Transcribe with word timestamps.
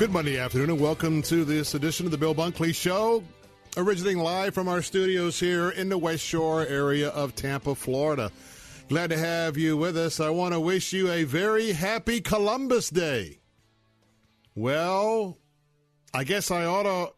Good 0.00 0.12
Monday 0.12 0.38
afternoon, 0.38 0.70
and 0.70 0.80
welcome 0.80 1.20
to 1.24 1.44
this 1.44 1.74
edition 1.74 2.06
of 2.06 2.10
the 2.10 2.16
Bill 2.16 2.34
Bunkley 2.34 2.74
Show, 2.74 3.22
originating 3.76 4.22
live 4.22 4.54
from 4.54 4.66
our 4.66 4.80
studios 4.80 5.38
here 5.38 5.68
in 5.68 5.90
the 5.90 5.98
West 5.98 6.24
Shore 6.24 6.64
area 6.64 7.10
of 7.10 7.34
Tampa, 7.34 7.74
Florida. 7.74 8.32
Glad 8.88 9.10
to 9.10 9.18
have 9.18 9.58
you 9.58 9.76
with 9.76 9.98
us. 9.98 10.18
I 10.18 10.30
want 10.30 10.54
to 10.54 10.60
wish 10.60 10.94
you 10.94 11.10
a 11.10 11.24
very 11.24 11.72
happy 11.72 12.22
Columbus 12.22 12.88
Day. 12.88 13.40
Well, 14.54 15.36
I 16.14 16.24
guess 16.24 16.50
I 16.50 16.64
ought 16.64 16.84
to 16.84 17.12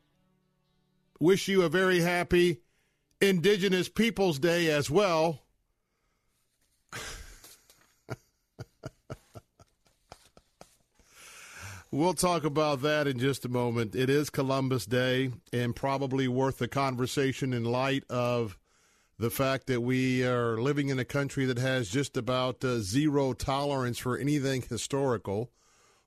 wish 1.21 1.47
you 1.47 1.63
a 1.63 1.69
very 1.69 2.01
happy 2.01 2.63
Indigenous 3.21 3.89
Peoples 3.89 4.41
Day 4.41 4.69
as 4.73 4.91
well. 4.91 5.42
We'll 11.95 12.15
talk 12.15 12.45
about 12.45 12.81
that 12.81 13.07
in 13.07 13.19
just 13.19 13.45
a 13.45 13.51
moment. 13.51 13.95
It 13.95 14.09
is 14.09 14.31
Columbus 14.31 14.87
Day 14.87 15.31
and 15.53 15.77
probably 15.77 16.27
worth 16.27 16.57
the 16.57 16.67
conversation 16.67 17.53
in 17.53 17.65
light 17.65 18.05
of 18.09 18.59
the 19.19 19.29
fact 19.29 19.67
that 19.67 19.83
we 19.83 20.25
are 20.25 20.57
living 20.57 20.89
in 20.89 20.99
a 20.99 21.05
country 21.05 21.45
that 21.45 21.59
has 21.59 21.91
just 21.91 22.17
about 22.17 22.65
uh, 22.65 22.79
zero 22.79 23.35
tolerance 23.35 23.99
for 23.99 24.17
anything 24.17 24.63
historical 24.71 25.51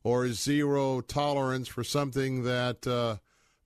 or 0.03 0.30
zero 0.30 1.02
tolerance 1.02 1.67
for 1.67 1.83
something 1.83 2.42
that 2.45 2.88
uh, 2.88 3.17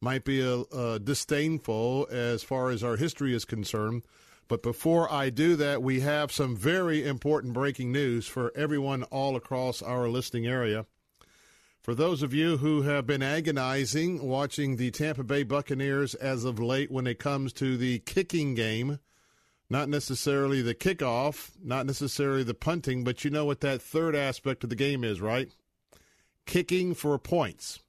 might 0.02 0.26
be 0.26 0.42
a, 0.42 0.64
a 0.78 1.00
disdainful 1.00 2.06
as 2.12 2.44
far 2.44 2.70
as 2.70 2.84
our 2.84 2.98
history 2.98 3.34
is 3.34 3.46
concerned. 3.46 4.04
But 4.50 4.62
before 4.62 5.10
I 5.10 5.30
do 5.30 5.56
that, 5.56 5.82
we 5.82 6.02
have 6.02 6.34
some 6.34 6.58
very 6.58 7.08
important 7.08 7.54
breaking 7.54 7.94
news 7.94 8.28
for 8.28 8.52
everyone 8.58 9.04
all 9.04 9.38
across 9.38 9.82
our 9.82 10.10
listening 10.10 10.48
area. 10.48 10.86
For 11.82 11.96
those 11.96 12.22
of 12.22 12.34
you 12.34 12.58
who 12.58 12.82
have 12.82 13.08
been 13.08 13.24
agonizing 13.24 14.22
watching 14.28 14.76
the 14.76 14.92
Tampa 14.92 15.24
Bay 15.24 15.44
Buccaneers 15.44 16.14
as 16.14 16.44
of 16.44 16.60
late 16.60 16.92
when 16.92 17.08
it 17.08 17.20
comes 17.20 17.54
to 17.54 17.78
the 17.78 18.00
kicking 18.00 18.54
game, 18.54 19.00
not 19.70 19.88
necessarily 19.88 20.62
the 20.62 20.76
kickoff, 20.76 21.52
not 21.64 21.86
necessarily 21.86 22.44
the 22.44 22.54
punting, 22.54 23.04
but 23.04 23.24
you 23.24 23.32
know 23.32 23.46
what 23.46 23.62
that 23.62 23.82
third 23.82 24.16
aspect 24.16 24.64
of 24.64 24.70
the 24.70 24.76
game 24.76 25.04
is, 25.04 25.22
right? 25.22 25.50
Kicking 26.46 26.94
for 26.94 27.18
points. 27.18 27.80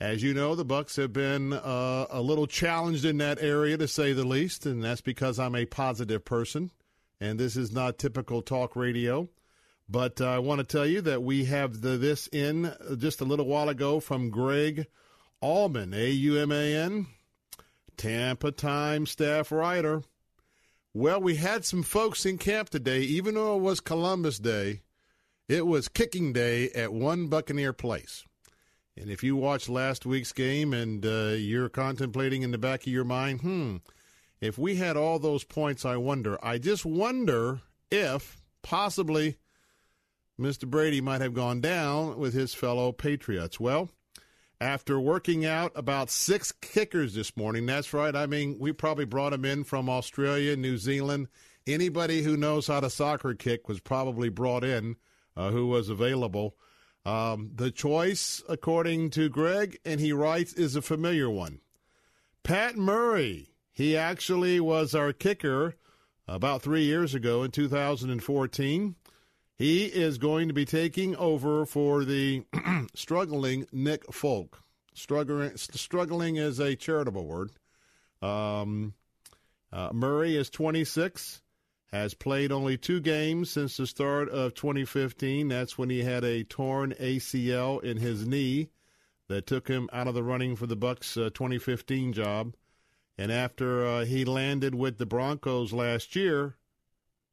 As 0.00 0.22
you 0.22 0.34
know, 0.34 0.54
the 0.54 0.64
Bucks 0.64 0.96
have 0.96 1.12
been 1.12 1.52
uh, 1.52 2.06
a 2.10 2.20
little 2.22 2.46
challenged 2.46 3.04
in 3.04 3.18
that 3.18 3.40
area, 3.40 3.76
to 3.76 3.86
say 3.86 4.12
the 4.12 4.26
least, 4.26 4.66
and 4.66 4.82
that's 4.82 5.00
because 5.00 5.38
I'm 5.38 5.54
a 5.54 5.66
positive 5.66 6.24
person, 6.24 6.70
and 7.20 7.38
this 7.38 7.54
is 7.56 7.70
not 7.70 7.98
typical 7.98 8.40
talk 8.42 8.76
radio. 8.76 9.28
But 9.88 10.20
uh, 10.20 10.28
I 10.28 10.38
want 10.38 10.60
to 10.60 10.64
tell 10.64 10.86
you 10.86 11.00
that 11.02 11.22
we 11.22 11.44
have 11.44 11.80
the, 11.80 11.96
this 11.98 12.26
in 12.28 12.72
just 12.96 13.20
a 13.20 13.24
little 13.24 13.46
while 13.46 13.68
ago 13.68 14.00
from 14.00 14.30
Greg 14.30 14.86
Auman, 15.42 15.94
A 15.94 16.10
U 16.10 16.38
M 16.38 16.50
A 16.50 16.74
N, 16.74 17.06
Tampa 17.96 18.50
Times 18.50 19.10
staff 19.10 19.52
writer. 19.52 20.02
Well, 20.94 21.20
we 21.20 21.36
had 21.36 21.64
some 21.64 21.82
folks 21.82 22.24
in 22.24 22.38
camp 22.38 22.70
today, 22.70 23.00
even 23.00 23.34
though 23.34 23.56
it 23.56 23.62
was 23.62 23.80
Columbus 23.80 24.38
Day. 24.38 24.82
It 25.48 25.66
was 25.66 25.88
kicking 25.88 26.32
day 26.32 26.70
at 26.70 26.92
one 26.92 27.26
Buccaneer 27.26 27.72
place. 27.74 28.24
And 28.96 29.10
if 29.10 29.22
you 29.22 29.36
watched 29.36 29.68
last 29.68 30.06
week's 30.06 30.32
game 30.32 30.72
and 30.72 31.04
uh, 31.04 31.34
you're 31.36 31.68
contemplating 31.68 32.42
in 32.42 32.52
the 32.52 32.58
back 32.58 32.82
of 32.82 32.92
your 32.92 33.04
mind, 33.04 33.40
hmm, 33.40 33.76
if 34.40 34.56
we 34.56 34.76
had 34.76 34.96
all 34.96 35.18
those 35.18 35.44
points, 35.44 35.84
I 35.84 35.96
wonder. 35.96 36.38
I 36.42 36.58
just 36.58 36.86
wonder 36.86 37.60
if 37.90 38.40
possibly 38.62 39.36
Mr. 40.38 40.68
Brady 40.68 41.00
might 41.00 41.20
have 41.20 41.34
gone 41.34 41.60
down 41.60 42.18
with 42.18 42.34
his 42.34 42.54
fellow 42.54 42.90
Patriots. 42.92 43.60
Well, 43.60 43.90
after 44.60 44.98
working 44.98 45.44
out 45.44 45.72
about 45.74 46.10
six 46.10 46.52
kickers 46.52 47.14
this 47.14 47.36
morning, 47.36 47.66
that's 47.66 47.92
right. 47.92 48.14
I 48.14 48.26
mean, 48.26 48.56
we 48.58 48.72
probably 48.72 49.04
brought 49.04 49.30
them 49.30 49.44
in 49.44 49.64
from 49.64 49.88
Australia, 49.88 50.56
New 50.56 50.76
Zealand. 50.76 51.28
Anybody 51.66 52.22
who 52.22 52.36
knows 52.36 52.66
how 52.66 52.80
to 52.80 52.90
soccer 52.90 53.34
kick 53.34 53.68
was 53.68 53.80
probably 53.80 54.28
brought 54.28 54.64
in 54.64 54.96
uh, 55.36 55.50
who 55.50 55.66
was 55.66 55.88
available. 55.88 56.56
Um, 57.06 57.50
the 57.54 57.70
choice, 57.70 58.42
according 58.48 59.10
to 59.10 59.28
Greg, 59.28 59.78
and 59.84 60.00
he 60.00 60.12
writes, 60.12 60.52
is 60.54 60.76
a 60.76 60.82
familiar 60.82 61.28
one. 61.28 61.60
Pat 62.42 62.76
Murray. 62.76 63.50
He 63.72 63.96
actually 63.96 64.60
was 64.60 64.94
our 64.94 65.12
kicker 65.12 65.74
about 66.28 66.62
three 66.62 66.84
years 66.84 67.14
ago 67.14 67.42
in 67.42 67.50
2014. 67.50 68.94
He 69.56 69.84
is 69.84 70.18
going 70.18 70.48
to 70.48 70.54
be 70.54 70.64
taking 70.64 71.14
over 71.16 71.64
for 71.64 72.04
the 72.04 72.44
struggling 72.94 73.66
Nick 73.72 74.12
Folk. 74.12 74.60
Struggling, 74.94 75.56
struggling 75.56 76.36
is 76.36 76.58
a 76.58 76.74
charitable 76.74 77.24
word. 77.24 77.50
Um, 78.20 78.94
uh, 79.72 79.90
Murray 79.92 80.36
is 80.36 80.50
26, 80.50 81.42
has 81.92 82.14
played 82.14 82.50
only 82.50 82.76
two 82.76 83.00
games 83.00 83.50
since 83.50 83.76
the 83.76 83.86
start 83.86 84.28
of 84.28 84.54
2015. 84.54 85.48
That's 85.48 85.78
when 85.78 85.90
he 85.90 86.02
had 86.02 86.24
a 86.24 86.44
torn 86.44 86.92
ACL 87.00 87.82
in 87.82 87.96
his 87.96 88.26
knee 88.26 88.70
that 89.28 89.46
took 89.46 89.68
him 89.68 89.88
out 89.92 90.08
of 90.08 90.14
the 90.14 90.22
running 90.22 90.56
for 90.56 90.66
the 90.66 90.76
Bucks' 90.76 91.16
uh, 91.16 91.30
2015 91.32 92.12
job. 92.12 92.54
And 93.16 93.30
after 93.30 93.86
uh, 93.86 94.04
he 94.04 94.24
landed 94.24 94.74
with 94.74 94.98
the 94.98 95.06
Broncos 95.06 95.72
last 95.72 96.16
year, 96.16 96.56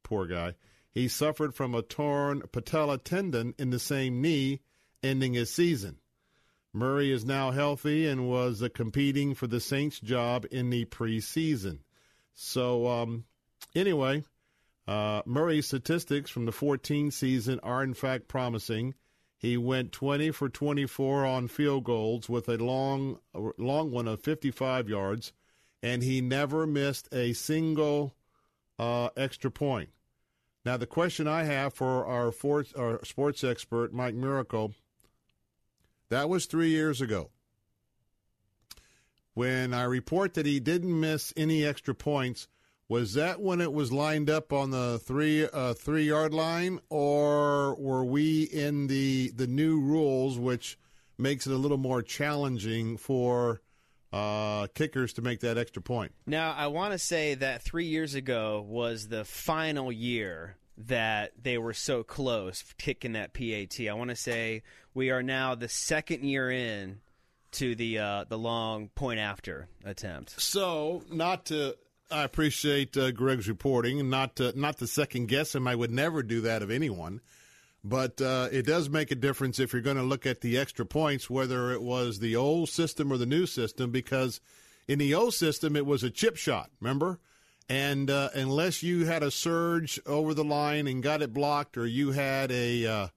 poor 0.04 0.26
guy, 0.26 0.54
he 0.92 1.08
suffered 1.08 1.54
from 1.54 1.74
a 1.74 1.82
torn 1.82 2.42
patella 2.52 2.98
tendon 2.98 3.54
in 3.58 3.70
the 3.70 3.78
same 3.78 4.20
knee, 4.20 4.60
ending 5.02 5.32
his 5.32 5.50
season. 5.50 5.98
Murray 6.74 7.10
is 7.10 7.24
now 7.24 7.50
healthy 7.50 8.06
and 8.06 8.28
was 8.28 8.62
uh, 8.62 8.68
competing 8.72 9.34
for 9.34 9.46
the 9.46 9.60
Saints 9.60 10.00
job 10.00 10.46
in 10.50 10.70
the 10.70 10.84
preseason. 10.86 11.80
So, 12.34 12.86
um, 12.86 13.24
anyway, 13.74 14.24
uh, 14.86 15.22
Murray's 15.26 15.66
statistics 15.66 16.30
from 16.30 16.46
the 16.46 16.52
14 16.52 17.10
season 17.10 17.60
are 17.62 17.82
in 17.82 17.94
fact 17.94 18.28
promising. 18.28 18.94
He 19.36 19.56
went 19.56 19.92
20 19.92 20.30
for 20.30 20.48
24 20.48 21.26
on 21.26 21.48
field 21.48 21.84
goals 21.84 22.28
with 22.28 22.48
a 22.48 22.56
long, 22.56 23.18
long 23.58 23.90
one 23.90 24.08
of 24.08 24.22
55 24.22 24.88
yards, 24.88 25.32
and 25.82 26.02
he 26.02 26.20
never 26.20 26.66
missed 26.66 27.08
a 27.12 27.32
single 27.32 28.14
uh, 28.78 29.08
extra 29.16 29.50
point. 29.50 29.90
Now, 30.64 30.76
the 30.76 30.86
question 30.86 31.26
I 31.26 31.42
have 31.44 31.74
for 31.74 32.06
our, 32.06 32.30
for, 32.30 32.64
our 32.76 33.04
sports 33.04 33.42
expert, 33.42 33.92
Mike 33.92 34.14
Miracle, 34.14 34.74
that 36.08 36.28
was 36.28 36.46
three 36.46 36.70
years 36.70 37.00
ago. 37.00 37.30
When 39.34 39.74
I 39.74 39.84
report 39.84 40.34
that 40.34 40.46
he 40.46 40.60
didn't 40.60 41.00
miss 41.00 41.32
any 41.36 41.64
extra 41.64 41.94
points, 41.94 42.48
was 42.88 43.14
that 43.14 43.40
when 43.40 43.60
it 43.62 43.72
was 43.72 43.90
lined 43.90 44.28
up 44.28 44.52
on 44.52 44.70
the 44.70 45.00
three 45.02 45.46
uh, 45.46 45.72
three 45.72 46.04
yard 46.04 46.34
line, 46.34 46.78
or 46.90 47.74
were 47.76 48.04
we 48.04 48.42
in 48.42 48.88
the 48.88 49.30
the 49.34 49.46
new 49.46 49.80
rules, 49.80 50.38
which 50.38 50.78
makes 51.16 51.46
it 51.46 51.54
a 51.54 51.56
little 51.56 51.78
more 51.78 52.02
challenging 52.02 52.98
for 52.98 53.62
uh, 54.12 54.66
kickers 54.74 55.14
to 55.14 55.22
make 55.22 55.40
that 55.40 55.58
extra 55.58 55.82
point. 55.82 56.12
Now, 56.26 56.52
I 56.52 56.66
want 56.66 56.92
to 56.92 56.98
say 56.98 57.34
that 57.34 57.62
three 57.62 57.86
years 57.86 58.14
ago 58.14 58.64
was 58.66 59.08
the 59.08 59.24
final 59.24 59.90
year 59.90 60.56
that 60.78 61.32
they 61.40 61.58
were 61.58 61.74
so 61.74 62.02
close 62.02 62.64
kicking 62.78 63.12
that 63.12 63.32
PAT. 63.32 63.80
I 63.88 63.94
want 63.94 64.10
to 64.10 64.16
say 64.16 64.62
we 64.94 65.10
are 65.10 65.22
now 65.22 65.54
the 65.54 65.68
second 65.68 66.24
year 66.24 66.50
in 66.50 67.00
to 67.52 67.74
the 67.74 67.98
uh, 67.98 68.24
the 68.28 68.38
long 68.38 68.88
point 68.88 69.20
after 69.20 69.68
attempt. 69.84 70.40
So, 70.40 71.02
not 71.10 71.46
to 71.46 71.76
I 72.12 72.24
appreciate 72.24 72.96
uh, 72.96 73.10
Greg's 73.10 73.48
reporting, 73.48 74.10
not 74.10 74.36
to, 74.36 74.58
not 74.58 74.78
to 74.78 74.86
second 74.86 75.26
guess 75.26 75.54
him. 75.54 75.66
I 75.66 75.74
would 75.74 75.90
never 75.90 76.22
do 76.22 76.42
that 76.42 76.62
of 76.62 76.70
anyone. 76.70 77.20
But 77.84 78.20
uh, 78.20 78.48
it 78.52 78.64
does 78.64 78.88
make 78.88 79.10
a 79.10 79.16
difference 79.16 79.58
if 79.58 79.72
you're 79.72 79.82
going 79.82 79.96
to 79.96 80.02
look 80.02 80.24
at 80.24 80.40
the 80.40 80.56
extra 80.56 80.86
points, 80.86 81.28
whether 81.28 81.72
it 81.72 81.82
was 81.82 82.20
the 82.20 82.36
old 82.36 82.68
system 82.68 83.12
or 83.12 83.16
the 83.16 83.26
new 83.26 83.46
system, 83.46 83.90
because 83.90 84.40
in 84.86 84.98
the 84.98 85.14
old 85.14 85.34
system 85.34 85.74
it 85.74 85.86
was 85.86 86.04
a 86.04 86.10
chip 86.10 86.36
shot. 86.36 86.70
Remember? 86.80 87.18
And 87.68 88.10
uh, 88.10 88.30
unless 88.34 88.82
you 88.82 89.06
had 89.06 89.22
a 89.22 89.30
surge 89.30 90.00
over 90.06 90.34
the 90.34 90.44
line 90.44 90.86
and 90.86 91.02
got 91.02 91.22
it 91.22 91.32
blocked, 91.32 91.76
or 91.76 91.86
you 91.86 92.12
had 92.12 92.52
a 92.52 92.86
uh, 92.86 93.08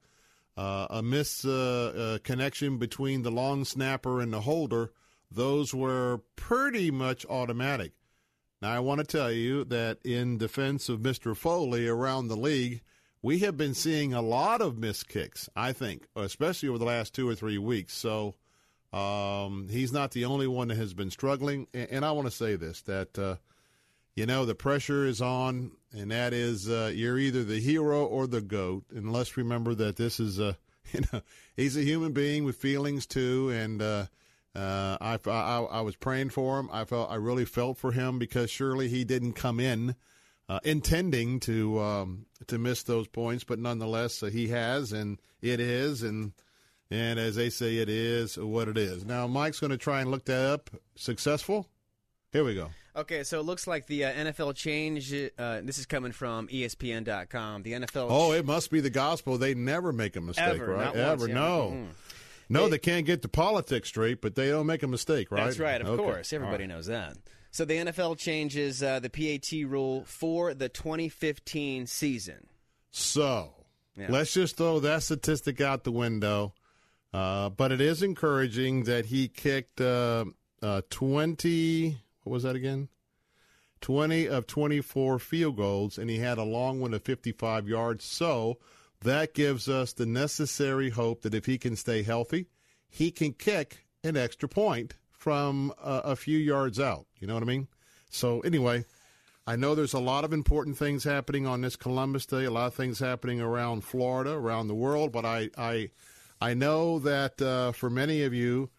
uh, 0.56 0.86
a 0.90 1.02
miss 1.02 1.44
uh, 1.44 2.14
uh, 2.16 2.18
connection 2.24 2.78
between 2.78 3.22
the 3.22 3.30
long 3.30 3.64
snapper 3.64 4.20
and 4.20 4.32
the 4.32 4.40
holder, 4.40 4.92
those 5.30 5.74
were 5.74 6.22
pretty 6.36 6.90
much 6.90 7.26
automatic. 7.26 7.92
Now, 8.62 8.72
I 8.72 8.78
want 8.78 9.00
to 9.00 9.04
tell 9.04 9.30
you 9.30 9.64
that 9.64 9.98
in 10.02 10.38
defense 10.38 10.88
of 10.88 11.00
Mr. 11.00 11.36
Folk 11.36 11.74
around 11.74 12.28
the 12.28 12.36
league, 12.36 12.82
we 13.22 13.40
have 13.40 13.56
been 13.56 13.74
seeing 13.74 14.14
a 14.14 14.22
lot 14.22 14.60
of 14.60 14.78
missed 14.78 15.08
kicks, 15.08 15.48
I 15.56 15.72
think, 15.72 16.06
especially 16.14 16.68
over 16.68 16.78
the 16.78 16.84
last 16.84 17.14
two 17.14 17.28
or 17.28 17.34
three 17.34 17.58
weeks. 17.58 17.94
So 17.94 18.34
um, 18.92 19.68
he's 19.70 19.92
not 19.92 20.12
the 20.12 20.24
only 20.26 20.46
one 20.46 20.68
that 20.68 20.76
has 20.76 20.94
been 20.94 21.10
struggling. 21.10 21.66
And, 21.74 22.04
I 22.04 22.12
want 22.12 22.26
to 22.28 22.32
say 22.32 22.56
this 22.56 22.82
that 22.82 23.18
uh, 23.18 23.36
you 24.16 24.24
know, 24.24 24.46
the 24.46 24.54
pressure 24.54 25.04
is 25.04 25.20
on, 25.20 25.72
and 25.92 26.10
that 26.10 26.32
is 26.32 26.68
uh, 26.68 26.90
you're 26.92 27.18
either 27.18 27.44
the 27.44 27.60
hero 27.60 28.06
or 28.06 28.26
the 28.26 28.40
goat. 28.40 28.84
And 28.94 29.12
let's 29.12 29.36
remember 29.36 29.74
that 29.74 29.96
this 29.96 30.18
is 30.18 30.38
a, 30.38 30.56
you 30.92 31.02
know, 31.12 31.20
he's 31.54 31.76
a 31.76 31.82
human 31.82 32.12
being 32.12 32.44
with 32.44 32.56
feelings 32.56 33.06
too. 33.06 33.50
And 33.50 33.82
uh, 33.82 34.06
uh, 34.54 34.96
I, 35.00 35.18
I, 35.26 35.58
I 35.60 35.80
was 35.82 35.96
praying 35.96 36.30
for 36.30 36.58
him. 36.58 36.70
I 36.72 36.84
felt 36.84 37.10
I 37.10 37.16
really 37.16 37.44
felt 37.44 37.76
for 37.76 37.92
him 37.92 38.18
because 38.18 38.50
surely 38.50 38.88
he 38.88 39.04
didn't 39.04 39.34
come 39.34 39.60
in 39.60 39.94
uh, 40.48 40.60
intending 40.64 41.40
to 41.40 41.80
um, 41.80 42.26
to 42.46 42.58
miss 42.58 42.82
those 42.84 43.08
points, 43.08 43.44
but 43.44 43.58
nonetheless 43.58 44.22
uh, 44.22 44.26
he 44.26 44.48
has, 44.48 44.92
and 44.92 45.18
it 45.42 45.60
is, 45.60 46.02
and 46.02 46.32
and 46.90 47.18
as 47.18 47.34
they 47.36 47.50
say, 47.50 47.76
it 47.78 47.88
is 47.88 48.38
what 48.38 48.68
it 48.68 48.78
is. 48.78 49.04
Now 49.04 49.26
Mike's 49.26 49.60
going 49.60 49.70
to 49.72 49.76
try 49.78 50.00
and 50.02 50.10
look 50.10 50.24
that 50.26 50.52
up. 50.52 50.70
Successful. 50.94 51.68
Here 52.32 52.44
we 52.44 52.54
go. 52.54 52.70
Okay, 52.94 53.24
so 53.24 53.40
it 53.40 53.42
looks 53.44 53.66
like 53.66 53.86
the 53.86 54.04
uh, 54.06 54.12
NFL 54.12 54.54
change. 54.54 55.12
Uh, 55.12 55.60
this 55.62 55.78
is 55.78 55.84
coming 55.86 56.12
from 56.12 56.48
ESPN.com. 56.48 57.62
The 57.62 57.72
NFL. 57.72 58.06
Oh, 58.08 58.32
it 58.32 58.46
must 58.46 58.70
be 58.70 58.80
the 58.80 58.90
gospel. 58.90 59.36
They 59.38 59.54
never 59.54 59.92
make 59.92 60.16
a 60.16 60.20
mistake, 60.20 60.46
Ever, 60.60 60.72
right? 60.74 60.94
Ever, 60.96 61.16
once, 61.24 61.28
yeah. 61.28 61.34
no. 61.34 61.70
Mhm. 61.74 61.88
No, 62.48 62.64
They- 62.64 62.70
they 62.70 62.78
can't 62.78 63.04
get 63.06 63.22
the 63.22 63.28
politics 63.28 63.88
straight, 63.88 64.20
but 64.22 64.34
they 64.34 64.48
don't 64.48 64.66
make 64.66 64.82
a 64.82 64.86
mistake, 64.88 65.30
right? 65.30 65.44
That's 65.44 65.58
right, 65.58 65.80
of 65.80 65.88
Okay. 65.88 66.02
course. 66.02 66.32
Everybody 66.32 66.62
right. 66.64 66.68
knows 66.68 66.86
that. 66.86 67.16
So 67.50 67.64
the 67.64 67.74
NFL 67.74 68.18
changes 68.18 68.82
uh, 68.82 69.00
the 69.00 69.10
PAT 69.10 69.50
rule 69.68 70.04
for 70.04 70.52
the 70.54 70.68
2015 70.68 71.86
season. 71.86 72.48
So 72.90 73.54
Yeah. 73.96 74.08
let's 74.10 74.32
just 74.34 74.56
throw 74.56 74.80
that 74.80 75.02
statistic 75.02 75.60
out 75.60 75.84
the 75.84 75.92
window. 75.92 76.54
Uh, 77.12 77.48
but 77.48 77.72
it 77.72 77.80
is 77.80 78.02
encouraging 78.02 78.84
that 78.84 79.06
he 79.06 79.28
kicked 79.28 79.80
uh, 79.80 80.26
uh, 80.62 80.82
20, 80.90 81.98
what 82.24 82.32
was 82.32 82.42
that 82.42 82.56
again? 82.56 82.88
20 83.80 84.26
of 84.28 84.46
24 84.46 85.18
field 85.18 85.56
goals, 85.56 85.96
and 85.98 86.10
he 86.10 86.18
had 86.18 86.38
a 86.38 86.42
long 86.42 86.80
one 86.80 86.92
of 86.92 87.02
55 87.02 87.68
yards. 87.68 88.04
So 88.04 88.58
that 89.02 89.34
gives 89.34 89.68
us 89.68 89.92
the 89.92 90.06
necessary 90.06 90.90
hope 90.90 91.22
that 91.22 91.34
if 91.34 91.46
he 91.46 91.56
can 91.58 91.76
stay 91.76 92.02
healthy, 92.02 92.46
he 92.88 93.10
can 93.10 93.32
kick 93.32 93.86
an 94.02 94.16
extra 94.16 94.48
point 94.48 94.94
from 95.12 95.72
uh, 95.82 96.02
a 96.04 96.16
few 96.16 96.38
yards 96.38 96.78
out. 96.80 97.05
You 97.20 97.26
know 97.26 97.34
what 97.34 97.42
I 97.42 97.46
mean? 97.46 97.68
So, 98.10 98.40
anyway, 98.40 98.84
I 99.46 99.56
know 99.56 99.74
there's 99.74 99.94
a 99.94 100.00
lot 100.00 100.24
of 100.24 100.32
important 100.32 100.76
things 100.76 101.04
happening 101.04 101.46
on 101.46 101.60
this 101.60 101.76
Columbus 101.76 102.26
Day, 102.26 102.44
a 102.44 102.50
lot 102.50 102.66
of 102.66 102.74
things 102.74 102.98
happening 102.98 103.40
around 103.40 103.84
Florida, 103.84 104.32
around 104.32 104.66
the 104.66 104.74
world, 104.74 105.12
but 105.12 105.24
I 105.24 105.50
I 105.56 105.90
I 106.40 106.54
know 106.54 106.98
that 107.00 107.40
uh, 107.40 107.72
for 107.72 107.88
many 107.88 108.22
of 108.22 108.34
you, 108.34 108.70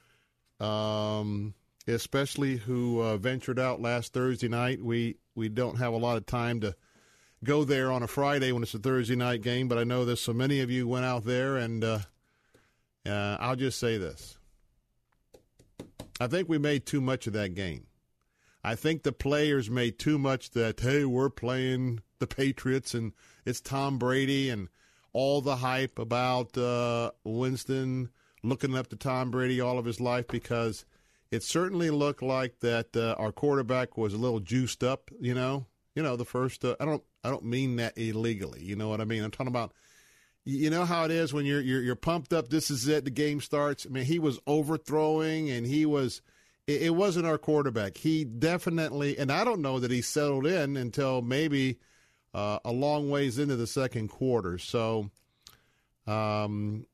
um, 0.60 1.54
especially 1.88 2.58
who 2.58 3.02
uh, 3.02 3.18
ventured 3.18 3.60
out 3.60 3.82
last 3.82 4.14
Thursday 4.14 4.50
night, 4.50 4.82
we 4.82 5.18
we 5.36 5.50
don't 5.50 5.78
have 5.78 5.94
a 5.94 5.98
lot 5.98 6.18
of 6.18 6.26
time 6.26 6.60
to 6.62 6.76
go 7.44 7.64
there 7.64 7.92
on 7.92 8.04
a 8.04 8.08
Friday 8.08 8.52
when 8.52 8.64
it's 8.64 8.74
a 8.74 8.80
Thursday 8.80 9.16
night 9.16 9.42
game, 9.42 9.68
but 9.68 9.78
I 9.78 9.84
know 9.84 10.04
there's 10.04 10.22
so 10.22 10.34
many 10.34 10.60
of 10.60 10.70
you 10.70 10.88
went 10.88 11.06
out 11.06 11.24
there, 11.24 11.58
and 11.58 11.84
uh, 11.84 12.00
uh, 13.06 13.38
I'll 13.40 13.56
just 13.56 13.80
say 13.80 13.98
this: 13.98 14.38
I 16.20 16.28
think 16.28 16.50
we 16.50 16.58
made 16.58 16.86
too 16.86 17.02
much 17.02 17.26
of 17.26 17.34
that 17.34 17.56
game. 17.56 17.87
I 18.68 18.76
think 18.76 19.04
the 19.04 19.14
players 19.14 19.70
made 19.70 19.98
too 19.98 20.18
much 20.18 20.52
that 20.52 20.82
hey, 20.82 21.06
we're 21.06 21.30
playing 21.30 22.02
the 22.20 22.28
Patriots 22.28 22.94
and 22.94 23.14
it's 23.46 23.62
Tom 23.62 23.98
Brady 23.98 24.50
and 24.50 24.68
all 25.14 25.40
the 25.40 25.56
hype 25.56 25.98
about 25.98 26.58
uh, 26.58 27.12
Winston 27.24 28.10
looking 28.44 28.76
up 28.76 28.88
to 28.88 28.98
Tom 28.98 29.32
Brady 29.32 29.62
all 29.62 29.80
of 29.80 29.86
his 29.86 30.02
life 30.02 30.28
because 30.28 30.84
it 31.32 31.44
certainly 31.44 31.90
looked 31.90 32.22
like 32.22 32.60
that 32.60 32.94
uh, 32.94 33.16
our 33.18 33.32
quarterback 33.32 33.98
was 33.98 34.14
a 34.14 34.18
little 34.18 34.42
juiced 34.42 34.84
up. 34.84 35.12
You 35.18 35.34
know, 35.34 35.66
you 35.96 36.04
know 36.04 36.18
the 36.18 36.26
first. 36.26 36.66
Uh, 36.66 36.76
I 36.78 36.84
don't. 36.84 37.04
I 37.24 37.30
don't 37.30 37.46
mean 37.46 37.78
that 37.78 37.98
illegally. 37.98 38.62
You 38.66 38.76
know 38.76 38.90
what 38.90 39.00
I 39.00 39.06
mean? 39.06 39.24
I'm 39.24 39.32
talking 39.32 39.48
about. 39.48 39.72
You 40.44 40.70
know 40.70 40.84
how 40.84 41.06
it 41.06 41.12
is 41.12 41.34
when 41.34 41.46
you're 41.46 41.62
you're, 41.62 41.82
you're 41.82 41.96
pumped 41.96 42.34
up. 42.34 42.50
This 42.50 42.70
is 42.70 42.86
it. 42.90 43.06
The 43.06 43.12
game 43.12 43.40
starts. 43.40 43.86
I 43.86 43.94
mean, 43.94 44.04
he 44.04 44.20
was 44.20 44.40
overthrowing 44.46 45.50
and 45.52 45.66
he 45.66 45.86
was 45.86 46.22
it, 46.68 46.84
it 46.84 46.96
wasn't 46.96 47.26
our 47.26 47.38
quarterback. 47.38 47.98
He 47.98 48.26
definitely, 48.26 49.18
and 49.18 49.32
I 49.32 49.44
don't 49.44 49.62
know 49.62 49.80
that 49.80 49.92
he 49.92 50.02
settled 50.02 50.46
in 50.46 50.78
until 50.78 51.22
maybe 51.22 51.80
uh, 52.34 52.60
a 52.64 52.72
long 52.72 53.10
ways 53.10 53.40
into 53.40 53.56
the 53.56 53.68
second 53.68 54.10
quarter. 54.10 54.58
So, 54.58 55.10
um, 56.06 56.86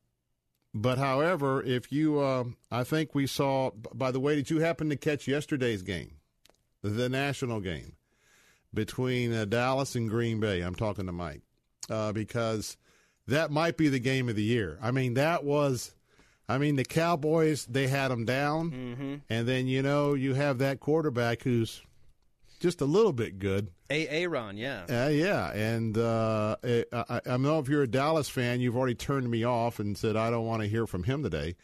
but 0.74 0.98
however, 0.98 1.62
if 1.62 1.92
you, 1.92 2.20
uh, 2.20 2.46
I 2.72 2.84
think 2.84 3.14
we 3.14 3.28
saw. 3.28 3.72
By 3.94 4.12
the 4.12 4.20
way, 4.20 4.36
did 4.36 4.50
you 4.50 4.60
happen 4.60 4.90
to 4.90 4.96
catch 4.96 5.28
yesterday's 5.28 5.82
game, 5.82 6.18
the 6.82 7.10
national 7.10 7.60
game 7.60 7.94
between 8.74 9.34
uh, 9.34 9.46
Dallas 9.46 9.96
and 9.96 10.10
Green 10.10 10.40
Bay? 10.40 10.62
I'm 10.62 10.76
talking 10.76 11.06
to 11.06 11.12
Mike 11.12 11.42
uh, 11.90 12.12
because 12.12 12.78
that 13.28 13.52
might 13.52 13.78
be 13.78 13.90
the 13.90 14.00
game 14.00 14.30
of 14.30 14.36
the 14.36 14.44
year. 14.44 14.80
I 14.82 14.92
mean, 14.92 15.16
that 15.16 15.44
was. 15.44 15.94
I 16.48 16.58
mean, 16.58 16.76
the 16.76 16.84
Cowboys, 16.84 17.66
they 17.66 17.88
had 17.88 18.10
them 18.10 18.26
down. 18.26 18.72
Mm-hmm. 18.72 19.16
And 19.30 19.48
then, 19.48 19.68
you 19.68 19.82
know, 19.82 20.14
you 20.14 20.34
have 20.34 20.58
that 20.60 20.80
quarterback 20.80 21.44
who's 21.44 21.82
just 22.60 22.82
a 22.82 22.86
little 22.86 23.14
bit 23.14 23.40
good. 23.40 23.70
A 23.90 24.08
Aaron, 24.08 24.58
yeah. 24.58 24.86
Uh, 24.90 25.10
yeah. 25.10 25.52
And 25.52 25.98
uh, 25.98 26.56
I, 26.64 26.86
I, 26.92 27.22
I 27.26 27.38
know 27.38 27.60
if 27.60 27.68
you're 27.68 27.84
a 27.84 27.88
Dallas 27.88 28.30
fan, 28.30 28.62
you've 28.62 28.76
already 28.76 28.96
turned 28.96 29.30
me 29.30 29.44
off 29.44 29.80
and 29.80 29.98
said, 29.98 30.16
I 30.16 30.30
don't 30.30 30.46
want 30.46 30.62
to 30.62 30.68
hear 30.68 30.88
from 30.88 31.04
him 31.04 31.24
today. 31.24 31.56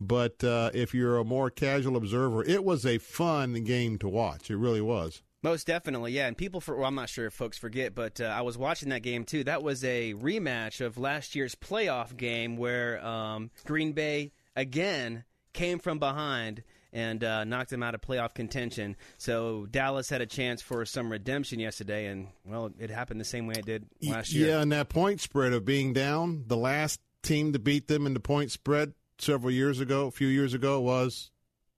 But 0.00 0.44
uh, 0.44 0.70
if 0.74 0.94
you're 0.94 1.18
a 1.18 1.24
more 1.24 1.48
casual 1.48 1.96
observer, 1.96 2.44
it 2.44 2.64
was 2.64 2.84
a 2.84 2.98
fun 2.98 3.64
game 3.64 3.98
to 3.98 4.08
watch. 4.08 4.50
It 4.50 4.56
really 4.56 4.82
was. 4.82 5.22
Most 5.46 5.68
definitely, 5.68 6.10
yeah. 6.10 6.26
And 6.26 6.36
people, 6.36 6.60
for 6.60 6.74
well, 6.74 6.88
I'm 6.88 6.96
not 6.96 7.08
sure 7.08 7.26
if 7.26 7.32
folks 7.32 7.56
forget, 7.56 7.94
but 7.94 8.20
uh, 8.20 8.24
I 8.24 8.40
was 8.40 8.58
watching 8.58 8.88
that 8.88 9.02
game 9.02 9.22
too. 9.22 9.44
That 9.44 9.62
was 9.62 9.84
a 9.84 10.12
rematch 10.14 10.84
of 10.84 10.98
last 10.98 11.36
year's 11.36 11.54
playoff 11.54 12.16
game 12.16 12.56
where 12.56 12.98
um, 13.06 13.52
Green 13.64 13.92
Bay 13.92 14.32
again 14.56 15.22
came 15.52 15.78
from 15.78 16.00
behind 16.00 16.64
and 16.92 17.22
uh, 17.22 17.44
knocked 17.44 17.70
them 17.70 17.84
out 17.84 17.94
of 17.94 18.00
playoff 18.00 18.34
contention. 18.34 18.96
So 19.18 19.66
Dallas 19.66 20.10
had 20.10 20.20
a 20.20 20.26
chance 20.26 20.62
for 20.62 20.84
some 20.84 21.12
redemption 21.12 21.60
yesterday, 21.60 22.06
and 22.06 22.26
well, 22.44 22.72
it 22.80 22.90
happened 22.90 23.20
the 23.20 23.24
same 23.24 23.46
way 23.46 23.54
it 23.56 23.66
did 23.66 23.86
last 24.02 24.32
year. 24.32 24.48
Yeah, 24.48 24.62
and 24.62 24.72
that 24.72 24.88
point 24.88 25.20
spread 25.20 25.52
of 25.52 25.64
being 25.64 25.92
down, 25.92 26.42
the 26.48 26.56
last 26.56 26.98
team 27.22 27.52
to 27.52 27.60
beat 27.60 27.86
them 27.86 28.04
in 28.04 28.14
the 28.14 28.20
point 28.20 28.50
spread 28.50 28.94
several 29.20 29.52
years 29.52 29.78
ago, 29.78 30.08
a 30.08 30.10
few 30.10 30.26
years 30.26 30.54
ago, 30.54 30.80
was 30.80 31.30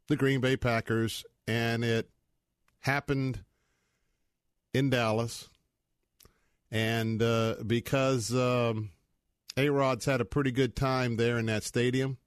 the 0.06 0.16
Green 0.16 0.40
Bay 0.40 0.56
Packers, 0.56 1.22
and 1.46 1.84
it 1.84 2.08
happened 2.80 3.44
in 4.72 4.90
Dallas. 4.90 5.48
And 6.70 7.22
uh, 7.22 7.56
because 7.66 8.34
um, 8.34 8.90
A 9.56 9.68
Rod's 9.70 10.04
had 10.04 10.20
a 10.20 10.26
pretty 10.26 10.50
good 10.50 10.76
time 10.76 11.16
there 11.16 11.38
in 11.38 11.46
that 11.46 11.64
stadium, 11.64 12.18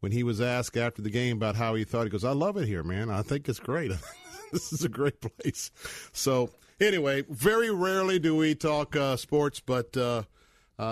when 0.00 0.12
he 0.12 0.22
was 0.22 0.40
asked 0.40 0.76
after 0.76 1.02
the 1.02 1.10
game 1.10 1.36
about 1.36 1.56
how 1.56 1.74
he 1.74 1.84
thought, 1.84 2.04
he 2.04 2.10
goes, 2.10 2.24
I 2.24 2.32
love 2.32 2.56
it 2.56 2.66
here, 2.66 2.84
man. 2.84 3.10
I 3.10 3.22
think 3.22 3.48
it's 3.48 3.58
great. 3.58 3.90
this 4.52 4.72
is 4.72 4.84
a 4.84 4.88
great 4.88 5.20
place. 5.20 5.70
So, 6.12 6.50
anyway, 6.80 7.24
very 7.28 7.70
rarely 7.70 8.18
do 8.18 8.36
we 8.36 8.54
talk 8.54 8.94
uh, 8.94 9.16
sports, 9.16 9.60
but 9.60 9.96
uh, 9.96 10.22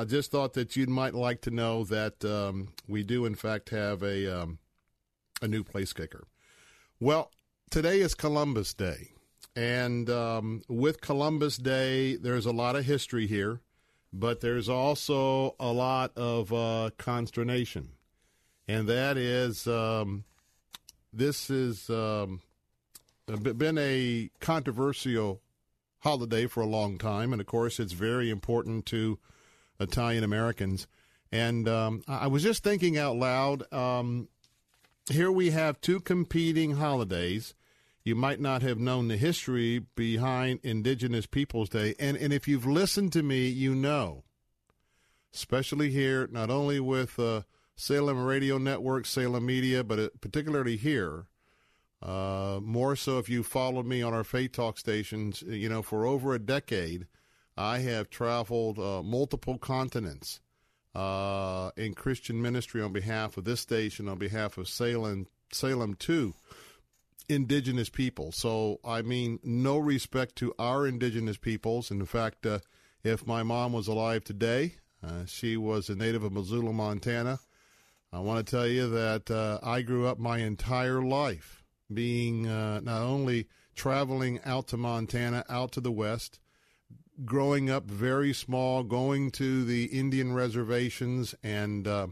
just 0.06 0.32
thought 0.32 0.54
that 0.54 0.74
you 0.74 0.86
might 0.86 1.14
like 1.14 1.40
to 1.42 1.50
know 1.50 1.84
that 1.84 2.24
um, 2.24 2.72
we 2.88 3.04
do, 3.04 3.24
in 3.24 3.36
fact, 3.36 3.70
have 3.70 4.02
a, 4.02 4.42
um, 4.42 4.58
a 5.40 5.46
new 5.46 5.62
place 5.62 5.92
kicker. 5.92 6.26
Well, 6.98 7.30
today 7.70 8.00
is 8.00 8.14
Columbus 8.14 8.74
Day. 8.74 9.12
And 9.56 10.10
um, 10.10 10.62
with 10.68 11.00
Columbus 11.00 11.56
Day, 11.56 12.16
there's 12.16 12.44
a 12.44 12.52
lot 12.52 12.76
of 12.76 12.84
history 12.84 13.26
here, 13.26 13.62
but 14.12 14.42
there's 14.42 14.68
also 14.68 15.56
a 15.58 15.72
lot 15.72 16.12
of 16.14 16.52
uh, 16.52 16.90
consternation. 16.98 17.88
And 18.68 18.86
that 18.88 19.16
is, 19.16 19.66
um, 19.66 20.24
this 21.10 21.48
has 21.48 21.88
um, 21.88 22.42
been 23.26 23.78
a 23.78 24.28
controversial 24.40 25.40
holiday 26.00 26.46
for 26.46 26.60
a 26.60 26.66
long 26.66 26.98
time. 26.98 27.32
And 27.32 27.40
of 27.40 27.46
course, 27.46 27.80
it's 27.80 27.92
very 27.94 28.28
important 28.28 28.84
to 28.86 29.18
Italian 29.80 30.22
Americans. 30.22 30.86
And 31.32 31.66
um, 31.66 32.02
I 32.06 32.26
was 32.26 32.42
just 32.42 32.62
thinking 32.62 32.98
out 32.98 33.16
loud. 33.16 33.72
Um, 33.72 34.28
here 35.10 35.32
we 35.32 35.50
have 35.50 35.80
two 35.80 36.00
competing 36.00 36.72
holidays. 36.72 37.54
You 38.06 38.14
might 38.14 38.38
not 38.38 38.62
have 38.62 38.78
known 38.78 39.08
the 39.08 39.16
history 39.16 39.80
behind 39.96 40.60
Indigenous 40.62 41.26
Peoples 41.26 41.68
Day. 41.68 41.96
And, 41.98 42.16
and 42.16 42.32
if 42.32 42.46
you've 42.46 42.64
listened 42.64 43.12
to 43.14 43.22
me, 43.24 43.48
you 43.48 43.74
know, 43.74 44.22
especially 45.34 45.90
here, 45.90 46.28
not 46.30 46.48
only 46.48 46.78
with 46.78 47.18
uh, 47.18 47.42
Salem 47.74 48.24
Radio 48.24 48.58
Network, 48.58 49.06
Salem 49.06 49.44
Media, 49.44 49.82
but 49.82 49.98
uh, 49.98 50.08
particularly 50.20 50.76
here, 50.76 51.26
uh, 52.00 52.60
more 52.62 52.94
so 52.94 53.18
if 53.18 53.28
you 53.28 53.42
followed 53.42 53.86
me 53.86 54.02
on 54.02 54.14
our 54.14 54.22
Faith 54.22 54.52
Talk 54.52 54.78
stations, 54.78 55.42
you 55.42 55.68
know, 55.68 55.82
for 55.82 56.06
over 56.06 56.32
a 56.32 56.38
decade, 56.38 57.08
I 57.56 57.78
have 57.78 58.08
traveled 58.08 58.78
uh, 58.78 59.02
multiple 59.02 59.58
continents 59.58 60.38
uh, 60.94 61.72
in 61.76 61.94
Christian 61.94 62.40
ministry 62.40 62.80
on 62.80 62.92
behalf 62.92 63.36
of 63.36 63.42
this 63.42 63.62
station, 63.62 64.08
on 64.08 64.18
behalf 64.18 64.58
of 64.58 64.68
Salem, 64.68 65.26
Salem 65.50 65.94
2 65.94 66.34
indigenous 67.28 67.88
people. 67.88 68.32
So, 68.32 68.80
I 68.84 69.02
mean, 69.02 69.38
no 69.42 69.78
respect 69.78 70.36
to 70.36 70.54
our 70.58 70.86
indigenous 70.86 71.36
peoples. 71.36 71.90
In 71.90 72.04
fact, 72.06 72.46
uh, 72.46 72.60
if 73.02 73.26
my 73.26 73.42
mom 73.42 73.72
was 73.72 73.88
alive 73.88 74.24
today, 74.24 74.76
uh, 75.02 75.26
she 75.26 75.56
was 75.56 75.88
a 75.88 75.94
native 75.94 76.22
of 76.22 76.32
Missoula, 76.32 76.72
Montana. 76.72 77.38
I 78.12 78.20
want 78.20 78.46
to 78.46 78.50
tell 78.50 78.66
you 78.66 78.88
that 78.90 79.30
uh, 79.30 79.58
I 79.62 79.82
grew 79.82 80.06
up 80.06 80.18
my 80.18 80.38
entire 80.38 81.02
life 81.02 81.64
being 81.92 82.46
uh, 82.46 82.80
not 82.80 83.02
only 83.02 83.46
traveling 83.74 84.40
out 84.44 84.68
to 84.68 84.76
Montana, 84.76 85.44
out 85.48 85.72
to 85.72 85.80
the 85.80 85.92
west, 85.92 86.40
growing 87.24 87.70
up 87.70 87.84
very 87.84 88.32
small, 88.32 88.82
going 88.82 89.30
to 89.32 89.64
the 89.64 89.84
Indian 89.86 90.32
reservations 90.32 91.34
and 91.42 91.86
uh, 91.86 92.06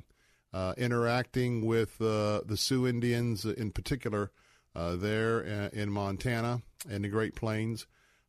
uh, 0.52 0.74
interacting 0.76 1.64
with 1.64 1.98
the 1.98 2.56
Sioux 2.56 2.86
Indians 2.86 3.44
in 3.44 3.70
particular 3.70 4.30
uh, 4.74 4.96
there 4.96 5.40
in 5.40 5.90
Montana 5.90 6.62
and 6.90 7.04
the 7.04 7.08
Great 7.08 7.34
Plains, 7.34 7.86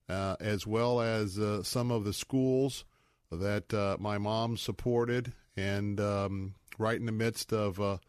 uh, 0.08 0.36
as 0.40 0.68
well 0.68 1.02
as 1.02 1.40
uh, 1.40 1.64
some 1.64 1.92
of 1.92 2.04
the 2.04 2.14
schools 2.14 2.86
that 3.32 3.98
my 4.00 4.18
mom 4.18 4.58
supported, 4.58 5.34
and 5.58 6.00
um, 6.00 6.56
right 6.78 7.00
in 7.00 7.06
the 7.06 7.12
midst 7.12 7.52
of 7.52 8.00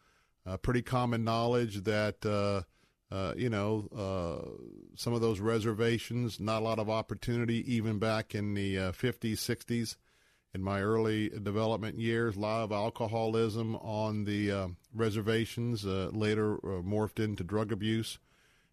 pretty 0.62 0.82
common 0.82 1.24
knowledge 1.24 1.82
that 1.84 2.64
uh, 3.10 3.32
you 3.36 3.48
know, 3.48 3.88
uh, 3.96 4.96
some 4.96 5.12
of 5.12 5.20
those 5.20 5.38
reservations, 5.38 6.40
not 6.40 6.62
a 6.62 6.64
lot 6.64 6.80
of 6.80 6.90
opportunity 6.90 7.62
even 7.72 7.98
back 8.00 8.34
in 8.34 8.54
the 8.54 8.78
uh, 8.78 8.92
50s, 8.92 9.34
60s. 9.34 9.96
In 10.54 10.62
my 10.62 10.80
early 10.80 11.28
development 11.28 11.98
years, 11.98 12.34
a 12.34 12.40
lot 12.40 12.64
of 12.64 12.72
alcoholism 12.72 13.76
on 13.76 14.24
the 14.24 14.50
uh, 14.50 14.68
reservations, 14.94 15.84
uh, 15.84 16.08
later 16.12 16.54
uh, 16.54 16.82
morphed 16.82 17.22
into 17.22 17.44
drug 17.44 17.72
abuse 17.72 18.18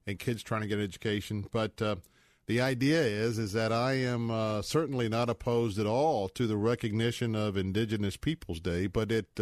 and 0.05 0.19
kids 0.19 0.43
trying 0.43 0.61
to 0.61 0.67
get 0.67 0.77
an 0.77 0.83
education. 0.83 1.45
But 1.51 1.77
the 1.77 2.61
idea 2.61 3.01
is 3.01 3.37
is 3.37 3.53
that 3.53 3.71
I 3.71 3.93
am 3.93 4.29
certainly 4.63 5.09
not 5.09 5.29
opposed 5.29 5.79
at 5.79 5.85
all 5.85 6.29
to 6.29 6.47
the 6.47 6.57
recognition 6.57 7.35
of 7.35 7.57
Indigenous 7.57 8.17
Peoples 8.17 8.59
Day, 8.59 8.87
but 8.87 9.11
it 9.11 9.39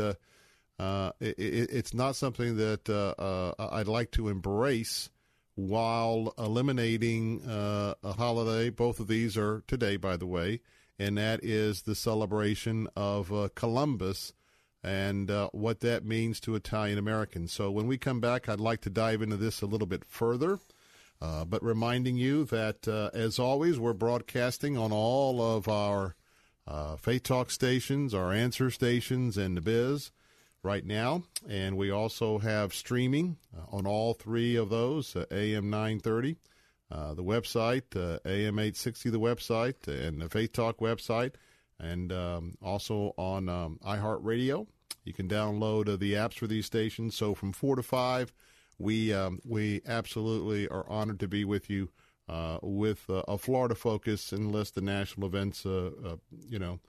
uh, 0.82 1.12
it, 1.20 1.36
it's 1.38 1.94
not 1.94 2.16
something 2.16 2.58
that 2.58 2.90
uh, 2.90 3.14
uh, 3.22 3.70
I'd 3.72 3.88
like 3.88 4.10
to 4.12 4.30
embrace 4.30 5.12
while 5.54 6.34
eliminating 6.40 7.44
uh, 7.44 7.94
a 8.04 8.14
holiday. 8.14 8.72
Both 8.72 9.00
of 9.00 9.08
these 9.08 9.38
are 9.38 9.64
today, 9.68 9.98
by 9.98 10.18
the 10.18 10.26
way, 10.26 10.62
and 10.98 11.20
that 11.20 11.44
is 11.44 11.84
the 11.84 11.94
celebration 11.94 12.88
of 12.96 13.32
uh, 13.32 13.50
Columbus 13.54 14.34
and 14.84 15.30
uh, 15.30 15.50
what 15.52 15.80
that 15.82 16.06
means 16.06 16.40
to 16.42 16.56
Italian 16.56 16.98
Americans. 16.98 17.52
So 17.52 17.72
when 17.72 17.88
we 17.88 17.98
come 17.98 18.20
back, 18.20 18.50
I'd 18.50 18.60
like 18.60 18.82
to 18.82 18.90
dive 18.90 19.22
into 19.22 19.38
this 19.38 19.62
a 19.62 19.68
little 19.68 19.88
bit 19.88 20.04
further. 20.06 20.60
but 21.20 21.64
reminding 21.64 22.18
you 22.18 22.46
that, 22.46 22.88
as 22.88 23.38
always, 23.40 23.80
we're 23.80 23.94
broadcasting 23.94 24.78
on 24.78 24.92
all 24.92 25.42
of 25.42 25.68
our 25.68 26.16
Faith 26.98 27.24
Talk 27.24 27.52
stations, 27.52 28.14
our 28.14 28.34
answer 28.34 28.72
stations, 28.72 29.38
and 29.38 29.56
the 29.56 29.62
biz 29.62 30.12
right 30.64 30.86
now. 30.86 31.24
And 31.48 31.78
we 31.78 31.92
also 31.92 32.40
have 32.40 32.74
streaming 32.74 33.38
uh, 33.56 33.76
on 33.76 33.88
all 33.88 34.14
three 34.14 34.56
of 34.56 34.70
those 34.70 35.16
uh, 35.16 35.26
AM 35.32 35.70
930, 35.70 36.38
uh, 36.92 37.14
the 37.14 37.24
website, 37.24 37.96
uh, 37.96 38.20
AM 38.26 38.60
860, 38.60 39.10
the 39.10 39.20
website, 39.20 39.88
and 39.88 40.22
the 40.22 40.30
Faith 40.30 40.54
Talk 40.54 40.78
website, 40.80 41.34
and 41.82 42.12
um, 42.12 42.56
also 42.62 43.14
on 43.18 43.50
um, 43.50 43.80
iHeartRadio. 43.86 44.68
You 45.04 45.14
can 45.14 45.28
download 45.28 45.90
uh, 45.90 45.98
the 45.98 46.14
apps 46.14 46.36
for 46.36 46.48
these 46.48 46.66
stations. 46.66 47.16
So 47.16 47.34
from 47.34 47.54
4 47.54 47.78
to 47.78 47.84
5, 47.84 48.34
we, 48.78 49.14
um, 49.14 49.40
we 49.44 49.82
absolutely 49.88 50.68
are 50.68 50.88
honored 50.88 51.20
to 51.22 51.28
be 51.28 51.44
with 51.44 51.70
you. 51.70 51.90
Uh, 52.30 52.60
with 52.62 53.04
a 53.10 53.38
Florida 53.38 53.76
focus 53.76 54.32
unless 54.32 54.72
the 54.72 54.80
national 54.80 55.28
events, 55.28 55.66
you 55.66 56.60
know, 56.60 56.80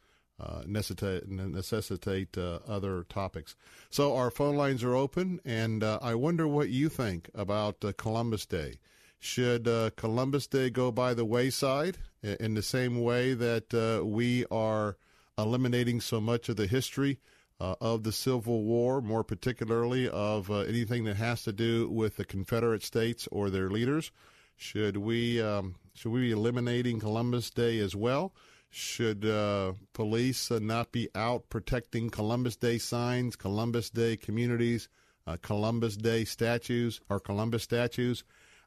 uh, 0.42 0.62
necessitate, 0.66 1.28
necessitate 1.28 2.37
uh, 2.37 2.58
other 2.66 3.04
topics. 3.04 3.54
So 3.90 4.16
our 4.16 4.30
phone 4.30 4.56
lines 4.56 4.82
are 4.82 4.94
open, 4.94 5.40
and 5.44 5.84
uh, 5.84 6.00
I 6.02 6.16
wonder 6.16 6.49
what 6.49 6.68
you 6.68 6.88
think 6.88 7.30
about 7.34 7.84
uh, 7.84 7.92
Columbus 7.96 8.46
Day. 8.46 8.78
Should 9.25 9.69
uh, 9.69 9.91
Columbus 9.95 10.49
Day 10.49 10.69
go 10.69 10.91
by 10.91 11.14
the 11.14 11.25
wayside 11.25 11.99
in 12.25 12.55
the 12.55 12.62
same 12.62 13.00
way 13.00 13.35
that 13.35 13.73
uh, 13.73 14.05
we 14.05 14.45
are 14.50 14.97
eliminating 15.38 16.00
so 16.00 16.21
much 16.21 16.49
of 16.49 16.57
the 16.57 16.67
history 16.67 17.21
of 17.61 18.02
the 18.02 18.11
Civil 18.11 18.64
War, 18.64 19.00
more 19.00 19.23
particularly 19.23 20.09
of 20.09 20.50
anything 20.50 21.05
that 21.05 21.19
has 21.19 21.45
to 21.45 21.52
do 21.52 21.88
with 21.88 22.17
the 22.17 22.25
Confederate 22.25 22.83
States 22.83 23.29
or 23.31 23.49
their 23.49 23.71
leaders? 23.71 24.11
Should 24.57 24.97
we 24.97 25.41
um, 25.41 25.76
should 25.95 26.11
we 26.11 26.23
be 26.23 26.33
eliminating 26.33 26.99
Columbus 26.99 27.49
Day 27.50 27.79
as 27.79 27.95
well? 27.95 28.35
Should 28.71 29.25
uh, 29.25 29.75
police 29.93 30.50
uh, 30.50 30.59
not 30.59 30.91
be 30.91 31.09
out 31.14 31.49
protecting 31.49 32.11
Columbus 32.11 32.57
Day 32.57 32.79
signs, 32.79 33.37
Columbus 33.37 33.88
Day 33.88 34.17
communities, 34.17 34.88
uh, 35.29 35.37
Columbus 35.41 35.97
Day 35.97 36.25
statues, 36.25 37.00
or 37.09 37.21
Columbus 37.21 37.62
statues? 37.62 38.25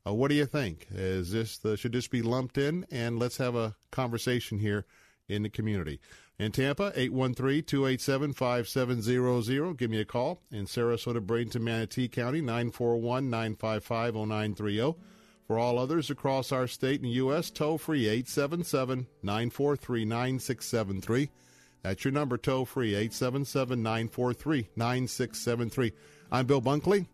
Uh, 0.07 0.13
what 0.13 0.29
do 0.29 0.35
you 0.35 0.45
think? 0.45 0.87
Is 0.91 1.31
this 1.31 1.59
should 1.75 1.93
this 1.93 2.07
be 2.07 2.21
lumped 2.21 2.57
in? 2.57 2.85
And 2.91 3.17
let's 3.17 3.37
have 3.37 3.55
a 3.55 3.75
conversation 3.91 4.59
here 4.59 4.85
in 5.27 5.43
the 5.43 5.49
community. 5.49 5.99
In 6.37 6.51
Tampa, 6.51 6.91
813-287-5700. 6.91 9.77
Give 9.77 9.89
me 9.89 10.01
a 10.01 10.05
call. 10.05 10.41
In 10.51 10.65
Sarasota, 10.65 11.25
Bradenton, 11.25 11.61
Manatee 11.61 12.09
County, 12.09 12.41
941-955-0930. 12.41 14.97
For 15.47 15.57
all 15.57 15.79
others 15.79 16.09
across 16.09 16.51
our 16.51 16.67
state 16.67 16.99
and 17.01 17.09
U.S., 17.11 17.49
toll 17.51 17.77
free 17.77 18.07
877 18.07 19.07
943 19.23 20.05
9673. 20.05 21.29
That's 21.83 22.03
your 22.03 22.11
number, 22.11 22.37
toll 22.37 22.65
free 22.65 22.95
877 22.95 23.81
943 23.81 24.67
9673. 24.75 25.93
I'm 26.31 26.47
Bill 26.47 26.61
Bunkley, 26.61 27.05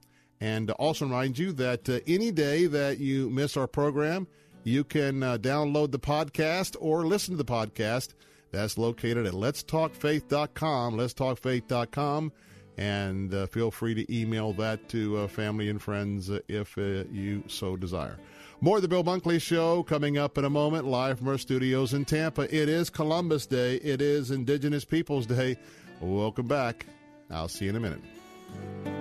and 0.41 0.69
also 0.71 1.05
remind 1.05 1.37
you 1.37 1.53
that 1.53 1.87
uh, 1.87 1.99
any 2.07 2.31
day 2.31 2.65
that 2.65 2.97
you 2.97 3.29
miss 3.29 3.55
our 3.55 3.67
program, 3.67 4.27
you 4.65 4.83
can 4.83 5.23
uh, 5.23 5.37
download 5.37 5.91
the 5.91 5.99
podcast 5.99 6.75
or 6.81 7.05
listen 7.05 7.37
to 7.37 7.37
the 7.37 7.45
podcast. 7.45 8.09
That's 8.51 8.77
located 8.77 9.25
at 9.25 9.33
letstalkfaith.com, 9.33 10.97
letstalkfaith.com 10.97 12.31
and 12.77 13.33
uh, 13.33 13.45
feel 13.47 13.69
free 13.71 13.93
to 13.93 14.13
email 14.13 14.53
that 14.53 14.89
to 14.89 15.17
uh, 15.17 15.27
family 15.27 15.69
and 15.69 15.81
friends 15.81 16.29
uh, 16.29 16.39
if 16.47 16.77
uh, 16.77 17.03
you 17.11 17.43
so 17.47 17.75
desire. 17.75 18.17
More 18.59 18.77
of 18.77 18.81
the 18.81 18.87
Bill 18.87 19.03
Bunkley 19.03 19.41
Show 19.41 19.83
coming 19.83 20.17
up 20.17 20.37
in 20.37 20.45
a 20.45 20.49
moment, 20.49 20.85
live 20.85 21.19
from 21.19 21.27
our 21.29 21.37
studios 21.37 21.93
in 21.93 22.05
Tampa. 22.05 22.43
It 22.43 22.69
is 22.69 22.89
Columbus 22.89 23.45
Day. 23.45 23.75
It 23.77 24.01
is 24.01 24.31
Indigenous 24.31 24.85
Peoples 24.85 25.25
Day. 25.25 25.57
Welcome 25.99 26.47
back. 26.47 26.85
I'll 27.29 27.47
see 27.47 27.65
you 27.65 27.71
in 27.71 27.75
a 27.75 27.79
minute. 27.79 29.00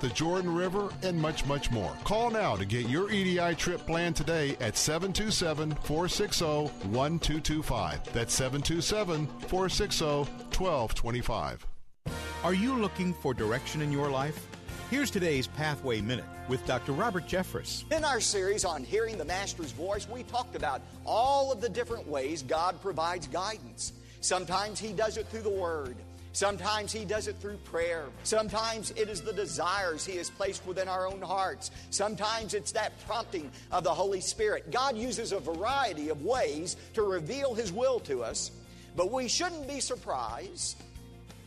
the 0.01 0.09
Jordan 0.09 0.53
River, 0.53 0.89
and 1.03 1.19
much, 1.19 1.45
much 1.45 1.71
more. 1.71 1.95
Call 2.03 2.31
now 2.31 2.55
to 2.55 2.65
get 2.65 2.89
your 2.89 3.11
EDI 3.11 3.55
trip 3.55 3.85
planned 3.85 4.15
today 4.15 4.57
at 4.59 4.75
727 4.75 5.75
460 5.83 6.45
1225. 6.89 8.13
That's 8.13 8.33
727 8.33 9.27
460 9.47 10.05
1225. 10.05 11.67
Are 12.43 12.53
you 12.55 12.75
looking 12.75 13.13
for 13.13 13.35
direction 13.35 13.81
in 13.81 13.91
your 13.91 14.09
life? 14.09 14.47
Here's 14.89 15.11
today's 15.11 15.45
Pathway 15.45 16.01
Minute 16.01 16.25
with 16.49 16.65
Dr. 16.65 16.91
Robert 16.91 17.27
Jeffress. 17.27 17.89
In 17.95 18.03
our 18.03 18.19
series 18.19 18.65
on 18.65 18.83
hearing 18.83 19.17
the 19.17 19.23
Master's 19.23 19.71
voice, 19.71 20.09
we 20.09 20.23
talked 20.23 20.55
about 20.55 20.81
all 21.05 21.51
of 21.51 21.61
the 21.61 21.69
different 21.69 22.07
ways 22.07 22.41
God 22.41 22.81
provides 22.81 23.27
guidance. 23.27 23.93
Sometimes 24.19 24.79
He 24.79 24.91
does 24.91 25.17
it 25.17 25.27
through 25.27 25.43
the 25.43 25.49
Word. 25.49 25.95
Sometimes 26.33 26.93
He 26.93 27.05
does 27.05 27.27
it 27.27 27.37
through 27.37 27.57
prayer. 27.57 28.05
Sometimes 28.23 28.91
it 28.91 29.09
is 29.09 29.21
the 29.21 29.33
desires 29.33 30.05
He 30.05 30.15
has 30.17 30.29
placed 30.29 30.65
within 30.65 30.87
our 30.87 31.07
own 31.07 31.21
hearts. 31.21 31.71
Sometimes 31.89 32.53
it's 32.53 32.71
that 32.71 32.93
prompting 33.05 33.51
of 33.71 33.83
the 33.83 33.93
Holy 33.93 34.21
Spirit. 34.21 34.71
God 34.71 34.95
uses 34.95 35.31
a 35.31 35.39
variety 35.39 36.09
of 36.09 36.23
ways 36.23 36.77
to 36.93 37.01
reveal 37.01 37.53
His 37.53 37.71
will 37.71 37.99
to 38.01 38.23
us, 38.23 38.51
but 38.95 39.11
we 39.11 39.27
shouldn't 39.27 39.67
be 39.67 39.79
surprised 39.79 40.81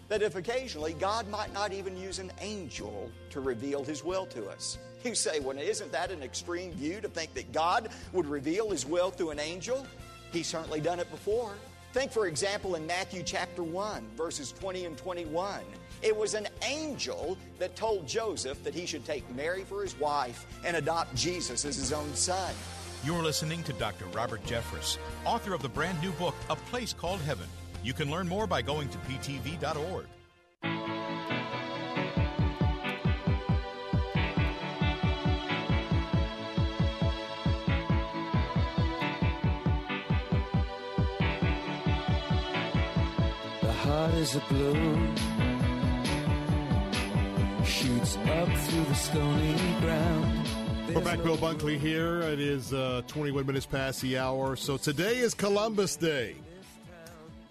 that 0.09 0.23
if 0.23 0.37
occasionally 0.37 0.93
God 0.93 1.29
might 1.31 1.53
not 1.55 1.73
even 1.73 1.97
use 1.97 2.19
an 2.19 2.31
angel 2.41 3.11
to 3.31 3.41
reveal 3.41 3.85
His 3.85 4.05
will 4.05 4.27
to 4.27 4.49
us. 4.49 4.79
You 5.03 5.15
say, 5.15 5.41
well, 5.41 5.59
isn't 5.59 5.93
that 5.93 6.11
an 6.11 6.23
extreme 6.23 6.73
view 6.73 7.01
to 7.01 7.09
think 7.09 7.35
that 7.35 7.53
God 7.53 7.89
would 8.13 8.27
reveal 8.27 8.71
His 8.71 8.87
will 8.87 9.11
through 9.11 9.31
an 9.31 9.41
angel? 9.41 9.87
He's 10.33 10.47
certainly 10.47 10.81
done 10.81 11.01
it 11.01 11.11
before. 11.11 11.55
Think, 11.95 12.11
for 12.11 12.27
example, 12.27 12.75
in 12.75 12.89
Matthew 12.89 13.23
chapter 13.23 13.63
1, 13.63 14.05
verses 14.17 14.51
20 14.51 14.87
and 14.87 14.99
21. 14.99 15.61
It 16.03 16.17
was 16.17 16.35
an 16.35 16.49
angel 16.67 17.39
that 17.61 17.77
told 17.77 18.09
Joseph 18.09 18.65
that 18.65 18.75
he 18.75 18.85
should 18.85 19.05
take 19.05 19.23
Mary 19.37 19.63
for 19.63 19.81
his 19.81 19.97
wife 20.01 20.45
and 20.67 20.77
adopt 20.77 21.15
Jesus 21.15 21.65
as 21.65 21.77
his 21.77 21.93
own 21.93 22.13
son. 22.17 22.53
You're 23.05 23.23
listening 23.23 23.63
to 23.63 23.73
Dr. 23.75 24.07
Robert 24.07 24.45
Jeffress, 24.45 24.99
author 25.25 25.55
of 25.55 25.63
the 25.63 25.69
brand 25.69 26.03
new 26.03 26.11
book, 26.13 26.35
A 26.51 26.57
Place 26.57 26.93
Called 26.93 27.21
Heaven. 27.21 27.47
You 27.85 27.93
can 27.93 28.11
learn 28.11 28.27
more 28.27 28.49
by 28.49 28.61
going 28.61 28.89
to 28.89 28.99
ptv.org. 28.99 30.07
is 44.15 44.37
a 44.37 44.41
blue 44.49 45.15
shoots 47.65 48.17
up 48.17 48.49
through 48.49 48.85
the 48.85 48.95
stony 48.95 49.57
ground 49.81 50.45
we're 50.95 51.01
back, 51.01 51.25
Bill 51.25 51.37
Bunkley 51.37 51.77
here. 51.77 52.21
It 52.21 52.39
is 52.39 52.73
uh, 52.73 53.03
21 53.09 53.47
minutes 53.47 53.67
past 53.67 54.01
the 54.01 54.17
hour. 54.17 54.55
So 54.55 54.77
today 54.77 55.19
is 55.19 55.35
Columbus 55.35 55.97
Day, 55.97 56.37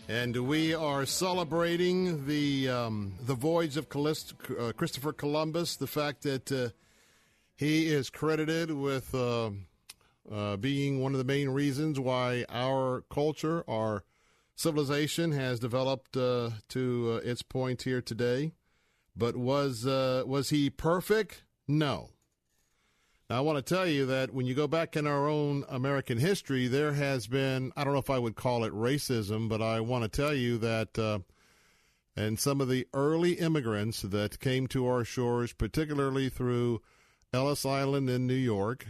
and 0.07 0.47
we 0.47 0.73
are 0.73 1.05
celebrating 1.05 2.25
the 2.25 2.69
um, 2.69 3.15
the 3.25 3.33
voyage 3.33 3.75
of 3.75 3.89
Calist- 3.89 4.35
uh, 4.57 4.71
Christopher 4.71 5.11
Columbus. 5.11 5.75
The 5.75 5.87
fact 5.87 6.21
that 6.21 6.51
uh, 6.53 6.69
he 7.57 7.87
is 7.87 8.09
credited 8.09 8.71
with 8.71 9.13
uh, 9.13 9.49
uh, 10.31 10.55
being 10.55 11.01
one 11.01 11.11
of 11.11 11.17
the 11.17 11.25
main 11.25 11.49
reasons 11.49 11.99
why 11.99 12.45
our 12.47 13.03
culture, 13.09 13.65
our 13.67 14.05
civilization 14.55 15.31
has 15.31 15.59
developed 15.59 16.15
uh, 16.17 16.51
to 16.69 17.13
uh, 17.13 17.27
its 17.27 17.41
point 17.41 17.83
here 17.83 18.01
today. 18.01 18.51
But 19.15 19.35
was 19.35 19.85
uh, 19.85 20.23
was 20.25 20.49
he 20.49 20.69
perfect? 20.69 21.43
No. 21.67 22.09
Now, 23.29 23.37
I 23.37 23.41
want 23.41 23.65
to 23.65 23.73
tell 23.73 23.87
you 23.87 24.05
that 24.07 24.33
when 24.33 24.45
you 24.45 24.53
go 24.53 24.67
back 24.67 24.97
in 24.97 25.07
our 25.07 25.27
own 25.27 25.63
American 25.69 26.17
history, 26.17 26.67
there 26.67 26.93
has 26.93 27.25
been, 27.27 27.71
I 27.77 27.83
don't 27.83 27.93
know 27.93 27.99
if 27.99 28.09
I 28.09 28.19
would 28.19 28.35
call 28.35 28.63
it 28.63 28.73
racism, 28.73 29.47
but 29.47 29.61
I 29.61 29.79
want 29.79 30.03
to 30.03 30.09
tell 30.09 30.33
you 30.33 30.57
that, 30.57 30.99
uh, 30.99 31.19
and 32.17 32.37
some 32.37 32.59
of 32.59 32.67
the 32.67 32.85
early 32.93 33.33
immigrants 33.33 34.01
that 34.01 34.39
came 34.39 34.67
to 34.67 34.87
our 34.87 35.05
shores, 35.05 35.53
particularly 35.53 36.27
through 36.27 36.81
Ellis 37.33 37.65
Island 37.65 38.09
in 38.09 38.27
New 38.27 38.33
York, 38.33 38.85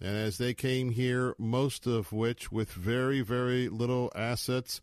and 0.00 0.16
as 0.16 0.38
they 0.38 0.54
came 0.54 0.90
here, 0.90 1.34
most 1.38 1.86
of 1.86 2.12
which 2.12 2.52
with 2.52 2.70
very, 2.70 3.22
very 3.22 3.68
little 3.68 4.12
assets, 4.14 4.82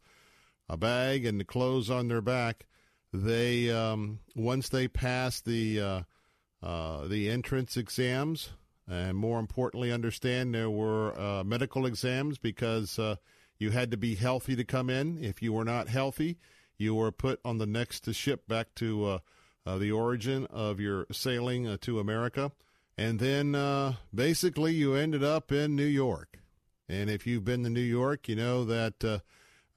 a 0.69 0.77
bag 0.77 1.25
and 1.25 1.39
the 1.39 1.45
clothes 1.45 1.89
on 1.89 2.07
their 2.07 2.21
back. 2.21 2.65
They 3.13 3.71
um, 3.71 4.19
once 4.35 4.69
they 4.69 4.87
passed 4.87 5.45
the 5.45 5.79
uh, 5.81 6.01
uh, 6.61 7.07
the 7.07 7.29
entrance 7.29 7.77
exams, 7.77 8.49
and 8.87 9.15
more 9.15 9.39
importantly, 9.39 9.91
understand 9.91 10.53
there 10.53 10.69
were 10.69 11.17
uh, 11.19 11.43
medical 11.43 11.85
exams 11.85 12.37
because 12.37 12.99
uh, 12.99 13.15
you 13.57 13.71
had 13.71 13.91
to 13.91 13.97
be 13.97 14.15
healthy 14.15 14.55
to 14.55 14.63
come 14.63 14.89
in. 14.89 15.23
If 15.23 15.41
you 15.41 15.53
were 15.53 15.65
not 15.65 15.87
healthy, 15.87 16.37
you 16.77 16.95
were 16.95 17.11
put 17.11 17.39
on 17.45 17.57
the 17.57 17.65
next 17.65 18.13
ship 18.13 18.47
back 18.47 18.75
to 18.75 19.05
uh, 19.05 19.19
uh, 19.65 19.77
the 19.77 19.91
origin 19.91 20.45
of 20.47 20.79
your 20.79 21.05
sailing 21.11 21.77
to 21.77 21.99
America. 21.99 22.51
And 22.97 23.19
then 23.19 23.95
basically 24.13 24.73
you 24.73 24.95
ended 24.95 25.23
up 25.23 25.51
in 25.51 25.75
New 25.75 25.85
York. 25.85 26.39
And 26.89 27.09
if 27.09 27.27
you've 27.27 27.45
been 27.45 27.63
to 27.63 27.69
New 27.69 27.79
York, 27.79 28.27
you 28.27 28.35
know 28.35 28.65
that 28.65 29.21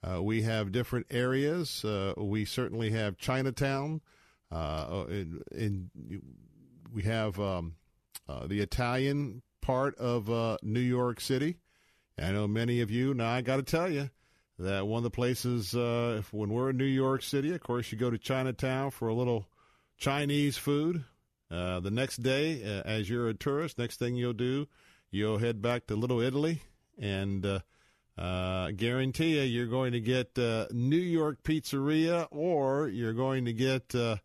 uh, 0.03 0.21
we 0.21 0.41
have 0.41 0.71
different 0.71 1.05
areas. 1.11 1.85
Uh, 1.85 2.13
we 2.17 2.45
certainly 2.45 2.91
have 2.91 3.17
Chinatown. 3.17 4.01
Uh, 4.51 5.05
in, 5.09 5.41
in, 5.51 5.89
we 6.91 7.03
have 7.03 7.39
um, 7.39 7.75
uh, 8.27 8.47
the 8.47 8.59
Italian 8.59 9.43
part 9.61 9.95
of 9.97 10.29
uh, 10.29 10.57
New 10.63 10.79
York 10.79 11.21
City. 11.21 11.57
I 12.17 12.31
know 12.31 12.47
many 12.47 12.81
of 12.81 12.91
you. 12.91 13.13
Now 13.13 13.29
I 13.29 13.41
got 13.41 13.57
to 13.57 13.63
tell 13.63 13.89
you 13.89 14.09
that 14.57 14.87
one 14.87 14.97
of 14.99 15.03
the 15.03 15.11
places, 15.11 15.75
uh, 15.75 16.17
if, 16.19 16.33
when 16.33 16.49
we're 16.49 16.71
in 16.71 16.77
New 16.77 16.83
York 16.83 17.23
City, 17.23 17.53
of 17.53 17.61
course, 17.61 17.91
you 17.91 17.97
go 17.97 18.09
to 18.09 18.17
Chinatown 18.17 18.91
for 18.91 19.07
a 19.07 19.13
little 19.13 19.47
Chinese 19.97 20.57
food. 20.57 21.03
the 21.49 21.91
next 21.91 22.17
day, 22.17 22.81
as 22.85 23.09
you're 23.09 23.29
a 23.29 23.33
tourist, 23.33 23.77
next 23.77 23.97
thing 23.97 24.15
you'll 24.15 24.33
do, 24.33 24.67
you'll 25.11 25.37
head 25.37 25.61
back 25.61 25.87
to 25.87 25.95
Little 25.95 26.21
Italy 26.21 26.61
and 26.99 27.61
uh, 28.21 28.69
guarantee 28.71 29.39
you, 29.39 29.41
you're 29.41 29.65
going 29.65 29.93
to 29.93 29.99
get 29.99 30.37
uh, 30.37 30.67
New 30.71 30.95
York 30.95 31.41
pizzeria, 31.41 32.27
or 32.29 32.87
you're 32.87 33.13
going 33.13 33.45
to 33.45 33.53
get 33.53 33.95
uh, 33.95 34.17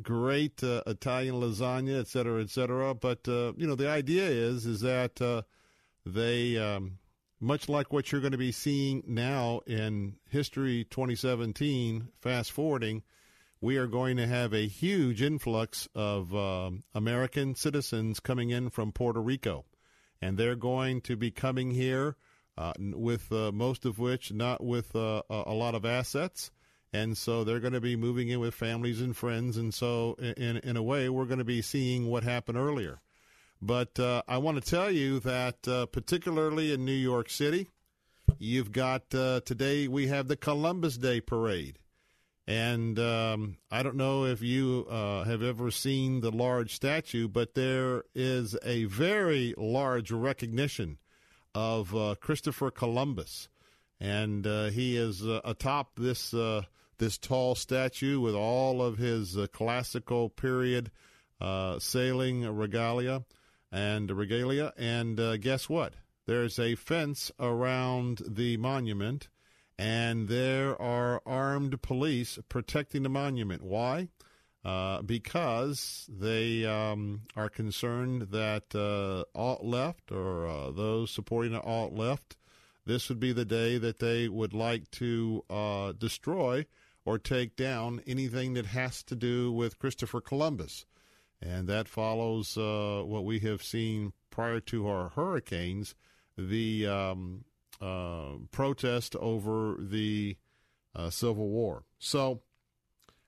great 0.00 0.62
uh, 0.62 0.82
Italian 0.86 1.34
lasagna, 1.34 1.98
et 1.98 2.06
cetera, 2.06 2.40
et 2.40 2.50
cetera. 2.50 2.94
But 2.94 3.26
uh, 3.26 3.52
you 3.56 3.66
know, 3.66 3.74
the 3.74 3.88
idea 3.88 4.26
is 4.26 4.64
is 4.64 4.80
that 4.82 5.20
uh, 5.20 5.42
they, 6.04 6.56
um, 6.56 6.98
much 7.40 7.68
like 7.68 7.92
what 7.92 8.12
you're 8.12 8.20
going 8.20 8.30
to 8.30 8.38
be 8.38 8.52
seeing 8.52 9.02
now 9.08 9.60
in 9.66 10.14
History 10.30 10.84
2017, 10.84 12.06
fast 12.20 12.52
forwarding, 12.52 13.02
we 13.60 13.76
are 13.76 13.88
going 13.88 14.18
to 14.18 14.28
have 14.28 14.52
a 14.52 14.68
huge 14.68 15.20
influx 15.20 15.88
of 15.96 16.32
um, 16.32 16.84
American 16.94 17.56
citizens 17.56 18.20
coming 18.20 18.50
in 18.50 18.70
from 18.70 18.92
Puerto 18.92 19.20
Rico, 19.20 19.64
and 20.22 20.38
they're 20.38 20.54
going 20.54 21.00
to 21.00 21.16
be 21.16 21.32
coming 21.32 21.72
here 21.72 22.14
uh, 22.58 22.72
with 22.78 23.30
uh, 23.32 23.52
most 23.52 23.84
of 23.84 23.98
which 23.98 24.32
not 24.32 24.64
with 24.64 24.94
uh, 24.96 25.22
a 25.28 25.52
lot 25.52 25.74
of 25.74 25.84
assets. 25.84 26.50
And 26.92 27.16
so 27.16 27.44
they're 27.44 27.60
going 27.60 27.74
to 27.74 27.80
be 27.80 27.96
moving 27.96 28.28
in 28.28 28.40
with 28.40 28.54
families 28.54 29.00
and 29.00 29.14
friends. 29.14 29.56
And 29.56 29.74
so, 29.74 30.14
in, 30.18 30.58
in 30.58 30.76
a 30.76 30.82
way, 30.82 31.08
we're 31.08 31.26
going 31.26 31.38
to 31.38 31.44
be 31.44 31.60
seeing 31.60 32.06
what 32.06 32.22
happened 32.22 32.56
earlier. 32.56 33.00
But 33.60 33.98
uh, 33.98 34.22
I 34.26 34.38
want 34.38 34.62
to 34.62 34.70
tell 34.70 34.90
you 34.90 35.20
that, 35.20 35.66
uh, 35.68 35.86
particularly 35.86 36.72
in 36.72 36.84
New 36.84 36.92
York 36.92 37.28
City, 37.28 37.68
you've 38.38 38.72
got 38.72 39.14
uh, 39.14 39.40
today 39.44 39.88
we 39.88 40.06
have 40.06 40.28
the 40.28 40.36
Columbus 40.36 40.96
Day 40.96 41.20
Parade. 41.20 41.78
And 42.46 42.98
um, 42.98 43.56
I 43.70 43.82
don't 43.82 43.96
know 43.96 44.24
if 44.24 44.40
you 44.40 44.86
have 44.88 45.42
ever 45.42 45.70
seen 45.70 46.20
the 46.20 46.30
large 46.30 46.74
statue, 46.74 47.26
but 47.26 47.54
there 47.54 48.04
is 48.14 48.56
a 48.62 48.84
very 48.84 49.52
large 49.58 50.12
recognition 50.12 50.98
of 51.56 51.96
uh, 51.96 52.14
Christopher 52.20 52.70
Columbus, 52.70 53.48
and 53.98 54.46
uh, 54.46 54.66
he 54.66 54.98
is 54.98 55.26
uh, 55.26 55.40
atop 55.42 55.96
this 55.96 56.34
uh, 56.34 56.60
this 56.98 57.16
tall 57.16 57.54
statue 57.54 58.20
with 58.20 58.34
all 58.34 58.82
of 58.82 58.98
his 58.98 59.38
uh, 59.38 59.46
classical 59.46 60.28
period 60.28 60.90
sailing 61.78 62.44
regalia 62.54 63.24
and 63.72 64.10
regalia. 64.10 64.74
And 64.76 65.40
guess 65.40 65.66
what? 65.66 65.94
There's 66.26 66.58
a 66.58 66.74
fence 66.74 67.32
around 67.40 68.20
the 68.26 68.58
monument, 68.58 69.28
and 69.78 70.28
there 70.28 70.80
are 70.80 71.22
armed 71.24 71.80
police 71.80 72.38
protecting 72.50 73.02
the 73.02 73.08
monument. 73.08 73.62
Why? 73.62 74.08
Uh, 74.66 75.00
because 75.02 76.10
they 76.12 76.64
um, 76.64 77.20
are 77.36 77.48
concerned 77.48 78.22
that 78.32 78.74
uh, 78.74 79.22
alt 79.38 79.64
left 79.64 80.10
or 80.10 80.44
uh, 80.44 80.72
those 80.72 81.08
supporting 81.08 81.52
the 81.52 81.60
alt 81.60 81.92
left, 81.92 82.36
this 82.84 83.08
would 83.08 83.20
be 83.20 83.32
the 83.32 83.44
day 83.44 83.78
that 83.78 84.00
they 84.00 84.28
would 84.28 84.52
like 84.52 84.90
to 84.90 85.44
uh, 85.48 85.92
destroy 85.92 86.66
or 87.04 87.16
take 87.16 87.54
down 87.54 88.02
anything 88.08 88.54
that 88.54 88.66
has 88.66 89.04
to 89.04 89.14
do 89.14 89.52
with 89.52 89.78
Christopher 89.78 90.20
Columbus. 90.20 90.84
And 91.40 91.68
that 91.68 91.86
follows 91.86 92.58
uh, 92.58 93.02
what 93.06 93.24
we 93.24 93.38
have 93.40 93.62
seen 93.62 94.14
prior 94.30 94.58
to 94.58 94.88
our 94.88 95.10
hurricanes 95.10 95.94
the 96.36 96.88
um, 96.88 97.44
protest 98.50 99.14
over 99.14 99.76
the 99.78 100.36
Civil 101.10 101.50
War. 101.50 101.84
So, 102.00 102.42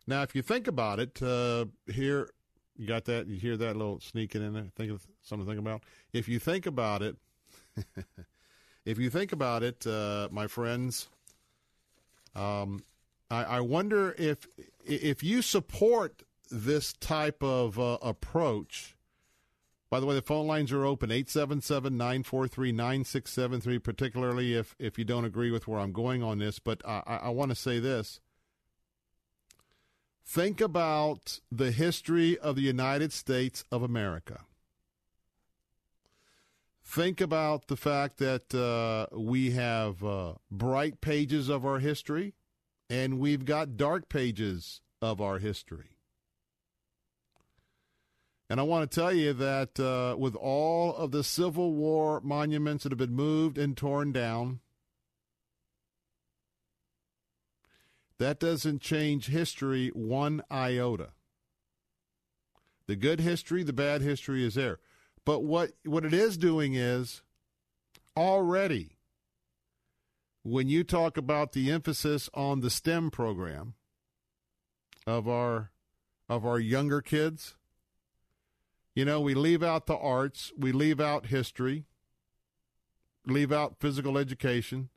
now, 0.09 0.23
if 0.23 0.35
you 0.35 0.41
think 0.41 0.67
about 0.67 1.01
it, 1.01 1.23
uh, 1.23 1.67
here 1.87 2.31
you 2.79 2.87
got 2.87 3.05
that. 3.05 3.27
You 3.27 3.37
hear 3.37 3.59
that 3.59 3.77
little 3.77 4.01
sneaking 4.01 4.43
in 4.43 4.55
there. 4.55 4.67
Think 4.75 4.91
of 4.91 5.07
something 5.21 5.47
to 5.47 5.53
think 5.53 5.61
about. 5.61 5.83
If 6.15 6.29
you 6.29 6.39
think 6.39 6.65
about 6.65 7.03
it, 7.03 7.17
if 8.87 8.99
you 8.99 9.11
think 9.11 9.33
about 9.33 9.63
it, 9.63 9.87
uh, 9.87 10.29
my 10.33 10.47
friends, 10.47 11.09
um, 12.35 12.83
I, 13.31 13.45
I, 13.45 13.61
wonder 13.61 14.15
if 14.17 14.49
if 14.83 15.23
you 15.23 15.43
support 15.43 16.23
this 16.51 16.95
type 16.95 17.43
of 17.43 17.79
uh, 17.79 17.99
approach. 18.01 18.97
By 19.91 20.01
the 20.01 20.07
way, 20.07 20.15
the 20.15 20.23
phone 20.23 20.47
lines 20.47 20.73
are 20.73 20.87
open 20.87 21.11
877 21.11 21.99
943 21.99 22.73
9673, 22.73 23.79
particularly 23.79 24.55
if, 24.55 24.75
if 24.79 24.99
you 24.99 25.05
don't 25.05 25.27
agree 25.27 25.51
with 25.51 25.69
where 25.69 25.81
I'm 25.81 25.93
going 25.93 26.23
on 26.23 26.39
this. 26.39 26.59
But 26.59 26.81
I, 26.87 27.03
I 27.07 27.29
want 27.29 27.51
to 27.51 27.55
say 27.55 27.79
this 27.79 28.21
Think 30.31 30.61
about 30.61 31.41
the 31.51 31.73
history 31.73 32.37
of 32.37 32.55
the 32.55 32.61
United 32.61 33.15
States 33.15 33.65
of 33.73 33.83
America. 33.83 34.41
Think 36.85 37.23
about 37.23 37.69
the 37.69 37.79
fact 37.79 38.19
that 38.19 38.55
uh, 38.55 39.07
we 39.17 39.53
have 39.53 40.05
uh, 40.05 40.35
bright 40.51 41.01
pages 41.01 41.49
of 41.49 41.65
our 41.65 41.79
history 41.79 42.35
and 42.91 43.19
we've 43.19 43.47
got 43.47 43.79
dark 43.79 44.11
pages 44.11 44.83
of 45.01 45.23
our 45.23 45.39
history. 45.39 45.97
And 48.51 48.61
I 48.61 48.65
want 48.65 48.91
to 48.91 48.95
tell 49.01 49.15
you 49.15 49.33
that 49.33 49.81
uh, 49.81 50.15
with 50.19 50.35
all 50.35 50.95
of 50.95 51.11
the 51.11 51.25
Civil 51.25 51.73
War 51.73 52.21
monuments 52.21 52.83
that 52.83 52.93
have 52.93 52.99
been 52.99 53.15
moved 53.15 53.57
and 53.57 53.75
torn 53.75 54.13
down, 54.13 54.61
That 58.19 58.41
doesn't 58.41 58.81
change 58.81 59.29
history 59.29 59.89
one 59.89 60.43
iota. 60.51 61.11
The 62.87 62.97
good 62.97 63.21
history, 63.21 63.63
the 63.63 63.73
bad 63.73 64.03
history 64.03 64.45
is 64.45 64.55
there. 64.55 64.79
But 65.25 65.45
what, 65.45 65.73
what 65.85 66.05
it 66.05 66.15
is 66.15 66.39
doing 66.39 66.75
is 66.75 67.23
already, 68.17 68.97
when 70.43 70.69
you 70.69 70.85
talk 70.85 71.17
about 71.17 71.53
the 71.53 71.71
emphasis 71.71 72.31
on 72.35 72.61
the 72.61 72.71
STEM 72.71 73.11
program 73.11 73.75
of 75.07 75.29
our 75.29 75.71
of 76.31 76.45
our 76.45 76.59
younger 76.59 77.01
kids, 77.01 77.55
you 78.95 79.05
know, 79.05 79.21
we 79.21 79.35
leave 79.35 79.63
out 79.63 79.87
the 79.87 79.97
arts, 79.97 80.53
we 80.59 80.73
leave 80.73 81.01
out 81.01 81.27
history, 81.27 81.87
leave 83.27 83.53
out 83.53 83.77
physical 83.81 84.19
education. 84.19 84.89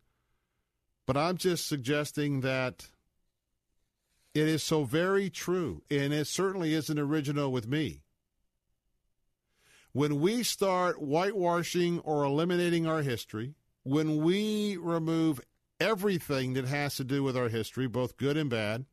But 1.05 1.17
I'm 1.17 1.37
just 1.37 1.67
suggesting 1.67 2.41
that 2.41 2.89
it 4.33 4.47
is 4.47 4.63
so 4.63 4.83
very 4.83 5.29
true, 5.29 5.83
and 5.89 6.13
it 6.13 6.27
certainly 6.27 6.73
isn't 6.73 6.99
original 6.99 7.51
with 7.51 7.67
me. 7.67 8.03
When 9.91 10.21
we 10.21 10.43
start 10.43 11.01
whitewashing 11.01 11.99
or 11.99 12.23
eliminating 12.23 12.87
our 12.87 13.01
history, 13.01 13.55
when 13.83 14.23
we 14.23 14.77
remove 14.77 15.41
everything 15.79 16.53
that 16.53 16.65
has 16.65 16.95
to 16.95 17.03
do 17.03 17.23
with 17.23 17.35
our 17.35 17.49
history, 17.49 17.87
both 17.87 18.15
good 18.15 18.37
and 18.37 18.49
bad, 18.49 18.85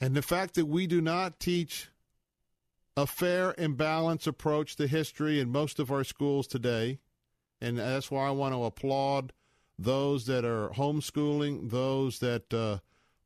and 0.00 0.14
the 0.14 0.22
fact 0.22 0.54
that 0.54 0.66
we 0.66 0.86
do 0.86 1.00
not 1.00 1.40
teach 1.40 1.88
a 2.96 3.06
fair 3.06 3.54
and 3.58 3.76
balanced 3.76 4.26
approach 4.26 4.76
to 4.76 4.86
history 4.86 5.38
in 5.38 5.52
most 5.52 5.78
of 5.78 5.90
our 5.90 6.04
schools 6.04 6.46
today, 6.46 7.00
and 7.60 7.78
that's 7.78 8.10
why 8.10 8.26
I 8.26 8.30
want 8.30 8.54
to 8.54 8.64
applaud 8.64 9.32
those 9.78 10.26
that 10.26 10.44
are 10.44 10.70
homeschooling, 10.70 11.70
those 11.70 12.18
that 12.18 12.52
uh, 12.52 12.78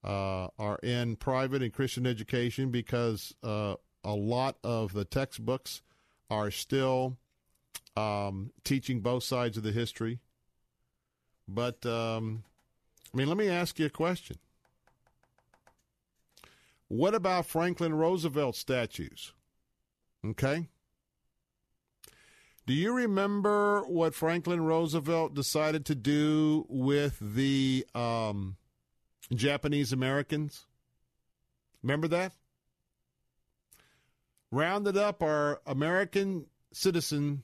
uh, 0.06 0.48
are 0.58 0.78
in 0.82 1.16
private 1.16 1.62
and 1.62 1.72
Christian 1.72 2.06
education, 2.06 2.70
because 2.70 3.34
uh, 3.42 3.76
a 4.04 4.14
lot 4.14 4.56
of 4.62 4.92
the 4.92 5.04
textbooks 5.04 5.82
are 6.28 6.50
still 6.50 7.16
um, 7.96 8.52
teaching 8.64 9.00
both 9.00 9.24
sides 9.24 9.56
of 9.56 9.62
the 9.62 9.72
history. 9.72 10.20
But, 11.48 11.84
um, 11.86 12.44
I 13.12 13.16
mean, 13.16 13.28
let 13.28 13.36
me 13.36 13.48
ask 13.48 13.78
you 13.78 13.86
a 13.86 13.90
question. 13.90 14.38
What 16.88 17.14
about 17.14 17.46
Franklin 17.46 17.94
Roosevelt 17.94 18.56
statues? 18.56 19.32
Okay. 20.24 20.68
Do 22.64 22.74
you 22.74 22.92
remember 22.92 23.82
what 23.82 24.14
Franklin 24.14 24.60
Roosevelt 24.60 25.34
decided 25.34 25.84
to 25.86 25.94
do 25.96 26.64
with 26.68 27.18
the 27.20 27.84
um, 27.94 28.56
Japanese 29.34 29.92
Americans? 29.92 30.66
Remember 31.82 32.06
that? 32.08 32.34
Rounded 34.52 34.96
up 34.96 35.22
our 35.22 35.60
American 35.66 36.46
citizen 36.72 37.42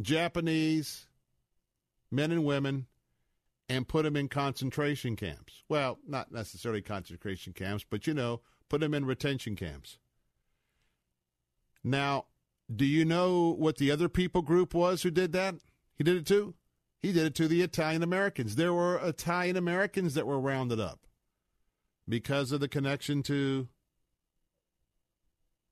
Japanese 0.00 1.06
men 2.10 2.30
and 2.30 2.44
women 2.44 2.86
and 3.68 3.88
put 3.88 4.04
them 4.04 4.16
in 4.16 4.28
concentration 4.28 5.16
camps. 5.16 5.62
Well, 5.68 5.98
not 6.06 6.32
necessarily 6.32 6.82
concentration 6.82 7.52
camps, 7.52 7.84
but 7.88 8.06
you 8.06 8.14
know, 8.14 8.40
put 8.68 8.80
them 8.80 8.94
in 8.94 9.04
retention 9.04 9.56
camps. 9.56 9.98
Now, 11.82 12.26
do 12.74 12.84
you 12.84 13.04
know 13.04 13.54
what 13.58 13.78
the 13.78 13.90
other 13.90 14.08
people 14.08 14.42
group 14.42 14.74
was 14.74 15.02
who 15.02 15.10
did 15.10 15.32
that? 15.32 15.56
He 15.96 16.04
did 16.04 16.16
it 16.16 16.26
too. 16.26 16.54
He 17.00 17.12
did 17.12 17.26
it 17.26 17.34
to 17.36 17.48
the 17.48 17.62
Italian 17.62 18.02
Americans. 18.02 18.56
There 18.56 18.74
were 18.74 18.98
Italian 18.98 19.56
Americans 19.56 20.14
that 20.14 20.26
were 20.26 20.38
rounded 20.38 20.78
up 20.78 21.06
because 22.08 22.52
of 22.52 22.60
the 22.60 22.68
connection 22.68 23.22
to 23.24 23.68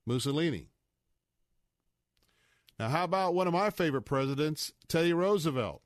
Mussolini. 0.05 0.69
Now, 2.79 2.89
how 2.89 3.03
about 3.03 3.35
one 3.35 3.47
of 3.47 3.53
my 3.53 3.69
favorite 3.69 4.03
presidents, 4.03 4.73
Teddy 4.87 5.13
Roosevelt? 5.13 5.81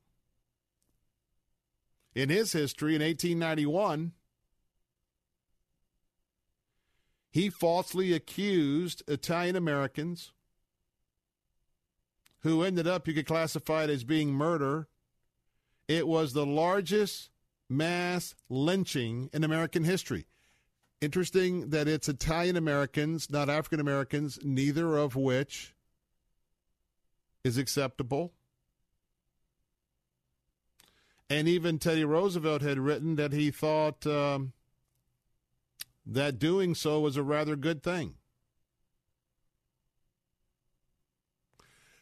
In 2.16 2.30
his 2.30 2.54
history 2.54 2.96
in 2.96 3.02
1891, 3.02 4.14
he 7.32 7.50
falsely 7.50 8.14
accused 8.14 9.02
Italian 9.08 9.56
Americans 9.56 10.32
who 12.44 12.62
ended 12.62 12.88
up, 12.88 13.08
you 13.08 13.14
could 13.14 13.26
classify 13.26 13.86
it 13.86 13.90
as 13.90 14.04
being 14.04 14.34
murder. 14.34 14.88
It 15.88 16.08
was 16.08 16.34
the 16.34 16.46
largest 16.46 17.30
mass 17.70 18.36
lynching 18.50 19.30
in 19.34 19.44
American 19.44 19.84
history. 19.84 20.26
Interesting 21.02 21.70
that 21.72 21.88
it's 21.88 22.08
Italian 22.08 22.56
Americans, 22.56 23.30
not 23.30 23.50
African 23.50 23.80
Americans, 23.80 24.40
neither 24.44 24.96
of 24.98 25.16
which 25.16 25.74
is 27.44 27.58
acceptable. 27.58 28.34
And 31.30 31.48
even 31.48 31.80
Teddy 31.80 32.06
Roosevelt 32.06 32.62
had 32.62 32.78
written 32.78 33.16
that 33.16 33.34
he 33.34 33.52
thought 33.52 34.06
um, 34.06 34.54
that 36.06 36.40
doing 36.40 36.76
so 36.76 37.00
was 37.00 37.18
a 37.18 37.24
rather 37.24 37.56
good 37.56 37.82
thing. 37.82 38.16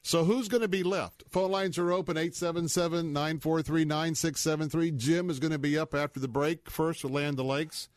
So 0.03 0.23
who's 0.23 0.47
going 0.47 0.61
to 0.61 0.67
be 0.67 0.83
left? 0.83 1.23
Phone 1.29 1.51
lines 1.51 1.77
are 1.77 1.91
open 1.91 2.17
877 2.17 3.13
943 3.13 3.85
9673. 3.85 4.91
Jim 4.91 5.29
is 5.29 5.39
going 5.39 5.51
to 5.51 5.59
be 5.59 5.77
up 5.77 5.93
after 5.93 6.19
the 6.19 6.27
break. 6.27 6.69
First, 6.69 7.03
we'll 7.03 7.13
land 7.13 7.37
the 7.37 7.43
lakes. 7.43 7.87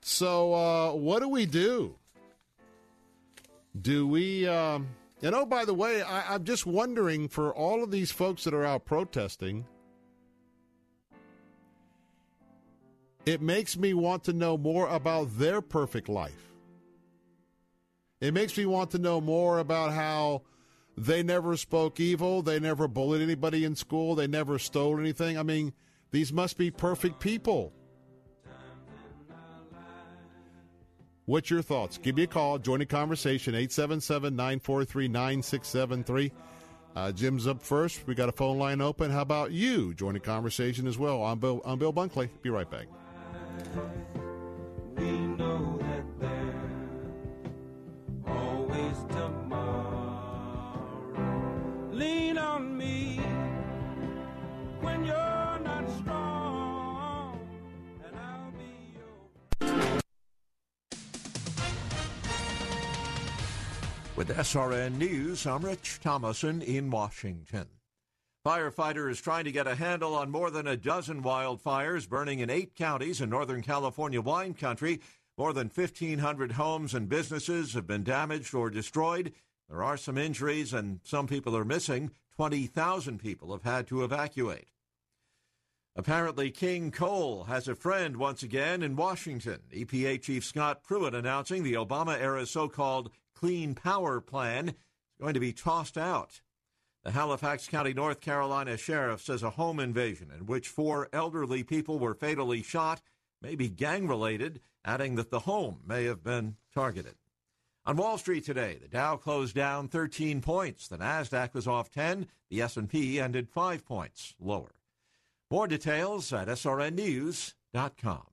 So, 0.00 0.54
uh, 0.54 0.92
what 0.94 1.20
do 1.20 1.28
we 1.28 1.46
do? 1.46 1.96
Do 3.80 4.06
we. 4.06 4.48
Um, 4.48 4.88
and 5.22 5.34
oh, 5.34 5.46
by 5.46 5.64
the 5.64 5.74
way, 5.74 6.02
I, 6.02 6.34
I'm 6.34 6.44
just 6.44 6.66
wondering 6.66 7.28
for 7.28 7.54
all 7.54 7.84
of 7.84 7.90
these 7.90 8.10
folks 8.10 8.44
that 8.44 8.54
are 8.54 8.64
out 8.64 8.84
protesting, 8.84 9.66
it 13.24 13.40
makes 13.40 13.76
me 13.76 13.94
want 13.94 14.24
to 14.24 14.32
know 14.32 14.56
more 14.56 14.88
about 14.88 15.38
their 15.38 15.60
perfect 15.60 16.08
life. 16.08 16.52
It 18.20 18.34
makes 18.34 18.56
me 18.56 18.66
want 18.66 18.90
to 18.92 18.98
know 18.98 19.20
more 19.20 19.58
about 19.58 19.92
how 19.92 20.42
they 20.96 21.22
never 21.22 21.56
spoke 21.56 22.00
evil, 22.00 22.42
they 22.42 22.60
never 22.60 22.88
bullied 22.88 23.22
anybody 23.22 23.64
in 23.64 23.74
school, 23.74 24.14
they 24.14 24.26
never 24.26 24.58
stole 24.58 24.98
anything. 24.98 25.38
I 25.38 25.42
mean, 25.42 25.72
these 26.10 26.32
must 26.32 26.58
be 26.58 26.70
perfect 26.70 27.20
people. 27.20 27.72
What's 31.24 31.50
your 31.50 31.62
thoughts? 31.62 31.98
Give 31.98 32.16
me 32.16 32.24
a 32.24 32.26
call. 32.26 32.58
Join 32.58 32.80
the 32.80 32.86
conversation. 32.86 33.54
877 33.54 34.34
943 34.34 35.08
9673. 35.08 36.32
Uh, 36.94 37.12
Jim's 37.12 37.46
up 37.46 37.62
first. 37.62 38.06
We 38.06 38.14
got 38.14 38.28
a 38.28 38.32
phone 38.32 38.58
line 38.58 38.80
open. 38.80 39.10
How 39.10 39.22
about 39.22 39.52
you? 39.52 39.94
Join 39.94 40.14
the 40.14 40.20
conversation 40.20 40.86
as 40.86 40.98
well. 40.98 41.24
I'm 41.24 41.38
Bill, 41.38 41.62
I'm 41.64 41.78
Bill 41.78 41.92
Bunkley. 41.92 42.28
Be 42.42 42.50
right 42.50 42.70
back. 42.70 42.86
Lean 51.92 52.38
on 52.38 52.74
me 52.74 53.20
when 54.80 55.04
you're 55.04 55.58
not 55.62 55.84
strong, 55.98 57.38
and 58.06 58.16
I'll 58.16 58.50
be 58.52 58.94
your. 58.96 60.00
With 64.16 64.30
SRN 64.30 64.96
News, 64.96 65.46
I'm 65.46 65.62
Rich 65.62 66.00
Thomason 66.02 66.62
in 66.62 66.90
Washington. 66.90 67.66
Firefighters 68.46 69.22
trying 69.22 69.44
to 69.44 69.52
get 69.52 69.66
a 69.66 69.74
handle 69.74 70.14
on 70.14 70.30
more 70.30 70.50
than 70.50 70.66
a 70.66 70.78
dozen 70.78 71.22
wildfires 71.22 72.08
burning 72.08 72.38
in 72.38 72.48
eight 72.48 72.74
counties 72.74 73.20
in 73.20 73.28
Northern 73.28 73.60
California 73.60 74.22
wine 74.22 74.54
country. 74.54 75.02
More 75.36 75.52
than 75.52 75.70
1,500 75.72 76.52
homes 76.52 76.94
and 76.94 77.06
businesses 77.06 77.74
have 77.74 77.86
been 77.86 78.02
damaged 78.02 78.54
or 78.54 78.70
destroyed. 78.70 79.34
There 79.72 79.82
are 79.82 79.96
some 79.96 80.18
injuries 80.18 80.74
and 80.74 81.00
some 81.02 81.26
people 81.26 81.56
are 81.56 81.64
missing. 81.64 82.10
20,000 82.36 83.18
people 83.18 83.52
have 83.52 83.62
had 83.62 83.86
to 83.86 84.04
evacuate. 84.04 84.68
Apparently, 85.96 86.50
King 86.50 86.90
Coal 86.90 87.44
has 87.44 87.66
a 87.68 87.74
friend 87.74 88.18
once 88.18 88.42
again 88.42 88.82
in 88.82 88.96
Washington. 88.96 89.60
EPA 89.72 90.20
Chief 90.20 90.44
Scott 90.44 90.82
Pruitt 90.82 91.14
announcing 91.14 91.62
the 91.62 91.72
Obama 91.72 92.20
era 92.20 92.44
so 92.44 92.68
called 92.68 93.12
Clean 93.34 93.74
Power 93.74 94.20
Plan 94.20 94.68
is 94.68 94.74
going 95.18 95.32
to 95.32 95.40
be 95.40 95.54
tossed 95.54 95.96
out. 95.96 96.42
The 97.02 97.12
Halifax 97.12 97.66
County, 97.66 97.94
North 97.94 98.20
Carolina 98.20 98.76
sheriff 98.76 99.22
says 99.22 99.42
a 99.42 99.50
home 99.50 99.80
invasion 99.80 100.30
in 100.38 100.44
which 100.44 100.68
four 100.68 101.08
elderly 101.14 101.62
people 101.62 101.98
were 101.98 102.14
fatally 102.14 102.62
shot 102.62 103.00
may 103.40 103.54
be 103.54 103.70
gang 103.70 104.06
related, 104.06 104.60
adding 104.84 105.14
that 105.14 105.30
the 105.30 105.40
home 105.40 105.80
may 105.86 106.04
have 106.04 106.22
been 106.22 106.56
targeted. 106.74 107.14
On 107.84 107.96
Wall 107.96 108.16
Street 108.16 108.44
today, 108.44 108.78
the 108.80 108.86
Dow 108.86 109.16
closed 109.16 109.56
down 109.56 109.88
13 109.88 110.40
points. 110.40 110.86
The 110.86 110.98
Nasdaq 110.98 111.52
was 111.52 111.66
off 111.66 111.90
10. 111.90 112.28
The 112.48 112.62
S&P 112.62 113.18
ended 113.18 113.48
5 113.48 113.84
points 113.84 114.34
lower. 114.38 114.76
More 115.50 115.66
details 115.66 116.32
at 116.32 116.46
srnnews.com. 116.46 118.26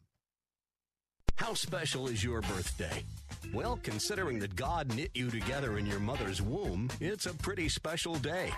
How 1.36 1.54
special 1.56 2.08
is 2.08 2.24
your 2.24 2.42
birthday? 2.42 3.04
Well, 3.52 3.80
considering 3.82 4.38
that 4.40 4.56
God 4.56 4.94
knit 4.96 5.12
you 5.16 5.32
together 5.32 5.80
in 5.80 5.86
your 5.88 6.00
mother's 6.00 6.42
womb, 6.42 6.90
it's 7.00 7.26
a 7.26 7.34
pretty 7.34 7.70
special 7.70 8.16
day. 8.16 8.52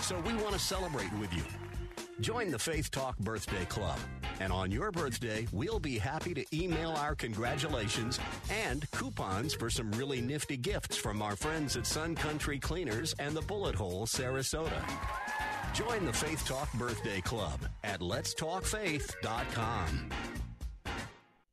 So 0.00 0.18
we 0.20 0.32
want 0.34 0.54
to 0.54 0.58
celebrate 0.58 1.12
with 1.20 1.32
you. 1.32 1.44
Join 2.20 2.50
the 2.50 2.58
Faith 2.58 2.90
Talk 2.90 3.18
Birthday 3.18 3.64
Club. 3.64 3.98
And 4.40 4.52
on 4.52 4.70
your 4.70 4.90
birthday, 4.90 5.46
we'll 5.52 5.80
be 5.80 5.98
happy 5.98 6.34
to 6.34 6.44
email 6.52 6.90
our 6.90 7.14
congratulations 7.14 8.18
and 8.50 8.88
coupons 8.90 9.54
for 9.54 9.70
some 9.70 9.90
really 9.92 10.20
nifty 10.20 10.56
gifts 10.56 10.96
from 10.96 11.22
our 11.22 11.36
friends 11.36 11.76
at 11.76 11.86
Sun 11.86 12.16
Country 12.16 12.58
Cleaners 12.58 13.14
and 13.18 13.34
the 13.34 13.42
Bullet 13.42 13.74
Hole 13.74 14.06
Sarasota. 14.06 14.82
Join 15.74 16.04
the 16.04 16.12
Faith 16.12 16.46
Talk 16.46 16.72
Birthday 16.74 17.20
Club 17.20 17.60
at 17.82 18.00
letstalkfaith.com. 18.00 20.10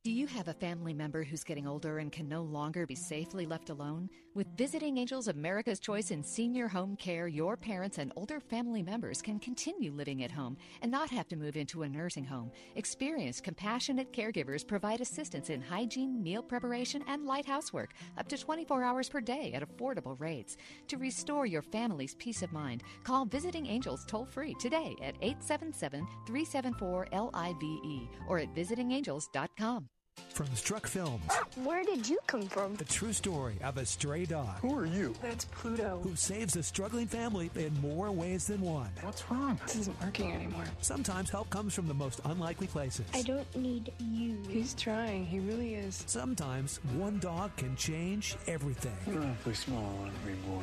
Do 0.02 0.10
you 0.10 0.26
have 0.28 0.48
a 0.48 0.54
family 0.54 0.94
member 0.94 1.22
who's 1.22 1.44
getting 1.44 1.66
older 1.66 1.98
and 1.98 2.10
can 2.10 2.26
no 2.26 2.40
longer 2.40 2.86
be 2.86 2.94
safely 2.94 3.44
left 3.44 3.68
alone? 3.68 4.08
With 4.34 4.46
Visiting 4.56 4.96
Angels 4.96 5.28
America's 5.28 5.78
Choice 5.78 6.10
in 6.10 6.24
Senior 6.24 6.68
Home 6.68 6.96
Care, 6.96 7.28
your 7.28 7.54
parents 7.54 7.98
and 7.98 8.10
older 8.16 8.40
family 8.40 8.82
members 8.82 9.20
can 9.20 9.38
continue 9.38 9.92
living 9.92 10.24
at 10.24 10.30
home 10.30 10.56
and 10.80 10.90
not 10.90 11.10
have 11.10 11.28
to 11.28 11.36
move 11.36 11.54
into 11.54 11.82
a 11.82 11.88
nursing 11.88 12.24
home. 12.24 12.50
Experienced, 12.76 13.44
compassionate 13.44 14.10
caregivers 14.10 14.66
provide 14.66 15.02
assistance 15.02 15.50
in 15.50 15.60
hygiene, 15.60 16.22
meal 16.22 16.42
preparation, 16.42 17.04
and 17.06 17.26
light 17.26 17.44
housework 17.44 17.92
up 18.16 18.26
to 18.28 18.38
24 18.38 18.82
hours 18.82 19.10
per 19.10 19.20
day 19.20 19.52
at 19.52 19.62
affordable 19.62 20.18
rates. 20.18 20.56
To 20.88 20.96
restore 20.96 21.44
your 21.44 21.60
family's 21.60 22.14
peace 22.14 22.42
of 22.42 22.54
mind, 22.54 22.84
call 23.04 23.26
Visiting 23.26 23.66
Angels 23.66 24.06
toll 24.06 24.24
free 24.24 24.54
today 24.54 24.96
at 25.02 25.16
877 25.20 26.06
374 26.26 27.08
LIVE 27.12 28.08
or 28.28 28.38
at 28.38 28.54
visitingangels.com. 28.54 29.90
From 30.32 30.46
Struck 30.54 30.86
Films, 30.86 31.22
Where 31.64 31.84
did 31.84 32.08
you 32.08 32.18
come 32.26 32.42
from? 32.48 32.74
the 32.76 32.84
true 32.84 33.12
story 33.12 33.56
of 33.62 33.76
a 33.76 33.84
stray 33.84 34.24
dog 34.24 34.58
Who 34.60 34.78
are 34.78 34.86
you? 34.86 35.14
That's 35.20 35.44
Pluto. 35.46 36.00
who 36.02 36.16
saves 36.16 36.56
a 36.56 36.62
struggling 36.62 37.06
family 37.06 37.50
in 37.56 37.78
more 37.82 38.10
ways 38.10 38.46
than 38.46 38.62
one. 38.62 38.88
What's 39.02 39.30
wrong? 39.30 39.60
This 39.66 39.76
isn't 39.76 40.00
working 40.00 40.32
anymore. 40.32 40.64
Sometimes 40.80 41.28
help 41.28 41.50
comes 41.50 41.74
from 41.74 41.88
the 41.88 41.94
most 41.94 42.20
unlikely 42.24 42.68
places. 42.68 43.04
I 43.12 43.20
don't 43.22 43.54
need 43.54 43.92
you. 43.98 44.38
He's 44.48 44.72
trying. 44.74 45.26
He 45.26 45.40
really 45.40 45.74
is. 45.74 46.04
Sometimes 46.06 46.80
one 46.96 47.18
dog 47.18 47.54
can 47.56 47.76
change 47.76 48.36
everything. 48.46 48.96
Awfully 49.08 49.54
small, 49.54 49.94
aren't 50.02 50.24
we, 50.24 50.32
boy? 50.50 50.62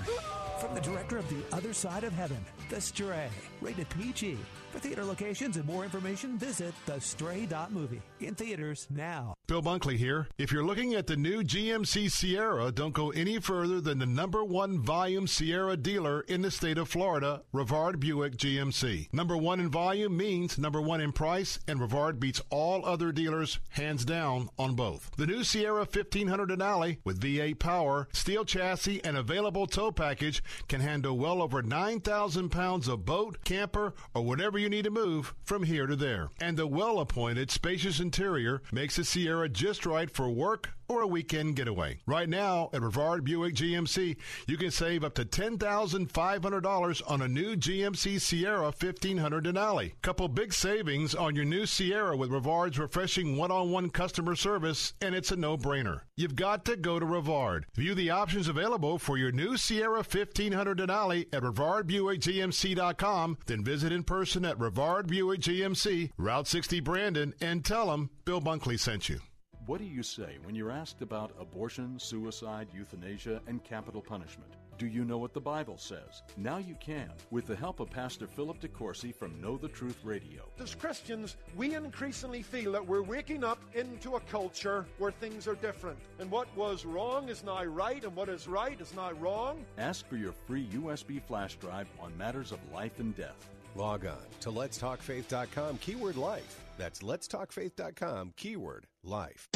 From 0.60 0.74
the 0.74 0.82
director 0.82 1.18
of 1.20 1.30
The 1.30 1.56
Other 1.56 1.74
Side 1.74 2.04
of 2.04 2.14
Heaven, 2.14 2.44
The 2.72 2.82
Stray, 2.82 3.30
rated 3.62 3.88
PG. 3.90 4.38
For 4.72 4.80
theater 4.80 5.06
locations 5.06 5.56
and 5.58 5.66
more 5.66 5.84
information, 5.84 6.38
visit 6.38 6.74
thestray.movie. 6.88 8.02
In 8.20 8.34
theaters 8.34 8.88
now. 8.90 9.36
Bill 9.46 9.62
Bunkley 9.62 9.96
here. 9.96 10.28
If 10.40 10.52
you're 10.52 10.66
looking 10.66 10.96
at 10.96 11.06
the 11.06 11.16
new 11.16 11.44
GMC 11.44 12.12
Sierra, 12.12 12.72
don't 12.72 12.94
go 12.94 13.12
any 13.12 13.40
further 13.40 13.80
than 13.80 14.00
the 14.00 14.08
number 14.08 14.44
one 14.44 14.82
volume 14.82 15.28
Sierra 15.28 15.78
dealer 15.78 16.22
in 16.22 16.42
the 16.42 16.50
state 16.50 16.80
of 16.80 16.90
Florida, 16.90 17.44
Rivard 17.54 18.00
Buick 18.00 18.36
GMC. 18.36 19.14
Number 19.14 19.38
one 19.38 19.60
in 19.60 19.70
volume 19.70 20.18
means 20.18 20.58
number 20.58 20.82
one 20.82 21.00
in 21.00 21.12
price, 21.12 21.60
and 21.68 21.80
Rivard 21.80 22.20
beats 22.20 22.42
all 22.50 22.84
other 22.86 23.12
dealers 23.12 23.60
hands 23.70 24.04
down 24.04 24.50
on 24.58 24.76
both. 24.76 25.12
The 25.16 25.28
new 25.28 25.44
Sierra 25.44 25.86
1500 25.86 26.50
Denali 26.50 26.98
with 27.06 27.22
V8 27.22 27.60
power, 27.60 28.08
steel 28.12 28.44
chassis, 28.46 29.02
and 29.06 29.16
available 29.16 29.68
tow 29.68 29.92
package 29.92 30.44
can 30.68 30.82
handle 30.82 31.18
well 31.18 31.42
over 31.42 31.62
9,000 31.62 32.50
pounds 32.50 32.88
of 32.88 33.06
boat, 33.06 33.38
camper, 33.46 33.94
or 34.16 34.24
whatever 34.24 34.58
you 34.58 34.70
need 34.70 34.86
to 34.86 34.92
move 34.92 35.36
from 35.44 35.64
here 35.64 35.86
to 35.86 35.96
there. 35.96 36.32
And 36.42 36.58
the 36.58 36.68
well 36.68 37.00
appointed, 37.00 37.52
spacious 37.52 38.00
interior 38.08 38.62
makes 38.72 38.96
the 38.96 39.04
Sierra 39.04 39.50
just 39.50 39.86
right 39.86 40.10
for 40.10 40.30
work 40.30 40.77
or 40.88 41.02
a 41.02 41.08
weekend 41.08 41.56
getaway. 41.56 42.00
Right 42.06 42.30
now 42.30 42.70
at 42.74 42.82
Rivard 42.82 43.24
Buick 43.24 43.56
GMC, 43.56 44.18
you 44.48 44.58
can 44.58 44.72
save 44.72 45.04
up 45.04 45.14
to 45.16 45.26
$10,500 45.26 47.02
on 47.08 47.22
a 47.22 47.28
new 47.28 47.56
GMC 47.56 48.20
Sierra 48.22 48.64
1500 48.64 49.46
Denali. 49.46 49.94
Couple 50.02 50.28
big 50.28 50.54
savings 50.54 51.14
on 51.16 51.36
your 51.36 51.46
new 51.46 51.66
Sierra 51.66 52.16
with 52.16 52.32
Rivard's 52.32 52.80
refreshing 52.80 53.38
one-on-one 53.38 53.90
customer 53.90 54.36
service, 54.36 54.94
and 55.02 55.14
it's 55.14 55.32
a 55.32 55.36
no-brainer. 55.36 56.02
You've 56.16 56.36
got 56.36 56.66
to 56.66 56.76
go 56.76 57.00
to 57.00 57.06
Rivard. 57.06 57.64
View 57.76 57.94
the 57.94 58.10
options 58.10 58.48
available 58.48 58.98
for 58.98 59.18
your 59.18 59.32
new 59.32 59.58
Sierra 59.58 59.98
1500 59.98 60.78
Denali 60.78 61.28
at 61.34 61.44
RivardBuickGMC.com, 61.44 63.38
then 63.46 63.64
visit 63.64 63.92
in 63.92 64.04
person 64.04 64.46
at 64.46 64.58
Rivard 64.58 65.08
Buick 65.08 65.42
GMC, 65.42 66.12
Route 66.18 66.48
60 66.48 66.80
Brandon, 66.80 67.34
and 67.42 67.64
tell 67.64 67.88
them 67.88 68.10
Bill 68.26 68.42
Bunkley 68.42 68.80
sent 68.80 69.10
you. 69.10 69.20
What 69.68 69.80
do 69.82 69.86
you 69.86 70.02
say 70.02 70.38
when 70.46 70.56
you're 70.56 70.72
asked 70.72 71.02
about 71.02 71.36
abortion, 71.38 72.00
suicide, 72.00 72.70
euthanasia, 72.74 73.42
and 73.48 73.62
capital 73.66 74.02
punishment? 74.02 74.50
Do 74.78 74.88
you 74.88 75.04
know 75.04 75.18
what 75.18 75.34
the 75.34 75.42
Bible 75.42 75.78
says? 75.78 76.22
Now 76.38 76.58
you 76.58 76.78
can, 76.80 77.12
with 77.32 77.48
the 77.48 77.56
help 77.58 77.82
of 77.82 77.90
Pastor 77.90 78.28
Philip 78.28 78.62
DeCourcy 78.62 79.14
from 79.14 79.42
Know 79.42 79.58
the 79.58 79.68
Truth 79.68 79.98
Radio. 80.06 80.44
As 80.58 80.74
Christians, 80.74 81.36
we 81.58 81.76
increasingly 81.76 82.44
feel 82.44 82.72
that 82.72 82.88
we're 82.88 83.02
waking 83.02 83.44
up 83.44 83.60
into 83.74 84.16
a 84.16 84.22
culture 84.22 84.86
where 85.00 85.12
things 85.12 85.50
are 85.50 85.56
different. 85.56 86.00
And 86.20 86.32
what 86.32 86.48
was 86.56 86.86
wrong 86.86 87.28
is 87.28 87.44
now 87.44 87.62
right, 87.66 88.02
and 88.06 88.16
what 88.16 88.30
is 88.30 88.48
right 88.48 88.80
is 88.80 88.96
now 88.96 89.12
wrong. 89.20 89.66
Ask 89.78 90.08
for 90.08 90.16
your 90.16 90.32
free 90.32 90.68
USB 90.76 91.22
flash 91.22 91.58
drive 91.58 91.88
on 92.00 92.18
matters 92.18 92.54
of 92.54 92.60
life 92.72 93.00
and 93.00 93.14
death. 93.18 93.50
Log 93.76 94.06
on 94.06 94.16
to 94.40 94.50
letstalkfaith.com, 94.50 95.80
keyword 95.80 96.16
life. 96.16 96.62
That's 96.78 97.00
letstalkfaith.com, 97.00 98.32
keyword 98.38 98.88
life. 99.08 99.48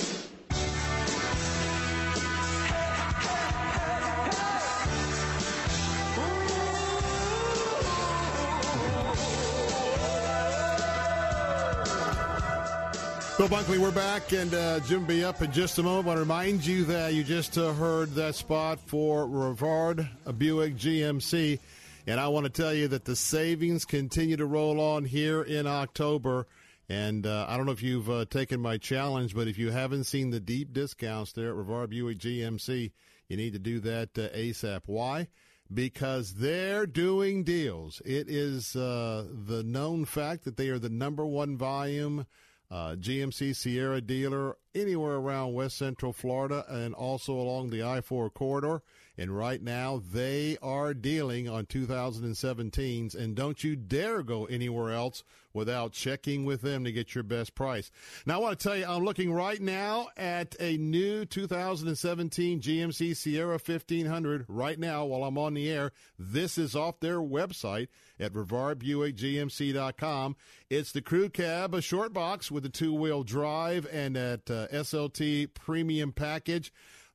Bill 13.42 13.50
Bunkley, 13.50 13.80
we're 13.80 13.90
back, 13.90 14.34
and 14.34 14.54
uh, 14.54 14.80
Jim 14.82 15.04
be 15.06 15.24
up 15.24 15.42
in 15.42 15.52
just 15.52 15.80
a 15.80 15.82
moment. 15.82 16.06
I 16.06 16.08
want 16.10 16.18
to 16.18 16.22
remind 16.22 16.64
you 16.64 16.86
that 16.86 17.16
you 17.16 17.24
just 17.24 17.58
uh, 17.58 17.74
heard 17.74 18.14
that 18.14 18.36
spot 18.36 18.80
for 18.80 19.26
Rivard 19.26 20.08
Buick 20.38 20.76
GMC, 20.76 21.58
and 22.06 22.20
I 22.20 22.28
want 22.28 22.44
to 22.44 22.52
tell 22.52 22.72
you 22.72 22.88
that 22.90 23.06
the 23.06 23.16
savings 23.16 23.84
continue 23.84 24.38
to 24.38 24.46
roll 24.46 24.80
on 24.80 25.06
here 25.06 25.42
in 25.42 25.66
October. 25.66 26.46
And 26.92 27.26
uh, 27.26 27.46
I 27.48 27.56
don't 27.56 27.66
know 27.66 27.72
if 27.72 27.82
you've 27.82 28.10
uh, 28.10 28.26
taken 28.26 28.60
my 28.60 28.78
challenge, 28.78 29.34
but 29.34 29.48
if 29.48 29.58
you 29.58 29.72
haven't 29.72 30.04
seen 30.04 30.30
the 30.30 30.42
deep 30.42 30.74
discounts 30.74 31.32
there 31.32 31.52
at 31.52 31.56
Rivard 31.56 31.90
Buick 31.92 32.18
GMC, 32.18 32.92
you 33.30 33.38
need 33.38 33.54
to 33.54 33.60
do 33.60 33.80
that 33.80 34.10
uh, 34.18 34.28
ASAP. 34.36 34.82
Why? 34.88 35.30
Because 35.74 36.34
they're 36.34 36.86
doing 36.86 37.46
deals. 37.46 38.02
It 38.04 38.30
is 38.30 38.76
uh, 38.76 39.26
the 39.32 39.64
known 39.64 40.04
fact 40.04 40.44
that 40.44 40.58
they 40.58 40.68
are 40.68 40.80
the 40.80 40.90
number 40.90 41.26
one 41.26 41.58
volume 41.58 42.26
uh, 42.70 42.96
GMC 43.00 43.56
Sierra 43.56 44.02
dealer 44.02 44.58
anywhere 44.76 45.16
around 45.16 45.54
West 45.54 45.78
Central 45.78 46.12
Florida 46.12 46.66
and 46.68 46.94
also 46.94 47.32
along 47.32 47.70
the 47.70 47.84
I 47.84 48.02
4 48.02 48.30
corridor. 48.32 48.82
And 49.18 49.36
right 49.36 49.62
now, 49.62 50.02
they 50.12 50.58
are 50.62 50.94
dealing 50.94 51.50
on 51.50 51.66
2017s. 51.66 53.16
And 53.16 53.36
don't 53.36 53.64
you 53.64 53.76
dare 53.76 54.24
go 54.24 54.46
anywhere 54.46 54.92
else 54.92 55.24
without 55.54 55.92
checking 55.92 56.46
with 56.46 56.62
them 56.62 56.86
to 56.86 56.92
get 56.92 57.14
your 57.14 57.24
best 57.24 57.56
price. 57.56 57.92
Now, 58.26 58.36
I 58.36 58.40
want 58.40 58.60
to 58.60 58.64
tell 58.64 58.78
you, 58.78 58.86
I'm 58.86 59.04
looking 59.04 59.34
right 59.34 59.62
now 59.62 60.08
at 60.16 60.56
a 60.60 60.78
new 60.78 61.26
2017 61.26 62.62
GMC 62.62 63.16
Sierra 63.16 63.60
1500 63.64 64.46
right 64.48 64.80
now 64.80 65.06
while 65.06 65.24
I'm 65.24 65.38
on 65.38 65.54
the 65.54 65.70
air. 65.70 65.92
This 66.18 66.58
is 66.58 66.76
off 66.76 67.00
their 67.00 67.20
website 67.20 67.90
at 68.20 68.34
RivardBuickGMC.com. 68.34 70.36
It's 70.70 70.92
the 70.92 71.02
crew 71.02 71.30
cab, 71.30 71.74
a 71.74 71.82
short 71.82 72.14
box 72.14 72.52
with 72.52 72.66
a 72.66 72.70
two 72.70 72.94
wheel 72.94 73.24
drive 73.24 73.88
and 73.92 74.16
that 74.16 74.50
uh, 74.50 74.68
SLT 74.74 75.54
premium 75.54 76.14
package. 76.14 76.72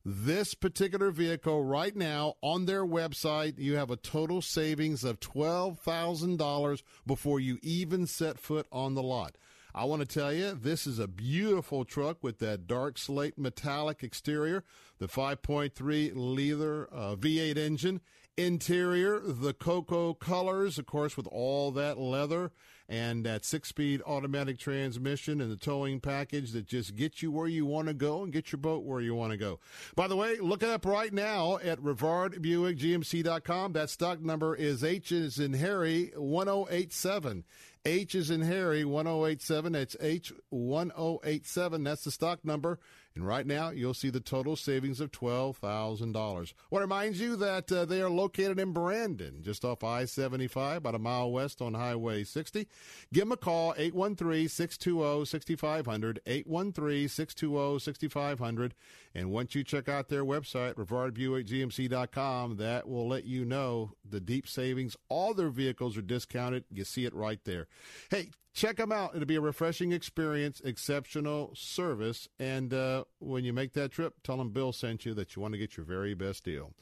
This 0.09 0.53
particular 0.53 1.11
vehicle 1.11 1.65
right 1.65 1.93
now 1.93 2.35
on 2.41 2.65
their 2.65 2.85
website, 2.85 3.55
you 3.57 3.75
have 3.75 3.91
a 3.91 3.97
total 3.97 4.41
savings 4.41 5.03
of 5.03 5.19
$12,000 5.19 6.81
before 7.05 7.41
you 7.41 7.59
even 7.61 8.07
set 8.07 8.39
foot 8.39 8.67
on 8.71 8.93
the 8.93 9.03
lot. 9.03 9.35
I 9.75 9.83
want 9.83 9.99
to 9.99 10.07
tell 10.07 10.31
you, 10.31 10.53
this 10.53 10.87
is 10.87 10.97
a 10.97 11.09
beautiful 11.09 11.83
truck 11.83 12.23
with 12.23 12.39
that 12.39 12.67
dark 12.67 12.97
slate 12.97 13.37
metallic 13.37 14.01
exterior, 14.01 14.63
the 14.97 15.09
5.3 15.09 16.13
liter 16.15 16.87
uh, 16.89 17.17
V8 17.17 17.57
engine, 17.57 17.99
interior, 18.37 19.19
the 19.19 19.53
cocoa 19.53 20.13
colors, 20.13 20.77
of 20.77 20.85
course, 20.85 21.17
with 21.17 21.27
all 21.27 21.69
that 21.71 21.97
leather 21.97 22.53
and 22.89 23.25
that 23.25 23.43
six 23.43 23.69
speed 23.69 24.01
automatic 24.05 24.57
transmission 24.57 25.41
and 25.41 25.51
the 25.51 25.57
towing 25.57 25.99
package 25.99 26.51
that 26.51 26.65
just 26.65 26.95
gets 26.95 27.21
you 27.21 27.31
where 27.31 27.47
you 27.47 27.65
want 27.65 27.87
to 27.87 27.93
go 27.93 28.23
and 28.23 28.31
get 28.31 28.51
your 28.51 28.59
boat 28.59 28.83
where 28.83 29.01
you 29.01 29.13
want 29.13 29.31
to 29.31 29.37
go. 29.37 29.59
By 29.95 30.07
the 30.07 30.15
way, 30.15 30.37
look 30.39 30.63
it 30.63 30.69
up 30.69 30.85
right 30.85 31.11
now 31.11 31.57
at 31.57 31.79
RivardBuickGMC.com. 31.79 33.73
That 33.73 33.89
stock 33.89 34.21
number 34.21 34.55
is 34.55 34.83
H 34.83 35.11
is 35.11 35.39
in 35.39 35.53
Harry 35.53 36.11
1087. 36.15 37.43
H 37.85 38.15
is 38.15 38.29
in 38.29 38.41
Harry 38.41 38.83
1087. 38.83 39.71
That's 39.73 39.95
H1087. 39.95 41.83
That's 41.83 42.03
the 42.03 42.11
stock 42.11 42.43
number. 42.43 42.79
And 43.17 43.25
right 43.25 43.47
now, 43.47 43.71
you'll 43.71 43.95
see 43.95 44.11
the 44.11 44.19
total 44.19 44.55
savings 44.55 45.01
of 45.01 45.11
$12,000. 45.11 46.53
What 46.69 46.81
reminds 46.81 47.19
you 47.19 47.35
that 47.37 47.71
uh, 47.71 47.83
they 47.83 47.99
are 47.99 48.11
located 48.11 48.59
in 48.59 48.73
Brandon, 48.73 49.41
just 49.41 49.65
off 49.65 49.83
I 49.83 50.05
75, 50.05 50.77
about 50.77 50.93
a 50.93 50.99
mile 50.99 51.31
west 51.31 51.59
on 51.59 51.73
Highway 51.73 52.23
60. 52.23 52.67
Give 53.11 53.23
them 53.23 53.31
a 53.31 53.37
call, 53.37 53.73
813 53.75 54.47
620 54.47 55.25
6500, 55.25 56.19
813 56.27 57.09
620 57.09 57.79
6500. 57.79 58.75
And 59.15 59.31
once 59.31 59.55
you 59.55 59.63
check 59.63 59.89
out 59.89 60.09
their 60.09 60.23
website, 60.23 60.75
RivardBuickGMC.com, 60.75 62.57
that 62.57 62.87
will 62.87 63.07
let 63.07 63.25
you 63.25 63.45
know 63.45 63.93
the 64.07 64.19
deep 64.19 64.47
savings. 64.47 64.95
All 65.09 65.33
their 65.33 65.49
vehicles 65.49 65.97
are 65.97 66.03
discounted. 66.03 66.65
You 66.69 66.83
see 66.83 67.05
it 67.05 67.15
right 67.15 67.39
there. 67.45 67.65
Hey, 68.11 68.29
check 68.57 68.77
them 68.77 68.91
out. 68.91 69.13
It'll 69.13 69.27
be 69.27 69.35
a 69.35 69.41
refreshing 69.41 69.91
experience, 69.91 70.61
exceptional 70.65 71.51
service. 71.53 72.27
And 72.39 72.73
uh, 72.73 73.03
when 73.19 73.45
you 73.45 73.53
make 73.53 73.73
that 73.73 73.91
trip, 73.91 74.15
tell 74.23 74.37
them 74.37 74.49
Bill 74.49 74.73
sent 74.73 75.05
you 75.05 75.13
that 75.13 75.35
you 75.35 75.41
want 75.41 75.53
to 75.53 75.59
get 75.59 75.77
your 75.77 75.85
very 75.85 76.15
best 76.15 76.43
deal. 76.43 76.73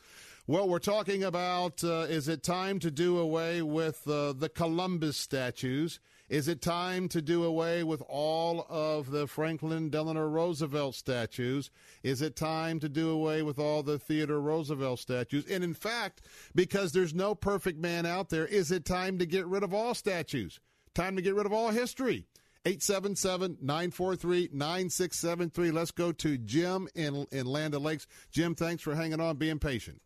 Well, 0.48 0.70
we're 0.70 0.80
talking 0.80 1.24
about 1.24 1.84
uh, 1.84 2.06
is 2.08 2.28
it 2.28 2.44
time 2.44 2.80
to 2.80 2.92
do 2.92 3.18
away 3.18 3.62
with 3.62 4.08
uh, 4.08 4.32
the 4.34 4.48
Columbus 4.48 5.18
statues? 5.18 6.00
Is 6.30 6.48
it 6.48 6.62
time 6.62 7.08
to 7.10 7.22
do 7.22 7.44
away 7.44 7.84
with 7.84 8.02
all 8.08 8.66
of 8.70 9.12
the 9.12 9.28
Franklin 9.28 9.90
Delano 9.90 10.26
Roosevelt 10.26 10.96
statues? 10.96 11.72
Is 12.04 12.22
it 12.22 12.36
time 12.36 12.80
to 12.80 12.90
do 12.90 13.10
away 13.10 13.42
with 13.42 13.60
all 13.60 13.84
the 13.84 14.00
Theodore 14.00 14.40
Roosevelt 14.40 15.00
statues? 15.00 15.46
And 15.48 15.64
in 15.64 15.74
fact, 15.74 16.22
because 16.56 16.94
there's 16.94 17.14
no 17.14 17.36
perfect 17.36 17.80
man 17.80 18.06
out 18.06 18.30
there, 18.30 18.46
is 18.46 18.72
it 18.72 18.86
time 18.86 19.20
to 19.20 19.26
get 19.26 19.46
rid 19.46 19.64
of 19.64 19.74
all 19.74 19.94
statues? 19.94 20.60
Time 20.96 21.16
to 21.18 21.22
get 21.22 21.36
rid 21.36 21.46
of 21.46 21.54
all 21.54 21.70
history. 21.70 22.26
877 22.66 23.58
943 23.62 24.50
9673. 24.52 25.72
Let's 25.72 25.92
go 25.92 26.12
to 26.14 26.38
Jim 26.40 26.88
in, 26.96 27.28
in 27.32 27.46
Land 27.46 27.76
of 27.76 27.84
Lakes. 27.84 28.08
Jim, 28.32 28.56
thanks 28.56 28.82
for 28.82 28.96
hanging 28.96 29.20
on, 29.20 29.36
being 29.36 29.60
patient. 29.60 30.02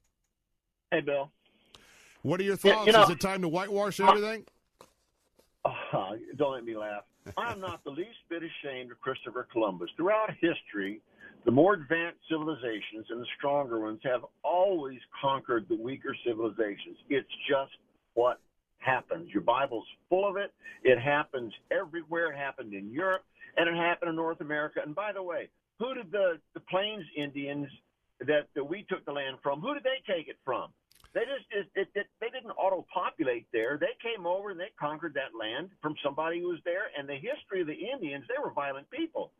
Hey, 0.91 0.99
Bill. 0.99 1.31
What 2.23 2.41
are 2.41 2.43
your 2.43 2.57
thoughts? 2.57 2.87
you 2.87 2.91
know, 2.91 3.03
Is 3.03 3.11
it 3.11 3.21
time 3.21 3.41
to 3.43 3.47
whitewash 3.47 4.01
everything? 4.01 4.43
Uh, 5.63 5.71
don't 6.35 6.53
let 6.53 6.65
me 6.65 6.75
laugh. 6.75 7.03
I'm 7.37 7.61
not 7.61 7.83
the 7.83 7.91
least 7.91 8.17
bit 8.29 8.41
ashamed 8.43 8.91
of 8.91 8.99
Christopher 8.99 9.47
Columbus. 9.51 9.89
Throughout 9.95 10.31
history, 10.41 11.01
the 11.45 11.51
more 11.51 11.75
advanced 11.75 12.19
civilizations 12.29 13.05
and 13.09 13.21
the 13.21 13.27
stronger 13.37 13.79
ones 13.79 13.99
have 14.03 14.25
always 14.43 14.99
conquered 15.21 15.67
the 15.69 15.75
weaker 15.75 16.15
civilizations. 16.25 16.97
It's 17.09 17.29
just 17.47 17.71
what 18.15 18.39
happens. 18.79 19.29
Your 19.31 19.43
Bible's 19.43 19.85
full 20.09 20.27
of 20.27 20.37
it. 20.37 20.51
It 20.83 20.99
happens 20.99 21.53
everywhere. 21.71 22.31
It 22.31 22.37
happened 22.37 22.73
in 22.73 22.91
Europe 22.91 23.23
and 23.57 23.67
it 23.67 23.75
happened 23.75 24.09
in 24.09 24.15
North 24.15 24.41
America. 24.41 24.79
And 24.83 24.95
by 24.95 25.11
the 25.13 25.23
way, 25.23 25.49
who 25.79 25.93
did 25.93 26.11
the, 26.11 26.39
the 26.53 26.59
Plains 26.61 27.05
Indians 27.15 27.67
that, 28.19 28.47
that 28.55 28.63
we 28.63 28.85
took 28.89 29.05
the 29.05 29.11
land 29.11 29.37
from, 29.41 29.61
who 29.61 29.73
did 29.73 29.83
they 29.83 30.01
take 30.11 30.27
it 30.27 30.37
from? 30.43 30.69
They 31.13 31.21
just 31.21 31.45
it, 31.49 31.67
it, 31.75 31.87
it, 31.95 32.07
they 32.21 32.29
didn't 32.29 32.51
auto 32.51 32.85
populate 32.93 33.47
there. 33.51 33.79
They 33.79 33.97
came 34.01 34.27
over 34.27 34.51
and 34.51 34.59
they 34.59 34.69
conquered 34.79 35.15
that 35.15 35.33
land 35.37 35.69
from 35.81 35.95
somebody 36.03 36.39
who 36.39 36.49
was 36.49 36.59
there. 36.65 36.91
And 36.97 37.09
the 37.09 37.15
history 37.15 37.61
of 37.61 37.67
the 37.67 37.73
Indians, 37.73 38.25
they 38.27 38.39
were 38.41 38.51
violent 38.51 38.89
people. 38.91 39.31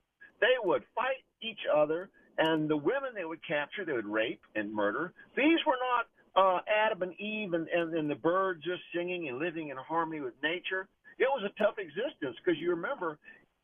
They 0.41 0.55
would 0.63 0.83
fight 0.95 1.21
each 1.41 1.59
other, 1.73 2.09
and 2.37 2.69
the 2.69 2.77
women 2.77 3.11
they 3.13 3.25
would 3.25 3.45
capture, 3.45 3.83
they 3.85 3.93
would 3.93 4.07
rape 4.07 4.41
and 4.55 4.73
murder. 4.73 5.13
These 5.35 5.59
were 5.67 5.77
not 5.93 6.07
uh, 6.35 6.59
Adam 6.67 7.01
and 7.01 7.19
Eve 7.19 7.53
and, 7.53 7.67
and, 7.67 7.93
and 7.93 8.09
the 8.09 8.15
birds 8.15 8.63
just 8.63 8.81
singing 8.95 9.27
and 9.29 9.39
living 9.39 9.69
in 9.69 9.77
harmony 9.77 10.21
with 10.21 10.33
nature. 10.43 10.87
It 11.17 11.27
was 11.27 11.43
a 11.43 11.63
tough 11.63 11.75
existence 11.77 12.37
because 12.43 12.59
you 12.59 12.69
remember 12.71 13.17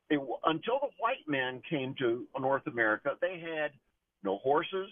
it, 0.10 0.20
until 0.46 0.80
the 0.82 0.94
white 1.00 1.26
man 1.28 1.62
came 1.70 1.96
to 2.00 2.26
North 2.40 2.68
America, 2.68 3.16
they 3.22 3.40
had 3.40 3.72
no 4.24 4.38
horses, 4.40 4.90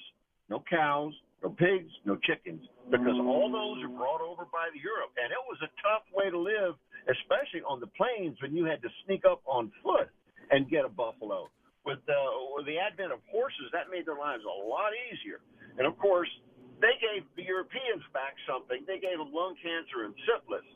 no 0.49 0.63
cows, 0.69 1.13
no 1.43 1.49
pigs, 1.49 1.91
no 2.05 2.15
chickens, 2.23 2.63
because 2.89 3.19
all 3.19 3.51
those 3.51 3.83
were 3.83 3.97
brought 3.97 4.21
over 4.21 4.45
by 4.47 4.71
Europe, 4.73 5.11
and 5.21 5.31
it 5.31 5.43
was 5.49 5.59
a 5.61 5.71
tough 5.83 6.07
way 6.15 6.29
to 6.29 6.39
live, 6.39 6.75
especially 7.11 7.61
on 7.67 7.79
the 7.79 7.91
plains 7.99 8.37
when 8.41 8.55
you 8.55 8.63
had 8.65 8.81
to 8.81 8.89
sneak 9.05 9.25
up 9.25 9.41
on 9.45 9.71
foot 9.83 10.09
and 10.51 10.69
get 10.69 10.85
a 10.85 10.89
buffalo. 10.89 11.49
With 11.85 11.99
the 12.07 12.15
with 12.55 12.65
the 12.65 12.79
advent 12.79 13.11
of 13.11 13.19
horses, 13.27 13.67
that 13.75 13.91
made 13.91 14.07
their 14.07 14.15
lives 14.15 14.43
a 14.47 14.55
lot 14.71 14.95
easier. 15.11 15.43
And 15.77 15.85
of 15.85 15.99
course, 15.99 16.31
they 16.83 16.99
gave 16.99 17.23
the 17.39 17.47
Europeans 17.47 18.03
back 18.11 18.35
something. 18.43 18.83
They 18.83 18.99
gave 18.99 19.15
them 19.15 19.31
lung 19.31 19.55
cancer 19.55 20.03
and 20.03 20.13
syphilis. 20.27 20.67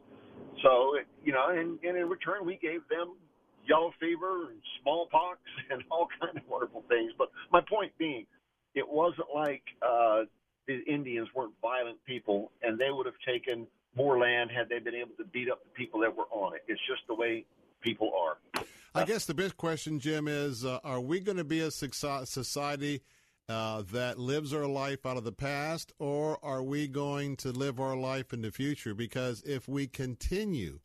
So, 0.63 0.95
you 1.19 1.35
know, 1.35 1.51
and, 1.51 1.77
and 1.83 1.99
in 1.99 2.07
return, 2.07 2.47
we 2.47 2.55
gave 2.55 2.87
them 2.87 3.19
yellow 3.67 3.91
fever 3.99 4.47
and 4.47 4.63
smallpox 4.81 5.39
and 5.69 5.83
all 5.91 6.07
kinds 6.15 6.39
of 6.39 6.47
wonderful 6.47 6.87
things. 6.87 7.11
But 7.19 7.27
my 7.51 7.59
point 7.59 7.91
being, 7.99 8.25
it 8.73 8.87
wasn't 8.87 9.27
like 9.35 9.63
uh, 9.83 10.23
the 10.65 10.79
Indians 10.87 11.27
weren't 11.35 11.53
violent 11.61 11.99
people, 12.07 12.51
and 12.63 12.79
they 12.79 12.89
would 12.89 13.05
have 13.05 13.19
taken 13.27 13.67
more 13.95 14.17
land 14.17 14.49
had 14.55 14.69
they 14.69 14.79
been 14.79 14.95
able 14.95 15.15
to 15.17 15.25
beat 15.25 15.51
up 15.51 15.59
the 15.63 15.71
people 15.71 15.99
that 16.01 16.15
were 16.15 16.31
on 16.31 16.55
it. 16.55 16.63
It's 16.69 16.81
just 16.87 17.01
the 17.07 17.15
way 17.15 17.43
people 17.81 18.11
are. 18.15 18.63
I 18.95 19.03
guess 19.03 19.25
the 19.25 19.33
big 19.33 19.57
question, 19.57 19.99
Jim, 19.99 20.27
is 20.27 20.63
uh, 20.63 20.79
are 20.83 21.01
we 21.01 21.19
going 21.19 21.37
to 21.37 21.43
be 21.43 21.59
a 21.59 21.69
society– 21.69 23.01
uh, 23.49 23.83
that 23.91 24.19
lives 24.19 24.53
our 24.53 24.67
life 24.67 25.05
out 25.05 25.17
of 25.17 25.23
the 25.23 25.31
past, 25.31 25.93
or 25.99 26.37
are 26.43 26.63
we 26.63 26.87
going 26.87 27.35
to 27.37 27.51
live 27.51 27.79
our 27.79 27.95
life 27.95 28.33
in 28.33 28.41
the 28.41 28.51
future? 28.51 28.93
Because 28.93 29.41
if 29.43 29.67
we 29.67 29.87
continue 29.87 30.79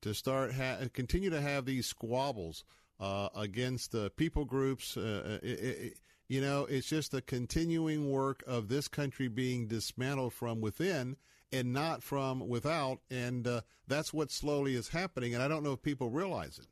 to 0.00 0.14
start 0.14 0.52
ha- 0.52 0.78
continue 0.92 1.30
to 1.30 1.40
have 1.40 1.64
these 1.64 1.86
squabbles 1.86 2.64
uh, 3.00 3.28
against 3.34 3.94
uh, 3.94 4.10
people 4.10 4.44
groups, 4.44 4.96
uh, 4.96 5.38
it, 5.42 5.46
it, 5.46 5.94
you 6.28 6.40
know, 6.40 6.66
it's 6.66 6.88
just 6.88 7.14
a 7.14 7.20
continuing 7.20 8.10
work 8.10 8.44
of 8.46 8.68
this 8.68 8.86
country 8.86 9.28
being 9.28 9.66
dismantled 9.66 10.32
from 10.32 10.60
within 10.60 11.16
and 11.52 11.72
not 11.72 12.02
from 12.02 12.48
without, 12.48 12.98
and 13.10 13.46
uh, 13.46 13.60
that's 13.86 14.12
what 14.12 14.30
slowly 14.30 14.74
is 14.74 14.88
happening. 14.88 15.34
And 15.34 15.42
I 15.42 15.48
don't 15.48 15.62
know 15.62 15.72
if 15.72 15.82
people 15.82 16.10
realize 16.10 16.58
it. 16.58 16.66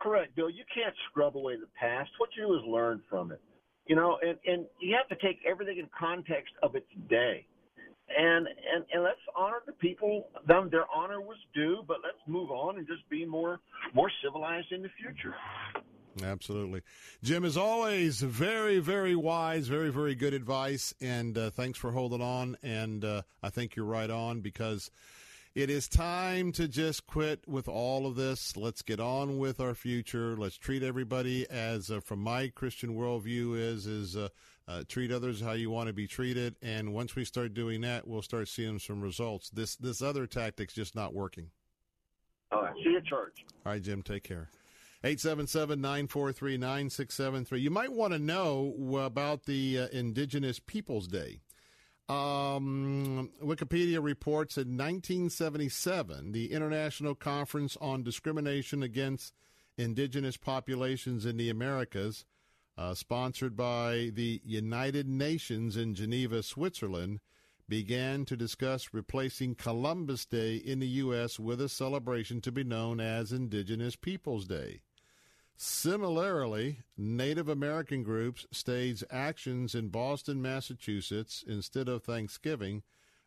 correct, 0.00 0.36
Bill. 0.36 0.50
You 0.50 0.64
can't 0.74 0.94
scrub 1.10 1.36
away 1.36 1.56
the 1.56 1.68
past. 1.78 2.10
What 2.18 2.30
you 2.36 2.46
do 2.46 2.54
is 2.54 2.62
learn 2.66 3.02
from 3.08 3.32
it. 3.32 3.40
You 3.86 3.96
know, 3.96 4.18
and, 4.22 4.38
and 4.46 4.66
you 4.80 4.96
have 4.96 5.08
to 5.16 5.26
take 5.26 5.40
everything 5.46 5.78
in 5.78 5.88
context 5.98 6.54
of 6.62 6.74
its 6.74 6.86
day. 7.08 7.46
And, 8.16 8.46
and 8.46 8.84
and 8.92 9.02
let's 9.02 9.18
honor 9.34 9.62
the 9.66 9.72
people. 9.72 10.28
Them 10.46 10.68
their 10.70 10.84
honor 10.94 11.20
was 11.20 11.38
due, 11.54 11.82
but 11.88 11.98
let's 12.04 12.18
move 12.26 12.50
on 12.50 12.76
and 12.76 12.86
just 12.86 13.08
be 13.08 13.24
more 13.24 13.60
more 13.94 14.10
civilized 14.22 14.72
in 14.72 14.82
the 14.82 14.90
future. 15.00 15.34
Absolutely. 16.22 16.82
Jim, 17.22 17.44
as 17.44 17.56
always, 17.56 18.20
very, 18.20 18.78
very 18.78 19.16
wise, 19.16 19.66
very, 19.68 19.90
very 19.90 20.14
good 20.14 20.34
advice. 20.34 20.94
And 21.00 21.36
uh, 21.36 21.50
thanks 21.50 21.78
for 21.78 21.90
holding 21.92 22.20
on. 22.20 22.56
And 22.62 23.04
uh, 23.04 23.22
I 23.42 23.50
think 23.50 23.74
you're 23.74 23.86
right 23.86 24.10
on 24.10 24.40
because 24.40 24.90
it 25.54 25.70
is 25.70 25.88
time 25.88 26.50
to 26.52 26.66
just 26.66 27.06
quit 27.06 27.46
with 27.46 27.68
all 27.68 28.06
of 28.06 28.16
this. 28.16 28.56
Let's 28.56 28.82
get 28.82 28.98
on 28.98 29.38
with 29.38 29.60
our 29.60 29.74
future. 29.74 30.36
Let's 30.36 30.58
treat 30.58 30.82
everybody 30.82 31.48
as, 31.48 31.92
uh, 31.92 32.00
from 32.00 32.18
my 32.18 32.48
Christian 32.48 32.96
worldview, 32.96 33.56
is 33.56 33.86
is 33.86 34.16
uh, 34.16 34.30
uh, 34.66 34.82
treat 34.88 35.12
others 35.12 35.40
how 35.40 35.52
you 35.52 35.70
want 35.70 35.86
to 35.86 35.92
be 35.92 36.08
treated. 36.08 36.56
And 36.60 36.92
once 36.92 37.14
we 37.14 37.24
start 37.24 37.54
doing 37.54 37.82
that, 37.82 38.08
we'll 38.08 38.22
start 38.22 38.48
seeing 38.48 38.80
some 38.80 39.00
results. 39.00 39.48
This 39.50 39.76
this 39.76 40.02
other 40.02 40.26
tactic's 40.26 40.74
just 40.74 40.96
not 40.96 41.14
working. 41.14 41.50
All 42.50 42.62
right. 42.62 42.74
See 42.82 42.90
you 42.90 42.96
at 42.96 43.06
church. 43.06 43.44
All 43.64 43.70
right, 43.72 43.82
Jim. 43.82 44.02
Take 44.02 44.24
care. 44.24 44.48
877-943-9673. 45.04 47.60
You 47.60 47.70
might 47.70 47.92
want 47.92 48.12
to 48.14 48.18
know 48.18 48.74
about 49.04 49.44
the 49.44 49.80
uh, 49.80 49.88
Indigenous 49.92 50.58
Peoples 50.58 51.06
Day. 51.06 51.42
Um, 52.08 53.30
Wikipedia 53.42 54.02
reports 54.02 54.58
in 54.58 54.76
1977, 54.76 56.32
the 56.32 56.52
International 56.52 57.14
Conference 57.14 57.78
on 57.80 58.02
Discrimination 58.02 58.82
Against 58.82 59.32
Indigenous 59.78 60.36
Populations 60.36 61.24
in 61.24 61.38
the 61.38 61.48
Americas, 61.48 62.26
uh, 62.76 62.92
sponsored 62.92 63.56
by 63.56 64.10
the 64.12 64.42
United 64.44 65.08
Nations 65.08 65.76
in 65.76 65.94
Geneva, 65.94 66.42
Switzerland, 66.42 67.20
began 67.68 68.26
to 68.26 68.36
discuss 68.36 68.92
replacing 68.92 69.54
Columbus 69.54 70.26
Day 70.26 70.56
in 70.56 70.80
the 70.80 70.86
U.S. 70.86 71.40
with 71.40 71.60
a 71.60 71.68
celebration 71.68 72.42
to 72.42 72.52
be 72.52 72.64
known 72.64 73.00
as 73.00 73.32
Indigenous 73.32 73.96
Peoples 73.96 74.46
Day. 74.46 74.82
Similarly, 75.56 76.80
Native 76.96 77.48
American 77.48 78.02
groups 78.02 78.44
staged 78.50 79.04
actions 79.10 79.74
in 79.74 79.88
Boston, 79.88 80.42
Massachusetts 80.42 81.44
instead 81.46 81.88
of 81.88 82.02
Thanksgiving, 82.02 82.82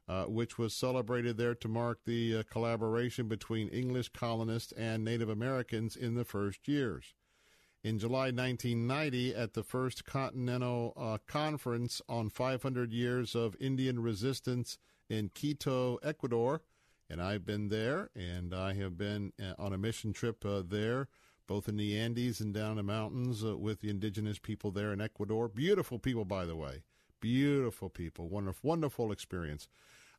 uh, 0.10 0.26
which 0.26 0.58
was 0.58 0.74
celebrated 0.74 1.38
there 1.38 1.56
to 1.56 1.68
mark 1.68 2.00
the 2.06 2.38
uh, 2.38 2.44
collaboration 2.50 3.28
between 3.28 3.70
English 3.70 4.10
colonists 4.10 4.74
and 4.74 5.06
Native 5.06 5.30
Americans 5.30 5.96
in 5.96 6.16
the 6.16 6.26
first 6.26 6.68
years. 6.68 7.14
In 7.82 7.98
July 7.98 8.32
1990, 8.32 9.34
at 9.34 9.54
the 9.54 9.64
First 9.64 10.04
Continental 10.04 10.94
uh, 10.98 11.20
Conference 11.28 12.02
on 12.10 12.30
500 12.30 12.92
Years 12.92 13.36
of 13.36 13.56
Indian 13.62 14.02
Resistance 14.02 14.78
in 15.10 15.30
Quito, 15.30 15.98
Ecuador, 16.04 16.62
and 17.10 17.22
I've 17.22 17.46
been 17.46 17.70
there, 17.70 18.10
and 18.16 18.54
I 18.54 18.74
have 18.74 18.98
been 18.98 19.32
uh, 19.42 19.54
on 19.58 19.72
a 19.72 19.78
mission 19.78 20.12
trip 20.12 20.44
uh, 20.46 20.64
there 20.68 21.08
both 21.48 21.68
in 21.68 21.78
the 21.78 21.98
Andes 21.98 22.40
and 22.40 22.54
down 22.54 22.76
the 22.76 22.84
mountains 22.84 23.44
uh, 23.44 23.58
with 23.58 23.82
the 23.82 23.90
indigenous 23.90 24.38
people 24.38 24.72
there 24.72 24.94
in 24.94 25.02
Ecuador. 25.02 25.48
Beautiful 25.48 25.98
people, 25.98 26.26
by 26.26 26.46
the 26.46 26.56
way. 26.56 26.84
Beautiful 27.20 27.90
people. 27.90 28.28
Wonderful, 28.28 28.68
wonderful 28.68 29.12
experience. 29.12 29.68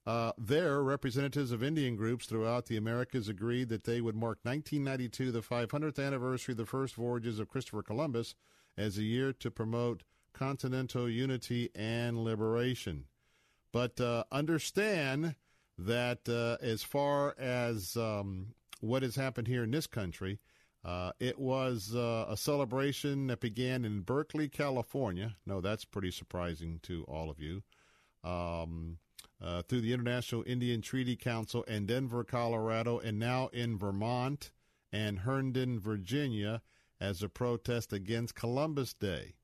Uh, 0.07 0.33
there, 0.39 0.83
representatives 0.83 1.53
of 1.53 1.62
Indian 1.62 1.95
groups 1.95 2.26
throughout 2.26 2.66
the 2.66 2.79
Americas 2.79 3.29
agreed 3.29 3.68
that 3.68 3.85
they 3.85 4.01
would 4.01 4.16
mark 4.16 4.39
1992, 4.43 5.31
the 5.31 5.43
500th 5.43 6.05
anniversary 6.05 6.53
of 6.53 6.57
the 6.57 6.64
first 6.64 6.95
voyages 6.95 7.39
of 7.39 7.51
Christopher 7.51 7.83
Columbus, 7.83 8.35
as 8.79 8.97
a 8.97 9.03
year 9.03 9.35
to 9.35 9.51
promote 9.51 10.05
continental 10.33 11.09
unity 11.11 11.68
and 11.74 12.24
liberation. 12.24 13.05
But 13.70 14.01
uh, 14.01 14.24
understand 14.33 15.35
that 15.76 16.29
uh, 16.29 16.57
as 16.64 16.83
far 16.83 17.35
as 17.39 17.97
um, 17.97 18.55
what 18.81 19.03
has 19.03 19.16
happened 19.16 19.47
here 19.47 19.64
in 19.64 19.72
this 19.72 19.87
country, 19.87 20.39
uh, 20.89 21.12
it 21.20 21.39
was 21.39 21.95
uh, 21.95 22.24
a 22.30 22.36
celebration 22.36 23.26
that 23.26 23.41
began 23.41 23.84
in 23.84 24.01
Berkeley, 24.01 24.49
California. 24.49 25.36
No, 25.45 25.61
that's 25.61 25.84
pretty 25.84 26.11
surprising 26.11 26.80
to 26.84 27.05
all 27.07 27.28
of 27.28 27.39
you. 27.39 27.62
Um, 28.24 28.97
uh, 29.39 29.61
through 29.62 29.82
the 29.82 29.93
International 29.93 30.43
Indian 30.47 30.80
Treaty 30.80 31.14
Council 31.14 31.62
in 31.64 31.84
Denver, 31.84 32.24
Colorado, 32.24 32.99
and 33.01 33.18
now 33.18 33.49
in 33.53 33.76
Vermont 33.76 34.51
and 34.91 35.18
Herndon, 35.18 35.78
Virginia, 35.78 36.62
as 36.99 37.22
a 37.22 37.28
protest 37.28 37.93
against 37.93 38.34
Columbus 38.34 38.95
Day. 38.95 39.34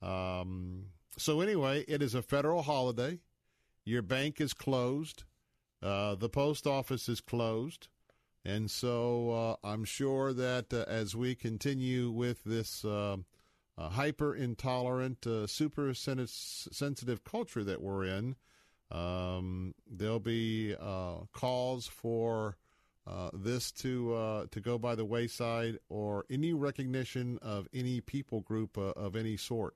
Um, 0.00 0.86
so, 1.18 1.42
anyway, 1.42 1.84
it 1.86 2.02
is 2.02 2.14
a 2.14 2.22
federal 2.22 2.62
holiday. 2.62 3.18
Your 3.84 4.00
bank 4.00 4.40
is 4.40 4.54
closed. 4.54 5.24
Uh, 5.82 6.14
the 6.14 6.30
post 6.30 6.66
office 6.66 7.10
is 7.10 7.20
closed. 7.20 7.88
And 8.44 8.70
so 8.70 9.30
uh, 9.62 9.66
I'm 9.66 9.84
sure 9.84 10.32
that 10.32 10.72
uh, 10.72 10.84
as 10.88 11.14
we 11.14 11.34
continue 11.34 12.10
with 12.10 12.44
this 12.44 12.84
uh, 12.84 13.18
uh 13.76 13.88
hyper 13.90 14.34
intolerant, 14.34 15.26
uh, 15.26 15.46
super 15.46 15.92
sensitive 15.94 17.24
culture 17.24 17.64
that 17.64 17.82
we're 17.82 18.04
in, 18.04 18.36
um, 18.90 19.74
there'll 19.90 20.20
be 20.20 20.74
uh, 20.80 21.26
calls 21.32 21.86
for 21.86 22.56
this 23.32 23.72
to 23.72 24.46
to 24.50 24.60
go 24.60 24.78
by 24.78 24.94
the 24.94 25.04
wayside 25.04 25.78
or 25.88 26.26
any 26.30 26.52
recognition 26.52 27.38
of 27.40 27.66
any 27.72 28.00
people 28.00 28.40
group 28.40 28.76
of 28.76 29.16
any 29.16 29.36
sort. 29.36 29.74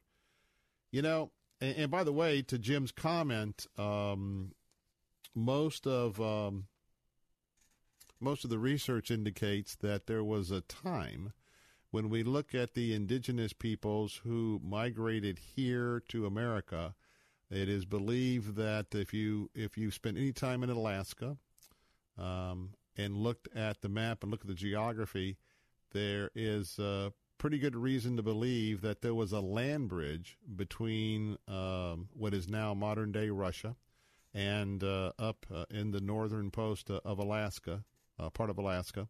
You 0.91 1.01
know, 1.01 1.31
and, 1.63 1.77
and, 1.77 1.91
by 1.91 2.05
the 2.05 2.13
way, 2.13 2.43
to 2.43 2.59
Jim's 2.59 2.93
comment, 2.93 3.67
um, 3.79 4.53
most 5.35 5.87
of 5.87 6.21
um, 6.21 6.67
most 8.23 8.45
of 8.45 8.51
the 8.51 8.59
research 8.59 9.11
indicates 9.11 9.75
that 9.77 10.07
there 10.07 10.25
was 10.25 10.51
a 10.51 10.61
time 10.63 11.33
when 11.91 12.09
we 12.09 12.23
look 12.23 12.55
at 12.55 12.75
the 12.75 12.95
indigenous 12.95 13.53
peoples 13.53 14.21
who 14.25 14.61
migrated 14.65 15.39
here 15.57 16.03
to 16.09 16.25
America. 16.27 16.95
It 17.51 17.69
is 17.69 17.85
believed 17.85 18.57
that 18.57 18.95
if 18.95 19.13
you 19.13 19.51
if 19.55 19.77
you 19.77 19.91
spent 19.91 20.17
any 20.17 20.33
time 20.33 20.63
in 20.63 20.71
Alaska 20.71 21.37
um, 22.17 22.71
and 22.97 23.17
looked 23.17 23.49
at 23.55 23.83
the 23.83 23.89
map 23.89 24.23
and 24.23 24.31
looked 24.31 24.45
at 24.45 24.49
the 24.49 24.55
geography, 24.55 25.37
there 25.93 26.31
is 26.35 26.79
a 26.79 27.13
pretty 27.37 27.59
good 27.59 27.77
reason 27.77 28.17
to 28.17 28.23
believe 28.23 28.81
that 28.83 29.03
there 29.03 29.15
was 29.15 29.33
a 29.33 29.41
land 29.41 29.89
bridge 29.89 30.39
between 30.57 31.37
um, 31.49 32.09
what 32.15 32.33
is 32.33 32.49
now 32.49 32.73
modern 32.73 33.11
day 33.13 33.29
Russia 33.29 33.75
and 34.33 34.83
uh, 34.83 35.13
up 35.19 35.45
uh, 35.53 35.65
in 35.71 35.91
the 35.91 36.01
northern 36.01 36.51
post 36.51 36.91
uh, 36.91 37.01
of 37.05 37.19
Alaska 37.19 37.85
uh, 38.23 38.31
part 38.31 38.51
of 38.51 38.59
Alaska. 38.59 39.09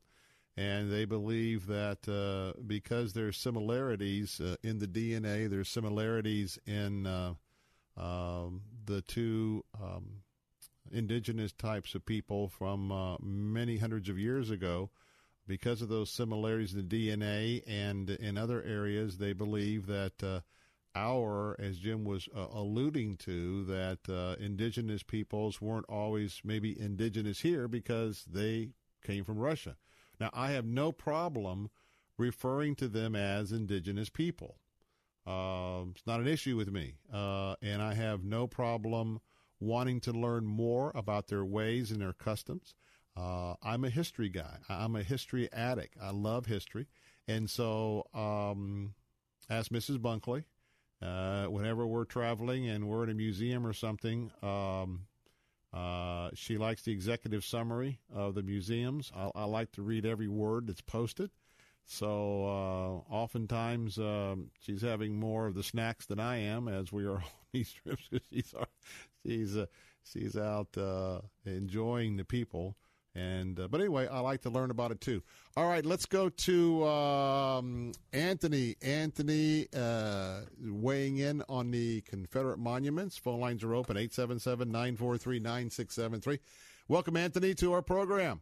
And 0.56 0.92
they 0.92 1.06
believe 1.06 1.66
that 1.66 2.06
uh, 2.08 2.58
because 2.66 3.12
there's 3.12 3.38
similarities 3.38 4.40
uh, 4.40 4.56
in 4.62 4.78
the 4.78 4.86
DNA, 4.86 5.48
there's 5.48 5.70
similarities 5.70 6.58
in 6.66 7.06
uh, 7.06 7.34
um, 7.96 8.62
the 8.84 9.00
two 9.02 9.64
um, 9.80 10.22
indigenous 10.90 11.52
types 11.52 11.94
of 11.94 12.04
people 12.04 12.48
from 12.48 12.92
uh, 12.92 13.16
many 13.20 13.78
hundreds 13.78 14.08
of 14.08 14.18
years 14.18 14.50
ago. 14.50 14.90
Because 15.48 15.82
of 15.82 15.88
those 15.88 16.10
similarities 16.10 16.72
in 16.72 16.86
the 16.86 17.10
DNA 17.10 17.62
and 17.66 18.08
in 18.10 18.38
other 18.38 18.62
areas, 18.62 19.18
they 19.18 19.32
believe 19.32 19.86
that 19.86 20.22
uh, 20.22 20.40
our, 20.94 21.56
as 21.58 21.78
Jim 21.78 22.04
was 22.04 22.28
uh, 22.36 22.46
alluding 22.52 23.16
to, 23.18 23.64
that 23.64 23.98
uh, 24.08 24.36
indigenous 24.42 25.02
peoples 25.02 25.60
weren't 25.60 25.86
always 25.88 26.40
maybe 26.44 26.78
indigenous 26.78 27.40
here 27.40 27.66
because 27.66 28.24
they 28.30 28.68
came 29.02 29.24
from 29.24 29.38
Russia. 29.38 29.76
Now, 30.20 30.30
I 30.32 30.52
have 30.52 30.64
no 30.64 30.92
problem 30.92 31.70
referring 32.18 32.76
to 32.76 32.88
them 32.88 33.16
as 33.16 33.52
indigenous 33.52 34.08
people. 34.08 34.58
Uh, 35.26 35.84
it's 35.90 36.06
not 36.06 36.20
an 36.20 36.28
issue 36.28 36.56
with 36.56 36.72
me. 36.72 36.94
Uh, 37.12 37.54
and 37.62 37.80
I 37.82 37.94
have 37.94 38.24
no 38.24 38.46
problem 38.46 39.20
wanting 39.60 40.00
to 40.00 40.12
learn 40.12 40.44
more 40.44 40.92
about 40.94 41.28
their 41.28 41.44
ways 41.44 41.90
and 41.90 42.00
their 42.00 42.12
customs. 42.12 42.74
Uh, 43.16 43.54
I'm 43.62 43.84
a 43.84 43.90
history 43.90 44.28
guy. 44.28 44.58
I'm 44.68 44.96
a 44.96 45.02
history 45.02 45.48
addict. 45.52 45.96
I 46.00 46.10
love 46.10 46.46
history. 46.46 46.86
And 47.28 47.48
so, 47.48 48.06
um, 48.14 48.94
ask 49.48 49.70
Mrs. 49.70 49.98
Bunkley, 49.98 50.44
uh, 51.00 51.46
whenever 51.46 51.86
we're 51.86 52.04
traveling 52.04 52.68
and 52.68 52.88
we're 52.88 53.04
in 53.04 53.10
a 53.10 53.14
museum 53.14 53.66
or 53.66 53.72
something, 53.72 54.32
um, 54.42 55.06
uh, 55.72 56.30
she 56.34 56.58
likes 56.58 56.82
the 56.82 56.92
executive 56.92 57.44
summary 57.44 57.98
of 58.14 58.34
the 58.34 58.42
museums. 58.42 59.10
I, 59.16 59.30
I, 59.34 59.44
like 59.44 59.72
to 59.72 59.82
read 59.82 60.04
every 60.04 60.28
word 60.28 60.66
that's 60.66 60.82
posted. 60.82 61.30
So 61.84 62.44
uh, 62.44 63.12
oftentimes 63.12 63.98
um, 63.98 64.50
she's 64.60 64.82
having 64.82 65.18
more 65.18 65.46
of 65.46 65.54
the 65.54 65.62
snacks 65.62 66.06
than 66.06 66.20
I 66.20 66.36
am 66.36 66.68
as 66.68 66.92
we 66.92 67.06
are 67.06 67.16
on 67.16 67.22
these 67.52 67.72
trips. 67.72 68.08
she's 68.30 68.54
she's 69.24 69.56
uh, 69.56 69.66
she's 70.04 70.36
out 70.36 70.76
uh, 70.76 71.20
enjoying 71.46 72.16
the 72.16 72.24
people 72.24 72.76
And 73.14 73.60
uh, 73.60 73.68
but 73.68 73.80
anyway, 73.80 74.08
I 74.08 74.20
like 74.20 74.40
to 74.42 74.50
learn 74.50 74.70
about 74.70 74.90
it 74.90 75.02
too. 75.02 75.22
All 75.54 75.68
right, 75.68 75.84
let's 75.84 76.06
go 76.06 76.30
to 76.30 76.86
um, 76.86 77.92
Anthony. 78.14 78.76
Anthony 78.80 79.68
uh, 79.76 80.40
weighing 80.62 81.18
in 81.18 81.42
on 81.48 81.70
the 81.70 82.00
Confederate 82.02 82.58
monuments. 82.58 83.18
Phone 83.18 83.40
lines 83.40 83.64
are 83.64 83.74
open 83.74 83.98
877-943-9673. 83.98 86.38
Welcome, 86.88 87.18
Anthony, 87.18 87.52
to 87.54 87.74
our 87.74 87.82
program. 87.82 88.40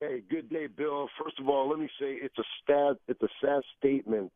Hey, 0.00 0.24
good 0.28 0.50
day, 0.50 0.66
Bill. 0.66 1.08
First 1.22 1.38
of 1.38 1.48
all, 1.48 1.70
let 1.70 1.78
me 1.78 1.88
say 2.00 2.18
it's 2.20 2.38
a 2.38 2.44
sad 2.66 2.96
it's 3.06 3.22
a 3.22 3.28
sad 3.40 3.62
statement 3.78 4.32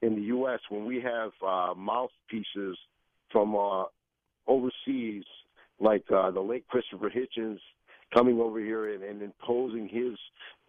in 0.00 0.14
the 0.14 0.22
U.S. 0.22 0.60
when 0.70 0.86
we 0.86 1.02
have 1.02 1.32
uh, 1.46 1.74
mouthpieces 1.76 2.78
from 3.30 3.54
uh, 3.54 3.84
overseas, 4.46 5.24
like 5.78 6.10
uh, 6.10 6.30
the 6.30 6.40
late 6.40 6.66
Christopher 6.68 7.10
Hitchens, 7.10 7.58
coming 8.12 8.40
over 8.40 8.58
here 8.60 8.92
and, 8.92 9.02
and 9.02 9.22
imposing 9.22 9.88
his 9.88 10.18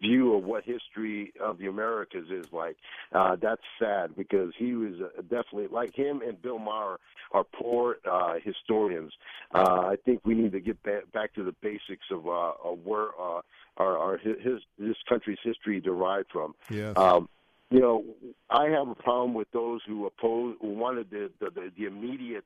view 0.00 0.34
of 0.34 0.44
what 0.44 0.64
history 0.64 1.32
of 1.40 1.58
the 1.58 1.66
Americas 1.66 2.28
is 2.30 2.46
like. 2.52 2.76
Uh, 3.12 3.36
that's 3.40 3.62
sad 3.78 4.16
because 4.16 4.52
he 4.58 4.74
was 4.74 4.94
uh, 5.00 5.22
definitely 5.22 5.68
like 5.68 5.94
him 5.94 6.22
and 6.26 6.40
Bill 6.42 6.58
Maher 6.58 6.98
are 7.32 7.44
poor 7.44 7.98
uh, 8.10 8.34
historians. 8.42 9.12
Uh, 9.54 9.90
I 9.92 9.96
think 10.04 10.20
we 10.24 10.34
need 10.34 10.52
to 10.52 10.60
get 10.60 10.82
back, 10.82 11.10
back 11.12 11.34
to 11.34 11.44
the 11.44 11.54
basics 11.62 12.06
of, 12.10 12.26
uh, 12.26 12.52
of 12.64 12.80
where 12.84 13.08
uh, 13.20 13.40
our, 13.76 13.96
our 13.98 14.18
his 14.18 14.60
this 14.78 14.96
country's 15.08 15.38
history 15.42 15.80
derived 15.80 16.30
from. 16.30 16.54
Yes. 16.70 16.96
Um, 16.96 17.28
you 17.70 17.80
know, 17.80 18.04
I 18.50 18.66
have 18.68 18.88
a 18.88 18.94
problem 18.94 19.32
with 19.32 19.50
those 19.52 19.80
who 19.86 20.04
oppose, 20.04 20.56
who 20.60 20.74
wanted 20.74 21.10
the 21.10 21.30
the, 21.40 21.50
the, 21.50 21.72
the 21.76 21.84
immediate 21.86 22.44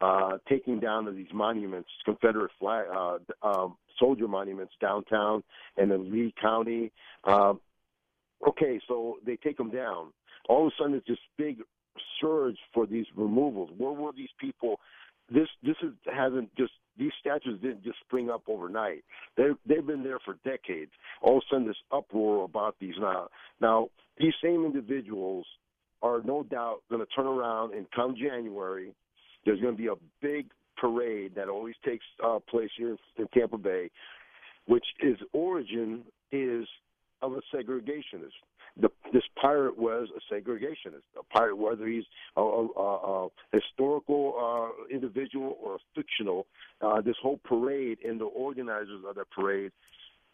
uh, 0.00 0.38
taking 0.48 0.78
down 0.78 1.08
of 1.08 1.16
these 1.16 1.32
monuments, 1.32 1.88
Confederate 2.04 2.50
flag, 2.58 2.86
uh, 2.94 3.18
um, 3.42 3.76
soldier 3.98 4.28
monuments 4.28 4.74
downtown 4.80 5.42
and 5.76 5.90
in 5.90 6.12
Lee 6.12 6.34
County. 6.40 6.92
Uh, 7.24 7.54
okay, 8.46 8.80
so 8.86 9.16
they 9.24 9.36
take 9.36 9.56
them 9.56 9.70
down. 9.70 10.12
All 10.48 10.66
of 10.66 10.72
a 10.72 10.76
sudden, 10.82 10.94
it's 10.94 11.06
this 11.06 11.18
big 11.36 11.58
surge 12.20 12.58
for 12.74 12.86
these 12.86 13.06
removals. 13.16 13.70
Where 13.76 13.92
were 13.92 14.12
these 14.12 14.28
people? 14.38 14.80
This 15.30 15.48
this 15.62 15.76
is, 15.82 15.92
hasn't 16.14 16.54
just 16.56 16.72
these 16.96 17.12
statues 17.18 17.60
didn't 17.60 17.82
just 17.82 17.98
spring 18.00 18.30
up 18.30 18.42
overnight. 18.48 19.02
They 19.36 19.48
they've 19.66 19.84
been 19.84 20.04
there 20.04 20.20
for 20.24 20.36
decades. 20.44 20.92
All 21.20 21.38
of 21.38 21.42
a 21.50 21.54
sudden, 21.54 21.66
this 21.66 21.76
uproar 21.90 22.44
about 22.44 22.76
these 22.80 22.94
now. 23.00 23.28
Now 23.60 23.88
these 24.18 24.34
same 24.42 24.64
individuals 24.64 25.46
are 26.02 26.20
no 26.24 26.42
doubt 26.44 26.82
going 26.90 27.04
to 27.04 27.12
turn 27.14 27.26
around 27.26 27.74
and 27.74 27.86
come 27.90 28.14
January. 28.14 28.92
There's 29.46 29.60
going 29.60 29.74
to 29.74 29.82
be 29.82 29.88
a 29.88 29.94
big 30.20 30.50
parade 30.76 31.34
that 31.36 31.48
always 31.48 31.76
takes 31.84 32.04
uh, 32.22 32.40
place 32.50 32.70
here 32.76 32.96
in 33.16 33.28
Tampa 33.32 33.56
Bay, 33.56 33.90
which 34.66 34.84
is 35.00 35.16
origin 35.32 36.02
is 36.32 36.66
of 37.22 37.32
a 37.32 37.40
segregationist. 37.54 38.34
The, 38.78 38.90
this 39.12 39.22
pirate 39.40 39.78
was 39.78 40.08
a 40.14 40.34
segregationist. 40.34 41.06
A 41.18 41.22
pirate, 41.32 41.56
whether 41.56 41.86
he's 41.86 42.04
a, 42.36 42.42
a, 42.42 42.66
a 42.66 43.28
historical 43.52 44.34
uh, 44.38 44.94
individual 44.94 45.56
or 45.62 45.78
fictional, 45.94 46.46
uh, 46.82 47.00
this 47.00 47.16
whole 47.22 47.40
parade 47.44 47.98
and 48.06 48.20
the 48.20 48.26
organizers 48.26 49.00
of 49.08 49.14
the 49.14 49.24
parade 49.34 49.72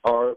are 0.02 0.34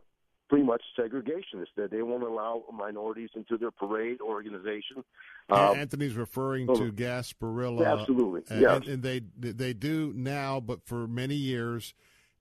pretty 0.49 0.65
much 0.65 0.81
segregationists. 0.97 1.73
That 1.75 1.91
they 1.91 2.01
won't 2.01 2.23
allow 2.23 2.63
minorities 2.73 3.29
into 3.35 3.57
their 3.57 3.71
parade 3.71 4.21
organization. 4.21 5.03
Um, 5.49 5.77
Anthony's 5.77 6.15
referring 6.15 6.67
to 6.67 6.91
Gasparilla. 6.91 7.99
Absolutely, 7.99 8.43
and, 8.49 8.61
yes. 8.61 8.75
and, 8.75 8.85
and 8.87 9.03
they 9.03 9.21
they 9.37 9.73
do 9.73 10.13
now, 10.15 10.59
but 10.59 10.83
for 10.83 11.07
many 11.07 11.35
years, 11.35 11.93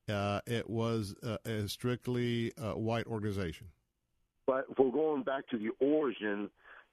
uh, 0.09 0.41
it 0.47 0.69
was 0.69 1.15
uh, 1.23 1.39
a 1.45 1.69
strictly 1.69 2.53
uh, 2.57 2.73
white 2.73 3.07
organization. 3.07 3.69
But 4.47 4.67
if 4.71 4.79
we're 4.79 4.91
going 4.91 5.23
back 5.23 5.49
to 5.49 5.59
the 5.59 5.71
origin, 5.81 6.51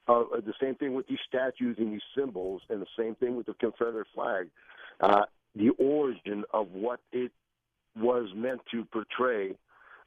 uh, 0.08 0.24
the 0.46 0.54
same 0.62 0.76
thing 0.76 0.94
with 0.94 1.08
these 1.08 1.20
statues 1.28 1.76
and 1.78 1.94
these 1.94 2.02
symbols, 2.18 2.62
and 2.70 2.82
the 2.82 2.88
same 2.98 3.16
thing 3.16 3.36
with 3.36 3.46
the 3.46 3.54
Confederate 3.56 4.08
flag. 4.14 4.48
Uh, 5.00 5.24
the 5.56 5.70
origin 5.80 6.44
of 6.54 6.72
what 6.72 7.00
it 7.12 7.32
was 7.98 8.30
meant 8.36 8.62
to 8.72 8.86
portray. 8.86 9.58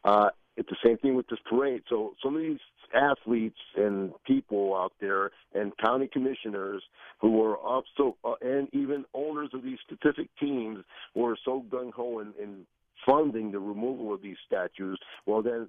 Uh, 0.05 0.31
it's 0.57 0.69
the 0.69 0.77
same 0.85 0.99
thing 0.99 1.15
with 1.15 1.27
this 1.29 1.39
parade. 1.49 1.83
So 1.89 2.15
some 2.23 2.37
of 2.37 2.43
these 2.43 2.59
athletes 2.95 3.59
and 3.77 4.13
people 4.27 4.75
out 4.77 4.93
there, 5.01 5.31
and 5.55 5.73
county 5.85 6.09
commissioners 6.13 6.83
who 7.21 7.43
are 7.43 7.57
also, 7.57 8.17
uh, 8.25 8.35
and 8.41 8.69
even 8.73 9.05
owners 9.15 9.51
of 9.53 9.63
these 9.63 9.79
specific 9.81 10.29
teams, 10.39 10.79
were 11.15 11.37
so 11.45 11.65
gung 11.71 11.93
ho 11.93 12.21
in, 12.21 12.33
in 12.41 12.67
funding 13.07 13.51
the 13.51 13.59
removal 13.59 14.15
of 14.15 14.23
these 14.23 14.37
statues. 14.47 14.99
Well, 15.27 15.43
then 15.43 15.69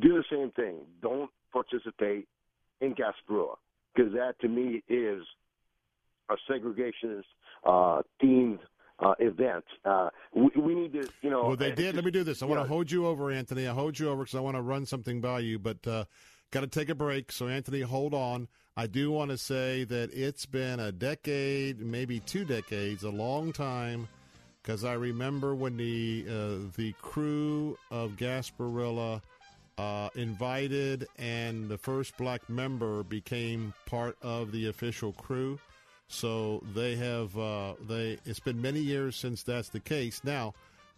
do 0.00 0.14
the 0.14 0.24
same 0.30 0.50
thing. 0.52 0.76
Don't 1.02 1.30
participate 1.52 2.28
in 2.80 2.94
Gasparilla 2.94 3.56
because 3.94 4.12
that 4.12 4.34
to 4.40 4.48
me 4.48 4.82
is 4.88 5.22
a 6.30 6.36
segregationist 6.50 7.24
uh, 7.64 8.02
uh, 9.02 9.14
event. 9.18 9.64
Uh, 9.84 10.08
we, 10.34 10.50
we, 10.56 10.74
need 10.74 10.92
to, 10.92 11.08
you 11.22 11.30
know. 11.30 11.46
Well, 11.48 11.56
they 11.56 11.72
did. 11.72 11.94
Let 11.94 12.04
me 12.04 12.10
do 12.10 12.24
this. 12.24 12.42
I 12.42 12.46
want 12.46 12.62
to 12.62 12.68
hold 12.68 12.90
you 12.90 13.06
over, 13.06 13.30
Anthony. 13.30 13.66
I 13.66 13.74
hold 13.74 13.98
you 13.98 14.08
over 14.08 14.22
because 14.22 14.36
I 14.36 14.40
want 14.40 14.56
to 14.56 14.62
run 14.62 14.86
something 14.86 15.20
by 15.20 15.40
you, 15.40 15.58
but 15.58 15.86
uh, 15.86 16.04
got 16.50 16.60
to 16.60 16.66
take 16.66 16.88
a 16.88 16.94
break. 16.94 17.32
So, 17.32 17.48
Anthony, 17.48 17.80
hold 17.80 18.14
on. 18.14 18.48
I 18.76 18.86
do 18.86 19.10
want 19.10 19.30
to 19.30 19.38
say 19.38 19.84
that 19.84 20.14
it's 20.14 20.46
been 20.46 20.80
a 20.80 20.92
decade, 20.92 21.80
maybe 21.80 22.20
two 22.20 22.44
decades, 22.44 23.02
a 23.02 23.10
long 23.10 23.52
time, 23.52 24.08
because 24.62 24.84
I 24.84 24.94
remember 24.94 25.54
when 25.54 25.76
the 25.76 26.24
uh, 26.26 26.70
the 26.76 26.94
crew 27.02 27.76
of 27.90 28.12
Gasparilla 28.12 29.20
uh, 29.76 30.08
invited 30.14 31.06
and 31.18 31.68
the 31.68 31.76
first 31.76 32.16
black 32.16 32.48
member 32.48 33.02
became 33.02 33.74
part 33.84 34.16
of 34.22 34.52
the 34.52 34.68
official 34.68 35.12
crew. 35.12 35.58
So 36.08 36.62
they 36.74 36.96
have 36.96 37.36
uh, 37.38 37.74
they. 37.88 38.18
It's 38.24 38.40
been 38.40 38.60
many 38.60 38.80
years 38.80 39.16
since 39.16 39.42
that's 39.42 39.70
the 39.70 39.80
case. 39.80 40.20
Now, 40.24 40.54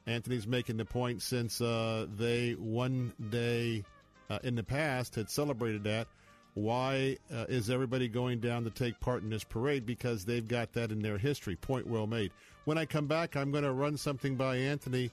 Anthony's 0.06 0.46
making 0.46 0.76
the 0.76 0.84
point 0.84 1.22
since 1.22 1.60
uh, 1.60 2.06
they 2.16 2.52
one 2.52 3.12
day 3.30 3.84
uh, 4.28 4.38
in 4.42 4.54
the 4.54 4.62
past 4.62 5.14
had 5.14 5.30
celebrated 5.30 5.84
that. 5.84 6.08
Why 6.54 7.16
uh, 7.32 7.46
is 7.48 7.68
everybody 7.68 8.06
going 8.06 8.38
down 8.38 8.64
to 8.64 8.70
take 8.70 9.00
part 9.00 9.22
in 9.22 9.30
this 9.30 9.44
parade? 9.44 9.86
Because 9.86 10.24
they've 10.24 10.46
got 10.46 10.72
that 10.74 10.92
in 10.92 11.00
their 11.02 11.18
history. 11.18 11.56
Point 11.56 11.86
well 11.86 12.06
made. 12.06 12.30
When 12.64 12.78
I 12.78 12.86
come 12.86 13.06
back, 13.06 13.36
I'm 13.36 13.50
going 13.50 13.64
to 13.64 13.72
run 13.72 13.96
something 13.96 14.36
by 14.36 14.56
Anthony. 14.56 15.10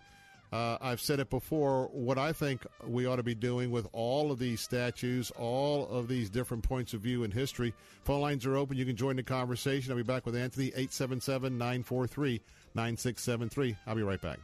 Uh, 0.52 0.78
I've 0.82 0.99
said 0.99 1.20
it 1.20 1.30
before. 1.30 1.89
What 1.93 2.18
I 2.18 2.34
think 2.34 2.66
we 2.86 3.06
ought 3.06 3.16
to 3.18 3.24
be 3.24 3.36
doing 3.36 3.72
with 3.72 3.88
all 3.93 4.32
of 4.32 4.39
these 4.39 4.60
statues, 4.60 5.32
all 5.32 5.88
of 5.88 6.10
these 6.10 6.30
different 6.30 6.64
points 6.64 6.93
of 6.93 7.02
view 7.02 7.24
in 7.24 7.32
history. 7.32 7.74
Phone 8.04 8.22
lines 8.22 8.45
are 8.45 8.58
open. 8.58 8.78
You 8.78 8.86
can 8.86 8.97
join 8.97 9.16
the 9.16 9.24
conversation. 9.24 9.91
I'll 9.91 9.97
be 9.97 10.04
back 10.04 10.26
with 10.26 10.36
Anthony, 10.36 10.68
877 10.68 11.58
943 11.58 12.41
9673. 12.74 13.78
I'll 13.88 13.95
be 13.95 14.04
right 14.04 14.22
back. 14.22 14.39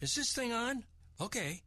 Is 0.00 0.14
this 0.14 0.32
thing 0.32 0.52
on? 0.52 0.82
Okay. 1.20 1.60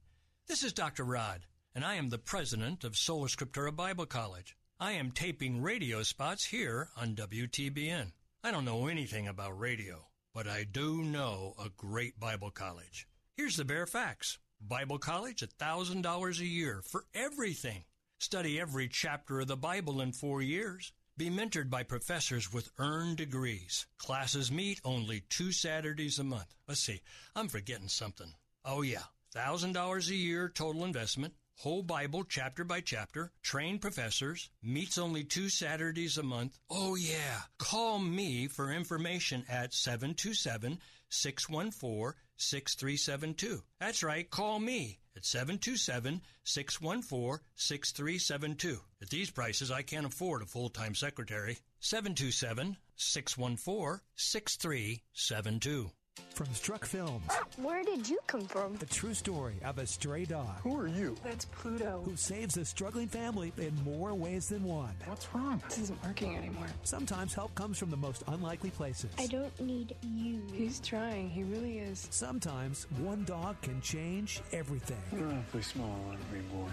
This 0.46 0.62
is 0.62 0.74
Dr. 0.74 1.06
Rod, 1.06 1.46
and 1.74 1.86
I 1.86 1.96
am 1.96 2.10
the 2.10 2.18
president 2.18 2.84
of 2.84 2.98
Sola 2.98 3.28
Scriptura 3.28 3.74
Bible 3.74 4.06
College. 4.06 4.58
I 4.78 4.92
am 4.92 5.12
taping 5.12 5.62
radio 5.62 6.04
spots 6.04 6.44
here 6.44 6.90
on 6.98 7.16
WTBN. 7.16 8.12
I 8.44 8.52
don't 8.52 8.66
know 8.66 8.88
anything 8.88 9.26
about 9.26 9.58
radio, 9.58 10.06
but 10.34 10.46
I 10.46 10.66
do 10.66 11.02
know 11.02 11.56
a 11.58 11.70
great 11.70 12.20
Bible 12.20 12.52
college. 12.52 13.08
Here's 13.38 13.56
the 13.56 13.64
bare 13.64 13.88
facts. 13.88 14.38
Bible 14.60 15.00
college, 15.00 15.40
$1,000 15.40 16.40
a 16.40 16.46
year 16.46 16.82
for 16.86 17.06
everything. 17.16 17.86
Study 18.20 18.60
every 18.60 18.90
chapter 18.90 19.40
of 19.40 19.48
the 19.48 19.56
Bible 19.56 20.02
in 20.02 20.12
four 20.12 20.42
years. 20.42 20.92
Be 21.16 21.30
mentored 21.30 21.70
by 21.70 21.84
professors 21.84 22.52
with 22.52 22.70
earned 22.78 23.16
degrees. 23.16 23.88
Classes 23.98 24.52
meet 24.52 24.82
only 24.84 25.22
two 25.30 25.54
Saturdays 25.54 26.20
a 26.20 26.24
month. 26.26 26.54
Let's 26.68 26.82
see, 26.82 27.02
I'm 27.34 27.48
forgetting 27.48 27.88
something. 27.88 28.34
Oh, 28.66 28.82
yeah, 28.82 29.04
$1,000 29.36 30.10
a 30.10 30.16
year 30.16 30.50
total 30.50 30.86
investment. 30.86 31.34
Whole 31.58 31.84
Bible 31.84 32.24
chapter 32.24 32.64
by 32.64 32.82
chapter, 32.82 33.32
trained 33.42 33.82
professors, 33.82 34.50
meets 34.62 34.98
only 34.98 35.24
two 35.24 35.50
Saturdays 35.50 36.18
a 36.18 36.24
month. 36.24 36.58
Oh, 36.70 36.96
yeah. 36.96 37.42
Call 37.60 38.00
me 38.00 38.48
for 38.48 38.72
information 38.72 39.46
at 39.48 39.74
727 39.74 40.80
614 41.10 42.14
6372. 42.38 43.62
That's 43.80 44.04
right, 44.04 44.30
call 44.30 44.60
me 44.60 45.00
at 45.16 45.26
727 45.26 46.22
614 46.44 47.40
6372. 47.56 48.80
At 49.02 49.10
these 49.10 49.30
prices, 49.30 49.70
I 49.72 49.84
can't 49.84 50.08
afford 50.08 50.42
a 50.42 50.46
full 50.46 50.70
time 50.70 50.96
secretary. 50.96 51.60
727 51.80 52.78
614 52.96 54.02
6372. 54.16 55.92
From 56.34 56.52
Struck 56.54 56.84
Films. 56.84 57.24
Where 57.58 57.84
did 57.84 58.10
you 58.10 58.18
come 58.26 58.46
from? 58.48 58.76
The 58.78 58.88
true 58.88 59.14
story 59.14 59.56
of 59.64 59.78
a 59.78 59.86
stray 59.86 60.26
dog. 60.26 60.60
Who 60.64 60.80
are 60.80 60.88
you? 60.88 61.16
That's 61.24 61.46
Pluto. 61.46 62.02
Who 62.06 62.16
saves 62.16 62.58
a 62.58 62.66
struggling 62.66 63.08
family 63.08 63.54
in 63.58 63.72
more 63.84 64.16
ways 64.16 64.50
than 64.50 64.64
one. 64.64 64.96
What's 65.06 65.28
wrong? 65.34 65.62
This 65.70 65.78
isn't 65.78 66.04
working 66.04 66.36
anymore. 66.36 66.66
Sometimes 66.84 67.36
help 67.36 67.54
comes 67.54 67.78
from 67.78 67.92
the 67.92 67.98
most 67.98 68.24
unlikely 68.28 68.72
places. 68.72 69.12
I 69.20 69.28
don't 69.28 69.58
need 69.62 69.96
you. 70.02 70.42
He's 70.52 70.80
trying. 70.80 71.30
He 71.30 71.44
really 71.44 71.78
is. 71.78 72.08
Sometimes 72.10 72.88
one 72.98 73.26
dog 73.26 73.62
can 73.62 73.80
change 73.82 74.42
everything. 74.52 74.98
Awfully 75.14 75.62
small, 75.62 76.00
ugly 76.12 76.42
boy. 76.52 76.70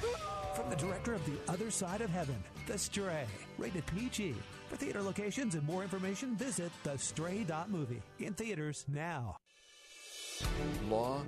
From 0.55 0.71
the 0.71 0.77
director 0.77 1.13
of 1.13 1.25
The 1.27 1.53
Other 1.53 1.71
Side 1.71 2.01
of 2.01 2.09
Heaven, 2.09 2.43
The 2.67 2.79
Stray, 2.79 3.27
rated 3.59 3.85
PG. 3.87 4.35
For 4.71 4.77
theater 4.77 5.03
locations 5.03 5.57
and 5.57 5.67
more 5.67 5.83
information, 5.83 6.37
visit 6.37 6.71
thestray.movie. 6.85 8.01
In 8.21 8.35
theaters 8.35 8.85
now. 8.87 9.37
Law, 10.89 11.23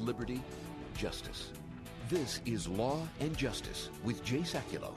liberty, 0.00 0.42
justice. 0.98 1.52
This 2.08 2.40
is 2.44 2.66
Law 2.66 3.06
and 3.20 3.36
Justice 3.36 3.88
with 4.02 4.24
Jay 4.24 4.40
Sekulow. 4.40 4.94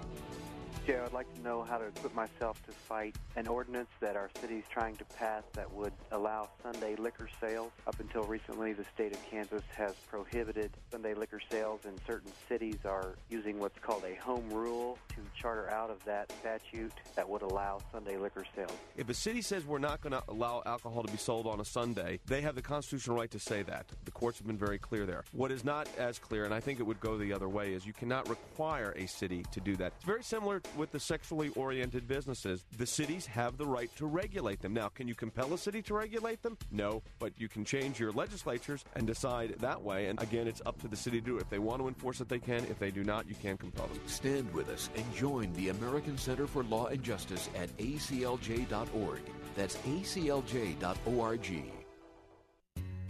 Jay, 0.86 1.00
I'd 1.00 1.14
like 1.14 1.34
to 1.34 1.42
know 1.42 1.64
how 1.64 1.80
to 1.80 1.86
equip 1.86 2.14
myself 2.14 2.64
to 2.68 2.72
fight 2.72 3.16
an 3.36 3.48
ordinance 3.48 3.90
that 4.02 4.16
our 4.16 4.30
city 4.40 4.58
is 4.58 4.66
trying 4.70 4.96
to 4.98 5.06
pass 5.18 5.42
that 5.54 5.74
would 5.74 5.94
allow 6.12 6.48
Sunday 6.62 6.96
liquor 6.96 7.28
sales. 7.42 7.72
Up 7.88 8.00
until 8.00 8.22
recently, 8.22 8.74
the 8.74 8.86
state 8.94 9.12
of 9.12 9.20
Kansas 9.28 9.64
has 9.76 9.96
prohibited 10.08 10.70
Sunday 10.92 11.16
liquor 11.16 11.42
sales, 11.50 11.80
and 11.86 12.00
certain 12.06 12.32
cities 12.48 12.78
are 12.86 13.16
using 13.32 13.60
what's 13.60 13.80
called 13.80 14.04
a 14.04 14.14
home 14.22 14.48
rule 14.52 15.00
to 15.10 15.16
charter 15.36 15.72
out 15.72 15.90
of 15.90 16.06
that 16.06 16.32
statute 16.40 16.94
that 17.16 17.28
would 17.28 17.42
allow 17.42 17.80
Sunday 17.92 18.18
liquor 18.18 18.46
sales. 18.56 18.78
If 18.96 19.10
a 19.10 19.14
city 19.16 19.42
says 19.42 19.66
we're 19.66 19.80
not 19.80 20.02
going 20.02 20.14
to 20.14 20.22
allow 20.28 20.62
alcohol 20.68 21.02
to 21.02 21.12
be 21.12 21.18
sold 21.18 21.48
on 21.48 21.60
a 21.60 21.66
Sunday, 21.66 22.20
they 22.28 22.42
have 22.42 22.54
the 22.54 22.62
constitutional 22.62 23.18
right 23.18 23.32
to 23.32 23.40
say 23.40 23.64
that. 23.64 23.88
The 24.04 24.12
courts 24.12 24.38
have 24.38 24.46
been 24.46 24.56
very 24.56 24.78
clear 24.78 25.08
there. 25.08 25.24
What 25.32 25.52
is 25.52 25.64
not 25.64 25.90
as 25.98 26.20
clear, 26.20 26.46
and 26.46 26.54
I 26.54 26.60
think 26.60 26.80
it 26.80 26.84
would 26.84 27.00
go 27.00 27.18
the 27.18 27.34
other 27.34 27.50
way, 27.50 27.74
is 27.74 27.88
you 27.88 27.94
cannot 27.94 28.30
require 28.30 28.94
a 28.96 29.08
city 29.08 29.44
to 29.52 29.60
do 29.60 29.76
that. 29.78 29.94
It's 29.96 30.06
very 30.06 30.22
similar 30.22 30.62
with 30.76 30.92
the 30.92 31.00
sexually 31.00 31.50
oriented 31.50 32.08
businesses. 32.08 32.66
The 32.78 32.86
cities 32.86 33.26
have 33.28 33.58
the 33.58 33.66
right 33.66 33.90
to 33.98 34.06
regulate 34.06 34.62
them. 34.62 34.74
Now, 34.74 34.90
can 34.90 35.08
you 35.08 35.16
compel 35.16 35.54
a 35.54 35.58
city 35.58 35.82
to 35.84 35.94
regulate 35.94 36.42
them? 36.42 36.58
No, 36.72 37.02
but 37.20 37.34
you 37.38 37.48
can 37.48 37.66
change 37.66 38.00
your 38.00 38.12
legislatures 38.12 38.84
and 38.96 39.08
decide 39.08 39.56
that 39.60 39.82
way. 39.82 40.08
And 40.08 40.22
again, 40.22 40.48
it's 40.48 40.62
up 40.66 40.82
to 40.82 40.88
the 40.88 40.96
city 40.96 41.20
to 41.20 41.26
do 41.26 41.38
it. 41.38 41.42
If 41.42 41.50
they 41.50 41.60
want 41.60 41.82
to 41.82 41.88
enforce 41.88 42.22
it, 42.22 42.30
they 42.30 42.40
can. 42.40 42.66
If 42.66 42.80
they 42.80 42.92
do 42.92 43.04
not, 43.04 43.28
you 43.28 43.36
can't 43.36 43.60
compel 43.60 43.88
them. 43.88 44.00
Stand 44.08 44.54
with 44.54 44.70
us 44.70 44.90
and 44.96 45.14
join 45.14 45.54
the 45.54 45.70
American 45.70 46.18
Center 46.18 46.48
for 46.48 46.64
Law 46.64 46.88
and 46.88 47.04
Justice 47.04 47.50
at 47.56 47.76
aclj.org. 47.78 49.22
That's 49.56 49.76
aclj.org. 49.78 51.75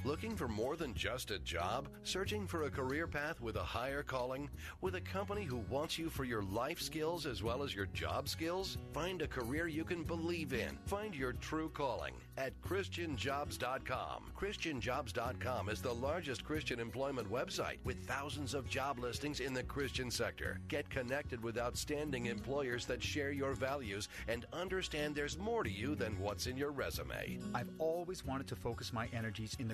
Looking 0.05 0.35
for 0.35 0.47
more 0.47 0.75
than 0.75 0.93
just 0.93 1.31
a 1.31 1.39
job? 1.39 1.87
Searching 2.03 2.45
for 2.45 2.65
a 2.65 2.69
career 2.69 3.07
path 3.07 3.41
with 3.41 3.55
a 3.55 3.63
higher 3.63 4.03
calling? 4.03 4.51
With 4.81 4.93
a 4.93 5.01
company 5.01 5.45
who 5.45 5.63
wants 5.67 5.97
you 5.97 6.11
for 6.11 6.25
your 6.25 6.43
life 6.43 6.79
skills 6.79 7.25
as 7.25 7.41
well 7.41 7.63
as 7.63 7.73
your 7.73 7.87
job 7.87 8.29
skills? 8.29 8.77
Find 8.93 9.23
a 9.23 9.27
career 9.27 9.67
you 9.67 9.83
can 9.83 10.03
believe 10.03 10.53
in. 10.53 10.77
Find 10.85 11.15
your 11.15 11.33
true 11.33 11.69
calling 11.69 12.13
at 12.37 12.53
ChristianJobs.com. 12.61 14.25
ChristianJobs.com 14.37 15.69
is 15.69 15.81
the 15.81 15.95
largest 15.95 16.45
Christian 16.45 16.79
employment 16.79 17.31
website 17.31 17.77
with 17.83 18.05
thousands 18.05 18.53
of 18.53 18.69
job 18.69 18.99
listings 18.99 19.39
in 19.39 19.55
the 19.55 19.63
Christian 19.63 20.11
sector. 20.11 20.59
Get 20.67 20.87
connected 20.87 21.41
with 21.41 21.57
outstanding 21.57 22.27
employers 22.27 22.85
that 22.85 23.01
share 23.01 23.31
your 23.31 23.53
values 23.53 24.09
and 24.27 24.45
understand 24.53 25.15
there's 25.15 25.39
more 25.39 25.63
to 25.63 25.71
you 25.71 25.95
than 25.95 26.19
what's 26.19 26.45
in 26.45 26.57
your 26.57 26.71
resume. 26.71 27.39
I've 27.55 27.71
always 27.79 28.23
wanted 28.23 28.45
to 28.49 28.55
focus 28.55 28.93
my 28.93 29.07
energies 29.11 29.57
in 29.57 29.67
the 29.67 29.73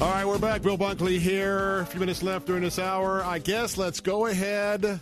All 0.00 0.10
right, 0.10 0.26
we're 0.26 0.38
back. 0.38 0.60
Bill 0.60 0.76
Bunkley 0.76 1.18
here. 1.18 1.80
A 1.80 1.86
few 1.86 1.98
minutes 1.98 2.22
left 2.22 2.46
during 2.46 2.62
this 2.62 2.78
hour. 2.78 3.22
I 3.24 3.38
guess 3.38 3.78
let's 3.78 4.00
go 4.00 4.26
ahead 4.26 5.00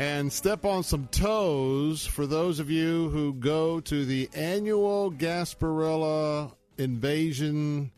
and 0.00 0.32
step 0.32 0.64
on 0.64 0.82
some 0.82 1.06
toes 1.08 2.06
for 2.06 2.26
those 2.26 2.58
of 2.58 2.70
you 2.70 3.10
who 3.10 3.34
go 3.34 3.78
to 3.80 4.04
the 4.04 4.28
annual 4.34 5.12
Gasparilla 5.12 6.50
invasion 6.78 7.92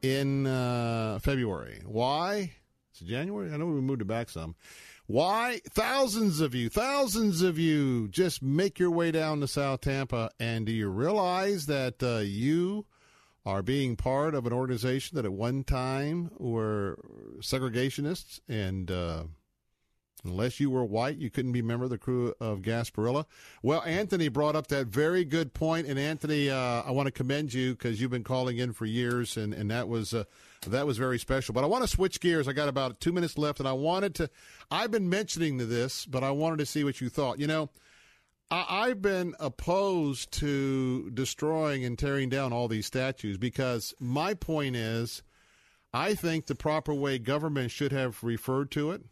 in 0.00 0.46
uh, 0.46 1.18
February. 1.20 1.82
Why? 1.84 2.52
It's 3.02 3.10
January. 3.10 3.52
I 3.52 3.56
know 3.56 3.66
we 3.66 3.80
moved 3.80 4.02
it 4.02 4.06
back 4.06 4.28
some. 4.28 4.54
Why? 5.06 5.60
Thousands 5.70 6.40
of 6.40 6.54
you, 6.54 6.68
thousands 6.68 7.42
of 7.42 7.58
you 7.58 8.08
just 8.08 8.42
make 8.42 8.78
your 8.78 8.90
way 8.90 9.10
down 9.10 9.40
to 9.40 9.48
South 9.48 9.80
Tampa. 9.80 10.30
And 10.38 10.66
do 10.66 10.72
you 10.72 10.88
realize 10.88 11.66
that 11.66 12.02
uh, 12.02 12.18
you 12.18 12.86
are 13.44 13.62
being 13.62 13.96
part 13.96 14.34
of 14.34 14.46
an 14.46 14.52
organization 14.52 15.16
that 15.16 15.24
at 15.24 15.32
one 15.32 15.64
time 15.64 16.30
were 16.38 16.98
segregationists 17.40 18.38
and 18.48 18.90
uh, 18.90 19.24
unless 20.24 20.60
you 20.60 20.70
were 20.70 20.84
white 20.84 21.18
you 21.18 21.30
couldn't 21.30 21.52
be 21.52 21.60
a 21.60 21.64
member 21.64 21.84
of 21.84 21.90
the 21.90 21.98
crew 21.98 22.34
of 22.40 22.60
gasparilla. 22.60 23.26
Well 23.62 23.82
anthony 23.82 24.28
brought 24.28 24.56
up 24.56 24.68
that 24.68 24.86
very 24.86 25.24
good 25.24 25.54
point 25.54 25.86
and 25.86 25.98
anthony 25.98 26.50
uh, 26.50 26.82
i 26.82 26.90
want 26.90 27.06
to 27.06 27.12
commend 27.12 27.52
you 27.52 27.72
because 27.72 28.00
you've 28.00 28.10
been 28.10 28.24
calling 28.24 28.58
in 28.58 28.72
for 28.72 28.86
years 28.86 29.36
and, 29.36 29.52
and 29.52 29.70
that 29.70 29.88
was 29.88 30.14
uh, 30.14 30.24
that 30.68 30.86
was 30.86 30.98
very 30.98 31.18
special. 31.18 31.54
But 31.54 31.64
i 31.64 31.66
want 31.66 31.82
to 31.84 31.88
switch 31.88 32.20
gears. 32.20 32.48
I 32.48 32.52
got 32.52 32.68
about 32.68 33.00
two 33.00 33.12
minutes 33.12 33.38
left 33.38 33.58
and 33.58 33.68
i 33.68 33.72
wanted 33.72 34.14
to 34.16 34.30
i've 34.70 34.90
been 34.90 35.08
mentioning 35.08 35.56
this 35.56 36.06
but 36.06 36.22
i 36.22 36.30
wanted 36.30 36.58
to 36.58 36.66
see 36.66 36.84
what 36.84 37.00
you 37.00 37.08
thought. 37.08 37.38
You 37.38 37.46
know 37.46 37.70
I've 38.54 39.00
been 39.00 39.34
opposed 39.40 40.30
to 40.32 41.10
destroying 41.12 41.86
and 41.86 41.98
tearing 41.98 42.28
down 42.28 42.52
all 42.52 42.68
these 42.68 42.84
statues 42.84 43.38
because 43.38 43.94
my 43.98 44.34
point 44.34 44.76
is, 44.76 45.22
I 45.94 46.14
think 46.14 46.46
the 46.46 46.54
proper 46.54 46.92
way 46.92 47.18
government 47.18 47.70
should 47.70 47.92
have 47.92 48.22
referred 48.22 48.70
to 48.72 48.90
it. 48.90 49.04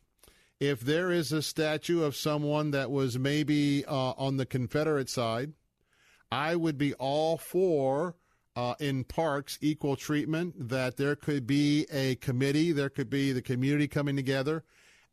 If 0.61 0.81
there 0.81 1.11
is 1.11 1.33
a 1.33 1.43
statue 1.43 2.03
of 2.03 2.15
someone 2.15 2.71
that 2.73 2.91
was 2.91 3.19
maybe 3.19 3.85
uh, 3.87 4.13
on 4.19 4.37
the 4.37 4.47
Confederate 4.47 5.09
side, 5.09 5.55
I 6.31 6.55
would 6.55 6.77
be 6.77 6.95
all 6.95 7.39
for 7.39 8.17
uh, 8.55 8.75
in 8.79 9.05
parks 9.05 9.59
equal 9.63 9.97
treatment, 9.97 10.69
that 10.69 10.97
there 10.97 11.17
could 11.17 11.47
be 11.47 11.87
a 11.91 12.17
committee, 12.17 12.73
there 12.73 12.91
could 12.91 13.09
be 13.09 13.33
the 13.33 13.43
community 13.43 13.89
coming 13.89 14.17
together 14.17 14.65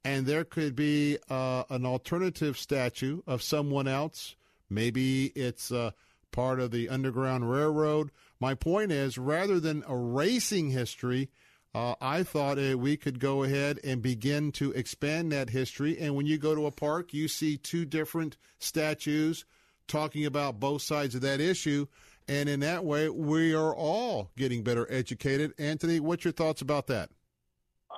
and 0.03 0.25
there 0.25 0.43
could 0.43 0.75
be 0.75 1.17
uh, 1.29 1.63
an 1.69 1.85
alternative 1.85 2.57
statue 2.57 3.21
of 3.27 3.43
someone 3.43 3.87
else. 3.87 4.35
Maybe 4.69 5.27
it's 5.27 5.71
uh, 5.71 5.91
part 6.31 6.59
of 6.59 6.71
the 6.71 6.89
Underground 6.89 7.49
Railroad. 7.49 8.11
My 8.39 8.53
point 8.53 8.91
is, 8.91 9.17
rather 9.17 9.59
than 9.59 9.83
erasing 9.89 10.69
history, 10.69 11.29
uh, 11.75 11.95
I 12.01 12.23
thought 12.23 12.57
uh, 12.57 12.77
we 12.77 12.97
could 12.97 13.19
go 13.19 13.43
ahead 13.43 13.79
and 13.83 14.01
begin 14.01 14.51
to 14.53 14.71
expand 14.71 15.31
that 15.31 15.49
history. 15.49 15.97
And 15.99 16.15
when 16.15 16.25
you 16.25 16.37
go 16.37 16.55
to 16.55 16.65
a 16.65 16.71
park, 16.71 17.13
you 17.13 17.27
see 17.27 17.57
two 17.57 17.85
different 17.85 18.37
statues 18.59 19.45
talking 19.87 20.25
about 20.25 20.59
both 20.59 20.81
sides 20.81 21.15
of 21.15 21.21
that 21.21 21.39
issue. 21.39 21.85
And 22.27 22.49
in 22.49 22.59
that 22.61 22.83
way, 22.83 23.09
we 23.09 23.53
are 23.53 23.73
all 23.73 24.31
getting 24.35 24.63
better 24.63 24.91
educated. 24.91 25.53
Anthony, 25.57 25.99
what's 25.99 26.25
your 26.25 26.33
thoughts 26.33 26.61
about 26.61 26.87
that? 26.87 27.09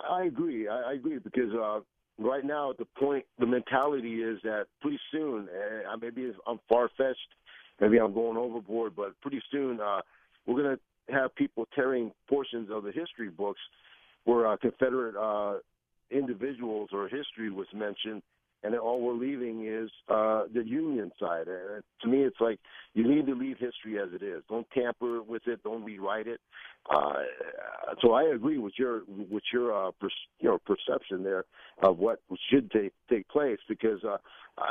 I 0.10 0.24
agree. 0.24 0.68
I, 0.68 0.94
agree 0.94 1.20
because 1.20 1.54
uh, 1.54 1.80
right 2.18 2.44
now, 2.44 2.74
the 2.78 2.86
point, 2.86 3.26
the 3.40 3.48
mentality 3.48 4.22
is 4.22 4.40
that 4.44 4.68
pretty 4.82 5.00
soon, 5.12 5.48
uh, 5.50 5.98
maybe 5.98 6.32
I'm 6.46 6.60
far 6.68 6.90
fetched, 6.98 7.18
maybe 7.80 7.98
I'm 7.98 8.14
going 8.14 8.38
overboard, 8.38 8.96
but 8.96 9.20
pretty 9.22 9.42
soon 9.52 9.80
uh, 9.80 10.02
we're 10.46 10.62
going 10.62 10.76
to 10.76 10.82
have 11.12 11.34
people 11.36 11.68
tearing 11.76 12.12
portions 12.28 12.70
of 12.72 12.84
the 12.84 12.92
history 12.92 13.30
books 13.30 13.60
where 14.26 14.48
uh, 14.48 14.58
Confederate 14.58 15.16
uh, 15.16 15.60
individuals 16.12 16.90
or 16.94 17.08
history 17.08 17.52
was 17.52 17.68
mentioned 17.74 18.22
and 18.64 18.76
all 18.76 19.02
we're 19.02 19.14
leaving 19.14 19.66
is 19.66 19.90
uh, 20.10 20.44
the 20.54 20.64
Union 20.66 21.12
side. 21.20 21.48
And 21.48 21.84
to 22.02 22.08
me, 22.08 22.24
it's 22.24 22.40
like 22.42 22.60
you 22.94 23.08
need 23.08 23.26
to 23.28 23.36
leave 23.36 23.58
history 23.58 24.00
as 24.00 24.10
it 24.14 24.24
is. 24.24 24.44
Don't 24.50 24.68
tamper 24.72 25.22
with 25.22 25.44
it. 25.48 25.64
Don't 25.64 25.84
rewrite 25.84 26.28
it. 26.28 26.42
Uh, 26.94 27.14
so 28.02 28.14
I 28.14 28.24
agree 28.24 28.58
with 28.58 28.74
your 28.78 29.02
with 29.08 29.44
your 29.54 29.88
uh, 29.88 29.92
per, 30.00 30.58
perception 30.66 31.24
there 31.24 31.46
of 31.84 31.98
what 31.98 32.20
should 32.50 32.70
take 32.72 32.94
take 33.10 33.28
place 33.30 33.60
because 33.68 34.04
uh, 34.04 34.18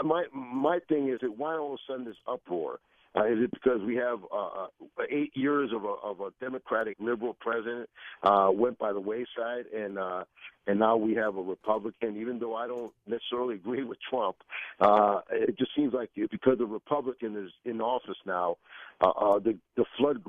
my 0.03 0.25
my 0.35 0.81
thing 0.89 1.09
is 1.09 1.21
that 1.23 1.37
why 1.37 1.57
all 1.57 1.75
of 1.75 1.79
a 1.79 1.93
sudden 1.93 2.05
this 2.05 2.17
uproar? 2.27 2.81
Uh, 3.19 3.25
is 3.25 3.39
it 3.41 3.51
because 3.51 3.81
we 3.83 3.97
have 3.97 4.19
uh, 4.33 4.65
uh, 4.65 4.67
eight 5.11 5.33
years 5.35 5.71
of 5.75 5.85
a, 5.85 5.95
of 6.05 6.21
a 6.21 6.31
Democratic 6.41 6.97
liberal 7.01 7.35
president 7.41 7.89
uh, 8.23 8.49
went 8.53 8.79
by 8.79 8.93
the 8.93 9.01
wayside, 9.01 9.65
and 9.75 9.99
uh, 9.99 10.25
and 10.67 10.79
now 10.79 10.97
we 10.97 11.15
have 11.15 11.37
a 11.37 11.41
Republican? 11.41 12.21
Even 12.21 12.39
though 12.39 12.55
I 12.55 12.67
don't 12.67 12.93
necessarily 13.07 13.55
agree 13.55 13.83
with 13.83 13.99
Trump, 14.09 14.37
uh, 14.81 15.21
it 15.33 15.59
just 15.59 15.71
seems 15.75 15.93
like 15.93 16.11
because 16.15 16.59
the 16.59 16.67
Republican 16.67 17.37
is 17.37 17.51
in 17.65 17.81
office 17.81 18.19
now, 18.27 18.57
uh, 19.01 19.09
uh, 19.09 19.39
the 19.39 19.57
the 19.77 19.85
flood 19.97 20.23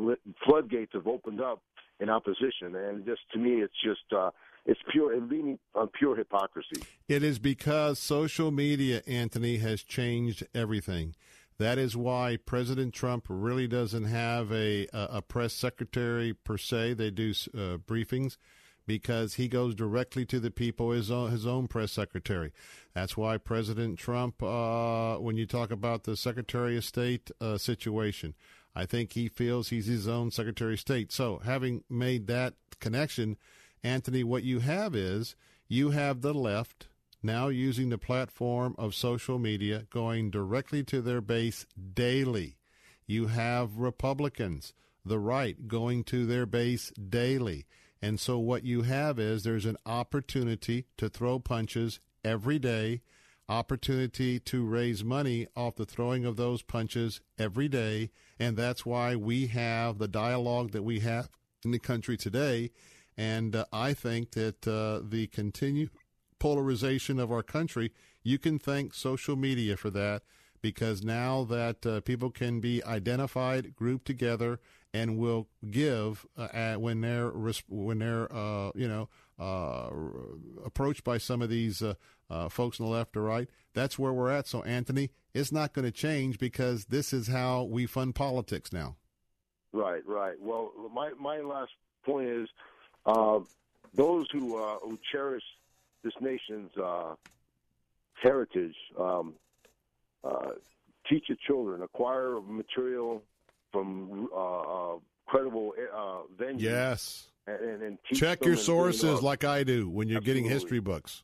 floodgates 0.45 0.93
have 0.93 1.07
opened 1.07 1.41
up 1.41 1.61
in 1.99 2.09
opposition, 2.09 2.75
and 2.75 3.05
just 3.05 3.21
to 3.33 3.39
me, 3.39 3.61
it's 3.61 3.73
just. 3.83 4.13
Uh, 4.15 4.31
it's 4.65 4.79
pure 4.91 5.13
and 5.13 5.29
leaning 5.29 5.57
on 5.73 5.87
pure 5.87 6.15
hypocrisy. 6.15 6.83
It 7.07 7.23
is 7.23 7.39
because 7.39 7.97
social 7.97 8.51
media, 8.51 9.01
Anthony, 9.07 9.57
has 9.57 9.81
changed 9.81 10.45
everything. 10.53 11.15
That 11.59 11.77
is 11.77 11.95
why 11.95 12.37
President 12.37 12.93
Trump 12.93 13.25
really 13.27 13.67
doesn't 13.67 14.05
have 14.05 14.51
a 14.51 14.87
a, 14.93 15.21
press 15.21 15.53
secretary 15.53 16.33
per 16.33 16.57
se. 16.57 16.93
They 16.93 17.11
do 17.11 17.31
uh, 17.53 17.77
briefings 17.77 18.37
because 18.87 19.35
he 19.35 19.47
goes 19.47 19.75
directly 19.75 20.25
to 20.25 20.39
the 20.39 20.49
people, 20.49 20.91
his 20.91 21.11
own, 21.11 21.29
his 21.29 21.45
own 21.45 21.67
press 21.67 21.91
secretary. 21.91 22.51
That's 22.95 23.15
why 23.15 23.37
President 23.37 23.99
Trump, 23.99 24.41
uh, 24.41 25.17
when 25.17 25.37
you 25.37 25.45
talk 25.45 25.69
about 25.69 26.05
the 26.05 26.17
Secretary 26.17 26.75
of 26.75 26.83
State 26.83 27.29
uh, 27.39 27.59
situation, 27.59 28.33
I 28.73 28.85
think 28.85 29.13
he 29.13 29.27
feels 29.27 29.69
he's 29.69 29.85
his 29.85 30.07
own 30.07 30.31
Secretary 30.31 30.73
of 30.73 30.79
State. 30.79 31.11
So, 31.11 31.39
having 31.45 31.83
made 31.89 32.27
that 32.27 32.55
connection, 32.79 33.37
Anthony, 33.83 34.23
what 34.23 34.43
you 34.43 34.59
have 34.59 34.95
is 34.95 35.35
you 35.67 35.91
have 35.91 36.21
the 36.21 36.33
left 36.33 36.87
now 37.21 37.47
using 37.47 37.89
the 37.89 37.97
platform 37.97 38.75
of 38.77 38.95
social 38.95 39.39
media, 39.39 39.85
going 39.89 40.29
directly 40.29 40.83
to 40.85 41.01
their 41.01 41.21
base 41.21 41.65
daily. 41.93 42.57
You 43.05 43.27
have 43.27 43.77
Republicans, 43.77 44.73
the 45.05 45.19
right, 45.19 45.67
going 45.67 46.03
to 46.05 46.25
their 46.25 46.45
base 46.45 46.91
daily. 46.91 47.65
And 48.01 48.19
so 48.19 48.37
what 48.39 48.63
you 48.63 48.83
have 48.83 49.19
is 49.19 49.43
there's 49.43 49.65
an 49.65 49.77
opportunity 49.85 50.85
to 50.97 51.09
throw 51.09 51.39
punches 51.39 51.99
every 52.23 52.59
day, 52.59 53.01
opportunity 53.49 54.39
to 54.39 54.65
raise 54.65 55.03
money 55.03 55.47
off 55.55 55.75
the 55.75 55.85
throwing 55.85 56.25
of 56.25 56.37
those 56.37 56.61
punches 56.61 57.19
every 57.37 57.67
day. 57.67 58.11
And 58.37 58.55
that's 58.55 58.85
why 58.85 59.15
we 59.15 59.47
have 59.47 59.97
the 59.97 60.07
dialogue 60.07 60.71
that 60.71 60.83
we 60.83 60.99
have 60.99 61.29
in 61.65 61.71
the 61.71 61.79
country 61.79 62.15
today. 62.15 62.71
And 63.17 63.55
uh, 63.55 63.65
I 63.73 63.93
think 63.93 64.31
that 64.31 64.65
uh, 64.65 65.01
the 65.05 65.27
continued 65.27 65.89
polarization 66.39 67.19
of 67.19 67.31
our 67.31 67.43
country, 67.43 67.91
you 68.23 68.37
can 68.37 68.59
thank 68.59 68.93
social 68.93 69.35
media 69.35 69.77
for 69.77 69.89
that 69.91 70.23
because 70.61 71.03
now 71.03 71.43
that 71.45 71.85
uh, 71.85 72.01
people 72.01 72.29
can 72.29 72.59
be 72.59 72.83
identified, 72.83 73.75
grouped 73.75 74.05
together, 74.05 74.59
and 74.93 75.17
will 75.17 75.47
give 75.69 76.25
uh, 76.37 76.75
when 76.75 77.01
they're 77.01 77.29
when 77.67 77.99
they're 77.99 78.31
uh, 78.33 78.71
you 78.75 78.87
know 78.87 79.09
uh, 79.39 79.89
approached 80.65 81.03
by 81.03 81.17
some 81.17 81.41
of 81.41 81.49
these 81.49 81.81
uh, 81.81 81.93
uh, 82.29 82.49
folks 82.49 82.79
on 82.79 82.85
the 82.85 82.91
left 82.91 83.15
or 83.15 83.23
right. 83.23 83.49
That's 83.73 83.99
where 83.99 84.11
we're 84.11 84.31
at. 84.31 84.47
So 84.47 84.63
Anthony, 84.63 85.11
it's 85.33 85.51
not 85.51 85.73
going 85.73 85.85
to 85.85 85.91
change 85.91 86.39
because 86.39 86.85
this 86.85 87.13
is 87.13 87.27
how 87.27 87.63
we 87.63 87.85
fund 87.85 88.15
politics 88.15 88.73
now. 88.73 88.97
Right, 89.71 90.01
right. 90.05 90.35
Well, 90.39 90.71
my 90.93 91.11
my 91.19 91.39
last 91.39 91.71
point 92.03 92.27
is 92.27 92.49
those 93.93 94.27
who 94.31 94.57
who 94.81 94.97
cherish 95.11 95.43
this 96.03 96.13
nation's 96.21 96.71
uh, 96.77 97.15
heritage. 98.21 98.75
Um, 98.99 99.33
uh, 100.23 100.51
teach 101.09 101.25
your 101.29 101.37
children, 101.47 101.81
acquire 101.81 102.39
material 102.41 103.23
from 103.71 104.27
uh, 104.33 104.59
uh 104.93 104.97
credible 105.27 105.73
uh, 105.93 106.21
venues. 106.41 106.61
Yes. 106.61 107.25
And, 107.47 107.81
and, 107.81 107.97
check 108.13 108.45
your 108.45 108.57
sources 108.57 109.23
like 109.23 109.43
I 109.43 109.63
do 109.63 109.89
when 109.89 110.07
you're 110.07 110.17
Absolutely. 110.17 110.41
getting 110.41 110.51
history 110.51 110.79
books. 110.79 111.23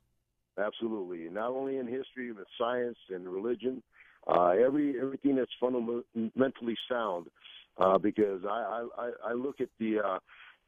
Absolutely, 0.58 1.30
not 1.30 1.52
only 1.52 1.78
in 1.78 1.86
history 1.86 2.32
but 2.32 2.46
science 2.58 2.98
and 3.10 3.28
religion. 3.28 3.84
Uh, 4.28 4.50
every 4.50 5.00
everything 5.00 5.36
that's 5.36 5.52
fundamentally 5.60 6.76
sound, 6.90 7.28
because 8.02 8.42
I, 8.50 8.88
I 8.98 9.12
I 9.28 9.34
look 9.34 9.62
at 9.62 9.70
the 9.80 10.20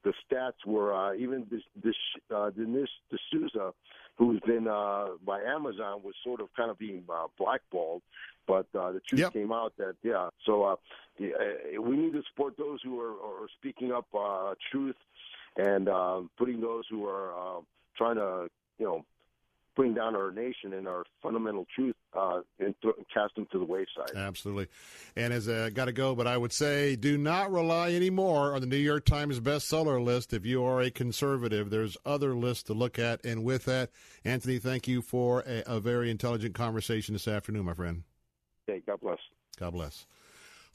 the 0.07 0.13
stats 0.23 0.65
were 0.65 0.93
uh, 0.93 1.13
even 1.15 1.45
this 1.51 1.61
this 1.83 1.95
uh, 2.33 2.49
Dinesh 2.57 2.87
D'Souza, 3.11 3.73
who's 4.17 4.39
been 4.41 4.67
uh, 4.67 5.07
by 5.25 5.41
Amazon, 5.41 6.01
was 6.03 6.15
sort 6.23 6.39
of 6.39 6.47
kind 6.55 6.71
of 6.71 6.77
being 6.79 7.03
uh, 7.09 7.27
blackballed. 7.37 8.01
But 8.47 8.67
uh, 8.73 8.93
the 8.93 9.01
truth 9.01 9.19
yep. 9.19 9.33
came 9.33 9.51
out 9.51 9.73
that 9.77 9.95
yeah. 10.03 10.29
So 10.45 10.63
uh, 10.63 10.75
uh, 11.19 11.81
we 11.81 11.97
need 11.97 12.13
to 12.13 12.23
support 12.29 12.55
those 12.57 12.79
who 12.81 12.99
are, 13.01 13.11
are 13.11 13.47
speaking 13.59 13.91
up 13.91 14.07
uh, 14.17 14.53
truth 14.71 14.95
and 15.57 15.89
uh, 15.89 16.21
putting 16.37 16.61
those 16.61 16.85
who 16.89 17.05
are 17.05 17.31
uh, 17.33 17.61
trying 17.97 18.15
to 18.15 18.47
you 18.79 18.85
know 18.85 19.05
putting 19.77 19.93
down 19.93 20.15
our 20.15 20.31
nation 20.31 20.73
and 20.73 20.87
our 20.87 21.05
fundamental 21.21 21.67
truth 21.73 21.95
uh, 22.17 22.41
and 22.59 22.73
th- 22.81 22.95
cast 23.13 23.35
them 23.35 23.47
to 23.51 23.59
the 23.59 23.63
wayside. 23.63 24.09
Absolutely. 24.15 24.67
And 25.15 25.31
as 25.31 25.47
I 25.47 25.69
got 25.69 25.85
to 25.85 25.91
go, 25.93 26.15
but 26.15 26.25
I 26.25 26.35
would 26.35 26.51
say 26.51 26.95
do 26.95 27.15
not 27.15 27.51
rely 27.51 27.93
anymore 27.93 28.55
on 28.55 28.61
the 28.61 28.67
New 28.67 28.75
York 28.75 29.05
Times 29.05 29.39
bestseller 29.39 30.03
list 30.03 30.33
if 30.33 30.47
you 30.47 30.63
are 30.63 30.81
a 30.81 30.89
conservative. 30.89 31.69
There's 31.69 31.95
other 32.05 32.33
lists 32.33 32.63
to 32.63 32.73
look 32.73 32.97
at. 32.97 33.23
And 33.23 33.43
with 33.43 33.65
that, 33.65 33.91
Anthony, 34.25 34.57
thank 34.57 34.87
you 34.87 35.03
for 35.03 35.41
a, 35.41 35.61
a 35.67 35.79
very 35.79 36.09
intelligent 36.09 36.55
conversation 36.55 37.13
this 37.13 37.27
afternoon, 37.27 37.65
my 37.65 37.75
friend. 37.75 38.01
Hey, 38.65 38.81
God 38.85 38.99
bless. 38.99 39.19
God 39.59 39.73
bless. 39.73 40.07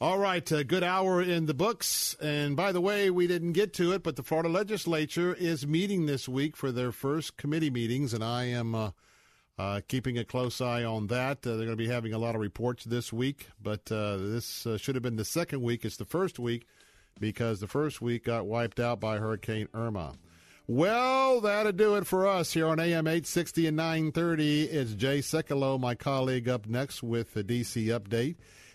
All 0.02 0.18
right, 0.18 0.50
a 0.50 0.64
good 0.64 0.82
hour 0.82 1.22
in 1.22 1.46
the 1.46 1.54
books. 1.54 2.16
And 2.20 2.56
by 2.56 2.72
the 2.72 2.80
way, 2.80 3.08
we 3.08 3.28
didn't 3.28 3.52
get 3.52 3.72
to 3.74 3.92
it, 3.92 4.02
but 4.02 4.16
the 4.16 4.24
Florida 4.24 4.48
legislature 4.48 5.32
is 5.32 5.64
meeting 5.64 6.06
this 6.06 6.28
week 6.28 6.56
for 6.56 6.72
their 6.72 6.90
first 6.90 7.36
committee 7.36 7.70
meetings, 7.70 8.12
and 8.12 8.24
I 8.24 8.46
am 8.46 8.74
uh, 8.74 8.90
uh, 9.56 9.80
keeping 9.86 10.18
a 10.18 10.24
close 10.24 10.60
eye 10.60 10.82
on 10.82 11.06
that. 11.06 11.46
Uh, 11.46 11.50
they're 11.50 11.66
going 11.66 11.68
to 11.68 11.76
be 11.76 11.86
having 11.86 12.12
a 12.12 12.18
lot 12.18 12.34
of 12.34 12.40
reports 12.40 12.82
this 12.82 13.12
week, 13.12 13.46
but 13.62 13.92
uh, 13.92 14.16
this 14.16 14.66
uh, 14.66 14.76
should 14.76 14.96
have 14.96 15.04
been 15.04 15.14
the 15.14 15.24
second 15.24 15.62
week. 15.62 15.84
It's 15.84 15.98
the 15.98 16.04
first 16.04 16.40
week 16.40 16.66
because 17.20 17.60
the 17.60 17.68
first 17.68 18.02
week 18.02 18.24
got 18.24 18.44
wiped 18.44 18.80
out 18.80 18.98
by 18.98 19.18
Hurricane 19.18 19.68
Irma. 19.72 20.14
Well, 20.66 21.40
that'll 21.42 21.70
do 21.70 21.94
it 21.94 22.08
for 22.08 22.26
us 22.26 22.52
here 22.52 22.66
on 22.66 22.80
AM 22.80 23.06
860 23.06 23.68
and 23.68 23.76
930. 23.76 24.62
It's 24.64 24.94
Jay 24.94 25.20
Sekulow, 25.20 25.78
my 25.78 25.94
colleague, 25.94 26.48
up 26.48 26.66
next 26.66 27.04
with 27.04 27.34
the 27.34 27.44
DC 27.44 27.86
update. 27.86 28.34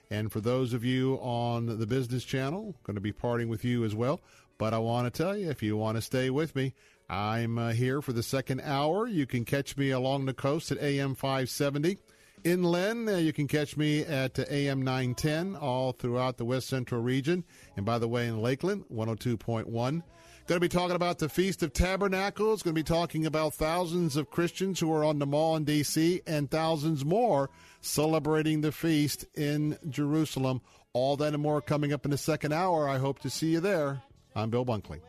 And 0.10 0.32
for 0.32 0.40
those 0.40 0.74
of 0.74 0.86
you 0.86 1.16
on 1.16 1.80
the 1.80 1.88
business 1.88 2.24
channel, 2.24 2.76
going 2.84 2.96
to 2.96 3.02
be 3.02 3.12
parting 3.12 3.50
with 3.50 3.66
you 3.66 3.84
as 3.84 3.94
well. 3.94 4.22
But 4.58 4.74
I 4.74 4.80
want 4.80 5.12
to 5.12 5.24
tell 5.24 5.38
you, 5.38 5.50
if 5.50 5.62
you 5.62 5.78
want 5.78 5.98
to 5.98 6.02
stay 6.02 6.30
with 6.30 6.56
me, 6.56 6.74
I'm 7.10 7.58
uh, 7.58 7.72
here 7.72 8.02
for 8.02 8.14
the 8.14 8.24
second 8.24 8.62
hour. 8.62 9.08
You 9.08 9.26
can 9.26 9.46
catch 9.46 9.78
me 9.78 9.92
along 9.92 10.26
the 10.26 10.34
coast 10.34 10.72
at 10.72 10.82
AM 10.82 11.16
570. 11.16 11.98
Inland, 12.44 13.10
uh, 13.10 13.14
you 13.14 13.34
can 13.34 13.48
catch 13.48 13.78
me 13.78 14.02
at 14.02 14.40
uh, 14.40 14.46
AM 14.50 14.82
910 14.82 15.56
all 15.56 15.92
throughout 15.92 16.38
the 16.38 16.46
West 16.46 16.68
Central 16.68 17.02
region. 17.02 17.44
And 17.76 17.86
by 17.86 18.00
the 18.00 18.08
way, 18.08 18.28
in 18.28 18.42
Lakeland, 18.42 18.86
102.1. 18.92 20.04
Going 20.48 20.62
to 20.62 20.66
be 20.66 20.70
talking 20.70 20.96
about 20.96 21.20
the 21.20 21.28
Feast 21.28 21.62
of 21.62 21.74
Tabernacles. 21.74 22.64
Going 22.64 22.74
to 22.74 22.80
be 22.80 22.82
talking 22.82 23.26
about 23.26 23.54
thousands 23.54 24.16
of 24.16 24.30
Christians 24.30 24.80
who 24.80 24.90
are 24.94 25.04
on 25.04 25.20
the 25.20 25.26
mall 25.26 25.58
in 25.58 25.66
D.C. 25.66 26.22
and 26.26 26.50
thousands 26.50 27.04
more 27.04 27.50
celebrating 27.82 28.62
the 28.62 28.72
feast 28.72 29.26
in 29.36 29.78
Jerusalem. 29.90 30.62
All 30.94 31.18
that 31.18 31.34
and 31.34 31.44
more 31.44 31.62
coming 31.62 31.92
up 31.92 32.06
in 32.06 32.12
the 32.12 32.18
second 32.18 32.54
hour. 32.54 32.88
I 32.88 32.98
hope 32.98 33.20
to 33.20 33.30
see 33.30 33.48
you 33.48 33.60
there. 33.60 34.02
I'm 34.38 34.50
Bill 34.50 34.66
Bunkley. 34.66 35.02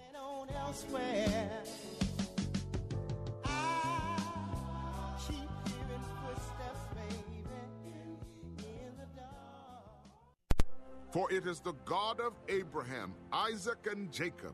For 11.13 11.33
it 11.33 11.47
is 11.47 11.61
the 11.61 11.75
God 11.85 12.19
of 12.19 12.33
Abraham, 12.49 13.15
Isaac, 13.33 13.87
and 13.89 14.13
Jacob 14.13 14.53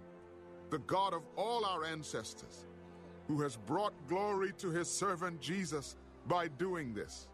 the 0.74 0.78
God 0.80 1.14
of 1.14 1.22
all 1.36 1.64
our 1.64 1.84
ancestors, 1.84 2.66
who 3.28 3.40
has 3.40 3.56
brought 3.56 3.92
glory 4.08 4.52
to 4.58 4.70
his 4.70 4.90
servant 4.90 5.40
Jesus 5.40 5.94
by 6.26 6.48
doing 6.48 6.92
this. 6.92 7.28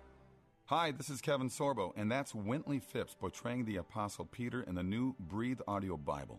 Hi, 0.66 0.90
this 0.90 1.08
is 1.08 1.22
Kevin 1.22 1.48
Sorbo, 1.48 1.94
and 1.96 2.12
that's 2.12 2.34
Wintley 2.34 2.82
Phipps 2.82 3.14
portraying 3.18 3.64
the 3.64 3.78
Apostle 3.78 4.26
Peter 4.26 4.62
in 4.64 4.74
the 4.74 4.82
new 4.82 5.14
Breathe 5.18 5.60
Audio 5.66 5.96
Bible. 5.96 6.38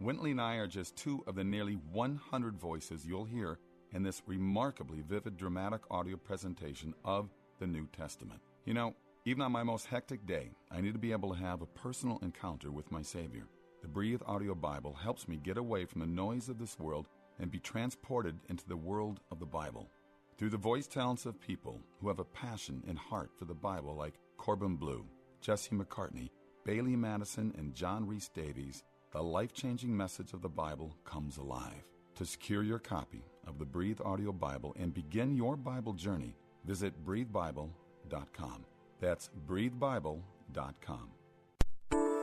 Wintley 0.00 0.30
and 0.30 0.40
I 0.40 0.54
are 0.58 0.68
just 0.68 0.94
two 0.94 1.24
of 1.26 1.34
the 1.34 1.42
nearly 1.42 1.74
100 1.90 2.56
voices 2.56 3.04
you'll 3.04 3.24
hear 3.24 3.58
in 3.90 4.04
this 4.04 4.22
remarkably 4.24 5.00
vivid 5.00 5.36
dramatic 5.36 5.80
audio 5.90 6.16
presentation 6.16 6.94
of 7.04 7.30
the 7.58 7.66
New 7.66 7.88
Testament. 7.88 8.40
You 8.64 8.74
know, 8.74 8.94
even 9.24 9.42
on 9.42 9.50
my 9.50 9.64
most 9.64 9.86
hectic 9.86 10.24
day, 10.24 10.52
I 10.70 10.82
need 10.82 10.92
to 10.92 11.00
be 11.00 11.10
able 11.10 11.34
to 11.34 11.40
have 11.40 11.62
a 11.62 11.66
personal 11.66 12.20
encounter 12.22 12.70
with 12.70 12.92
my 12.92 13.02
Savior. 13.02 13.48
The 13.80 13.88
Breathe 13.88 14.22
Audio 14.26 14.54
Bible 14.56 14.92
helps 14.92 15.28
me 15.28 15.36
get 15.36 15.56
away 15.56 15.84
from 15.84 16.00
the 16.00 16.06
noise 16.06 16.48
of 16.48 16.58
this 16.58 16.78
world 16.78 17.06
and 17.38 17.50
be 17.50 17.60
transported 17.60 18.36
into 18.48 18.66
the 18.66 18.76
world 18.76 19.20
of 19.30 19.38
the 19.38 19.46
Bible. 19.46 19.88
Through 20.36 20.50
the 20.50 20.56
voice 20.56 20.88
talents 20.88 21.26
of 21.26 21.40
people 21.40 21.80
who 22.00 22.08
have 22.08 22.18
a 22.18 22.24
passion 22.24 22.82
and 22.88 22.98
heart 22.98 23.30
for 23.38 23.44
the 23.44 23.54
Bible, 23.54 23.94
like 23.94 24.18
Corbin 24.36 24.76
Bleu, 24.76 25.04
Jesse 25.40 25.76
McCartney, 25.76 26.30
Bailee 26.66 26.98
Madison, 26.98 27.54
and 27.56 27.74
John 27.74 28.06
Rhys-Davies, 28.06 28.82
the 29.12 29.22
life 29.22 29.52
changing 29.52 29.96
message 29.96 30.32
of 30.32 30.42
the 30.42 30.48
Bible 30.48 30.96
comes 31.04 31.38
alive. 31.38 31.84
To 32.16 32.24
secure 32.24 32.64
your 32.64 32.80
copy 32.80 33.24
of 33.46 33.58
the 33.58 33.64
Breathe 33.64 34.00
Audio 34.04 34.32
Bible 34.32 34.74
and 34.78 34.92
begin 34.92 35.36
your 35.36 35.56
Bible 35.56 35.92
journey, 35.92 36.36
visit 36.64 37.04
breathebible.com. 37.04 38.66
That's 39.00 39.30
breathebible.com. 39.46 41.17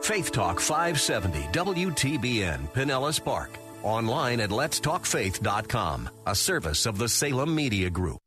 Faith 0.06 0.30
Talk 0.30 0.60
570 0.60 1.48
WTBN 1.50 2.72
Pinellas 2.72 3.22
Park. 3.22 3.50
Online 3.82 4.38
at 4.38 4.50
letstalkfaith.com, 4.50 6.08
a 6.28 6.32
service 6.32 6.86
of 6.86 6.96
the 6.96 7.08
Salem 7.08 7.52
Media 7.52 7.90
Group. 7.90 8.20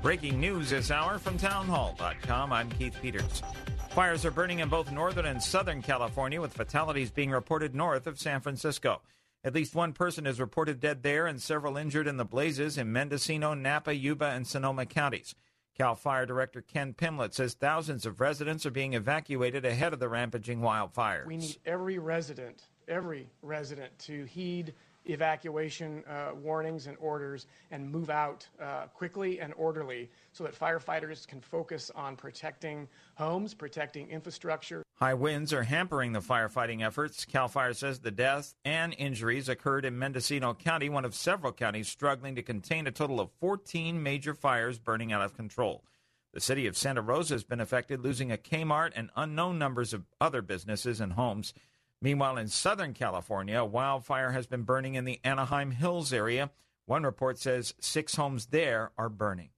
Breaking 0.00 0.38
news 0.38 0.70
this 0.70 0.92
hour 0.92 1.18
from 1.18 1.36
townhall.com. 1.38 2.52
I'm 2.52 2.70
Keith 2.70 2.96
Peters. 3.02 3.42
Fires 3.90 4.24
are 4.24 4.30
burning 4.30 4.60
in 4.60 4.68
both 4.68 4.92
northern 4.92 5.26
and 5.26 5.42
southern 5.42 5.82
California, 5.82 6.40
with 6.40 6.52
fatalities 6.52 7.10
being 7.10 7.32
reported 7.32 7.74
north 7.74 8.06
of 8.06 8.20
San 8.20 8.40
Francisco. 8.40 9.02
At 9.42 9.54
least 9.54 9.74
one 9.74 9.92
person 9.92 10.24
is 10.24 10.38
reported 10.38 10.78
dead 10.78 11.02
there 11.02 11.26
and 11.26 11.42
several 11.42 11.76
injured 11.76 12.06
in 12.06 12.16
the 12.16 12.24
blazes 12.24 12.78
in 12.78 12.92
Mendocino, 12.92 13.54
Napa, 13.54 13.92
Yuba, 13.92 14.26
and 14.26 14.46
Sonoma 14.46 14.86
counties. 14.86 15.34
Cal 15.76 15.96
Fire 15.96 16.24
Director 16.24 16.62
Ken 16.62 16.94
Pimlott 16.94 17.34
says 17.34 17.54
thousands 17.54 18.06
of 18.06 18.20
residents 18.20 18.64
are 18.64 18.70
being 18.70 18.94
evacuated 18.94 19.64
ahead 19.64 19.92
of 19.92 19.98
the 19.98 20.08
rampaging 20.08 20.60
wildfires. 20.60 21.26
We 21.26 21.36
need 21.36 21.56
every 21.66 21.98
resident, 21.98 22.62
every 22.86 23.28
resident 23.42 23.98
to 24.00 24.24
heed 24.24 24.74
evacuation 25.06 26.02
uh, 26.08 26.34
warnings 26.34 26.86
and 26.86 26.96
orders 26.98 27.46
and 27.70 27.90
move 27.90 28.10
out 28.10 28.46
uh, 28.60 28.86
quickly 28.94 29.40
and 29.40 29.52
orderly 29.54 30.10
so 30.32 30.44
that 30.44 30.58
firefighters 30.58 31.26
can 31.26 31.40
focus 31.40 31.90
on 31.94 32.16
protecting 32.16 32.88
homes, 33.16 33.54
protecting 33.54 34.08
infrastructure. 34.08 34.82
High 34.94 35.14
winds 35.14 35.52
are 35.52 35.64
hampering 35.64 36.12
the 36.12 36.20
firefighting 36.20 36.84
efforts. 36.84 37.24
CAL 37.24 37.48
FIRE 37.48 37.74
says 37.74 37.98
the 38.00 38.10
deaths 38.10 38.54
and 38.64 38.94
injuries 38.96 39.48
occurred 39.48 39.84
in 39.84 39.98
Mendocino 39.98 40.54
County, 40.54 40.88
one 40.88 41.04
of 41.04 41.14
several 41.14 41.52
counties 41.52 41.88
struggling 41.88 42.36
to 42.36 42.42
contain 42.42 42.86
a 42.86 42.92
total 42.92 43.20
of 43.20 43.30
14 43.40 44.02
major 44.02 44.34
fires 44.34 44.78
burning 44.78 45.12
out 45.12 45.22
of 45.22 45.36
control. 45.36 45.84
The 46.32 46.40
city 46.40 46.66
of 46.66 46.76
Santa 46.76 47.00
Rosa 47.00 47.34
has 47.34 47.44
been 47.44 47.60
affected, 47.60 48.00
losing 48.00 48.32
a 48.32 48.36
Kmart 48.36 48.90
and 48.96 49.10
unknown 49.14 49.56
numbers 49.56 49.92
of 49.92 50.04
other 50.20 50.42
businesses 50.42 51.00
and 51.00 51.12
homes. 51.12 51.54
Meanwhile, 52.00 52.36
in 52.38 52.48
Southern 52.48 52.92
California, 52.92 53.58
a 53.58 53.64
wildfire 53.64 54.32
has 54.32 54.46
been 54.46 54.62
burning 54.62 54.94
in 54.94 55.04
the 55.04 55.20
Anaheim 55.24 55.70
Hills 55.70 56.12
area. 56.12 56.50
One 56.86 57.04
report 57.04 57.38
says 57.38 57.74
six 57.80 58.16
homes 58.16 58.46
there 58.46 58.92
are 58.98 59.08
burning. 59.08 59.50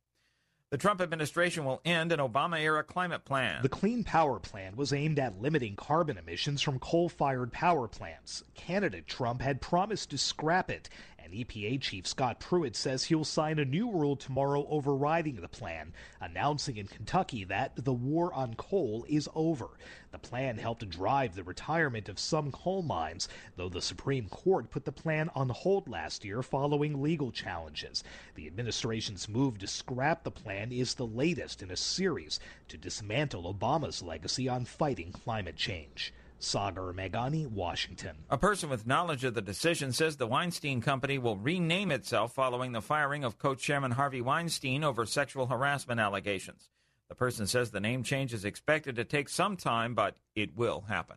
The 0.71 0.79
Trump 0.79 1.01
administration 1.01 1.65
will 1.65 1.81
end 1.85 2.11
an 2.11 2.19
Obama 2.19 2.61
era 2.61 2.83
climate 2.83 3.25
plan. 3.25 3.63
The 3.63 3.69
Clean 3.69 4.03
Power 4.03 4.41
Plan 4.41 4.75
was 4.75 4.93
aimed 4.93 5.19
at 5.21 5.41
limiting 5.41 5.77
carbon 5.77 6.19
emissions 6.19 6.61
from 6.61 6.81
coal 6.81 7.09
fired 7.09 7.53
power 7.53 7.87
plants. 7.87 8.43
Candidate 8.55 9.07
Trump 9.07 9.43
had 9.43 9.61
promised 9.61 10.11
to 10.11 10.19
scrap 10.19 10.69
it, 10.69 10.89
and 11.27 11.35
EPA 11.35 11.81
Chief 11.81 12.07
Scott 12.07 12.39
Pruitt 12.39 12.77
says 12.77 13.03
he'll 13.03 13.25
sign 13.25 13.59
a 13.59 13.65
new 13.65 13.91
rule 13.91 14.15
tomorrow 14.15 14.65
overriding 14.71 15.41
the 15.41 15.49
plan, 15.49 15.93
announcing 16.21 16.77
in 16.77 16.87
Kentucky 16.87 17.43
that 17.43 17.73
the 17.75 17.93
war 17.93 18.33
on 18.33 18.55
coal 18.55 19.05
is 19.09 19.29
over. 19.35 19.71
The 20.13 20.21
plan 20.21 20.57
helped 20.59 20.89
drive 20.89 21.35
the 21.35 21.43
retirement 21.43 22.09
of 22.09 22.21
some 22.21 22.53
coal 22.53 22.83
mines, 22.83 23.29
though 23.57 23.69
the 23.69 23.83
Supreme 23.83 24.29
Court 24.29 24.71
put 24.71 24.85
the 24.85 24.93
plan 24.93 25.29
on 25.35 25.49
hold 25.49 25.89
last 25.89 26.25
year 26.25 26.45
following 26.45 27.03
legal 27.03 27.33
challenges. 27.33 28.05
The 28.37 28.47
administration's 28.47 29.29
move 29.29 29.59
to 29.59 29.67
scrap 29.67 30.23
the 30.23 30.31
plan 30.31 30.71
is 30.71 30.95
the 30.95 31.09
latest 31.09 31.61
in 31.61 31.73
a 31.73 31.77
series 31.77 32.39
to 32.69 32.79
dismantle 32.79 33.53
Obama's 33.53 34.01
legacy 34.01 34.49
on 34.49 34.65
fighting 34.65 35.11
climate 35.11 35.57
change. 35.57 36.15
Sagar 36.39 36.93
Meghani, 36.93 37.47
Washington. 37.47 38.17
A 38.31 38.39
person 38.39 38.69
with 38.69 38.87
knowledge 38.87 39.25
of 39.25 39.35
the 39.35 39.43
decision 39.43 39.93
says 39.93 40.17
the 40.17 40.27
Weinstein 40.27 40.81
Company 40.81 41.19
will 41.19 41.37
rename 41.37 41.91
itself 41.91 42.35
following 42.35 42.73
the 42.73 42.83
firing 42.83 43.25
of 43.25 43.39
co 43.39 43.55
chairman 43.55 43.93
Harvey 43.93 44.21
Weinstein 44.21 44.85
over 44.85 45.07
sexual 45.07 45.47
harassment 45.47 46.01
allegations. 46.01 46.69
The 47.09 47.15
person 47.15 47.47
says 47.47 47.71
the 47.71 47.81
name 47.81 48.03
change 48.03 48.35
is 48.35 48.45
expected 48.45 48.97
to 48.97 49.05
take 49.05 49.29
some 49.29 49.57
time, 49.57 49.95
but 49.95 50.17
it 50.35 50.57
will 50.57 50.83
happen. 50.89 51.17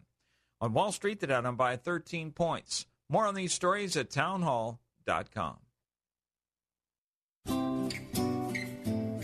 On 0.62 0.74
Wall 0.74 0.92
Street, 0.92 1.20
the 1.20 1.28
Dow 1.28 1.42
down 1.42 1.56
by 1.56 1.76
13 1.78 2.32
points. 2.32 2.86
More 3.10 3.26
on 3.26 3.36
these 3.36 3.54
stories 3.54 3.96
at 3.98 4.12
townhall.com. 4.12 5.58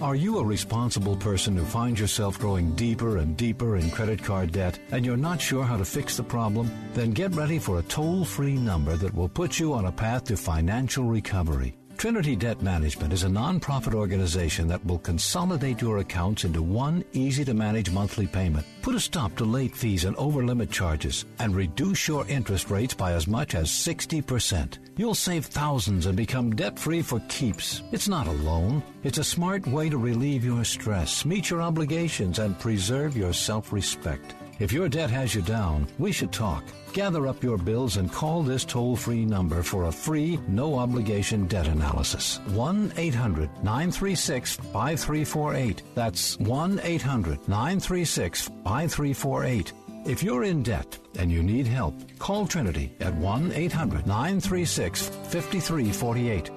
Are 0.02 0.16
you 0.16 0.40
a 0.40 0.44
responsible 0.44 1.16
person 1.16 1.56
who 1.56 1.64
finds 1.64 2.02
yourself 2.02 2.38
growing 2.38 2.76
deeper 2.76 3.18
and 3.18 3.38
deeper 3.38 3.78
in 3.78 3.90
credit 3.90 4.22
card 4.22 4.52
debt 4.52 4.78
and 4.92 5.06
you're 5.06 5.16
not 5.16 5.40
sure 5.40 5.64
how 5.64 5.78
to 5.78 5.86
fix 5.86 6.18
the 6.18 6.24
problem? 6.24 6.70
Then 6.94 7.12
get 7.12 7.34
ready 7.34 7.60
for 7.60 7.80
a 7.80 7.84
toll 7.84 8.26
free 8.26 8.56
number 8.56 8.98
that 8.98 9.16
will 9.16 9.30
put 9.30 9.58
you 9.58 9.74
on 9.74 9.86
a 9.86 9.92
path 9.94 10.26
to 10.26 10.36
financial 10.36 11.06
recovery. 11.06 11.78
Trinity 11.96 12.36
Debt 12.36 12.62
Management 12.62 13.14
is 13.14 13.24
a 13.24 13.28
nonprofit 13.28 13.94
organization 13.94 14.68
that 14.68 14.86
will 14.86 15.00
consolidate 15.00 15.82
your 15.82 16.00
accounts 16.00 16.44
into 16.44 16.62
one 16.62 17.06
easy 17.14 17.46
to 17.46 17.54
manage 17.54 17.90
monthly 17.90 18.28
payment. 18.28 18.66
Put 18.82 18.96
a 18.96 19.00
stop 19.00 19.34
to 19.38 19.46
late 19.46 19.74
fees 19.74 20.04
and 20.04 20.16
over 20.18 20.44
limit 20.44 20.72
charges 20.72 21.24
and 21.40 21.56
reduce 21.56 22.06
your 22.06 22.28
interest 22.28 22.70
rates 22.70 22.94
by 22.94 23.14
as 23.14 23.28
much 23.30 23.56
as 23.56 23.70
60%. 23.70 24.78
You'll 24.98 25.16
save 25.16 25.48
thousands 25.48 26.06
and 26.06 26.16
become 26.16 26.56
debt 26.56 26.80
free 26.80 27.02
for 27.02 27.20
keeps. 27.28 27.84
It's 27.92 28.08
not 28.08 28.28
a 28.28 28.32
loan, 28.32 28.82
it's 29.04 29.18
a 29.18 29.26
smart 29.26 29.68
way 29.68 29.90
to 29.90 29.98
relieve 29.98 30.46
your 30.46 30.64
stress, 30.64 31.26
meet 31.26 31.50
your 31.50 31.62
obligations, 31.62 32.40
and 32.40 32.58
preserve 32.58 33.18
your 33.18 33.34
self 33.34 33.74
respect. 33.74 34.36
If 34.58 34.72
your 34.72 34.88
debt 34.88 35.10
has 35.10 35.36
you 35.36 35.42
down, 35.42 35.86
we 36.00 36.14
should 36.14 36.32
talk. 36.32 36.64
Gather 36.94 37.28
up 37.28 37.44
your 37.44 37.58
bills 37.58 37.98
and 37.98 38.10
call 38.10 38.42
this 38.42 38.64
toll 38.64 38.96
free 38.96 39.26
number 39.26 39.64
for 39.64 39.86
a 39.86 39.92
free, 39.92 40.40
no 40.48 40.80
obligation 40.80 41.46
debt 41.48 41.68
analysis. 41.68 42.40
1 42.54 42.94
800 42.96 43.50
936 43.64 44.56
5348. 44.56 45.82
That's 45.94 46.40
1 46.40 46.80
800 46.82 47.46
936 47.50 48.48
5348. 48.64 49.74
If 50.06 50.22
you're 50.22 50.44
in 50.44 50.62
debt 50.62 51.00
and 51.18 51.32
you 51.32 51.42
need 51.42 51.66
help, 51.66 51.96
call 52.20 52.46
Trinity 52.46 52.94
at 53.00 53.16
1 53.16 53.52
800 53.52 54.06
936 54.06 55.08
5348. 55.10 56.52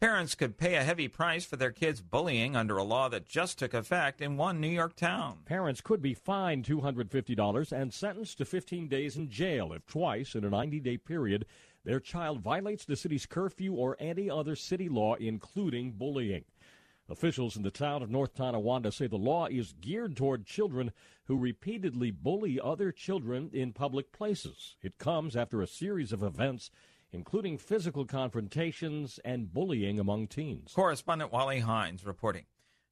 Parents 0.00 0.34
could 0.34 0.56
pay 0.56 0.76
a 0.76 0.84
heavy 0.84 1.06
price 1.06 1.44
for 1.44 1.56
their 1.56 1.70
kids' 1.70 2.00
bullying 2.00 2.56
under 2.56 2.78
a 2.78 2.82
law 2.82 3.10
that 3.10 3.26
just 3.26 3.58
took 3.58 3.74
effect 3.74 4.22
in 4.22 4.38
one 4.38 4.58
New 4.58 4.68
York 4.68 4.96
town. 4.96 5.40
Parents 5.44 5.82
could 5.82 6.00
be 6.00 6.14
fined 6.14 6.64
$250 6.64 7.72
and 7.72 7.92
sentenced 7.92 8.38
to 8.38 8.46
15 8.46 8.88
days 8.88 9.18
in 9.18 9.28
jail 9.28 9.74
if 9.74 9.84
twice 9.86 10.34
in 10.34 10.44
a 10.44 10.50
90 10.50 10.80
day 10.80 10.96
period 10.96 11.44
their 11.84 12.00
child 12.00 12.40
violates 12.40 12.86
the 12.86 12.96
city's 12.96 13.26
curfew 13.26 13.74
or 13.74 13.98
any 14.00 14.30
other 14.30 14.56
city 14.56 14.88
law, 14.88 15.14
including 15.16 15.92
bullying. 15.92 16.44
Officials 17.10 17.56
in 17.56 17.62
the 17.62 17.70
town 17.70 18.02
of 18.02 18.10
North 18.10 18.34
Tonawanda 18.34 18.92
say 18.92 19.06
the 19.06 19.16
law 19.16 19.46
is 19.46 19.74
geared 19.80 20.14
toward 20.14 20.44
children 20.44 20.92
who 21.28 21.36
repeatedly 21.36 22.10
bully 22.10 22.58
other 22.60 22.90
children 22.90 23.50
in 23.52 23.72
public 23.72 24.10
places. 24.10 24.76
It 24.82 24.98
comes 24.98 25.36
after 25.36 25.62
a 25.62 25.66
series 25.66 26.12
of 26.12 26.22
events 26.22 26.70
including 27.12 27.58
physical 27.58 28.04
confrontations 28.04 29.18
and 29.24 29.52
bullying 29.52 29.98
among 29.98 30.26
teens. 30.26 30.72
Correspondent 30.74 31.32
Wally 31.32 31.60
Hines 31.60 32.04
reporting. 32.04 32.44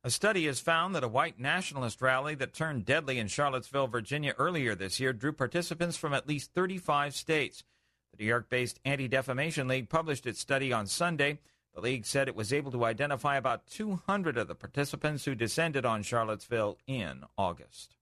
A 0.04 0.10
study 0.10 0.46
has 0.46 0.60
found 0.60 0.94
that 0.94 1.04
a 1.04 1.08
white 1.08 1.40
nationalist 1.40 2.00
rally 2.00 2.34
that 2.36 2.54
turned 2.54 2.84
deadly 2.84 3.18
in 3.18 3.26
Charlottesville, 3.26 3.88
Virginia 3.88 4.34
earlier 4.38 4.74
this 4.74 5.00
year 5.00 5.12
drew 5.12 5.32
participants 5.32 5.96
from 5.96 6.14
at 6.14 6.28
least 6.28 6.52
35 6.54 7.14
states. 7.14 7.64
The 8.12 8.22
New 8.22 8.28
York 8.28 8.48
based 8.48 8.78
Anti 8.84 9.08
Defamation 9.08 9.66
League 9.66 9.88
published 9.88 10.26
its 10.26 10.40
study 10.40 10.72
on 10.72 10.86
Sunday. 10.86 11.40
The 11.74 11.80
league 11.80 12.06
said 12.06 12.28
it 12.28 12.36
was 12.36 12.52
able 12.52 12.70
to 12.72 12.84
identify 12.84 13.36
about 13.36 13.66
200 13.66 14.38
of 14.38 14.48
the 14.48 14.54
participants 14.54 15.24
who 15.24 15.34
descended 15.34 15.84
on 15.84 16.02
Charlottesville 16.02 16.78
in 16.86 17.24
August. 17.36 17.95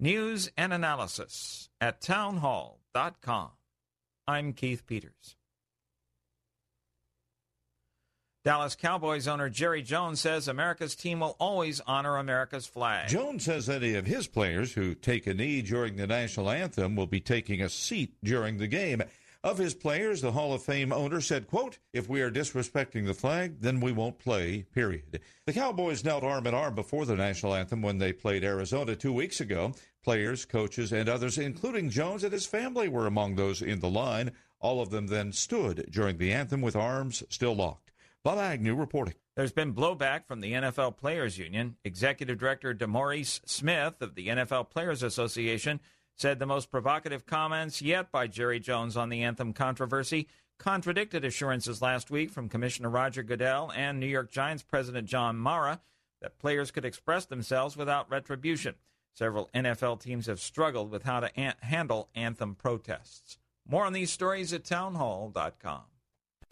News 0.00 0.50
and 0.56 0.72
analysis 0.72 1.68
at 1.80 2.00
townhall.com. 2.00 3.50
I'm 4.26 4.52
Keith 4.52 4.86
Peters. 4.86 5.36
Dallas 8.44 8.74
Cowboys 8.74 9.26
owner 9.26 9.48
Jerry 9.48 9.80
Jones 9.80 10.20
says 10.20 10.48
America's 10.48 10.94
team 10.94 11.20
will 11.20 11.36
always 11.38 11.80
honor 11.86 12.16
America's 12.16 12.66
flag. 12.66 13.08
Jones 13.08 13.44
says 13.44 13.70
any 13.70 13.94
of 13.94 14.04
his 14.04 14.26
players 14.26 14.74
who 14.74 14.94
take 14.94 15.26
a 15.26 15.32
knee 15.32 15.62
during 15.62 15.96
the 15.96 16.06
national 16.06 16.50
anthem 16.50 16.96
will 16.96 17.06
be 17.06 17.20
taking 17.20 17.62
a 17.62 17.70
seat 17.70 18.16
during 18.22 18.58
the 18.58 18.66
game. 18.66 19.02
Of 19.44 19.58
his 19.58 19.74
players, 19.74 20.22
the 20.22 20.32
Hall 20.32 20.54
of 20.54 20.62
Fame 20.62 20.90
owner 20.90 21.20
said, 21.20 21.48
quote, 21.48 21.78
if 21.92 22.08
we 22.08 22.22
are 22.22 22.30
disrespecting 22.30 23.04
the 23.04 23.12
flag, 23.12 23.60
then 23.60 23.78
we 23.78 23.92
won't 23.92 24.18
play, 24.18 24.64
period. 24.72 25.20
The 25.44 25.52
Cowboys 25.52 26.02
knelt 26.02 26.24
arm 26.24 26.46
in 26.46 26.54
arm 26.54 26.74
before 26.74 27.04
the 27.04 27.14
national 27.14 27.54
anthem 27.54 27.82
when 27.82 27.98
they 27.98 28.14
played 28.14 28.42
Arizona 28.42 28.96
two 28.96 29.12
weeks 29.12 29.42
ago. 29.42 29.74
Players, 30.02 30.46
coaches, 30.46 30.92
and 30.92 31.10
others, 31.10 31.36
including 31.36 31.90
Jones 31.90 32.24
and 32.24 32.32
his 32.32 32.46
family, 32.46 32.88
were 32.88 33.06
among 33.06 33.34
those 33.34 33.60
in 33.60 33.80
the 33.80 33.90
line. 33.90 34.32
All 34.60 34.80
of 34.80 34.88
them 34.88 35.08
then 35.08 35.30
stood 35.30 35.90
during 35.90 36.16
the 36.16 36.32
anthem 36.32 36.62
with 36.62 36.74
arms 36.74 37.22
still 37.28 37.54
locked. 37.54 37.92
Bob 38.22 38.38
Agnew 38.38 38.74
reporting. 38.74 39.12
There's 39.36 39.52
been 39.52 39.74
blowback 39.74 40.26
from 40.26 40.40
the 40.40 40.52
NFL 40.52 40.96
Players 40.96 41.36
Union. 41.36 41.76
Executive 41.84 42.38
Director 42.38 42.72
DeMaurice 42.72 43.40
Smith 43.44 44.00
of 44.00 44.14
the 44.14 44.28
NFL 44.28 44.70
Players 44.70 45.02
Association 45.02 45.80
said 46.16 46.38
the 46.38 46.46
most 46.46 46.70
provocative 46.70 47.26
comments 47.26 47.82
yet 47.82 48.10
by 48.10 48.26
Jerry 48.26 48.60
Jones 48.60 48.96
on 48.96 49.08
the 49.08 49.22
anthem 49.22 49.52
controversy 49.52 50.28
contradicted 50.58 51.24
assurances 51.24 51.82
last 51.82 52.10
week 52.10 52.30
from 52.30 52.48
Commissioner 52.48 52.88
Roger 52.88 53.22
Goodell 53.22 53.72
and 53.74 53.98
New 53.98 54.06
York 54.06 54.30
Giants 54.30 54.62
President 54.62 55.08
John 55.08 55.36
Mara 55.36 55.80
that 56.22 56.38
players 56.38 56.70
could 56.70 56.84
express 56.84 57.26
themselves 57.26 57.76
without 57.76 58.10
retribution. 58.10 58.76
Several 59.14 59.50
NFL 59.54 60.00
teams 60.00 60.26
have 60.26 60.40
struggled 60.40 60.90
with 60.90 61.02
how 61.04 61.20
to 61.20 61.38
an- 61.38 61.54
handle 61.60 62.08
anthem 62.14 62.54
protests. 62.54 63.38
More 63.68 63.84
on 63.84 63.92
these 63.92 64.10
stories 64.10 64.52
at 64.52 64.64
townhall.com. 64.64 65.82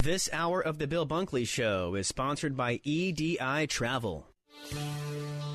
This 0.03 0.29
hour 0.33 0.61
of 0.61 0.79
the 0.79 0.87
Bill 0.87 1.07
Bunkley 1.07 1.47
Show 1.47 1.95
is 1.95 2.09
sponsored 2.09 2.57
by 2.57 2.81
EDI 2.83 3.67
Travel. 3.69 4.27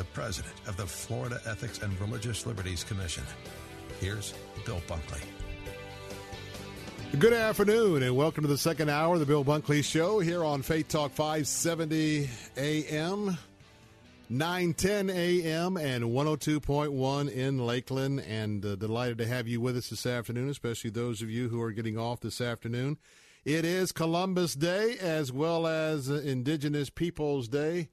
the 0.00 0.04
president 0.14 0.54
of 0.66 0.78
the 0.78 0.86
Florida 0.86 1.38
Ethics 1.44 1.82
and 1.82 2.00
Religious 2.00 2.46
Liberties 2.46 2.82
Commission. 2.82 3.22
Here's 4.00 4.32
Bill 4.64 4.80
Bunkley. 4.88 5.20
Good 7.18 7.34
afternoon, 7.34 8.02
and 8.02 8.16
welcome 8.16 8.40
to 8.40 8.48
the 8.48 8.56
second 8.56 8.88
hour 8.88 9.12
of 9.12 9.20
the 9.20 9.26
Bill 9.26 9.44
Bunkley 9.44 9.84
Show 9.84 10.20
here 10.20 10.42
on 10.42 10.62
Faith 10.62 10.88
Talk 10.88 11.12
570 11.12 12.30
AM, 12.56 13.36
910 14.30 15.10
AM, 15.10 15.76
and 15.76 16.04
102.1 16.04 17.30
in 17.30 17.58
Lakeland. 17.58 18.20
And 18.20 18.64
uh, 18.64 18.76
delighted 18.76 19.18
to 19.18 19.26
have 19.26 19.48
you 19.48 19.60
with 19.60 19.76
us 19.76 19.90
this 19.90 20.06
afternoon, 20.06 20.48
especially 20.48 20.88
those 20.88 21.20
of 21.20 21.28
you 21.28 21.50
who 21.50 21.60
are 21.60 21.72
getting 21.72 21.98
off 21.98 22.20
this 22.20 22.40
afternoon. 22.40 22.96
It 23.44 23.66
is 23.66 23.92
Columbus 23.92 24.54
Day 24.54 24.96
as 24.98 25.30
well 25.30 25.66
as 25.66 26.08
Indigenous 26.08 26.88
Peoples 26.88 27.48
Day. 27.48 27.90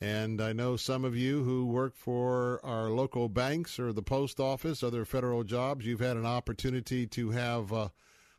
And 0.00 0.40
I 0.40 0.52
know 0.52 0.76
some 0.76 1.04
of 1.04 1.16
you 1.16 1.44
who 1.44 1.66
work 1.66 1.96
for 1.96 2.60
our 2.64 2.90
local 2.90 3.28
banks 3.28 3.78
or 3.78 3.92
the 3.92 4.02
post 4.02 4.40
office, 4.40 4.82
other 4.82 5.04
federal 5.04 5.44
jobs, 5.44 5.86
you've 5.86 6.00
had 6.00 6.16
an 6.16 6.26
opportunity 6.26 7.06
to 7.08 7.30
have 7.30 7.72
uh, 7.72 7.88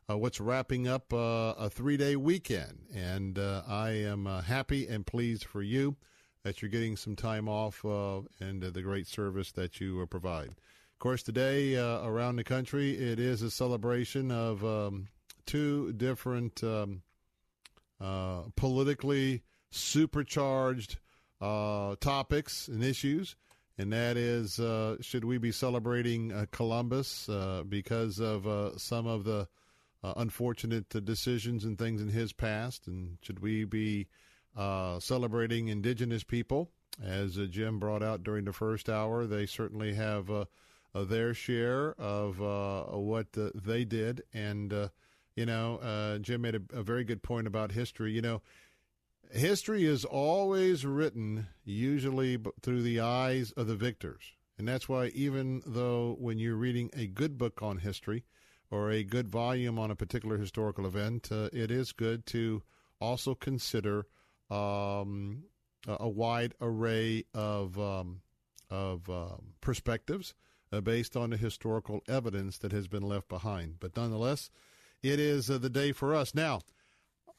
uh, 0.10 0.18
what's 0.18 0.40
wrapping 0.40 0.88
up 0.88 1.12
uh, 1.14 1.54
a 1.58 1.70
three 1.70 1.98
day 1.98 2.16
weekend. 2.16 2.80
And 2.94 3.40
uh, 3.40 3.64
I 3.68 3.92
am 3.92 4.28
uh, 4.28 4.42
happy 4.42 4.88
and 4.88 5.06
pleased 5.06 5.46
for 5.46 5.62
you 5.62 5.96
that 6.44 6.62
you're 6.62 6.70
getting 6.70 6.96
some 6.96 7.16
time 7.16 7.50
off 7.50 7.84
uh, 7.84 8.22
and 8.40 8.62
the 8.62 8.82
great 8.82 9.08
service 9.08 9.52
that 9.54 9.80
you 9.80 10.06
provide. 10.08 10.50
Of 10.50 11.00
course, 11.00 11.24
today 11.24 11.76
around 11.76 12.36
the 12.36 12.44
country, 12.44 12.98
it 12.98 13.20
is 13.20 13.42
a 13.42 13.52
celebration 13.52 14.32
of. 14.32 14.64
Um, 14.64 15.08
two 15.46 15.94
different 15.94 16.64
um, 16.64 17.02
politically 18.56 19.44
supercharged 19.70 20.98
uh, 21.42 21.96
topics 22.00 22.68
and 22.68 22.84
issues, 22.84 23.36
and 23.78 23.92
that 23.94 24.18
is 24.18 24.60
uh, 24.60 24.98
should 25.02 25.26
we 25.26 25.38
be 25.38 25.52
celebrating 25.52 26.32
uh, 26.32 26.46
Columbus 26.52 27.28
uh, 27.30 27.64
because 27.68 28.20
of 28.20 28.48
uh, 28.48 28.78
some 28.78 29.08
of 29.08 29.24
the 29.24 29.48
unfortunate 30.18 30.88
decisions 31.04 31.66
and 31.66 31.80
things 31.80 32.00
in 32.00 32.10
his 32.10 32.32
past, 32.32 32.86
and 32.86 33.18
should 33.22 33.40
we 33.40 33.66
be 33.66 34.06
celebrating 35.00 35.68
indigenous 35.68 36.24
people? 36.24 36.70
As 37.04 37.36
Jim 37.50 37.80
brought 37.80 38.04
out 38.04 38.24
during 38.24 38.46
the 38.46 38.54
first 38.54 38.88
hour, 38.88 39.26
they 39.26 39.48
certainly 39.48 39.96
have 39.96 40.30
their 40.94 41.34
share 41.34 42.00
of 42.00 42.40
what 42.40 43.28
they 43.34 43.84
did, 43.84 44.22
and 44.32 44.90
you 45.36 45.46
know, 45.46 45.78
uh, 45.78 46.18
Jim 46.20 46.42
made 46.42 46.56
a, 46.56 46.62
a 46.74 46.84
very 46.84 47.04
good 47.04 47.22
point 47.22 47.48
about 47.48 47.72
history. 47.72 48.14
You 48.14 48.22
know, 48.22 48.42
history 49.32 49.86
is 49.86 50.06
always 50.06 50.86
written 50.86 51.48
usually 51.64 52.38
through 52.62 52.82
the 52.82 53.00
eyes 53.00 53.52
of 53.52 53.68
the 53.68 53.76
victors. 53.76 54.32
And 54.58 54.68
that's 54.68 54.88
why, 54.88 55.08
even 55.08 55.62
though 55.66 56.16
when 56.20 56.38
you're 56.38 56.56
reading 56.56 56.90
a 56.94 57.08
good 57.08 57.38
book 57.38 57.62
on 57.62 57.78
history 57.78 58.24
or 58.72 58.90
a 58.90 59.04
good 59.04 59.28
volume 59.28 59.78
on 59.78 59.92
a 59.92 59.96
particular 59.96 60.38
historical 60.38 60.86
event, 60.86 61.30
uh, 61.32 61.50
it 61.52 61.72
is 61.72 61.92
good 61.92 62.26
to 62.28 62.64
also 63.02 63.36
consider 63.36 64.06
um, 64.50 65.44
a, 65.88 66.08
wide 66.08 66.54
array 66.62 67.26
of 67.34 67.78
um, 67.78 68.22
of 68.70 69.10
um, 69.10 69.54
perspectives 69.62 70.34
uh, 70.72 70.82
based 70.82 71.16
on 71.16 71.30
the 71.30 71.38
historical 71.38 72.02
evidence 72.08 72.58
that 72.60 72.72
has 72.72 72.88
been 72.88 73.04
left 73.04 73.28
behind. 73.28 73.76
But 73.80 73.96
nonetheless, 73.96 74.50
it 75.04 75.20
is 75.20 75.50
uh, 75.50 75.58
the 75.58 75.70
day 75.70 75.92
for 75.92 76.16
us. 76.16 76.34
Now, 76.34 76.62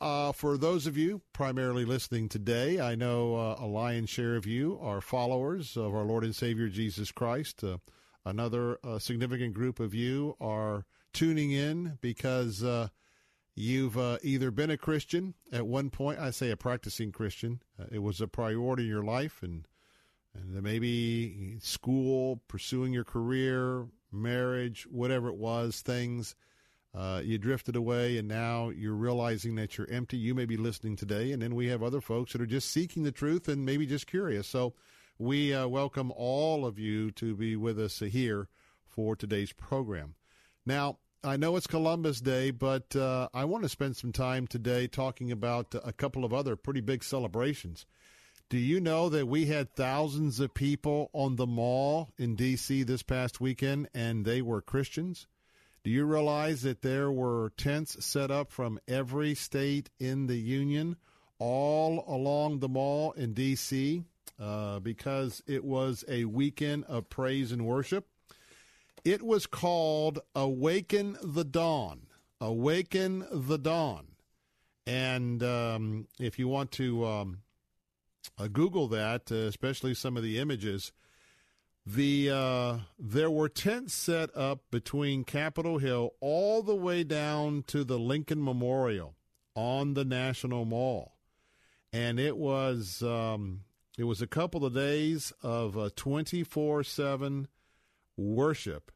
uh, 0.01 0.32
for 0.32 0.59
those 0.59 0.86
of 0.86 0.97
you 0.97 1.22
primarily 1.32 1.84
listening 1.84 2.28
today, 2.28 2.78
I 2.80 2.94
know 2.94 3.34
uh, 3.34 3.57
a 3.59 3.66
lion's 3.66 4.11
share 4.11 4.36
of 4.36 4.47
you 4.47 4.78
are 4.82 5.01
followers 5.01 5.76
of 5.76 5.94
our 5.94 6.05
Lord 6.05 6.24
and 6.24 6.34
Savior 6.34 6.68
Jesus 6.68 7.11
Christ. 7.12 7.64
Uh, 7.64 7.78
another 8.24 8.78
uh, 8.84 8.99
significant 8.99 9.55
group 9.55 9.80
of 9.80 9.94
you 9.94 10.36
are 10.38 10.84
tuning 11.14 11.51
in 11.51 11.99
because 12.03 12.62
uh, 12.62 12.88
you've 13.55 13.97
either 14.22 14.51
been 14.51 14.70
a 14.70 14.76
Christian 14.76 15.34
at 15.51 15.66
one 15.66 15.88
point, 15.88 16.18
I 16.18 16.30
say 16.30 16.51
a 16.51 16.57
practicing 16.57 17.11
Christian, 17.11 17.62
it 17.90 18.01
was 18.01 18.20
a 18.20 18.28
priority 18.28 18.82
in 18.82 18.90
your 18.90 19.05
life, 19.05 19.42
and, 19.42 19.66
and 20.34 20.62
maybe 20.62 21.59
school, 21.61 22.42
pursuing 22.49 22.92
your 22.92 23.05
career, 23.05 23.86
marriage, 24.12 24.86
whatever 24.90 25.28
it 25.28 25.36
was, 25.36 25.80
things 25.80 26.34
uh, 26.95 27.20
you 27.22 27.39
drifted 27.39 27.76
away 27.76 28.18
and 28.18 28.26
now 28.26 28.70
you're 28.70 28.95
realizing 28.95 29.55
that 29.57 29.76
you're 29.76 29.91
empty. 29.91 30.16
You 30.16 30.34
may 30.34 30.47
be 30.47 30.57
listening 30.57 30.97
today. 30.97 31.32
And 31.32 31.43
then 31.43 31.55
we 31.55 31.68
have 31.68 31.82
other 31.82 32.01
folks 32.01 32.32
that 32.32 32.41
are 32.41 32.47
just 32.47 32.70
seeking 32.70 33.03
the 33.03 33.12
truth 33.12 33.49
and 33.49 33.66
maybe 33.66 33.87
just 33.87 34.07
curious. 34.07 34.47
So 34.49 34.74
we 35.18 35.53
uh, 35.53 35.66
welcome 35.68 36.12
all 36.14 36.66
of 36.66 36.78
you 36.78 37.11
to 37.12 37.34
be 37.34 37.57
with 37.57 37.78
us 37.78 37.99
here 37.99 38.49
for 38.87 39.14
today's 39.14 39.53
program. 39.53 40.14
Now, 40.64 40.99
I 41.22 41.37
know 41.37 41.57
it's 41.57 41.66
Columbus 41.66 42.20
Day, 42.20 42.51
but 42.51 42.95
uh, 42.95 43.28
I 43.34 43.45
want 43.45 43.64
to 43.64 43.68
spend 43.68 43.97
some 43.97 44.12
time 44.12 44.47
today 44.47 44.87
talking 44.87 45.32
about 45.32 45.74
a 45.84 45.93
couple 45.93 46.24
of 46.24 46.32
other 46.32 46.57
pretty 46.57 46.80
big 46.80 47.03
celebrations. 47.03 47.84
Do 48.49 48.59
you 48.59 48.80
know 48.80 49.09
that 49.09 49.26
we 49.26 49.47
had 49.47 49.74
thousands 49.74 50.39
of 50.39 50.55
people 50.55 51.11
on 51.12 51.34
the 51.34 51.47
mall 51.47 52.11
in 52.16 52.37
D.C. 52.37 52.84
this 52.84 53.03
past 53.03 53.41
weekend 53.41 53.89
and 53.93 54.24
they 54.24 54.41
were 54.41 54.62
Christians? 54.62 55.26
Do 55.87 55.93
you 55.93 56.05
realize 56.05 56.62
that 56.62 56.82
there 56.82 57.12
were 57.12 57.53
tents 57.57 58.05
set 58.05 58.28
up 58.28 58.51
from 58.51 58.80
every 58.89 59.37
state 59.37 59.89
in 60.01 60.26
the 60.26 60.34
union 60.37 60.97
all 61.39 62.05
along 62.09 62.59
the 62.59 62.68
mall 62.68 63.12
in 63.12 63.34
D.C. 63.34 64.03
Uh, 64.37 64.80
because 64.80 65.45
it 65.47 65.64
was 65.64 66.05
a 66.09 66.24
weekend 66.24 66.87
of 66.87 67.09
praise 67.09 67.53
and 67.53 67.64
worship. 67.64 68.09
It 69.05 69.22
was 69.22 69.47
called 69.47 70.18
Awaken 70.34 71.18
the 71.22 71.45
Dawn. 71.45 72.09
Awaken 72.41 73.24
the 73.30 73.57
Dawn. 73.57 74.09
And 74.89 75.41
um, 75.45 76.09
if 76.18 76.37
you 76.37 76.49
want 76.49 76.72
to 76.72 77.07
um, 77.07 77.39
uh, 78.37 78.49
Google 78.49 78.89
that, 78.89 79.30
uh, 79.30 79.37
especially 79.37 79.95
some 79.95 80.16
of 80.16 80.24
the 80.24 80.41
images, 80.41 80.91
the 81.87 82.30
uh, 82.30 82.78
there 82.99 83.30
were 83.30 83.49
tents 83.49 83.95
set 83.95 84.37
up 84.37 84.61
between 84.72 85.22
Capitol 85.22 85.78
Hill 85.78 86.14
all 86.20 86.62
the 86.62 86.74
way 86.74 87.05
down 87.05 87.62
to 87.68 87.84
the 87.84 87.99
Lincoln 87.99 88.43
Memorial 88.43 89.14
on 89.55 89.95
the 89.95 90.05
National 90.05 90.64
Mall, 90.64 91.16
and 91.93 92.18
it 92.18 92.37
was 92.37 93.03
um, 93.03 93.61
it 93.97 94.05
was 94.05 94.20
a 94.20 94.26
couple 94.26 94.64
of 94.64 94.74
days 94.74 95.32
of 95.43 95.95
twenty 95.95 96.43
four 96.43 96.82
seven 96.82 97.47
worship, 98.16 98.91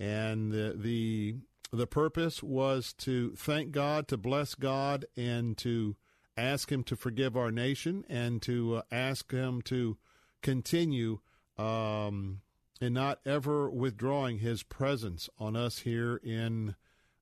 and 0.00 0.50
the, 0.50 0.74
the 0.76 1.36
the 1.72 1.86
purpose 1.86 2.42
was 2.42 2.92
to 2.94 3.36
thank 3.36 3.70
God, 3.70 4.08
to 4.08 4.16
bless 4.16 4.56
God, 4.56 5.04
and 5.16 5.56
to 5.58 5.94
ask 6.36 6.72
Him 6.72 6.82
to 6.84 6.96
forgive 6.96 7.36
our 7.36 7.52
nation, 7.52 8.04
and 8.08 8.42
to 8.42 8.76
uh, 8.76 8.82
ask 8.90 9.30
Him 9.30 9.62
to 9.62 9.98
continue 10.42 11.20
um, 11.58 12.40
and 12.80 12.94
not 12.94 13.20
ever 13.24 13.70
withdrawing 13.70 14.38
His 14.38 14.62
presence 14.62 15.28
on 15.38 15.56
us 15.56 15.80
here 15.80 16.20
in 16.22 16.74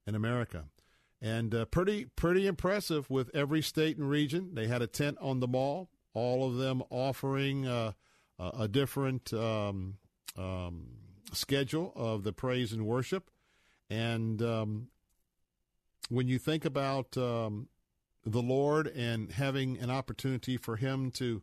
in 0.06 0.14
America. 0.14 0.64
And 1.20 1.54
uh, 1.54 1.66
pretty 1.66 2.06
pretty 2.16 2.46
impressive 2.46 3.08
with 3.08 3.30
every 3.34 3.62
state 3.62 3.96
and 3.96 4.08
region. 4.08 4.54
They 4.54 4.66
had 4.66 4.82
a 4.82 4.86
tent 4.86 5.18
on 5.20 5.40
the 5.40 5.48
mall, 5.48 5.88
all 6.14 6.48
of 6.48 6.56
them 6.56 6.82
offering 6.90 7.66
uh, 7.66 7.92
a 8.38 8.66
different 8.66 9.32
um, 9.32 9.98
um, 10.36 10.88
schedule 11.32 11.92
of 11.94 12.24
the 12.24 12.32
praise 12.32 12.72
and 12.72 12.86
worship. 12.86 13.30
And 13.88 14.42
um, 14.42 14.88
when 16.08 16.26
you 16.26 16.38
think 16.38 16.64
about 16.64 17.16
um, 17.16 17.68
the 18.24 18.42
Lord 18.42 18.86
and 18.88 19.30
having 19.32 19.78
an 19.78 19.90
opportunity 19.90 20.56
for 20.56 20.76
Him 20.76 21.10
to 21.12 21.42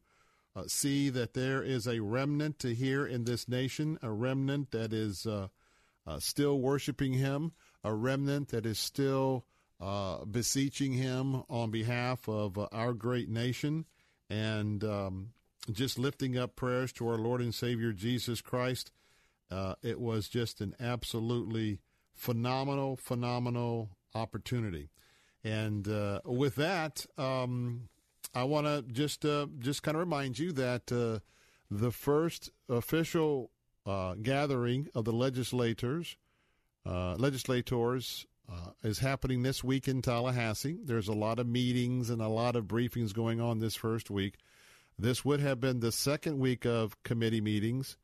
uh, 0.60 0.64
see 0.68 1.10
that 1.10 1.34
there 1.34 1.64
is 1.64 1.88
a 1.88 2.00
remnant 2.00 2.60
to 2.60 2.74
here 2.74 3.06
in 3.06 3.24
this 3.24 3.48
nation, 3.48 3.98
a 4.02 4.12
remnant 4.12 4.72
that 4.72 4.94
is 4.94 5.26
uh, 5.26 5.48
uh, 6.06 6.20
still 6.20 6.60
worshiping 6.60 7.14
Him, 7.14 7.52
a 7.84 7.94
remnant 7.94 8.50
that 8.50 8.66
is 8.66 8.80
still 8.80 9.46
uh, 9.80 10.26
beseeching 10.26 10.94
Him 10.94 11.44
on 11.50 11.72
behalf 11.72 12.28
of 12.28 12.58
uh, 12.58 12.68
our 12.72 12.94
great 12.94 13.30
nation, 13.30 13.86
and 14.30 14.84
um, 14.84 15.30
just 15.72 15.98
lifting 15.98 16.38
up 16.38 16.56
prayers 16.56 16.92
to 16.94 17.08
our 17.08 17.18
Lord 17.18 17.42
and 17.42 17.54
Savior 17.56 17.94
Jesus 17.94 18.42
Christ. 18.42 18.92
Uh, 19.52 19.76
it 19.82 20.00
was 20.00 20.28
just 20.28 20.62
an 20.62 20.76
absolutely 20.80 21.80
phenomenal, 22.14 22.98
phenomenal 22.98 23.90
opportunity. 24.14 24.90
And 25.44 25.88
with 26.26 26.56
that, 26.56 27.06
um, 27.18 27.88
I 28.34 28.44
want 28.44 28.68
to 28.68 28.84
just 28.92 29.26
uh, 29.26 29.48
just 29.60 29.84
kind 29.84 29.96
of 29.96 30.00
remind 30.00 30.38
you 30.38 30.52
that 30.54 30.92
uh, 30.92 31.20
the 31.72 31.92
first 31.92 32.52
official 32.68 33.52
uh, 33.86 34.16
gathering 34.16 34.88
of 34.94 35.06
the 35.06 35.14
legislators 35.14 36.16
uh, 36.86 37.16
legislators 37.16 38.26
uh, 38.52 38.72
is 38.84 39.00
happening 39.00 39.44
this 39.44 39.64
week 39.64 39.88
in 39.88 40.02
Tallahassee. 40.02 40.80
There's 40.84 41.08
a 41.08 41.14
lot 41.14 41.40
of 41.40 41.48
meetings 41.48 42.10
and 42.10 42.22
a 42.22 42.28
lot 42.28 42.56
of 42.56 42.66
briefings 42.66 43.14
going 43.14 43.42
on 43.42 43.60
this 43.60 43.76
first 43.76 44.10
week. 44.10 44.36
This 44.98 45.24
would 45.24 45.40
have 45.40 45.60
been 45.60 45.80
the 45.80 45.92
second 45.92 46.40
week 46.40 46.66
of 46.66 47.02
committee 47.04 47.42
meetings, 47.42 47.98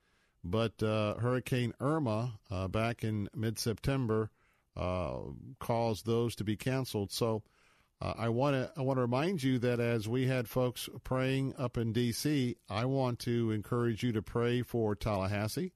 but 0.43 0.81
uh, 0.83 1.15
Hurricane 1.15 1.73
Irma 1.79 2.39
back 2.69 3.03
in 3.03 3.29
mid 3.35 3.59
September 3.59 4.29
caused 4.75 6.05
those 6.05 6.35
to 6.35 6.43
be 6.43 6.55
canceled. 6.55 7.11
So 7.11 7.43
uh, 8.01 8.13
I 8.17 8.29
want 8.29 8.55
to 8.55 8.71
I 8.77 8.81
want 8.81 8.97
to 8.97 9.01
remind 9.01 9.41
you 9.41 9.57
that 9.59 9.79
as 9.79 10.07
we 10.07 10.27
had 10.27 10.49
folks 10.49 10.89
praying 11.03 11.53
up 11.57 11.77
in 11.77 11.93
D.C., 11.93 12.57
I 12.69 12.85
want 12.85 13.19
to 13.19 13.51
encourage 13.51 14.03
you 14.03 14.11
to 14.11 14.21
pray 14.21 14.63
for 14.63 14.95
Tallahassee, 14.95 15.71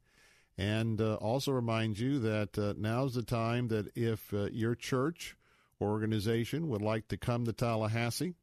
and 0.58 1.00
uh, 1.00 1.16
also 1.16 1.52
remind 1.52 1.98
you 1.98 2.20
that 2.20 2.58
uh, 2.58 2.74
now's 2.78 3.14
the 3.14 3.24
time 3.24 3.70
that 3.70 3.96
if 3.96 4.34
uh, 4.34 4.50
your 4.52 4.76
church 4.76 5.38
or 5.80 5.90
organization 5.92 6.68
would 6.68 6.82
like 6.82 7.08
to 7.08 7.18
come 7.18 7.46
to 7.46 7.54
Tallahassee 7.54 8.36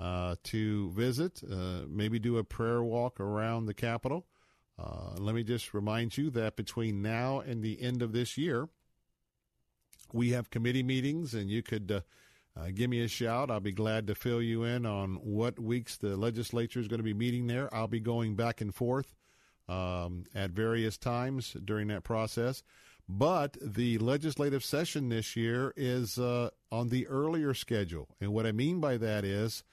uh, 0.00 0.34
to 0.44 0.90
visit, 0.90 1.40
uh, 1.48 1.82
maybe 1.88 2.18
do 2.18 2.36
a 2.36 2.44
prayer 2.44 2.82
walk 2.82 3.20
around 3.20 3.66
the 3.66 3.74
Capitol. 3.74 4.26
let 5.18 5.36
me 5.36 5.44
just 5.44 5.72
remind 5.72 6.18
you 6.18 6.30
that 6.30 6.56
between 6.56 7.00
now 7.00 7.38
and 7.38 7.62
the 7.62 7.80
end 7.80 8.02
of 8.02 8.12
this 8.12 8.36
year, 8.36 8.68
we 10.12 10.30
have 10.30 10.50
committee 10.50 10.82
meetings, 10.82 11.32
and 11.32 11.48
you 11.48 11.62
could 11.62 12.02
uh, 12.56 12.68
give 12.74 12.90
me 12.90 13.02
a 13.02 13.08
shout. 13.08 13.50
I'll 13.50 13.60
be 13.60 13.72
glad 13.72 14.06
to 14.08 14.14
fill 14.14 14.42
you 14.42 14.64
in 14.64 14.84
on 14.86 15.14
what 15.16 15.58
weeks 15.58 15.96
the 15.96 16.16
legislature 16.16 16.80
is 16.80 16.88
going 16.88 16.98
to 16.98 17.04
be 17.04 17.14
meeting 17.14 17.46
there. 17.46 17.72
I'll 17.74 17.88
be 17.88 18.00
going 18.00 18.34
back 18.34 18.60
and 18.60 18.74
forth 18.74 19.14
um, 19.68 20.24
at 20.34 20.50
various 20.50 20.98
times 20.98 21.56
during 21.64 21.88
that 21.88 22.02
process. 22.02 22.62
But 23.08 23.56
the 23.60 23.98
legislative 23.98 24.64
session 24.64 25.08
this 25.08 25.34
year 25.36 25.72
is 25.76 26.18
uh, 26.18 26.50
on 26.70 26.88
the 26.88 27.06
earlier 27.08 27.54
schedule. 27.54 28.08
And 28.20 28.32
what 28.32 28.46
I 28.46 28.52
mean 28.52 28.80
by 28.80 28.98
that 28.98 29.24
is 29.24 29.64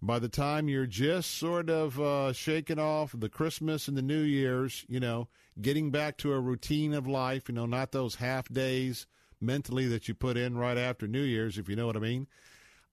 by 0.00 0.18
the 0.18 0.28
time 0.28 0.68
you're 0.68 0.86
just 0.86 1.38
sort 1.38 1.70
of 1.70 1.98
uh, 2.00 2.32
shaking 2.32 2.78
off 2.78 3.14
the 3.16 3.28
Christmas 3.28 3.88
and 3.88 3.96
the 3.96 4.02
New 4.02 4.20
Year's, 4.20 4.84
you 4.88 5.00
know, 5.00 5.28
getting 5.60 5.90
back 5.90 6.18
to 6.18 6.32
a 6.32 6.40
routine 6.40 6.92
of 6.92 7.06
life, 7.06 7.48
you 7.48 7.54
know, 7.54 7.66
not 7.66 7.92
those 7.92 8.16
half 8.16 8.48
days 8.48 9.06
mentally 9.42 9.86
that 9.88 10.08
you 10.08 10.14
put 10.14 10.36
in 10.36 10.56
right 10.56 10.78
after 10.78 11.06
New 11.06 11.22
Year's, 11.22 11.58
if 11.58 11.68
you 11.68 11.76
know 11.76 11.86
what 11.86 11.96
I 11.96 12.00
mean. 12.00 12.26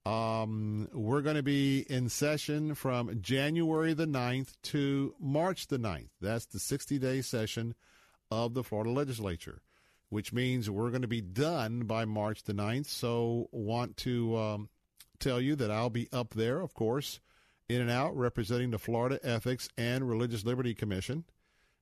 Um, 0.05 0.87
we're 0.93 1.21
going 1.21 1.35
to 1.35 1.43
be 1.43 1.85
in 1.89 2.09
session 2.09 2.73
from 2.73 3.21
January 3.21 3.93
the 3.93 4.07
9th 4.07 4.53
to 4.63 5.13
March 5.19 5.67
the 5.67 5.77
9th. 5.77 6.09
That's 6.21 6.45
the 6.45 6.59
60 6.59 6.97
day 6.99 7.21
session 7.21 7.75
of 8.31 8.53
the 8.53 8.63
Florida 8.63 8.91
legislature, 8.91 9.61
which 10.09 10.33
means 10.33 10.69
we're 10.69 10.89
going 10.89 11.01
to 11.01 11.07
be 11.07 11.21
done 11.21 11.81
by 11.81 12.05
March 12.05 12.43
the 12.43 12.53
9th. 12.53 12.87
So, 12.87 13.49
want 13.51 13.97
to 13.97 14.37
um, 14.37 14.69
tell 15.19 15.41
you 15.41 15.55
that 15.57 15.69
I'll 15.69 15.89
be 15.89 16.07
up 16.11 16.33
there, 16.33 16.61
of 16.61 16.73
course, 16.73 17.19
in 17.67 17.81
and 17.81 17.91
out 17.91 18.15
representing 18.17 18.71
the 18.71 18.79
Florida 18.79 19.19
Ethics 19.21 19.69
and 19.77 20.09
Religious 20.09 20.45
Liberty 20.45 20.73
Commission. 20.73 21.25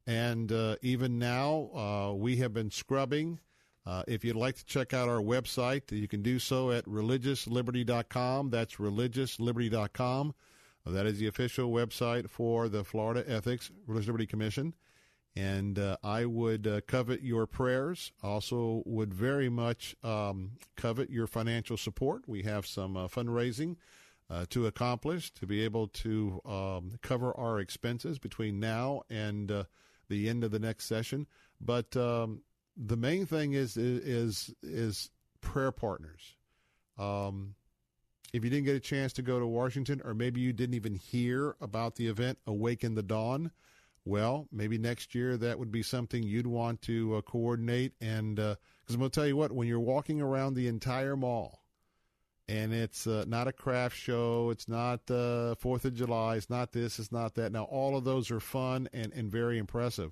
And 0.06 0.52
uh, 0.52 0.78
even 0.82 1.20
now, 1.20 1.70
uh, 1.76 2.14
we 2.14 2.38
have 2.38 2.54
been 2.54 2.72
scrubbing 2.72 3.40
uh, 3.88 4.04
if 4.06 4.26
you'd 4.26 4.36
like 4.36 4.58
to 4.58 4.66
check 4.66 4.94
out 4.94 5.08
our 5.08 5.22
website, 5.22 5.90
you 5.94 6.10
can 6.10 6.22
do 6.22 6.40
so 6.40 6.72
at 6.72 6.84
religiousliberty.com. 6.86 8.50
That's 8.50 8.76
religiousliberty.com. 8.76 10.36
Uh, 10.86 10.92
that 10.92 11.06
is 11.06 11.20
the 11.20 11.28
official 11.28 11.72
website 11.72 12.30
for 12.30 12.68
the 12.68 12.84
Florida 12.84 13.24
Ethics 13.26 13.72
Religious 13.88 14.08
Liberty 14.08 14.28
Commission. 14.28 14.74
And 15.38 15.80
uh, 15.80 15.96
I 16.04 16.26
would 16.26 16.68
uh, 16.68 16.82
covet 16.82 17.22
your 17.22 17.46
prayers. 17.46 18.12
Also, 18.22 18.84
would 18.86 19.14
very 19.14 19.48
much 19.48 19.96
um, 20.04 20.52
covet 20.76 21.10
your 21.10 21.28
financial 21.28 21.78
support. 21.78 22.28
We 22.28 22.42
have 22.44 22.68
some 22.68 22.98
uh, 22.98 23.08
fundraising 23.08 23.78
uh, 24.30 24.48
to 24.50 24.68
accomplish 24.68 25.32
to 25.36 25.48
be 25.48 25.64
able 25.64 25.88
to 25.88 26.42
um, 26.44 26.92
cover 27.02 27.32
our 27.38 27.62
expenses 27.62 28.20
between 28.20 28.60
now 28.60 29.04
and 29.10 29.66
the 30.10 30.28
end 30.28 30.44
of 30.44 30.52
the 30.52 30.60
next 30.60 30.86
session. 30.88 31.26
But 31.62 31.96
um, 31.96 32.42
the 32.78 32.98
main 32.98 33.26
thing 33.26 33.54
is 33.54 33.76
is 33.78 34.54
is 34.62 35.10
prayer 35.42 35.72
partners. 35.72 36.36
Um, 36.98 37.56
if 38.34 38.44
you 38.44 38.50
didn't 38.50 38.66
get 38.66 38.76
a 38.76 38.80
chance 38.80 39.14
to 39.14 39.22
go 39.22 39.40
to 39.40 39.48
Washington, 39.48 40.02
or 40.04 40.14
maybe 40.14 40.42
you 40.42 40.54
didn't 40.54 40.76
even 40.76 40.96
hear 40.96 41.56
about 41.62 41.96
the 41.96 42.08
event 42.08 42.38
Awaken 42.46 42.96
the 42.96 43.04
Dawn, 43.04 43.52
well, 44.06 44.48
maybe 44.52 44.78
next 44.78 45.16
year 45.16 45.38
that 45.38 45.58
would 45.58 45.72
be 45.72 45.82
something 45.82 46.24
you'd 46.24 46.48
want 46.48 46.82
to 46.84 47.16
uh, 47.16 47.22
coordinate. 47.22 47.94
And 48.02 48.36
because 48.36 48.56
uh, 48.90 48.94
I'm 48.94 49.00
going 49.00 49.12
to 49.12 49.16
tell 49.16 49.28
you 49.28 49.38
what, 49.38 49.52
when 49.52 49.68
you're 49.68 49.80
walking 49.80 50.22
around 50.22 50.54
the 50.54 50.68
entire 50.68 51.16
mall, 51.16 51.64
and 52.50 52.74
it's 52.74 53.08
uh, 53.08 53.26
not 53.28 53.48
a 53.48 53.54
craft 53.54 53.96
show, 53.96 54.50
it's 54.50 54.68
not 54.68 55.10
uh, 55.10 55.56
Fourth 55.56 55.86
of 55.86 55.94
July, 55.94 56.36
it's 56.36 56.50
not 56.50 56.72
this, 56.72 57.00
it's 57.00 57.12
not 57.12 57.36
that. 57.36 57.52
Now, 57.52 57.64
all 57.64 57.98
of 57.98 58.04
those 58.04 58.32
are 58.32 58.40
fun 58.40 58.88
and, 58.94 59.12
and 59.14 59.32
very 59.32 59.58
impressive. 59.58 60.12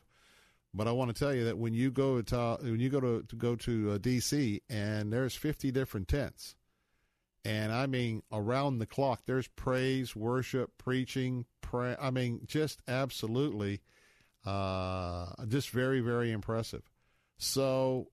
But 0.75 0.89
I 0.89 0.91
want 0.91 1.15
to 1.15 1.17
tell 1.17 1.33
you 1.33 1.45
that 1.45 1.57
when 1.57 1.73
you 1.73 1.89
go 1.89 2.21
to 2.21 2.57
when 2.61 2.81
you 2.81 2.89
go 2.89 2.99
to, 2.99 3.23
to 3.23 3.35
go 3.37 3.55
to 3.55 3.91
uh, 3.91 3.97
D.C. 3.97 4.61
and 4.69 5.11
there's 5.11 5.33
50 5.33 5.71
different 5.71 6.09
tents, 6.09 6.55
and 7.45 7.71
I 7.71 7.85
mean 7.85 8.23
around 8.29 8.79
the 8.79 8.85
clock, 8.85 9.21
there's 9.25 9.47
praise, 9.47 10.17
worship, 10.17 10.71
preaching, 10.77 11.45
pray. 11.61 11.95
I 11.99 12.11
mean, 12.11 12.41
just 12.45 12.81
absolutely, 12.89 13.81
uh, 14.45 15.27
just 15.47 15.69
very 15.69 16.01
very 16.01 16.31
impressive. 16.31 16.83
So 17.37 18.09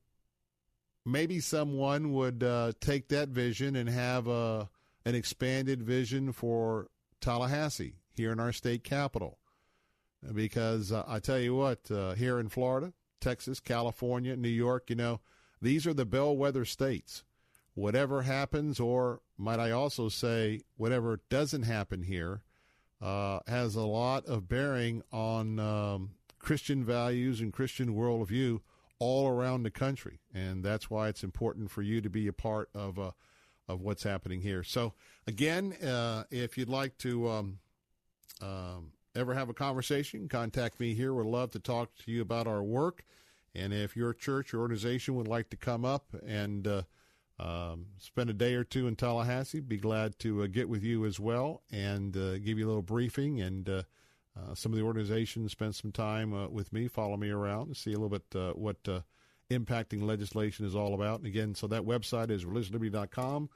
maybe 1.04 1.40
someone 1.40 2.12
would 2.12 2.44
uh, 2.44 2.72
take 2.80 3.08
that 3.08 3.28
vision 3.28 3.74
and 3.74 3.88
have 3.88 4.28
a 4.28 4.70
an 5.04 5.16
expanded 5.16 5.82
vision 5.82 6.30
for 6.30 6.86
Tallahassee, 7.20 7.96
here 8.14 8.30
in 8.30 8.38
our 8.38 8.52
state 8.52 8.84
capital. 8.84 9.40
Because 10.32 10.92
uh, 10.92 11.04
I 11.06 11.18
tell 11.18 11.38
you 11.38 11.54
what, 11.54 11.90
uh, 11.90 12.14
here 12.14 12.38
in 12.38 12.48
Florida, 12.48 12.92
Texas, 13.20 13.60
California, 13.60 14.36
New 14.36 14.48
York, 14.48 14.90
you 14.90 14.96
know, 14.96 15.20
these 15.60 15.86
are 15.86 15.94
the 15.94 16.04
bellwether 16.04 16.64
states. 16.64 17.24
Whatever 17.74 18.22
happens, 18.22 18.78
or 18.78 19.20
might 19.38 19.58
I 19.58 19.70
also 19.70 20.08
say, 20.08 20.60
whatever 20.76 21.20
doesn't 21.30 21.62
happen 21.62 22.02
here, 22.02 22.42
uh, 23.00 23.40
has 23.46 23.74
a 23.74 23.82
lot 23.82 24.26
of 24.26 24.48
bearing 24.48 25.02
on 25.10 25.58
um, 25.58 26.10
Christian 26.38 26.84
values 26.84 27.40
and 27.40 27.52
Christian 27.52 27.94
worldview 27.94 28.60
all 28.98 29.28
around 29.28 29.62
the 29.62 29.70
country, 29.70 30.20
and 30.32 30.62
that's 30.62 30.88
why 30.88 31.08
it's 31.08 31.24
important 31.24 31.70
for 31.70 31.82
you 31.82 32.00
to 32.00 32.10
be 32.10 32.28
a 32.28 32.32
part 32.32 32.68
of 32.74 32.98
uh, 32.98 33.10
of 33.68 33.80
what's 33.80 34.02
happening 34.02 34.42
here. 34.42 34.62
So, 34.62 34.94
again, 35.26 35.72
uh, 35.74 36.24
if 36.30 36.58
you'd 36.58 36.68
like 36.68 36.98
to 36.98 37.28
um, 37.28 37.58
um, 38.40 38.92
ever 39.14 39.34
have 39.34 39.48
a 39.48 39.54
conversation, 39.54 40.28
contact 40.28 40.80
me 40.80 40.94
here. 40.94 41.12
We'd 41.12 41.26
love 41.26 41.50
to 41.52 41.58
talk 41.58 41.94
to 42.04 42.10
you 42.10 42.22
about 42.22 42.46
our 42.46 42.62
work, 42.62 43.04
and 43.54 43.72
if 43.72 43.96
your 43.96 44.14
church 44.14 44.54
or 44.54 44.60
organization 44.60 45.14
would 45.16 45.28
like 45.28 45.50
to 45.50 45.56
come 45.56 45.84
up 45.84 46.14
and 46.26 46.66
uh, 46.66 46.82
um, 47.38 47.86
spend 47.98 48.30
a 48.30 48.34
day 48.34 48.54
or 48.54 48.64
two 48.64 48.86
in 48.86 48.96
Tallahassee, 48.96 49.60
be 49.60 49.76
glad 49.76 50.18
to 50.20 50.42
uh, 50.42 50.46
get 50.46 50.68
with 50.68 50.82
you 50.82 51.04
as 51.04 51.18
well 51.18 51.62
and 51.70 52.16
uh, 52.16 52.38
give 52.38 52.58
you 52.58 52.66
a 52.66 52.68
little 52.68 52.82
briefing 52.82 53.40
and 53.40 53.68
uh, 53.68 53.82
uh, 54.36 54.54
some 54.54 54.72
of 54.72 54.78
the 54.78 54.84
organizations 54.84 55.52
spend 55.52 55.74
some 55.74 55.92
time 55.92 56.32
uh, 56.32 56.48
with 56.48 56.72
me, 56.72 56.88
follow 56.88 57.16
me 57.16 57.30
around, 57.30 57.66
and 57.66 57.76
see 57.76 57.92
a 57.92 57.98
little 57.98 58.08
bit 58.08 58.56
what 58.56 58.82
impacting 59.50 60.02
legislation 60.02 60.64
is 60.64 60.74
all 60.74 60.94
about. 60.94 61.18
And 61.18 61.26
again, 61.26 61.54
so 61.54 61.66
that 61.66 61.82
website 61.82 62.30
is 62.30 62.44
religiousliberty.com, 62.44 63.50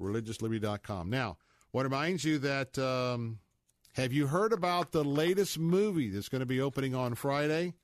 religiousliberty.com. 0.00 1.10
Now, 1.10 1.36
what 1.72 1.84
reminds 1.84 2.24
you 2.24 2.38
that 2.38 2.78
um, 2.78 3.40
have 3.92 4.12
you 4.12 4.26
heard 4.26 4.52
about 4.52 4.92
the 4.92 5.04
latest 5.04 5.58
movie 5.58 6.08
that's 6.08 6.28
going 6.28 6.40
to 6.40 6.46
be 6.46 6.60
opening 6.60 6.94
on 6.94 7.14
Friday? 7.14 7.74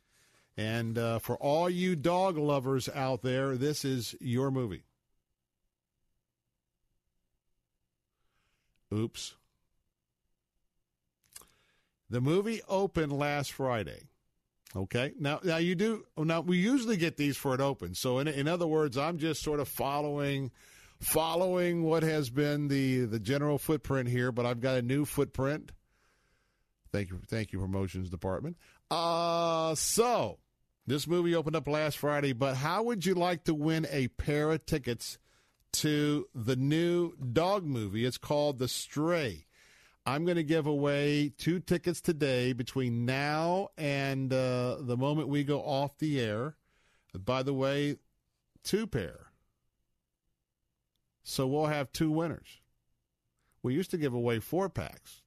And 0.56 0.98
uh, 0.98 1.18
for 1.20 1.36
all 1.36 1.70
you 1.70 1.94
dog 1.94 2.36
lovers 2.36 2.89
out 2.94 3.22
there, 3.22 3.56
this 3.56 3.85
is 3.85 4.16
your 4.20 4.51
movie. 4.51 4.82
Oops. 8.93 9.35
The 12.10 12.20
movie 12.20 12.62
opened 12.68 13.12
last 13.12 13.52
Friday. 13.52 14.05
Okay. 14.74 15.12
Now, 15.18 15.40
now 15.44 15.59
you 15.59 15.74
do. 15.74 16.05
Now 16.16 16.40
we 16.40 16.56
usually 16.56 16.97
get 16.97 17.16
these 17.16 17.36
for 17.36 17.55
it 17.55 17.60
open. 17.60 17.94
So 17.94 18.18
in 18.18 18.28
in 18.28 18.48
other 18.48 18.66
words, 18.66 18.97
I'm 18.97 19.18
just 19.18 19.43
sort 19.43 19.60
of 19.60 19.68
following 19.68 20.51
following 21.01 21.85
what 21.85 22.02
has 22.02 22.30
been 22.30 22.68
the 22.68 23.05
the 23.05 23.20
general 23.20 23.59
footprint 23.59 24.09
here, 24.09 24.32
but 24.32 24.47
I've 24.47 24.60
got 24.60 24.76
a 24.76 24.82
new 24.82 25.05
footprint. 25.05 25.72
Thank 26.93 27.10
you, 27.10 27.20
thank 27.27 27.52
you, 27.52 27.59
promotions 27.59 28.10
department. 28.10 28.56
Uh 28.90 29.74
so 29.74 30.39
this 30.86 31.06
movie 31.06 31.35
opened 31.35 31.56
up 31.56 31.69
last 31.69 31.98
Friday, 31.98 32.32
but 32.32 32.56
how 32.56 32.82
would 32.85 33.05
you 33.05 33.15
like 33.15 33.44
to 33.44 33.55
win 33.55 33.86
a 33.90 34.09
pair 34.09 34.51
of 34.51 34.65
tickets 34.65 35.19
to 35.74 36.27
the 36.35 36.56
new 36.56 37.12
dog 37.16 37.65
movie? 37.65 38.06
It's 38.06 38.16
called 38.16 38.59
The 38.59 38.69
Stray. 38.69 39.44
I'm 40.06 40.24
going 40.24 40.36
to 40.39 40.43
give 40.43 40.66
away 40.66 41.32
two 41.36 41.60
tickets 41.60 42.01
today 42.01 42.55
between 42.55 43.05
now 43.05 43.69
and 43.77 44.32
uh, 44.32 44.78
the 44.81 44.97
moment 44.97 45.28
we 45.28 45.44
go 45.44 45.60
off 45.60 45.98
the 45.98 46.19
air. 46.19 46.56
By 47.12 47.43
the 47.43 47.52
way, 47.52 47.97
two 48.65 48.86
pair. 48.86 49.27
So 51.23 51.47
we'll 51.47 51.66
have 51.66 51.93
two 51.93 52.10
winners. 52.10 52.62
We 53.62 53.74
used 53.74 53.90
to 53.90 53.98
give 53.98 54.15
away 54.15 54.39
four 54.39 54.70
packs, 54.70 55.20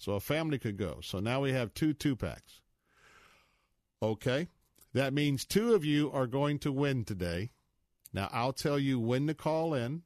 so 0.00 0.12
a 0.12 0.20
family 0.20 0.58
could 0.58 0.78
go. 0.78 1.00
So 1.02 1.20
now 1.20 1.42
we 1.42 1.52
have 1.52 1.74
two 1.74 1.92
two 1.92 2.16
packs. 2.16 2.62
Okay. 4.02 4.48
That 4.94 5.12
means 5.12 5.44
two 5.44 5.74
of 5.74 5.84
you 5.84 6.10
are 6.10 6.26
going 6.26 6.58
to 6.60 6.72
win 6.72 7.04
today. 7.04 7.50
Now, 8.12 8.28
I'll 8.32 8.54
tell 8.54 8.78
you 8.78 8.98
when 8.98 9.26
to 9.28 9.34
call 9.34 9.74
in. 9.74 10.02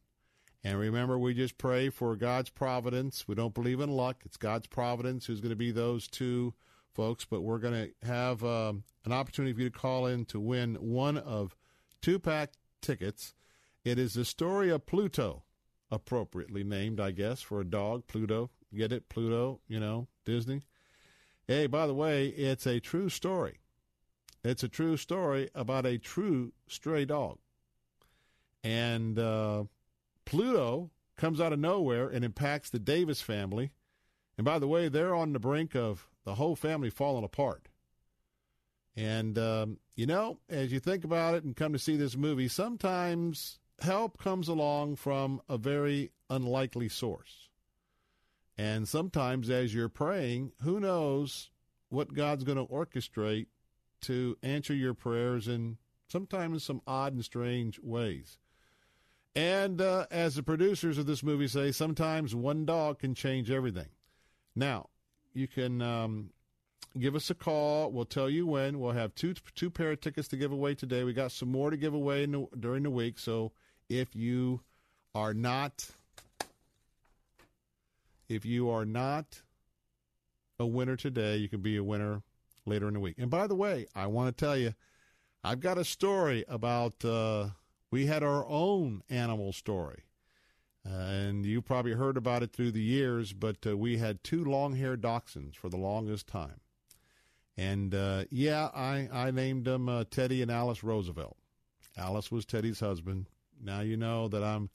And 0.63 0.79
remember, 0.79 1.17
we 1.17 1.33
just 1.33 1.59
pray 1.59 1.91
for 1.91 2.17
God's 2.17 2.51
providence. 2.51 3.29
We 3.29 3.35
don't 3.35 3.55
believe 3.55 3.81
in 3.81 3.91
luck. 3.91 4.23
It's 4.25 4.37
God's 4.37 4.67
providence 4.67 5.27
who's 5.27 5.41
going 5.41 5.51
to 5.51 5.57
be 5.57 5.71
those 5.71 6.09
two 6.09 6.55
folks. 6.93 7.25
But 7.25 7.43
we're 7.43 7.59
going 7.59 7.75
to 8.03 8.07
have 8.07 8.45
um, 8.45 8.83
an 9.05 9.13
opportunity 9.13 9.55
for 9.55 9.61
you 9.61 9.71
to 9.71 9.79
call 9.79 10.07
in 10.07 10.25
to 10.27 10.41
win 10.41 10.75
one 10.75 11.17
of 11.17 11.55
two 12.03 12.19
pack 12.19 12.55
tickets. 12.83 13.33
It 13.85 13.99
is 13.99 14.15
the 14.15 14.25
story 14.25 14.71
of 14.71 14.87
Pluto, 14.87 15.45
appropriately 15.91 16.65
named, 16.65 16.99
I 16.99 17.13
guess, 17.13 17.43
for 17.43 17.61
a 17.61 17.65
dog. 17.65 18.07
Pluto. 18.09 18.51
Get 18.75 18.93
it? 18.93 19.09
Pluto, 19.09 19.61
you 19.69 19.81
know, 19.81 20.09
Disney. 20.25 20.63
Hey, 21.47 21.67
by 21.67 21.87
the 21.87 21.95
way, 21.95 22.29
it's 22.29 22.67
a 22.67 22.81
true 22.81 23.09
story. 23.09 23.61
It's 24.43 24.63
a 24.63 24.69
true 24.69 24.97
story 24.97 25.49
about 25.55 25.87
a 25.87 25.99
true 25.99 26.53
stray 26.69 27.05
dog. 27.05 27.39
And 28.63 29.19
uh, 29.19 29.65
Pluto 30.25 30.91
comes 31.17 31.41
out 31.41 31.53
of 31.53 31.59
nowhere 31.59 32.09
and 32.09 32.25
impacts 32.25 32.71
the 32.71 32.79
Davis 32.79 33.21
family. 33.21 33.73
And 34.37 34.45
by 34.45 34.59
the 34.59 34.69
way, 34.69 34.89
they're 34.89 35.15
on 35.15 35.33
the 35.33 35.39
brink 35.39 35.75
of 35.75 36.09
the 36.25 36.35
whole 36.35 36.57
family 36.57 36.91
falling 36.91 37.25
apart. 37.25 37.69
And, 38.97 39.39
um, 39.39 39.79
you 39.97 40.07
know, 40.07 40.39
as 40.49 40.73
you 40.73 40.81
think 40.81 41.05
about 41.05 41.35
it 41.35 41.45
and 41.45 41.57
come 41.57 41.73
to 41.73 41.79
see 41.79 41.97
this 41.97 42.17
movie, 42.17 42.49
sometimes 42.49 43.59
help 43.81 44.19
comes 44.19 44.49
along 44.49 44.97
from 44.97 45.41
a 45.49 45.59
very 45.59 46.11
unlikely 46.31 46.89
source. 46.89 47.49
And 48.57 48.89
sometimes 48.89 49.51
as 49.51 49.75
you're 49.75 49.89
praying, 49.89 50.53
who 50.63 50.79
knows 50.79 51.51
what 51.89 52.15
God's 52.15 52.45
going 52.45 52.59
to 52.59 52.73
orchestrate 52.73 53.47
to 54.03 54.37
answer 54.43 54.75
your 54.75 54.95
prayers 54.95 55.49
in 55.49 55.79
sometimes 56.09 56.63
some 56.63 56.81
odd 56.87 57.15
and 57.15 57.25
strange 57.25 57.81
ways. 57.81 58.39
And 59.35 59.81
uh, 59.81 60.07
as 60.11 60.37
the 60.37 60.43
producers 60.43 60.99
of 60.99 61.07
this 61.07 61.23
movie 61.23 61.49
say, 61.49 61.73
sometimes 61.73 62.35
one 62.35 62.65
dog 62.65 63.01
can 63.01 63.15
change 63.15 63.51
everything. 63.51 63.89
Now, 64.55 64.91
you 65.33 65.49
can 65.49 65.83
um, 65.83 66.31
give 66.99 67.17
us 67.17 67.31
a 67.31 67.35
call. 67.35 67.91
We'll 67.91 68.05
tell 68.05 68.31
you 68.31 68.47
when. 68.47 68.79
We'll 68.79 68.93
have 68.93 69.15
two 69.17 69.35
two 69.57 69.71
pair 69.71 69.93
of 69.93 70.01
tickets 70.01 70.29
to 70.29 70.37
give 70.37 70.53
away 70.53 70.77
today. 70.77 71.03
We 71.03 71.13
got 71.13 71.33
some 71.33 71.51
more 71.51 71.71
to 71.71 71.77
give 71.77 71.95
away 71.95 72.27
the, 72.27 72.47
during 72.59 72.85
the 72.85 72.91
week. 72.91 73.19
So 73.19 73.51
if 73.89 74.15
you 74.15 74.61
are 75.15 75.35
not 75.35 75.89
if 78.29 78.45
you 78.45 78.71
are 78.71 78.85
not 78.85 79.43
a 80.59 80.67
winner 80.67 80.97
today, 80.97 81.37
you 81.37 81.49
can 81.49 81.61
be 81.61 81.77
a 81.77 81.85
winner 81.85 82.23
later 82.67 82.89
in 82.89 82.95
the 82.95 83.01
week. 83.01 83.17
And 83.19 83.31
by 83.31 83.47
the 83.47 83.55
way, 83.55 83.87
I 83.95 84.07
want 84.07 84.37
to 84.37 84.45
tell 84.45 84.57
you, 84.57 84.75
I've 85.43 85.61
got 85.61 85.79
a 85.79 85.85
story 85.85 86.45
about. 86.49 87.05
Uh, 87.05 87.49
we 87.95 88.07
had 88.07 88.25
our 88.25 88.45
own 88.49 89.03
animal 89.09 89.53
story. 89.53 90.03
Uh, 90.85 90.95
and 90.95 91.47
you 91.47 91.63
probably 91.63 91.93
heard 91.93 92.17
about 92.17 92.43
it 92.43 92.53
through 92.53 92.73
the 92.73 92.83
years, 92.83 93.33
but 93.33 93.57
uh, 93.65 93.77
we 93.77 93.99
had 93.99 94.25
two 94.25 94.45
long 94.45 94.75
haired 94.75 95.01
dachshunds 95.01 95.55
for 95.55 95.69
the 95.69 95.77
longest 95.77 96.27
time. 96.27 96.61
And 97.57 97.95
uh, 97.95 98.25
yeah, 98.31 98.69
I, 98.75 99.09
I 99.13 99.31
named 99.31 99.65
them 99.65 99.89
uh, 99.89 100.05
Teddy 100.11 100.43
and 100.43 100.51
Alice 100.51 100.83
Roosevelt. 100.83 101.37
Alice 101.97 102.33
was 102.33 102.45
Teddy's 102.45 102.81
husband. 102.81 103.29
Now 103.63 103.81
you 103.81 103.97
know 103.97 104.27
that 104.27 104.43
I'm 104.43 104.71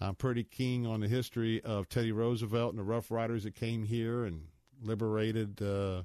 I'm 0.00 0.14
pretty 0.14 0.44
keen 0.44 0.86
on 0.86 1.00
the 1.00 1.08
history 1.08 1.62
of 1.62 1.88
Teddy 1.88 2.12
Roosevelt 2.12 2.70
and 2.70 2.78
the 2.78 2.84
Rough 2.84 3.10
Riders 3.10 3.44
that 3.44 3.56
came 3.56 3.82
here 3.82 4.24
and 4.24 4.46
liberated, 4.80 5.60
uh, 5.60 6.02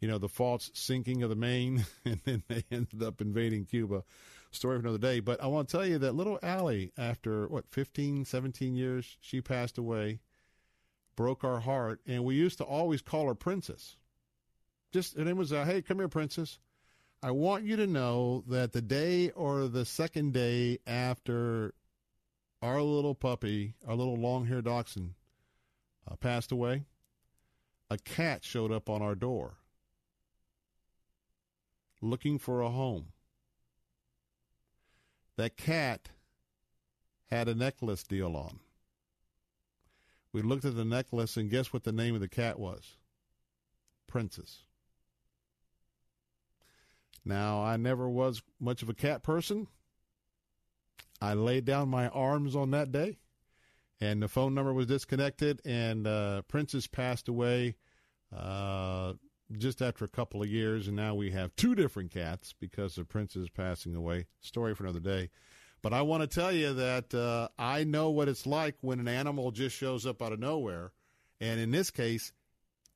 you 0.00 0.08
know, 0.08 0.18
the 0.18 0.28
false 0.28 0.70
sinking 0.74 1.22
of 1.22 1.30
the 1.30 1.36
Maine, 1.36 1.86
and 2.04 2.20
then 2.24 2.42
they 2.48 2.64
ended 2.70 3.02
up 3.02 3.20
invading 3.20 3.66
Cuba 3.66 4.02
story 4.50 4.78
for 4.78 4.80
another 4.80 4.98
day. 4.98 5.20
But 5.20 5.40
I 5.40 5.46
want 5.46 5.68
to 5.68 5.76
tell 5.76 5.86
you 5.86 5.98
that 5.98 6.14
little 6.14 6.40
Allie, 6.42 6.92
after 6.98 7.46
what, 7.46 7.68
15, 7.68 8.24
17 8.24 8.74
years, 8.74 9.16
she 9.20 9.40
passed 9.40 9.78
away, 9.78 10.18
broke 11.14 11.44
our 11.44 11.60
heart. 11.60 12.00
And 12.06 12.24
we 12.24 12.34
used 12.34 12.58
to 12.58 12.64
always 12.64 13.02
call 13.02 13.28
her 13.28 13.34
Princess. 13.34 13.96
Just, 14.92 15.16
her 15.16 15.24
name 15.24 15.36
was, 15.36 15.52
uh, 15.52 15.64
hey, 15.64 15.82
come 15.82 15.98
here, 15.98 16.08
Princess. 16.08 16.58
I 17.22 17.30
want 17.30 17.64
you 17.64 17.76
to 17.76 17.86
know 17.86 18.42
that 18.48 18.72
the 18.72 18.80
day 18.80 19.30
or 19.30 19.68
the 19.68 19.84
second 19.84 20.32
day 20.32 20.78
after 20.86 21.74
our 22.62 22.82
little 22.82 23.14
puppy, 23.14 23.74
our 23.86 23.94
little 23.94 24.16
long 24.16 24.46
haired 24.46 24.64
dachshund, 24.66 25.14
uh, 26.10 26.16
passed 26.16 26.52
away, 26.52 26.84
a 27.90 27.98
cat 27.98 28.44
showed 28.44 28.70
up 28.70 28.88
on 28.88 29.02
our 29.02 29.14
door 29.14 29.54
looking 32.00 32.38
for 32.38 32.60
a 32.60 32.70
home. 32.70 33.06
That 35.36 35.56
cat 35.56 36.10
had 37.30 37.48
a 37.48 37.54
necklace 37.54 38.02
deal 38.02 38.36
on. 38.36 38.60
We 40.32 40.42
looked 40.42 40.64
at 40.64 40.76
the 40.76 40.84
necklace, 40.84 41.36
and 41.36 41.50
guess 41.50 41.72
what 41.72 41.84
the 41.84 41.92
name 41.92 42.14
of 42.14 42.20
the 42.20 42.28
cat 42.28 42.58
was? 42.58 42.96
Princess. 44.06 44.64
Now, 47.24 47.62
I 47.62 47.76
never 47.76 48.08
was 48.08 48.42
much 48.60 48.82
of 48.82 48.88
a 48.88 48.94
cat 48.94 49.22
person. 49.22 49.66
I 51.20 51.34
laid 51.34 51.64
down 51.64 51.88
my 51.88 52.08
arms 52.08 52.56
on 52.56 52.70
that 52.70 52.92
day, 52.92 53.18
and 54.00 54.22
the 54.22 54.28
phone 54.28 54.54
number 54.54 54.72
was 54.72 54.86
disconnected, 54.86 55.60
and 55.64 56.06
uh, 56.06 56.42
Princess 56.42 56.86
passed 56.86 57.28
away 57.28 57.76
uh, 58.34 59.14
just 59.58 59.82
after 59.82 60.04
a 60.04 60.08
couple 60.08 60.42
of 60.42 60.48
years, 60.48 60.86
and 60.86 60.96
now 60.96 61.14
we 61.14 61.30
have 61.30 61.54
two 61.56 61.74
different 61.74 62.10
cats 62.10 62.54
because 62.58 62.96
of 62.96 63.08
Princess 63.08 63.48
passing 63.48 63.94
away. 63.94 64.26
Story 64.40 64.74
for 64.74 64.84
another 64.84 65.00
day. 65.00 65.30
But 65.82 65.92
I 65.92 66.02
want 66.02 66.22
to 66.22 66.26
tell 66.26 66.52
you 66.52 66.74
that 66.74 67.14
uh, 67.14 67.48
I 67.58 67.84
know 67.84 68.10
what 68.10 68.28
it's 68.28 68.46
like 68.46 68.76
when 68.80 69.00
an 69.00 69.08
animal 69.08 69.50
just 69.50 69.74
shows 69.74 70.06
up 70.06 70.20
out 70.20 70.32
of 70.32 70.38
nowhere. 70.38 70.92
And 71.40 71.58
in 71.58 71.70
this 71.70 71.90
case, 71.90 72.32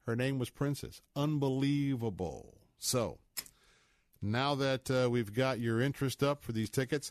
her 0.06 0.14
name 0.14 0.38
was 0.38 0.51
Princess. 0.51 1.01
Unbelievable. 1.16 2.59
So 2.78 3.18
now 4.20 4.55
that 4.56 4.90
uh, 4.90 5.09
we've 5.10 5.32
got 5.32 5.60
your 5.60 5.80
interest 5.80 6.22
up 6.22 6.44
for 6.44 6.52
these 6.52 6.68
tickets, 6.68 7.10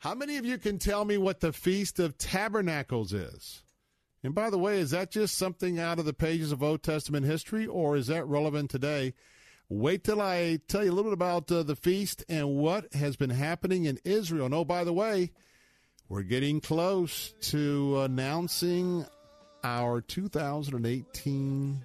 how 0.00 0.14
many 0.14 0.38
of 0.38 0.46
you 0.46 0.56
can 0.56 0.78
tell 0.78 1.04
me 1.04 1.18
what 1.18 1.40
the 1.40 1.52
Feast 1.52 1.98
of 1.98 2.16
Tabernacles 2.16 3.12
is? 3.12 3.62
And 4.24 4.34
by 4.34 4.48
the 4.48 4.58
way, 4.58 4.78
is 4.78 4.92
that 4.92 5.10
just 5.10 5.36
something 5.36 5.78
out 5.78 5.98
of 5.98 6.06
the 6.06 6.14
pages 6.14 6.52
of 6.52 6.62
Old 6.62 6.82
Testament 6.82 7.26
history, 7.26 7.66
or 7.66 7.96
is 7.96 8.06
that 8.06 8.26
relevant 8.26 8.70
today? 8.70 9.12
Wait 9.68 10.02
till 10.02 10.22
I 10.22 10.58
tell 10.68 10.82
you 10.82 10.90
a 10.90 10.94
little 10.94 11.10
bit 11.10 11.18
about 11.18 11.52
uh, 11.52 11.62
the 11.62 11.76
feast 11.76 12.24
and 12.30 12.56
what 12.56 12.92
has 12.94 13.16
been 13.16 13.30
happening 13.30 13.84
in 13.84 13.98
Israel. 14.02 14.46
And 14.46 14.54
oh, 14.54 14.64
by 14.64 14.84
the 14.84 14.92
way, 14.92 15.32
we're 16.08 16.22
getting 16.22 16.62
close 16.62 17.34
to 17.42 18.00
announcing 18.00 19.04
our 19.62 20.00
2018 20.00 21.82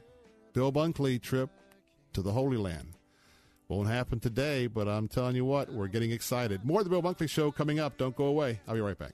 Bill 0.53 0.71
Bunkley 0.71 1.21
trip 1.21 1.49
to 2.13 2.21
the 2.21 2.31
Holy 2.31 2.57
Land. 2.57 2.94
Won't 3.67 3.87
happen 3.89 4.19
today, 4.19 4.67
but 4.67 4.87
I'm 4.87 5.07
telling 5.07 5.35
you 5.35 5.45
what, 5.45 5.73
we're 5.73 5.87
getting 5.87 6.11
excited. 6.11 6.63
More 6.63 6.81
of 6.81 6.85
the 6.85 6.89
Bill 6.89 7.01
Bunkley 7.01 7.29
Show 7.29 7.51
coming 7.51 7.79
up. 7.79 7.97
Don't 7.97 8.15
go 8.15 8.25
away. 8.25 8.59
I'll 8.67 8.75
be 8.75 8.81
right 8.81 8.97
back. 8.97 9.13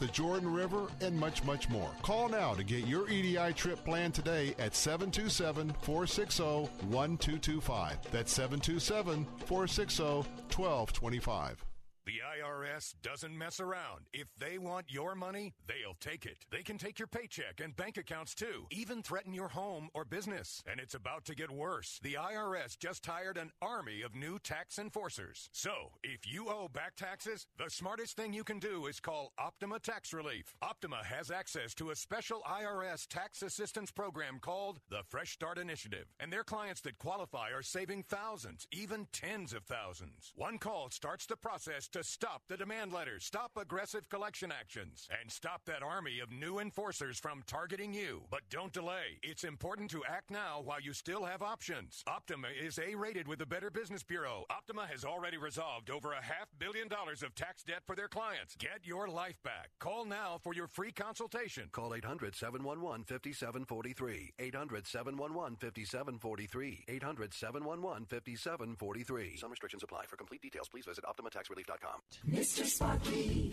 the 0.00 0.08
Jordan 0.08 0.52
River, 0.52 0.88
and 1.00 1.18
much, 1.18 1.44
much 1.44 1.68
more. 1.68 1.90
Call 2.02 2.28
now 2.28 2.54
to 2.54 2.64
get 2.64 2.86
your 2.86 3.08
EDI 3.08 3.52
trip 3.52 3.84
planned 3.84 4.14
today 4.14 4.54
at 4.58 4.74
727 4.74 5.74
460 5.82 6.42
1225. 6.88 7.98
That's 8.10 8.32
727 8.32 9.26
460 9.46 10.02
1225. 10.02 11.69
The 12.10 12.22
IRS 12.42 12.96
doesn't 13.02 13.38
mess 13.38 13.60
around. 13.60 14.06
If 14.12 14.26
they 14.36 14.58
want 14.58 14.86
your 14.88 15.14
money, 15.14 15.54
they'll 15.68 15.94
take 16.00 16.26
it. 16.26 16.38
They 16.50 16.64
can 16.64 16.76
take 16.76 16.98
your 16.98 17.06
paycheck 17.06 17.60
and 17.62 17.76
bank 17.76 17.98
accounts 17.98 18.34
too, 18.34 18.66
even 18.72 19.00
threaten 19.00 19.32
your 19.32 19.46
home 19.46 19.90
or 19.94 20.04
business. 20.04 20.60
And 20.68 20.80
it's 20.80 20.96
about 20.96 21.24
to 21.26 21.36
get 21.36 21.52
worse. 21.52 22.00
The 22.02 22.14
IRS 22.14 22.76
just 22.76 23.06
hired 23.06 23.36
an 23.36 23.52
army 23.62 24.02
of 24.02 24.16
new 24.16 24.40
tax 24.40 24.76
enforcers. 24.76 25.50
So, 25.52 25.92
if 26.02 26.26
you 26.26 26.48
owe 26.48 26.66
back 26.66 26.96
taxes, 26.96 27.46
the 27.56 27.70
smartest 27.70 28.16
thing 28.16 28.32
you 28.32 28.42
can 28.42 28.58
do 28.58 28.86
is 28.86 28.98
call 28.98 29.32
Optima 29.38 29.78
Tax 29.78 30.12
Relief. 30.12 30.56
Optima 30.62 31.04
has 31.04 31.30
access 31.30 31.74
to 31.74 31.90
a 31.90 31.96
special 31.96 32.42
IRS 32.44 33.06
tax 33.06 33.42
assistance 33.42 33.92
program 33.92 34.40
called 34.40 34.80
the 34.88 35.04
Fresh 35.06 35.34
Start 35.34 35.58
Initiative. 35.58 36.06
And 36.18 36.32
their 36.32 36.42
clients 36.42 36.80
that 36.80 36.98
qualify 36.98 37.50
are 37.50 37.62
saving 37.62 38.02
thousands, 38.02 38.66
even 38.72 39.06
tens 39.12 39.52
of 39.52 39.62
thousands. 39.62 40.32
One 40.34 40.58
call 40.58 40.90
starts 40.90 41.26
the 41.26 41.36
process 41.36 41.86
to 41.90 41.99
stop 42.02 42.42
the 42.48 42.56
demand 42.56 42.92
letters, 42.92 43.24
stop 43.24 43.52
aggressive 43.56 44.08
collection 44.08 44.52
actions, 44.52 45.08
and 45.20 45.30
stop 45.30 45.62
that 45.66 45.82
army 45.82 46.20
of 46.20 46.30
new 46.30 46.58
enforcers 46.58 47.18
from 47.18 47.42
targeting 47.46 47.92
you. 47.92 48.22
But 48.30 48.42
don't 48.50 48.72
delay. 48.72 49.18
It's 49.22 49.44
important 49.44 49.90
to 49.90 50.02
act 50.04 50.30
now 50.30 50.62
while 50.64 50.80
you 50.80 50.92
still 50.92 51.24
have 51.24 51.42
options. 51.42 52.02
Optima 52.06 52.48
is 52.48 52.78
A 52.78 52.94
rated 52.94 53.26
with 53.28 53.38
the 53.38 53.46
Better 53.46 53.70
Business 53.70 54.02
Bureau. 54.02 54.44
Optima 54.50 54.86
has 54.90 55.04
already 55.04 55.36
resolved 55.36 55.90
over 55.90 56.12
a 56.12 56.22
half 56.22 56.48
billion 56.58 56.88
dollars 56.88 57.22
of 57.22 57.34
tax 57.34 57.62
debt 57.62 57.82
for 57.86 57.96
their 57.96 58.08
clients. 58.08 58.56
Get 58.56 58.80
your 58.84 59.08
life 59.08 59.40
back. 59.42 59.70
Call 59.80 60.04
now 60.04 60.38
for 60.42 60.54
your 60.54 60.66
free 60.66 60.92
consultation. 60.92 61.68
Call 61.72 61.94
800 61.94 62.34
711 62.36 63.04
5743. 63.04 64.34
800 64.38 64.86
711 64.86 65.56
5743. 65.56 66.84
800 66.88 67.34
711 67.34 68.06
5743. 68.06 69.36
Some 69.36 69.50
restrictions 69.50 69.82
apply. 69.82 70.04
For 70.06 70.16
complete 70.16 70.42
details, 70.42 70.68
please 70.68 70.84
visit 70.86 71.04
OptimaTaxRelief.com. 71.04 71.79
Mr. 72.28 72.64
Sparky, 72.64 73.52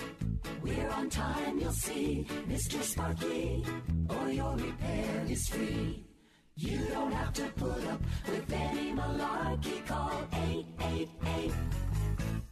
we're 0.61 0.89
on 0.89 1.09
time, 1.09 1.59
you'll 1.59 1.71
see. 1.71 2.25
Mr. 2.47 2.81
Sparky, 2.83 3.65
or 4.09 4.29
your 4.29 4.55
repair 4.55 5.25
is 5.29 5.47
free. 5.47 6.03
You 6.55 6.79
don't 6.91 7.11
have 7.11 7.33
to 7.33 7.43
put 7.55 7.83
up 7.87 8.01
with 8.27 8.51
any 8.51 8.91
malarkey. 8.91 9.85
Call 9.85 10.11
888 10.33 11.53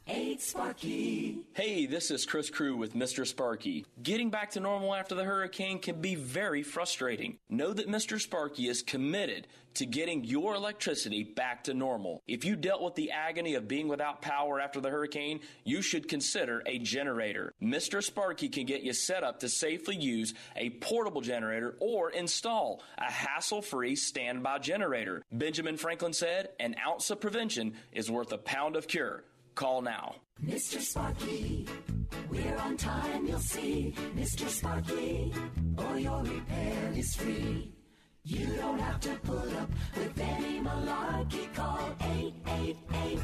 8 0.07 0.39
Sparky. 0.39 1.39
Hey, 1.53 1.87
this 1.87 2.11
is 2.11 2.27
Chris 2.27 2.51
Crew 2.51 2.77
with 2.77 2.93
Mr. 2.93 3.25
Sparky. 3.25 3.87
Getting 4.03 4.29
back 4.29 4.51
to 4.51 4.59
normal 4.59 4.93
after 4.93 5.15
the 5.15 5.23
hurricane 5.23 5.79
can 5.79 5.99
be 5.99 6.13
very 6.13 6.61
frustrating. 6.61 7.39
Know 7.49 7.73
that 7.73 7.89
Mr. 7.89 8.21
Sparky 8.21 8.67
is 8.67 8.83
committed 8.83 9.47
to 9.73 9.87
getting 9.87 10.23
your 10.23 10.53
electricity 10.53 11.23
back 11.23 11.63
to 11.63 11.73
normal. 11.73 12.21
If 12.27 12.45
you 12.45 12.55
dealt 12.55 12.83
with 12.83 12.93
the 12.93 13.09
agony 13.09 13.55
of 13.55 13.67
being 13.67 13.87
without 13.87 14.21
power 14.21 14.59
after 14.59 14.79
the 14.79 14.91
hurricane, 14.91 15.39
you 15.63 15.81
should 15.81 16.07
consider 16.07 16.61
a 16.67 16.77
generator. 16.77 17.51
Mr. 17.59 18.03
Sparky 18.03 18.47
can 18.47 18.67
get 18.67 18.83
you 18.83 18.93
set 18.93 19.23
up 19.23 19.39
to 19.39 19.49
safely 19.49 19.95
use 19.95 20.35
a 20.55 20.69
portable 20.69 21.21
generator 21.21 21.77
or 21.79 22.11
install 22.11 22.83
a 22.99 23.11
hassle 23.11 23.63
free 23.63 23.95
standby 23.95 24.59
generator. 24.59 25.23
Benjamin 25.31 25.77
Franklin 25.77 26.13
said, 26.13 26.49
An 26.59 26.75
ounce 26.85 27.09
of 27.09 27.19
prevention 27.19 27.73
is 27.91 28.11
worth 28.11 28.31
a 28.31 28.37
pound 28.37 28.75
of 28.75 28.87
cure. 28.87 29.23
Call 29.55 29.81
now. 29.81 30.15
Mr. 30.43 30.81
Sparky, 30.81 31.65
we're 32.29 32.57
on 32.57 32.75
time, 32.75 33.25
you'll 33.25 33.39
see. 33.39 33.95
Mr. 34.13 34.49
Sparky, 34.49 35.33
or 35.77 35.97
your 35.97 36.21
repair 36.23 36.91
is 36.93 37.15
free. 37.15 37.71
You 38.25 38.47
don't 38.57 38.79
have 38.79 38.99
to 39.01 39.15
put 39.23 39.53
up 39.55 39.69
with 39.95 40.19
any 40.19 40.59
malarkey. 40.59 41.53
Call 41.53 41.95
888 42.01 43.19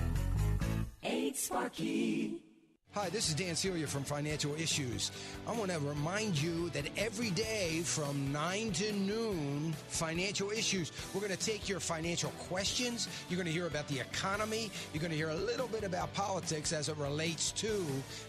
8 1.03 1.37
Sparky. 1.37 2.50
Hi, 2.93 3.07
this 3.07 3.29
is 3.29 3.35
Dan 3.35 3.55
Celia 3.55 3.87
from 3.87 4.03
Financial 4.03 4.53
Issues. 4.55 5.13
I 5.47 5.53
want 5.53 5.71
to 5.71 5.79
remind 5.79 6.37
you 6.37 6.67
that 6.71 6.83
every 6.97 7.29
day 7.29 7.83
from 7.85 8.33
9 8.33 8.71
to 8.73 8.91
noon, 8.91 9.73
Financial 9.87 10.51
Issues, 10.51 10.91
we're 11.13 11.21
going 11.21 11.31
to 11.31 11.39
take 11.39 11.69
your 11.69 11.79
financial 11.79 12.31
questions. 12.31 13.07
You're 13.29 13.37
going 13.37 13.47
to 13.47 13.53
hear 13.53 13.67
about 13.67 13.87
the 13.87 14.01
economy. 14.01 14.69
You're 14.91 14.99
going 14.99 15.11
to 15.11 15.15
hear 15.15 15.29
a 15.29 15.35
little 15.35 15.69
bit 15.69 15.85
about 15.85 16.13
politics 16.13 16.73
as 16.73 16.89
it 16.89 16.97
relates 16.97 17.53
to 17.53 17.81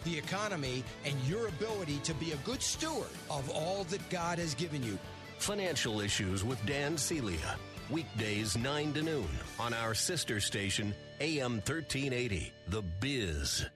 the 0.04 0.16
economy 0.16 0.84
and 1.04 1.16
your 1.26 1.48
ability 1.48 1.98
to 2.04 2.14
be 2.14 2.30
a 2.30 2.36
good 2.44 2.62
steward 2.62 3.10
of 3.28 3.50
all 3.50 3.82
that 3.90 4.08
God 4.10 4.38
has 4.38 4.54
given 4.54 4.80
you. 4.84 4.96
Financial 5.38 6.00
Issues 6.00 6.44
with 6.44 6.64
Dan 6.66 6.96
Celia. 6.96 7.56
Weekdays 7.90 8.56
9 8.56 8.92
to 8.92 9.02
noon 9.02 9.28
on 9.58 9.74
our 9.74 9.92
sister 9.92 10.38
station, 10.38 10.94
AM 11.20 11.54
1380, 11.54 12.52
The 12.68 12.82
Biz. 13.00 13.66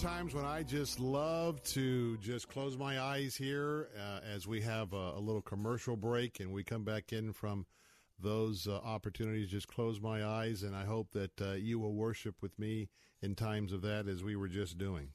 Times 0.00 0.32
when 0.32 0.46
I 0.46 0.62
just 0.62 0.98
love 0.98 1.62
to 1.64 2.16
just 2.18 2.48
close 2.48 2.78
my 2.78 2.98
eyes 2.98 3.36
here 3.36 3.90
uh, 3.98 4.20
as 4.34 4.46
we 4.46 4.62
have 4.62 4.94
a, 4.94 5.12
a, 5.16 5.20
little 5.20 5.42
commercial 5.42 5.94
break 5.94 6.40
and 6.40 6.50
we 6.50 6.64
come 6.64 6.84
back 6.84 7.12
in 7.12 7.34
from 7.34 7.66
those 8.18 8.66
uh, 8.66 8.76
opportunities. 8.76 9.50
Just 9.50 9.68
close 9.68 10.00
my 10.00 10.24
eyes, 10.24 10.62
and 10.62 10.74
I 10.74 10.86
hope 10.86 11.08
that 11.12 11.42
uh, 11.42 11.52
you 11.52 11.78
will 11.78 11.92
worship 11.92 12.36
with 12.40 12.58
me 12.58 12.88
in 13.20 13.34
times 13.34 13.74
of 13.74 13.82
that 13.82 14.08
as 14.08 14.24
we 14.24 14.36
were 14.36 14.48
just 14.48 14.78
doing. 14.78 15.08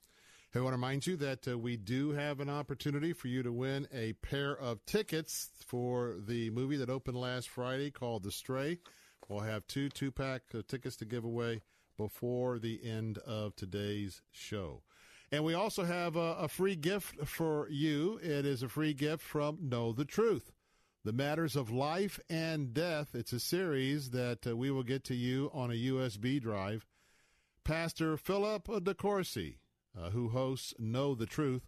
I 0.54 0.60
want 0.60 0.74
to 0.74 0.78
remind 0.78 1.08
you 1.08 1.18
that 1.18 1.48
uh, 1.48 1.58
we 1.58 1.78
do 1.78 2.12
have 2.12 2.40
an 2.40 2.50
opportunity 2.50 3.12
for 3.12 3.28
you 3.28 3.42
to 3.42 3.52
win 3.52 3.88
a 3.92 4.14
pair 4.14 4.56
of 4.56 4.86
tickets 4.86 5.50
for 5.66 6.18
the 6.28 6.52
movie 6.52 6.78
that 6.78 6.92
opened 6.92 7.18
last 7.18 7.50
Friday 7.50 7.90
called 7.90 8.22
The 8.22 8.32
Stray. 8.32 8.78
We'll 9.30 9.40
have 9.40 9.66
two 9.66 9.90
two 9.90 10.12
pack 10.12 10.44
uh, 10.54 10.62
tickets 10.68 10.96
to 10.98 11.06
give 11.06 11.24
away 11.24 11.62
before 11.98 12.60
the 12.60 12.84
end 12.84 13.18
of 13.20 13.56
today's 13.56 14.22
show. 14.32 14.84
And 15.32 15.44
we 15.44 15.54
also 15.54 15.84
have 15.84 16.16
a, 16.16 16.36
a, 16.40 16.48
free 16.48 16.76
gift 16.76 17.26
for 17.26 17.68
you. 17.70 18.20
It 18.22 18.46
is 18.46 18.62
a 18.64 18.70
free 18.70 18.94
gift 18.94 19.24
from 19.24 19.58
Know 19.62 19.92
the 19.92 20.06
Truth. 20.06 20.52
The 21.04 21.14
Matters 21.14 21.56
of 21.56 21.72
Life 21.72 22.20
and 22.30 22.74
Death. 22.74 23.14
It's 23.14 23.34
a 23.34 23.40
series 23.40 24.12
that 24.12 24.46
uh, 24.48 24.56
we 24.56 24.72
will 24.72 24.84
get 24.84 25.04
to 25.06 25.16
you 25.16 25.52
on 25.54 25.72
a 25.72 25.74
USB 25.74 26.42
drive. 26.42 26.86
Pastor 27.64 28.18
Philip 28.18 28.68
DeCourcy, 28.68 29.58
uh, 30.00 30.12
who 30.12 30.30
hosts 30.30 30.74
Know 30.78 31.16
the 31.16 31.26
Truth, 31.26 31.68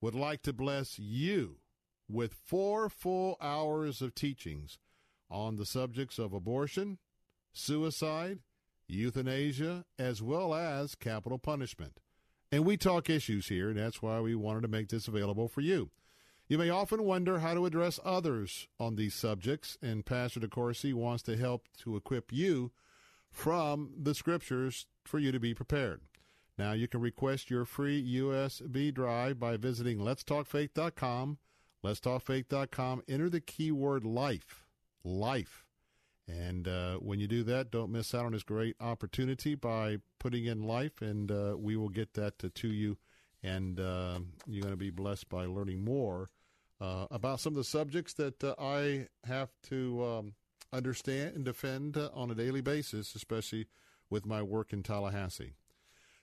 would 0.00 0.14
like 0.14 0.42
to 0.42 0.52
bless 0.52 0.98
you 0.98 1.58
with 2.08 2.34
four 2.34 2.88
full 2.88 3.36
hours 3.40 4.02
of 4.02 4.14
teachings 4.14 4.78
on 5.30 5.56
the 5.56 5.66
subjects 5.66 6.18
of 6.18 6.32
abortion, 6.32 6.98
suicide, 7.52 8.40
euthanasia, 8.88 9.84
as 9.98 10.22
well 10.22 10.54
as 10.54 10.94
capital 10.94 11.38
punishment. 11.38 12.00
And 12.52 12.64
we 12.64 12.76
talk 12.76 13.10
issues 13.10 13.48
here, 13.48 13.68
and 13.68 13.78
that's 13.78 14.00
why 14.00 14.20
we 14.20 14.34
wanted 14.34 14.62
to 14.62 14.68
make 14.68 14.88
this 14.88 15.08
available 15.08 15.48
for 15.48 15.60
you. 15.60 15.90
You 16.48 16.58
may 16.58 16.70
often 16.70 17.02
wonder 17.02 17.40
how 17.40 17.54
to 17.54 17.66
address 17.66 17.98
others 18.04 18.68
on 18.78 18.94
these 18.94 19.14
subjects, 19.14 19.76
and 19.82 20.06
Pastor 20.06 20.38
DeCourcy 20.38 20.94
wants 20.94 21.24
to 21.24 21.36
help 21.36 21.66
to 21.78 21.96
equip 21.96 22.32
you 22.32 22.70
from 23.30 23.90
the 24.00 24.14
scriptures 24.14 24.86
for 25.04 25.18
you 25.18 25.32
to 25.32 25.40
be 25.40 25.54
prepared. 25.54 26.02
Now, 26.56 26.72
you 26.72 26.88
can 26.88 27.00
request 27.00 27.50
your 27.50 27.64
free 27.64 28.02
USB 28.14 28.94
drive 28.94 29.38
by 29.38 29.56
visiting 29.56 29.98
letstalkfaith.com. 29.98 31.38
Letstalkfaith.com. 31.84 33.02
Enter 33.08 33.28
the 33.28 33.40
keyword 33.40 34.04
life. 34.04 34.64
Life 35.04 35.65
and 36.28 36.66
uh, 36.66 36.96
when 36.96 37.20
you 37.20 37.28
do 37.28 37.44
that, 37.44 37.70
don't 37.70 37.92
miss 37.92 38.14
out 38.14 38.26
on 38.26 38.32
this 38.32 38.42
great 38.42 38.76
opportunity 38.80 39.54
by 39.54 39.98
putting 40.18 40.46
in 40.46 40.64
life, 40.64 41.00
and 41.00 41.30
uh, 41.30 41.54
we 41.56 41.76
will 41.76 41.88
get 41.88 42.14
that 42.14 42.38
to, 42.40 42.50
to 42.50 42.68
you. 42.68 42.96
And 43.42 43.78
uh, 43.78 44.18
you're 44.46 44.62
going 44.62 44.72
to 44.72 44.76
be 44.76 44.90
blessed 44.90 45.28
by 45.28 45.46
learning 45.46 45.84
more 45.84 46.28
uh, 46.80 47.06
about 47.10 47.40
some 47.40 47.52
of 47.52 47.56
the 47.56 47.64
subjects 47.64 48.14
that 48.14 48.42
uh, 48.42 48.54
I 48.58 49.06
have 49.24 49.50
to 49.68 50.04
um, 50.04 50.34
understand 50.72 51.36
and 51.36 51.44
defend 51.44 51.96
uh, 51.96 52.10
on 52.12 52.30
a 52.30 52.34
daily 52.34 52.60
basis, 52.60 53.14
especially 53.14 53.66
with 54.10 54.26
my 54.26 54.42
work 54.42 54.72
in 54.72 54.82
Tallahassee. 54.82 55.54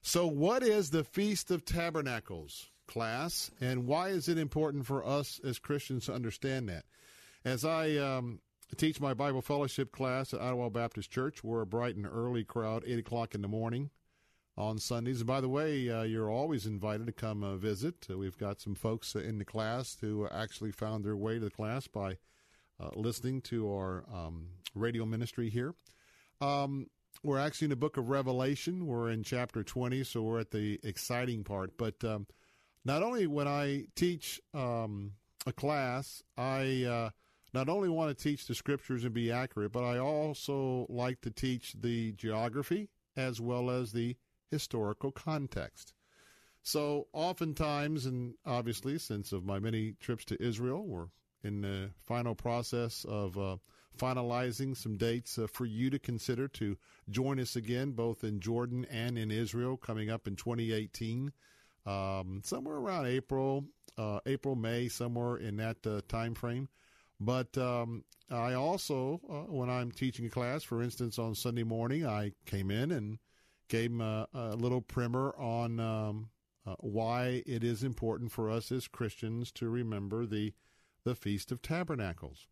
So, 0.02 0.28
what 0.28 0.64
is 0.64 0.90
the 0.90 1.06
Feast 1.06 1.50
of 1.50 1.64
Tabernacles, 1.64 2.72
class, 2.88 3.52
and 3.62 3.88
why 3.88 4.10
is 4.10 4.28
it 4.28 4.38
important 4.38 4.86
for 4.86 5.06
us 5.06 5.40
as 5.46 5.60
Christians 5.60 6.08
to 6.08 6.14
understand 6.14 6.68
that? 6.68 6.84
As 7.46 7.64
I 7.64 7.96
um, 7.96 8.40
Teach 8.76 9.00
my 9.00 9.14
Bible 9.14 9.42
fellowship 9.42 9.92
class 9.92 10.34
at 10.34 10.42
Ottawa 10.42 10.70
Baptist 10.70 11.12
Church. 11.12 11.44
We're 11.44 11.62
a 11.62 11.66
bright 11.66 11.96
and 11.96 12.08
early 12.08 12.44
crowd, 12.44 12.84
8 12.86 13.00
o'clock 13.00 13.36
in 13.36 13.42
the 13.42 13.48
morning 13.48 13.92
on 14.58 14.80
Sundays. 14.80 15.20
And 15.20 15.28
by 15.28 15.42
the 15.42 15.50
way, 15.50 15.90
uh, 15.90 16.04
you're 16.04 16.30
always 16.30 16.66
invited 16.66 17.06
to 17.08 17.14
come 17.14 17.44
uh, 17.44 17.56
visit. 17.56 18.08
Uh, 18.10 18.18
we've 18.18 18.38
got 18.38 18.60
some 18.60 18.76
folks 18.76 19.16
uh, 19.16 19.20
in 19.20 19.38
the 19.38 19.46
class 19.46 19.98
who 20.02 20.28
actually 20.28 20.72
found 20.72 21.04
their 21.04 21.16
way 21.16 21.36
to 21.36 21.46
the 21.46 21.52
class 21.52 21.88
by 21.88 22.18
uh, 22.80 22.90
listening 22.96 23.42
to 23.42 23.72
our 23.72 24.06
um, 24.12 24.48
radio 24.74 25.06
ministry 25.06 25.50
here. 25.50 25.76
Um, 26.42 26.88
we're 27.22 27.40
actually 27.40 27.66
in 27.66 27.72
the 27.72 27.76
book 27.76 27.98
of 27.98 28.10
Revelation. 28.10 28.88
We're 28.88 29.12
in 29.12 29.24
chapter 29.24 29.64
20, 29.64 30.04
so 30.04 30.24
we're 30.24 30.40
at 30.40 30.52
the 30.52 30.80
exciting 30.84 31.44
part. 31.44 31.78
But 31.78 32.04
um, 32.04 32.28
not 32.84 33.04
only 33.04 33.28
when 33.28 33.48
I 33.48 33.86
teach 33.96 34.42
um, 34.54 35.14
a 35.46 35.54
class, 35.54 36.24
I 36.38 36.84
uh, 36.84 37.10
not 37.54 37.70
only 37.70 37.90
want 37.90 38.16
to 38.16 38.24
teach 38.24 38.48
the 38.48 38.56
scriptures 38.56 39.04
and 39.04 39.14
be 39.14 39.32
accurate, 39.32 39.72
but 39.72 39.84
I 39.84 40.00
also 40.00 40.86
like 40.90 41.22
to 41.22 41.32
teach 41.32 41.74
the 41.74 42.14
geography 42.14 42.90
as 43.16 43.40
well 43.40 43.70
as 43.70 43.92
the 43.92 44.16
historical 44.50 45.12
context. 45.12 45.94
So, 46.64 47.08
oftentimes, 47.12 48.06
and 48.06 48.36
obviously, 48.46 48.98
since 48.98 49.34
of 49.34 49.46
my 49.46 49.60
many 49.60 49.96
trips 50.00 50.24
to 50.26 50.42
Israel, 50.42 50.86
we're 50.86 51.08
in 51.44 51.62
the 51.62 51.92
final 52.02 52.36
process 52.36 53.06
of 53.08 53.38
uh, 53.38 53.58
finalizing 53.98 54.76
some 54.76 54.98
dates 54.98 55.38
uh, 55.38 55.48
for 55.48 55.66
you 55.66 55.90
to 55.90 56.00
consider 56.00 56.48
to 56.48 56.78
join 57.10 57.40
us 57.40 57.56
again, 57.56 57.92
both 57.92 58.24
in 58.24 58.40
Jordan 58.40 58.86
and 58.90 59.18
in 59.18 59.30
Israel, 59.30 59.78
coming 59.78 60.10
up 60.10 60.26
in 60.26 60.36
2018, 60.36 61.32
um, 61.86 62.42
somewhere 62.44 62.78
around 62.78 63.08
April, 63.08 63.66
uh, 63.98 64.20
April, 64.26 64.56
May, 64.56 64.88
somewhere 64.88 65.38
in 65.38 65.58
that 65.58 65.86
uh, 65.86 66.02
time 66.08 66.34
frame. 66.34 66.70
But 67.20 67.58
um, 67.58 68.04
I 68.30 68.54
also, 68.54 69.22
uh, 69.30 69.52
when 69.52 69.70
I'm 69.70 69.92
teaching 69.92 70.26
a 70.26 70.30
class, 70.30 70.64
for 70.64 70.82
instance, 70.82 71.20
on 71.20 71.36
Sunday 71.36 71.64
morning, 71.64 72.06
I 72.06 72.34
came 72.46 72.72
in 72.72 72.92
and 72.92 73.20
gave 73.68 74.00
a, 74.00 74.28
a 74.34 74.56
little 74.56 74.82
primer 74.82 75.36
on 75.38 75.80
um, 75.80 76.30
uh, 76.66 76.76
why 76.80 77.44
it 77.46 77.64
is 77.64 77.84
important 77.84 78.32
for 78.32 78.50
us 78.50 78.72
as 78.72 78.88
Christians 78.88 79.52
to 79.54 79.70
remember 79.70 80.26
the 80.26 80.54
the 81.04 81.16
Feast 81.16 81.52
of 81.52 81.62
Tabernacles. 81.62 82.48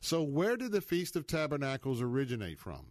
So, 0.00 0.22
where 0.22 0.56
did 0.56 0.72
the 0.72 0.80
Feast 0.80 1.14
of 1.14 1.26
Tabernacles 1.26 2.02
originate 2.02 2.58
from? 2.58 2.86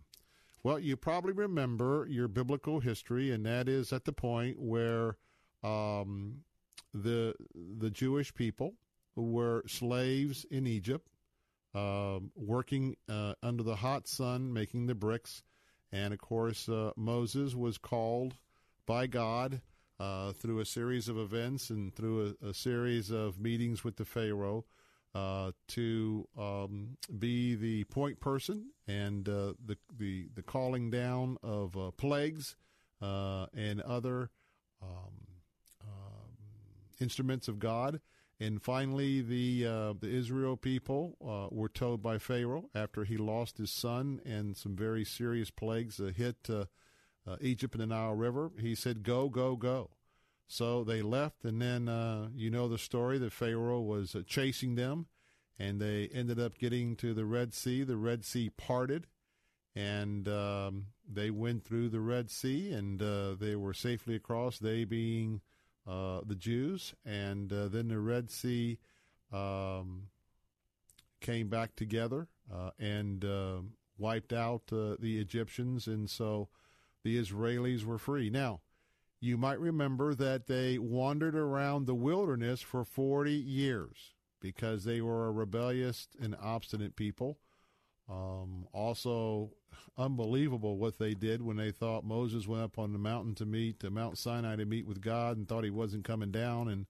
Well, 0.64 0.80
you 0.80 0.96
probably 0.96 1.34
remember 1.34 2.08
your 2.10 2.28
biblical 2.28 2.80
history, 2.80 3.32
and 3.32 3.46
that 3.46 3.68
is 3.68 3.92
at 3.92 4.06
the 4.06 4.14
point 4.14 4.60
where 4.60 5.18
um, 5.64 6.44
the 6.94 7.34
the 7.54 7.90
Jewish 7.90 8.34
people 8.34 8.76
were 9.16 9.64
slaves 9.68 10.46
in 10.50 10.68
Egypt, 10.68 11.11
working 11.74 12.96
uh, 13.10 13.34
under 13.42 13.64
the 13.64 13.76
hot 13.76 14.08
sun, 14.08 14.54
making 14.54 14.88
the 14.88 14.96
bricks. 14.96 15.44
And 15.92 16.14
of 16.14 16.20
course, 16.20 16.70
uh, 16.70 16.92
Moses 16.96 17.56
was 17.56 17.78
called 17.78 18.36
by 18.86 19.08
God 19.08 19.62
uh, 20.00 20.34
through 20.34 20.60
a 20.60 20.66
series 20.66 21.08
of 21.08 21.18
events 21.18 21.70
and 21.70 21.94
through 21.94 22.36
a, 22.42 22.50
a 22.50 22.54
series 22.54 23.12
of 23.12 23.40
meetings 23.40 23.84
with 23.84 23.98
the 23.98 24.06
Pharaoh 24.06 24.66
uh, 25.14 25.52
to 25.68 26.28
um, 26.40 26.98
be 27.20 27.56
the 27.56 27.84
point 27.86 28.20
person 28.20 28.72
and 28.88 29.28
uh, 29.28 29.54
the, 29.66 29.78
the, 29.98 30.30
the 30.34 30.42
calling 30.42 30.90
down 30.90 31.38
of 31.44 31.76
plagues 31.98 32.56
and 33.02 33.82
other 33.82 34.30
um, 34.82 35.28
um, 35.82 36.32
instruments 37.00 37.48
of 37.48 37.60
God. 37.60 38.00
And 38.42 38.60
finally, 38.60 39.22
the 39.22 39.68
uh, 39.68 39.94
the 40.00 40.10
Israel 40.10 40.58
people 40.58 41.16
uh, 41.24 41.56
were 41.56 41.70
told 41.70 42.02
by 42.02 42.18
Pharaoh 42.18 42.72
after 42.74 43.04
he 43.04 43.16
lost 43.16 43.60
his 43.60 43.70
son 43.70 44.20
and 44.26 44.58
some 44.58 44.76
very 44.76 45.06
serious 45.06 45.52
plagues 45.52 46.02
hit 46.16 46.50
uh, 46.50 46.66
uh, 47.28 47.36
Egypt 47.40 47.76
and 47.76 47.84
the 47.84 47.88
Nile 47.96 48.16
River. 48.16 48.52
He 48.60 48.74
said, 48.74 49.04
"Go, 49.04 49.30
go, 49.30 49.56
go." 49.56 49.92
So 50.48 50.84
they 50.84 51.04
left, 51.04 51.46
and 51.46 51.62
then 51.62 51.88
uh, 51.88 52.30
you 52.34 52.50
know 52.50 52.68
the 52.68 52.80
story 52.80 53.20
that 53.20 53.32
Pharaoh 53.32 53.80
was 53.80 54.16
chasing 54.26 54.74
them, 54.74 55.06
and 55.60 55.80
they 55.80 56.10
ended 56.12 56.40
up 56.40 56.58
getting 56.58 56.96
to 56.96 57.14
the 57.14 57.26
Red 57.26 57.54
Sea. 57.54 57.84
The 57.84 57.96
Red 57.96 58.26
Sea 58.26 58.50
parted, 58.50 59.06
and 59.76 60.28
um, 60.28 60.88
they 61.08 61.30
went 61.30 61.64
through 61.64 61.90
the 61.90 62.02
Red 62.02 62.32
Sea, 62.32 62.72
and 62.72 63.00
they 63.40 63.56
were 63.56 63.76
safely 63.76 64.16
across. 64.16 64.58
They 64.58 64.84
being 64.84 65.42
uh, 65.88 66.22
the 66.26 66.36
Jews, 66.36 66.94
and 67.06 67.52
uh, 67.52 67.68
then 67.68 67.88
the 67.88 68.00
Red 68.00 68.30
Sea 68.30 68.78
um, 69.32 70.08
came 71.20 71.48
back 71.48 71.76
together 71.76 72.28
uh, 72.54 72.72
and 72.80 73.24
uh, 73.24 73.62
wiped 73.98 74.34
out 74.34 74.64
uh, 74.72 74.96
the 75.00 75.20
Egyptians, 75.20 75.88
and 75.88 76.10
so 76.10 76.50
the 77.04 77.18
Israelis 77.20 77.86
were 77.86 77.98
free. 77.98 78.30
Now, 78.30 78.62
you 79.20 79.38
might 79.38 79.60
remember 79.60 80.16
that 80.16 80.48
they 80.48 80.78
wandered 80.80 81.36
around 81.36 81.86
the 81.86 81.96
wilderness 81.96 82.62
for 82.62 82.84
40 82.84 83.32
years 83.32 84.16
because 84.40 84.84
they 84.84 85.00
were 85.00 85.28
a 85.28 85.32
rebellious 85.32 86.08
and 86.20 86.36
obstinate 86.42 86.96
people. 86.96 87.38
Um, 88.12 88.68
also, 88.74 89.52
unbelievable 89.98 90.78
what 90.78 91.00
they 91.00 91.14
did 91.14 91.42
when 91.42 91.58
they 91.58 91.72
thought 91.72 92.04
Moses 92.04 92.48
went 92.48 92.64
up 92.64 92.78
on 92.78 92.92
the 92.92 93.00
mountain 93.00 93.36
to 93.36 93.46
meet 93.46 93.80
to 93.80 93.90
Mount 93.90 94.18
Sinai 94.18 94.58
to 94.58 94.66
meet 94.66 94.86
with 94.86 95.02
God 95.02 95.38
and 95.38 95.48
thought 95.48 95.64
he 95.64 95.70
wasn't 95.70 96.04
coming 96.04 96.32
down. 96.32 96.68
And 96.68 96.88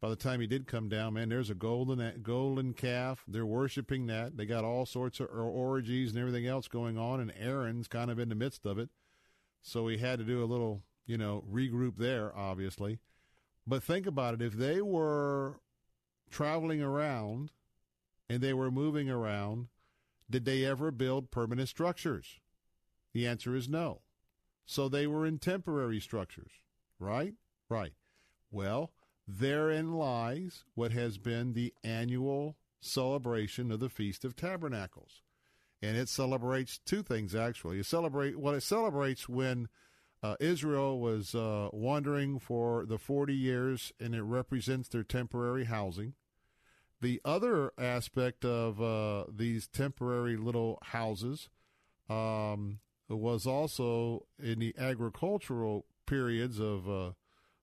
by 0.00 0.08
the 0.08 0.16
time 0.16 0.40
he 0.40 0.46
did 0.46 0.66
come 0.66 0.88
down, 0.88 1.14
man, 1.14 1.30
there's 1.30 1.50
a 1.50 1.54
golden 1.54 2.20
golden 2.22 2.72
calf. 2.74 3.24
They're 3.26 3.46
worshiping 3.46 4.06
that. 4.06 4.36
They 4.36 4.46
got 4.46 4.64
all 4.64 4.86
sorts 4.86 5.18
of 5.18 5.28
orgies 5.30 6.10
and 6.10 6.18
everything 6.20 6.46
else 6.46 6.68
going 6.68 6.96
on, 6.96 7.20
and 7.20 7.32
Aaron's 7.38 7.88
kind 7.88 8.10
of 8.10 8.18
in 8.18 8.28
the 8.28 8.34
midst 8.34 8.64
of 8.64 8.78
it. 8.78 8.90
So 9.62 9.88
he 9.88 9.98
had 9.98 10.18
to 10.18 10.24
do 10.24 10.44
a 10.44 10.46
little 10.46 10.82
you 11.06 11.18
know, 11.18 11.44
regroup 11.50 11.96
there, 11.96 12.36
obviously. 12.36 12.98
But 13.66 13.82
think 13.82 14.06
about 14.06 14.34
it. 14.34 14.42
If 14.42 14.54
they 14.54 14.80
were 14.80 15.60
traveling 16.30 16.82
around 16.82 17.52
and 18.28 18.42
they 18.42 18.52
were 18.52 18.70
moving 18.70 19.10
around, 19.10 19.68
did 20.34 20.46
they 20.46 20.64
ever 20.64 20.90
build 20.90 21.30
permanent 21.30 21.68
structures? 21.68 22.40
The 23.12 23.24
answer 23.24 23.54
is 23.54 23.68
no. 23.68 24.00
So 24.66 24.88
they 24.88 25.06
were 25.06 25.24
in 25.24 25.38
temporary 25.38 26.00
structures, 26.00 26.50
right? 26.98 27.34
Right. 27.68 27.92
Well, 28.50 28.90
therein 29.28 29.92
lies 29.92 30.64
what 30.74 30.90
has 30.90 31.18
been 31.18 31.52
the 31.52 31.72
annual 31.84 32.56
celebration 32.80 33.70
of 33.70 33.78
the 33.78 33.88
Feast 33.88 34.24
of 34.24 34.34
Tabernacles. 34.34 35.22
And 35.80 35.96
it 35.96 36.08
celebrates 36.08 36.80
two 36.84 37.04
things 37.04 37.36
actually. 37.36 37.78
It 37.78 37.86
celebrate 37.86 38.36
well 38.36 38.54
it 38.54 38.64
celebrates 38.64 39.28
when 39.28 39.68
uh, 40.20 40.34
Israel 40.40 40.98
was 40.98 41.36
uh, 41.36 41.68
wandering 41.72 42.40
for 42.40 42.86
the 42.86 42.98
40 42.98 43.32
years 43.32 43.92
and 44.00 44.16
it 44.16 44.22
represents 44.22 44.88
their 44.88 45.04
temporary 45.04 45.66
housing. 45.66 46.14
The 47.04 47.20
other 47.22 47.70
aspect 47.76 48.46
of 48.46 48.80
uh, 48.80 49.24
these 49.28 49.66
temporary 49.66 50.38
little 50.38 50.78
houses 50.80 51.50
um, 52.08 52.78
was 53.10 53.46
also 53.46 54.24
in 54.42 54.58
the 54.58 54.74
agricultural 54.78 55.84
periods 56.06 56.58
of 56.58 56.88
uh, 56.88 57.10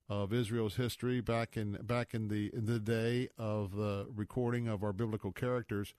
of 0.07 0.31
Israel's 0.31 0.75
history 0.75 1.21
back 1.21 1.57
in 1.57 1.79
back 1.81 2.13
in 2.13 2.27
the 2.27 2.51
in 2.53 2.67
the 2.67 2.79
day 2.79 3.29
of 3.35 3.75
the 3.75 4.05
recording 4.15 4.67
of 4.67 4.83
our 4.83 4.93
biblical 4.93 5.31
characters. 5.31 5.95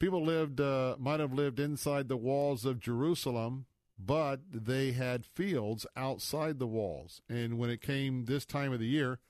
People 0.00 0.24
lived 0.24 0.60
uh, 0.60 0.96
might 0.98 1.20
have 1.20 1.32
lived 1.32 1.60
inside 1.60 2.08
the 2.08 2.16
walls 2.16 2.64
of 2.64 2.80
Jerusalem, 2.80 3.66
but 3.96 4.40
they 4.52 4.90
had 4.90 5.24
fields 5.24 5.86
outside 5.94 6.58
the 6.58 6.66
walls. 6.66 7.22
And 7.28 7.58
when 7.58 7.70
it 7.70 7.80
came 7.80 8.24
this 8.24 8.44
time 8.44 8.72
of 8.72 8.80
the 8.80 8.88
year, 8.88 9.20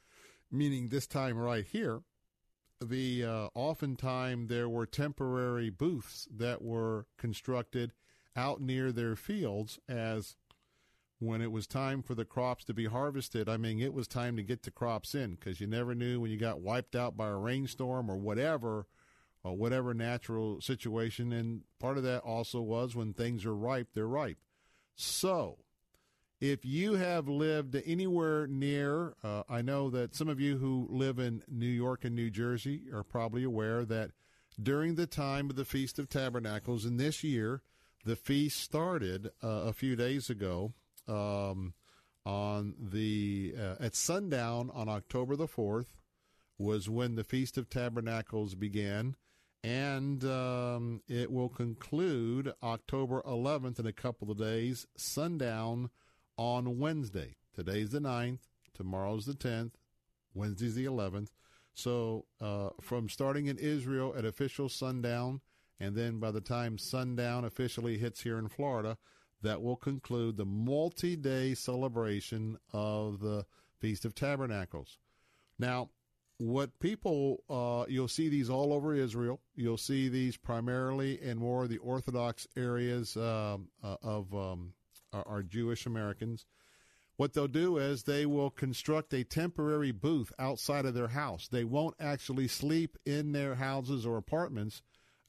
meaning 0.51 0.89
this 0.89 1.07
time 1.07 1.37
right 1.37 1.66
here, 1.66 2.01
the 2.84 3.24
uh, 3.24 3.48
oftentimes 3.54 4.48
there 4.48 4.68
were 4.68 4.86
temporary 4.86 5.70
booths 5.70 6.28
that 6.34 6.62
were 6.62 7.06
constructed 7.18 7.92
out 8.36 8.60
near 8.60 8.92
their 8.92 9.16
fields 9.16 9.78
as 9.88 10.36
when 11.18 11.40
it 11.40 11.52
was 11.52 11.66
time 11.66 12.02
for 12.02 12.14
the 12.14 12.24
crops 12.24 12.64
to 12.64 12.74
be 12.74 12.86
harvested, 12.86 13.48
I 13.48 13.56
mean, 13.56 13.80
it 13.80 13.94
was 13.94 14.09
time 14.09 14.36
to 14.36 14.42
get 14.42 14.64
the 14.64 14.72
crops 14.72 15.14
in 15.14 15.36
because 15.36 15.60
you 15.60 15.68
never 15.68 15.94
knew 15.94 16.20
when 16.20 16.30
you 16.32 16.36
got 16.36 16.60
wiped 16.60 16.96
out 16.96 17.16
by 17.16 17.28
a 17.28 17.36
rainstorm 17.36 18.10
or 18.10 18.16
whatever, 18.16 18.86
or 19.44 19.56
whatever 19.56 19.94
natural 19.94 20.60
situation. 20.60 21.32
And 21.32 21.62
part 21.78 21.96
of 21.96 22.02
that 22.04 22.22
also 22.22 22.60
was 22.60 22.96
when 22.96 23.12
things 23.12 23.44
are 23.44 23.54
ripe, 23.54 23.88
they're 23.94 24.06
ripe. 24.06 24.38
So, 24.96 25.59
if 26.43 26.64
you 26.64 26.94
have 26.94 27.28
lived 27.28 27.81
anywhere 27.86 28.48
near, 28.48 29.14
uh, 29.23 29.44
I 29.48 29.62
know 29.62 29.90
that 29.90 30.16
some 30.16 30.28
of 30.28 30.40
you 30.40 30.59
who 30.59 30.89
live 30.90 31.20
in 31.20 31.44
New 31.48 31.69
York 31.69 32.05
and 32.05 32.16
New 32.16 32.31
Jersey 32.31 32.82
are 32.93 33.05
probably 33.05 33.44
aware 33.44 33.85
that 33.85 34.10
during 34.60 34.97
the 34.97 35.06
time 35.06 35.51
of 35.51 35.55
the 35.55 35.64
Feast 35.64 36.01
of 36.01 36.09
Tabernacles, 36.09 36.85
in 36.85 36.97
this 36.97 37.23
year, 37.23 37.62
the 38.05 38.16
feast 38.16 38.60
started 38.60 39.31
uh, 39.40 39.47
a 39.66 39.73
few 39.73 39.94
days 39.94 40.28
ago 40.28 40.73
um, 41.06 41.74
on 42.27 42.74
the 42.77 43.55
uh, 43.56 43.77
at 43.78 43.94
sundown 43.94 44.69
on 44.74 44.89
October 44.89 45.36
the 45.36 45.47
fourth 45.47 45.94
was 46.59 46.90
when 46.90 47.14
the 47.14 47.23
Feast 47.23 47.56
of 47.56 47.70
Tabernacles 47.70 48.56
began, 48.56 49.14
and 49.62 50.24
um, 50.24 51.02
it 51.06 51.31
will 51.31 51.48
conclude 51.48 52.52
October 52.64 53.23
11th 53.28 53.78
in 53.78 53.86
a 53.86 53.93
couple 53.93 54.28
of 54.32 54.39
days, 54.39 54.89
sundown 54.97 55.89
on 56.43 56.77
Wednesday. 56.77 57.36
Today's 57.55 57.90
the 57.90 58.01
9th, 58.01 58.40
tomorrow's 58.74 59.27
the 59.27 59.32
10th, 59.32 59.74
Wednesday's 60.35 60.74
the 60.74 60.86
11th. 60.86 61.28
So 61.73 62.24
uh, 62.40 62.70
from 62.81 63.09
starting 63.09 63.47
in 63.47 63.59
Israel 63.59 64.12
at 64.19 64.24
official 64.24 64.69
sundown, 64.69 65.40
and 65.78 65.94
then 65.94 66.19
by 66.19 66.32
the 66.32 66.40
time 66.40 66.78
sundown 66.78 67.44
officially 67.44 67.97
hits 67.97 68.23
here 68.23 68.39
in 68.40 68.48
Florida, 68.48 68.98
that 69.43 69.62
will 69.62 69.77
conclude 69.77 70.36
the 70.36 70.44
multi 70.44 71.14
day 71.14 71.55
celebration 71.55 72.59
of 72.73 73.20
the 73.20 73.47
Feast 73.78 74.05
of 74.05 74.12
Tabernacles. 74.12 74.98
Now, 75.60 75.90
what 76.39 76.77
people, 76.81 77.44
uh, 77.48 77.89
you'll 77.89 78.09
see 78.09 78.28
these 78.28 78.51
all 78.51 78.73
over 78.73 78.94
Israel. 78.94 79.40
You'll 79.55 79.78
see 79.78 80.09
these 80.09 80.36
primarily 80.36 81.23
in 81.23 81.39
more 81.39 81.62
of 81.62 81.69
the 81.69 81.78
Orthodox 81.78 82.48
areas 82.56 83.16
um, 83.16 83.69
uh, 83.85 83.97
of 84.02 84.35
um, 84.35 84.73
our 85.12 85.43
Jewish 85.43 85.86
Americans. 85.86 86.47
What 87.16 87.34
they'll 87.34 87.47
do 87.48 87.76
is 87.76 88.02
they 88.02 88.26
will 88.26 88.51
construct 88.51 89.12
a 89.12 89.24
temporary 89.24 89.93
booth 89.93 90.32
outside 90.39 90.86
of 90.86 90.94
their 90.94 91.09
house. 91.09 91.47
They 91.47 91.64
won't 91.64 91.94
actually 92.01 92.48
sleep 92.48 92.97
in 93.05 93.32
their 93.32 93.55
houses 93.55 94.06
or 94.06 94.16
apartments 94.16 94.82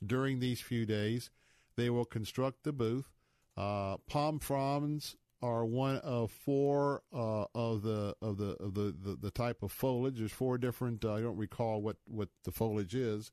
during 0.06 0.40
these 0.40 0.62
few 0.62 0.86
days. 0.86 1.30
They 1.76 1.90
will 1.90 2.06
construct 2.06 2.64
the 2.64 2.72
booth. 2.72 3.12
Uh, 3.58 3.98
palm 4.08 4.40
fronds 4.40 5.16
are 5.42 5.66
one 5.66 5.98
of 5.98 6.32
four 6.32 7.04
uh, 7.14 7.46
of 7.54 7.84
the 7.84 8.16
of 8.22 8.38
the 8.38 8.56
of 8.62 8.74
the, 8.74 8.96
the, 8.98 9.18
the 9.22 9.32
type 9.32 9.62
of 9.62 9.72
foliage. 9.72 10.18
There's 10.18 10.32
four 10.32 10.58
different. 10.58 11.04
Uh, 11.04 11.14
I 11.14 11.22
don't 11.22 11.38
recall 11.38 11.82
what 11.82 11.98
what 12.06 12.30
the 12.46 12.52
foliage 12.52 12.96
is, 12.96 13.32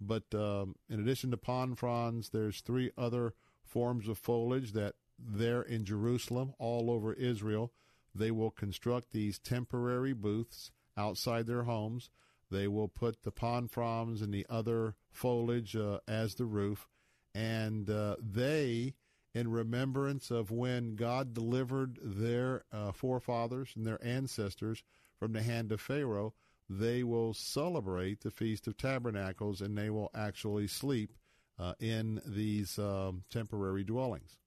but 0.00 0.22
um, 0.32 0.76
in 0.88 1.00
addition 1.00 1.32
to 1.32 1.36
palm 1.36 1.74
fronds, 1.74 2.30
there's 2.30 2.60
three 2.60 2.92
other 2.96 3.34
forms 3.64 4.08
of 4.08 4.18
foliage 4.18 4.72
that 4.72 4.94
there 5.18 5.62
in 5.62 5.84
Jerusalem, 5.84 6.54
all 6.58 6.90
over 6.90 7.12
Israel, 7.12 7.72
they 8.14 8.30
will 8.30 8.50
construct 8.50 9.12
these 9.12 9.38
temporary 9.38 10.12
booths 10.12 10.70
outside 10.96 11.46
their 11.46 11.64
homes. 11.64 12.10
They 12.50 12.68
will 12.68 12.88
put 12.88 13.22
the 13.22 13.30
palm 13.30 13.68
fronds 13.68 14.22
and 14.22 14.32
the 14.32 14.46
other 14.48 14.96
foliage 15.10 15.76
uh, 15.76 16.00
as 16.08 16.34
the 16.34 16.46
roof, 16.46 16.88
and 17.34 17.88
uh, 17.90 18.16
they 18.20 18.94
in 19.34 19.50
remembrance 19.50 20.30
of 20.30 20.50
when 20.50 20.96
God 20.96 21.34
delivered 21.34 21.98
their 22.02 22.64
uh, 22.72 22.92
forefathers 22.92 23.72
and 23.76 23.86
their 23.86 24.02
ancestors 24.04 24.82
from 25.18 25.32
the 25.32 25.42
hand 25.42 25.70
of 25.70 25.80
Pharaoh, 25.80 26.34
they 26.68 27.02
will 27.02 27.34
celebrate 27.34 28.20
the 28.20 28.30
Feast 28.30 28.66
of 28.66 28.76
Tabernacles 28.76 29.60
and 29.60 29.76
they 29.76 29.90
will 29.90 30.10
actually 30.14 30.66
sleep 30.66 31.16
uh, 31.58 31.74
in 31.80 32.20
these 32.26 32.78
um, 32.78 33.24
temporary 33.30 33.84
dwellings. 33.84 34.38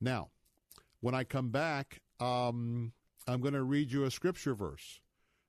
Now, 0.00 0.30
when 1.00 1.14
I 1.14 1.24
come 1.24 1.50
back, 1.50 2.00
um, 2.20 2.92
I'm 3.26 3.40
going 3.40 3.54
to 3.54 3.62
read 3.62 3.92
you 3.92 4.04
a 4.04 4.10
scripture 4.10 4.54
verse. 4.54 5.00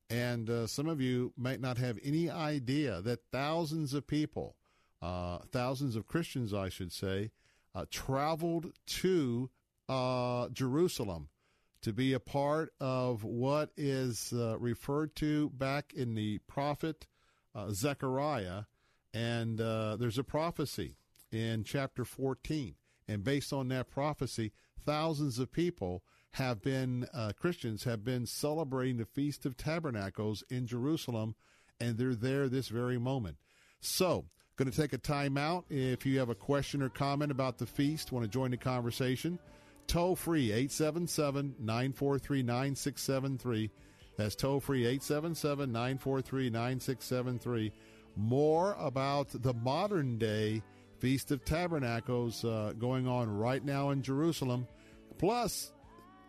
And 0.10 0.50
uh, 0.50 0.68
some 0.68 0.88
of 0.88 1.02
you 1.02 1.34
might 1.36 1.60
not 1.60 1.78
have 1.78 2.00
any 2.04 2.30
idea 2.30 3.02
that 3.02 3.26
thousands 3.32 3.94
of 3.94 4.08
people, 4.08 4.56
uh, 5.02 5.40
thousands 5.52 5.96
of 5.96 6.08
Christians, 6.08 6.54
I 6.54 6.70
should 6.70 6.94
say, 6.94 7.32
uh, 7.76 7.86
traveled 7.92 8.72
to 8.88 9.50
uh, 9.90 10.50
Jerusalem 10.50 11.30
to 11.82 11.94
be 11.94 12.14
a 12.14 12.20
part 12.20 12.74
of 12.80 13.24
what 13.24 13.72
is 13.78 14.34
uh, 14.34 14.58
referred 14.58 15.16
to 15.18 15.50
back 15.52 15.94
in 15.94 16.16
the 16.16 16.40
prophet 16.48 17.06
uh, 17.54 17.70
Zechariah. 17.72 18.64
And 19.14 19.60
there's 19.60 20.18
a 20.18 20.24
prophecy 20.24 20.96
in 21.32 21.64
chapter 21.64 22.06
14. 22.06 22.76
And 23.08 23.24
based 23.24 23.54
on 23.54 23.70
that 23.70 23.90
prophecy, 23.90 24.52
thousands 24.86 25.40
of 25.40 25.52
people 25.52 26.04
have 26.32 26.62
been, 26.62 27.08
uh, 27.14 27.32
Christians 27.40 27.84
have 27.86 28.04
been 28.04 28.26
celebrating 28.26 28.98
the 28.98 29.06
Feast 29.06 29.46
of 29.46 29.58
Tabernacles 29.58 30.44
in 30.50 30.68
Jerusalem, 30.68 31.36
and 31.80 31.98
they're 31.98 32.16
there 32.16 32.50
this 32.50 32.68
very 32.68 32.98
moment. 32.98 33.38
So, 33.80 34.26
Going 34.58 34.72
to 34.72 34.76
take 34.76 34.94
a 34.94 34.98
time 34.98 35.38
out. 35.38 35.66
If 35.70 36.04
you 36.04 36.18
have 36.18 36.30
a 36.30 36.36
question 36.36 36.82
or 36.82 36.90
comment 36.90 37.30
about 37.30 37.60
the 37.60 37.68
feast, 37.68 38.12
want 38.12 38.26
to 38.26 38.28
join 38.28 38.50
the 38.50 38.58
conversation, 38.58 39.38
toll 39.86 40.16
free 40.16 40.46
877 40.46 41.54
943 41.60 42.42
9673. 42.42 43.70
That's 44.18 44.36
toll 44.36 44.60
free 44.60 44.80
877 44.88 45.72
943 45.72 46.50
9673. 46.50 47.72
More 48.16 48.76
about 48.80 49.28
the 49.30 49.54
modern 49.54 50.18
day 50.18 50.64
Feast 51.00 51.32
of 51.32 51.46
Tabernacles 51.46 52.44
uh, 52.44 52.74
going 52.78 53.08
on 53.08 53.30
right 53.30 53.64
now 53.64 53.92
in 53.92 54.02
Jerusalem. 54.02 54.68
Plus, 55.18 55.72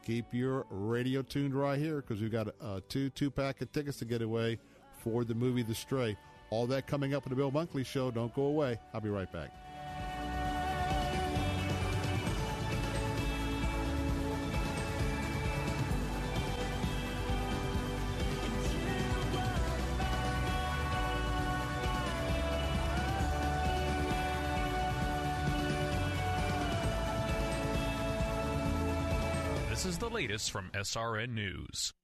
keep 0.04 0.26
your 0.32 0.66
radio 0.70 1.22
tuned 1.22 1.54
right 1.54 1.78
here 1.78 1.96
because 1.96 2.20
we've 2.20 2.32
got 2.32 2.48
a 2.60 2.82
two 2.88 3.10
two 3.10 3.30
pack 3.30 3.60
of 3.60 3.72
tickets 3.72 3.98
to 3.98 4.04
get 4.04 4.22
away 4.22 4.58
for 5.02 5.24
the 5.24 5.34
movie 5.34 5.62
The 5.62 5.74
Stray. 5.74 6.16
All 6.50 6.66
that 6.68 6.86
coming 6.86 7.14
up 7.14 7.26
in 7.26 7.30
the 7.30 7.36
Bill 7.36 7.52
Bunkley 7.52 7.84
Show. 7.84 8.10
Don't 8.10 8.34
go 8.34 8.44
away. 8.44 8.78
I'll 8.94 9.00
be 9.00 9.10
right 9.10 9.30
back. 9.30 9.52
Latest 30.18 30.50
from 30.50 30.68
SRN 30.74 31.32
News. 31.32 31.94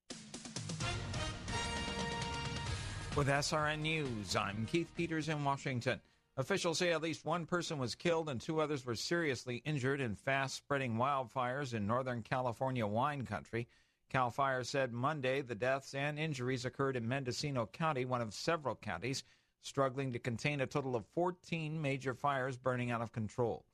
With 3.17 3.27
SRN 3.27 3.79
News, 3.81 4.37
I'm 4.37 4.65
Keith 4.71 4.87
Peters 4.95 5.27
in 5.27 5.43
Washington. 5.43 5.99
Officials 6.37 6.77
say 6.77 6.93
at 6.93 7.01
least 7.01 7.25
one 7.25 7.45
person 7.45 7.77
was 7.77 7.93
killed 7.93 8.29
and 8.29 8.39
two 8.39 8.61
others 8.61 8.85
were 8.85 8.95
seriously 8.95 9.61
injured 9.65 9.99
in 9.99 10.15
fast 10.15 10.55
spreading 10.55 10.95
wildfires 10.95 11.73
in 11.73 11.85
Northern 11.85 12.21
California 12.21 12.87
wine 12.87 13.25
country. 13.25 13.67
CAL 14.07 14.31
FIRE 14.31 14.63
said 14.63 14.93
Monday 14.93 15.41
the 15.41 15.53
deaths 15.53 15.93
and 15.93 16.17
injuries 16.17 16.63
occurred 16.63 16.95
in 16.95 17.05
Mendocino 17.05 17.65
County, 17.65 18.05
one 18.05 18.21
of 18.21 18.33
several 18.33 18.75
counties 18.75 19.25
struggling 19.59 20.13
to 20.13 20.19
contain 20.19 20.61
a 20.61 20.65
total 20.65 20.95
of 20.95 21.05
14 21.07 21.81
major 21.81 22.13
fires 22.13 22.55
burning 22.55 22.91
out 22.91 23.01
of 23.01 23.11
control. 23.11 23.65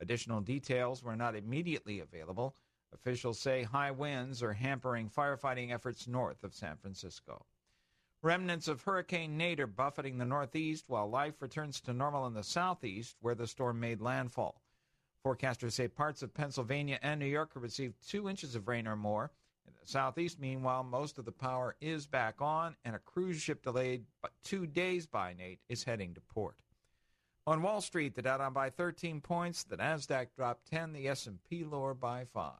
Additional 0.00 0.40
details 0.40 1.02
were 1.02 1.16
not 1.16 1.36
immediately 1.36 2.00
available. 2.00 2.54
Officials 2.92 3.38
say 3.38 3.62
high 3.62 3.90
winds 3.90 4.42
are 4.42 4.52
hampering 4.52 5.08
firefighting 5.08 5.72
efforts 5.72 6.06
north 6.06 6.44
of 6.44 6.54
San 6.54 6.76
Francisco. 6.76 7.46
Remnants 8.22 8.68
of 8.68 8.82
Hurricane 8.82 9.36
Nate 9.38 9.60
are 9.60 9.66
buffeting 9.66 10.18
the 10.18 10.26
northeast 10.26 10.84
while 10.88 11.08
life 11.08 11.40
returns 11.40 11.80
to 11.80 11.94
normal 11.94 12.26
in 12.26 12.34
the 12.34 12.42
southeast 12.42 13.16
where 13.20 13.34
the 13.34 13.46
storm 13.46 13.80
made 13.80 14.00
landfall. 14.00 14.60
Forecasters 15.24 15.72
say 15.72 15.88
parts 15.88 16.22
of 16.22 16.34
Pennsylvania 16.34 16.98
and 17.02 17.20
New 17.20 17.26
York 17.26 17.54
have 17.54 17.62
received 17.62 18.06
two 18.06 18.28
inches 18.28 18.54
of 18.54 18.68
rain 18.68 18.86
or 18.86 18.96
more. 18.96 19.30
In 19.66 19.72
the 19.80 19.86
southeast, 19.86 20.38
meanwhile, 20.38 20.82
most 20.82 21.18
of 21.18 21.24
the 21.24 21.32
power 21.32 21.76
is 21.80 22.06
back 22.06 22.42
on, 22.42 22.76
and 22.84 22.94
a 22.94 22.98
cruise 22.98 23.40
ship 23.40 23.62
delayed 23.62 24.04
two 24.42 24.66
days 24.66 25.06
by 25.06 25.32
Nate 25.32 25.60
is 25.68 25.84
heading 25.84 26.12
to 26.14 26.20
port. 26.20 26.56
On 27.46 27.62
Wall 27.62 27.80
Street, 27.80 28.14
the 28.14 28.22
Dow 28.22 28.38
down 28.38 28.52
by 28.52 28.68
13 28.68 29.20
points, 29.20 29.64
the 29.64 29.76
Nasdaq 29.76 30.28
dropped 30.36 30.70
10, 30.70 30.92
the 30.92 31.08
S&P 31.08 31.64
lower 31.64 31.94
by 31.94 32.24
5. 32.26 32.52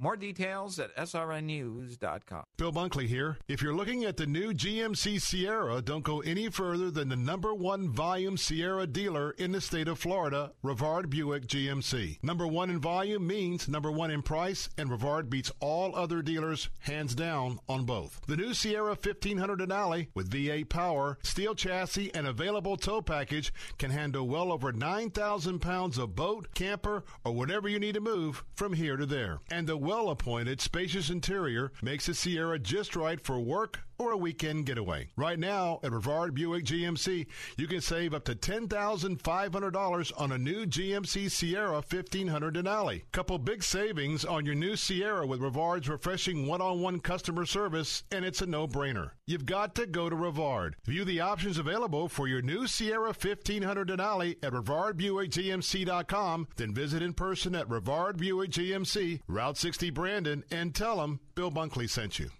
More 0.00 0.16
details 0.16 0.78
at 0.78 0.94
srnnews.com. 0.94 2.44
Bill 2.56 2.72
Bunkley 2.72 3.08
here. 3.08 3.36
If 3.48 3.60
you're 3.60 3.74
looking 3.74 4.04
at 4.04 4.16
the 4.16 4.26
new 4.26 4.52
GMC 4.52 5.20
Sierra, 5.20 5.82
don't 5.82 6.04
go 6.04 6.20
any 6.20 6.48
further 6.50 6.88
than 6.92 7.08
the 7.08 7.16
number 7.16 7.52
one 7.52 7.90
volume 7.90 8.36
Sierra 8.36 8.86
dealer 8.86 9.32
in 9.32 9.50
the 9.50 9.60
state 9.60 9.88
of 9.88 9.98
Florida, 9.98 10.52
Rivard 10.64 11.10
Buick 11.10 11.48
GMC. 11.48 12.22
Number 12.22 12.46
one 12.46 12.70
in 12.70 12.78
volume 12.78 13.26
means 13.26 13.66
number 13.66 13.90
one 13.90 14.12
in 14.12 14.22
price, 14.22 14.68
and 14.78 14.88
Rivard 14.88 15.28
beats 15.30 15.50
all 15.58 15.96
other 15.96 16.22
dealers 16.22 16.70
hands 16.78 17.16
down 17.16 17.58
on 17.68 17.84
both. 17.84 18.20
The 18.28 18.36
new 18.36 18.54
Sierra 18.54 18.90
1500 18.90 19.58
Denali 19.58 20.06
with 20.14 20.30
V8 20.30 20.68
power, 20.68 21.18
steel 21.24 21.56
chassis, 21.56 22.14
and 22.14 22.28
available 22.28 22.76
tow 22.76 23.02
package 23.02 23.52
can 23.78 23.90
handle 23.90 24.28
well 24.28 24.52
over 24.52 24.72
9,000 24.72 25.58
pounds 25.58 25.98
of 25.98 26.14
boat, 26.14 26.54
camper, 26.54 27.02
or 27.24 27.32
whatever 27.32 27.68
you 27.68 27.80
need 27.80 27.94
to 27.94 28.00
move 28.00 28.44
from 28.54 28.74
here 28.74 28.96
to 28.96 29.04
there. 29.04 29.40
And 29.50 29.66
the 29.66 29.87
well 29.88 30.10
appointed, 30.10 30.60
spacious 30.60 31.08
interior 31.08 31.72
makes 31.80 32.04
the 32.04 32.12
Sierra 32.12 32.58
just 32.58 32.94
right 32.94 33.18
for 33.18 33.40
work 33.40 33.87
or 33.98 34.12
a 34.12 34.16
weekend 34.16 34.66
getaway. 34.66 35.08
Right 35.16 35.38
now 35.38 35.80
at 35.82 35.90
Rivard 35.90 36.34
Buick 36.34 36.64
GMC, 36.64 37.26
you 37.56 37.66
can 37.66 37.80
save 37.80 38.14
up 38.14 38.24
to 38.24 38.34
$10,500 38.34 40.12
on 40.16 40.32
a 40.32 40.38
new 40.38 40.66
GMC 40.66 41.30
Sierra 41.30 41.72
1500 41.72 42.54
Denali. 42.54 43.02
Couple 43.12 43.38
big 43.38 43.62
savings 43.62 44.24
on 44.24 44.46
your 44.46 44.54
new 44.54 44.76
Sierra 44.76 45.26
with 45.26 45.40
Rivard's 45.40 45.88
refreshing 45.88 46.46
one 46.46 46.60
on 46.60 46.80
one 46.80 47.00
customer 47.00 47.44
service, 47.44 48.04
and 48.12 48.24
it's 48.24 48.42
a 48.42 48.46
no 48.46 48.68
brainer. 48.68 49.10
You've 49.26 49.46
got 49.46 49.74
to 49.74 49.86
go 49.86 50.08
to 50.08 50.16
Rivard. 50.16 50.74
View 50.84 51.04
the 51.04 51.20
options 51.20 51.58
available 51.58 52.08
for 52.08 52.28
your 52.28 52.42
new 52.42 52.66
Sierra 52.66 53.08
1500 53.08 53.88
Denali 53.88 54.36
at 54.42 54.52
RivardBuickGMC.com, 54.52 56.48
then 56.56 56.74
visit 56.74 57.02
in 57.02 57.12
person 57.12 57.54
at 57.54 57.68
Rivard 57.68 58.16
Buick 58.16 58.50
GMC, 58.50 59.20
Route 59.26 59.56
60 59.56 59.90
Brandon, 59.90 60.44
and 60.50 60.74
tell 60.74 60.98
them 60.98 61.20
Bill 61.34 61.50
Bunkley 61.50 61.88
sent 61.88 62.18
you. 62.18 62.30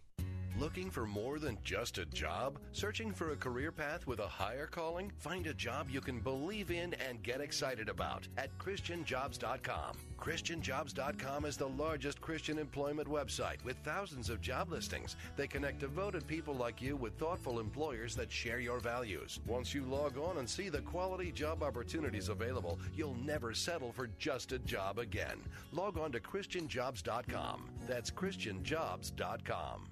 Looking 0.58 0.90
for 0.90 1.06
more 1.06 1.38
than 1.38 1.56
just 1.62 1.98
a 1.98 2.04
job? 2.06 2.58
Searching 2.72 3.12
for 3.12 3.30
a 3.30 3.36
career 3.36 3.70
path 3.70 4.08
with 4.08 4.18
a 4.18 4.26
higher 4.26 4.66
calling? 4.66 5.12
Find 5.16 5.46
a 5.46 5.54
job 5.54 5.86
you 5.88 6.00
can 6.00 6.18
believe 6.18 6.72
in 6.72 6.94
and 6.94 7.22
get 7.22 7.40
excited 7.40 7.88
about 7.88 8.26
at 8.36 8.50
ChristianJobs.com. 8.58 9.96
ChristianJobs.com 10.18 11.44
is 11.44 11.56
the 11.56 11.68
largest 11.68 12.20
Christian 12.20 12.58
employment 12.58 13.08
website 13.08 13.62
with 13.62 13.76
thousands 13.84 14.30
of 14.30 14.40
job 14.40 14.68
listings. 14.68 15.14
They 15.36 15.46
connect 15.46 15.78
devoted 15.78 16.26
people 16.26 16.54
like 16.54 16.82
you 16.82 16.96
with 16.96 17.16
thoughtful 17.18 17.60
employers 17.60 18.16
that 18.16 18.32
share 18.32 18.58
your 18.58 18.80
values. 18.80 19.38
Once 19.46 19.72
you 19.72 19.84
log 19.84 20.18
on 20.18 20.38
and 20.38 20.50
see 20.50 20.70
the 20.70 20.80
quality 20.80 21.30
job 21.30 21.62
opportunities 21.62 22.30
available, 22.30 22.80
you'll 22.96 23.14
never 23.24 23.54
settle 23.54 23.92
for 23.92 24.08
just 24.18 24.50
a 24.50 24.58
job 24.58 24.98
again. 24.98 25.38
Log 25.70 25.98
on 25.98 26.10
to 26.10 26.18
ChristianJobs.com. 26.18 27.70
That's 27.86 28.10
ChristianJobs.com. 28.10 29.88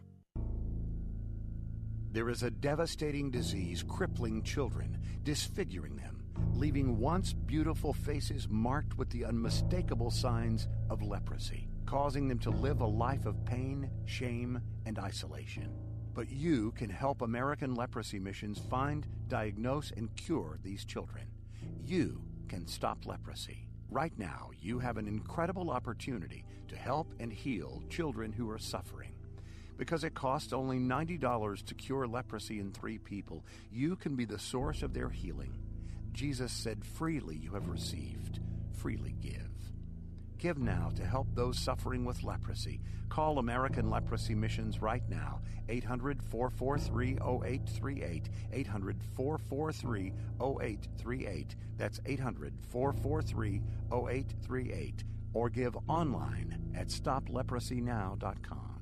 There 2.17 2.31
is 2.31 2.43
a 2.43 2.51
devastating 2.51 3.31
disease 3.31 3.83
crippling 3.87 4.43
children, 4.43 4.97
disfiguring 5.23 5.97
them, 5.97 6.25
leaving 6.55 6.99
once 6.99 7.35
beautiful 7.35 7.93
faces 7.93 8.49
marked 8.49 8.97
with 8.97 9.11
the 9.11 9.27
unmistakable 9.27 10.11
signs 10.11 10.67
of 10.89 11.03
leprosy, 11.03 11.69
causing 11.85 12.27
them 12.27 12.39
to 12.39 12.49
live 12.49 12.81
a 12.81 12.87
life 12.87 13.27
of 13.27 13.45
pain, 13.45 13.91
shame, 14.07 14.59
and 14.87 14.99
isolation. 14.99 15.69
But 16.15 16.31
you 16.31 16.73
can 16.73 16.89
help 16.89 17.21
American 17.21 17.75
Leprosy 17.75 18.19
Missions 18.19 18.63
find, 18.71 19.07
diagnose, 19.29 19.91
and 19.91 20.09
cure 20.17 20.59
these 20.63 20.87
children. 20.87 21.27
You 21.85 22.23
can 22.49 22.67
stop 22.67 23.05
leprosy. 23.05 23.69
Right 23.91 24.19
now, 24.19 24.53
you 24.59 24.79
have 24.79 24.97
an 24.97 25.07
incredible 25.07 25.71
opportunity 25.71 26.47
to 26.69 26.77
help 26.77 27.13
and 27.21 27.31
heal 27.31 27.83
children 27.91 28.33
who 28.33 28.49
are 28.49 28.59
suffering. 28.59 29.16
Because 29.77 30.05
it 30.05 30.15
costs 30.15 30.53
only 30.53 30.79
$90 30.79 31.65
to 31.67 31.75
cure 31.75 32.07
leprosy 32.07 32.61
in 32.61 32.73
three 32.73 32.99
people, 32.99 33.45
you 33.71 33.97
can 33.97 34.17
be 34.17 34.25
the 34.25 34.39
source 34.39 34.83
of 34.83 34.95
their 34.95 35.11
healing. 35.11 35.55
Jesus 36.13 36.53
said, 36.53 36.85
Freely 36.85 37.37
you 37.37 37.53
have 37.53 37.69
received, 37.69 38.41
freely 38.73 39.15
give. 39.21 39.51
Give 40.39 40.59
now 40.59 40.91
to 40.97 41.05
help 41.05 41.29
those 41.35 41.59
suffering 41.59 42.05
with 42.05 42.23
leprosy. 42.23 42.81
Call 43.09 43.39
American 43.39 43.89
Leprosy 43.89 44.35
Missions 44.35 44.83
right 44.83 45.03
now, 45.09 45.41
800 45.69 46.23
443 46.23 47.13
0838. 47.15 48.29
800 48.53 49.03
443 49.17 50.13
0838. 50.41 51.57
That's 51.77 52.01
800 52.05 52.55
443 52.69 53.63
0838. 53.93 55.05
Or 55.33 55.51
give 55.51 55.77
online 55.89 56.73
at 56.77 56.89
stopleprosynow.com. 56.89 58.76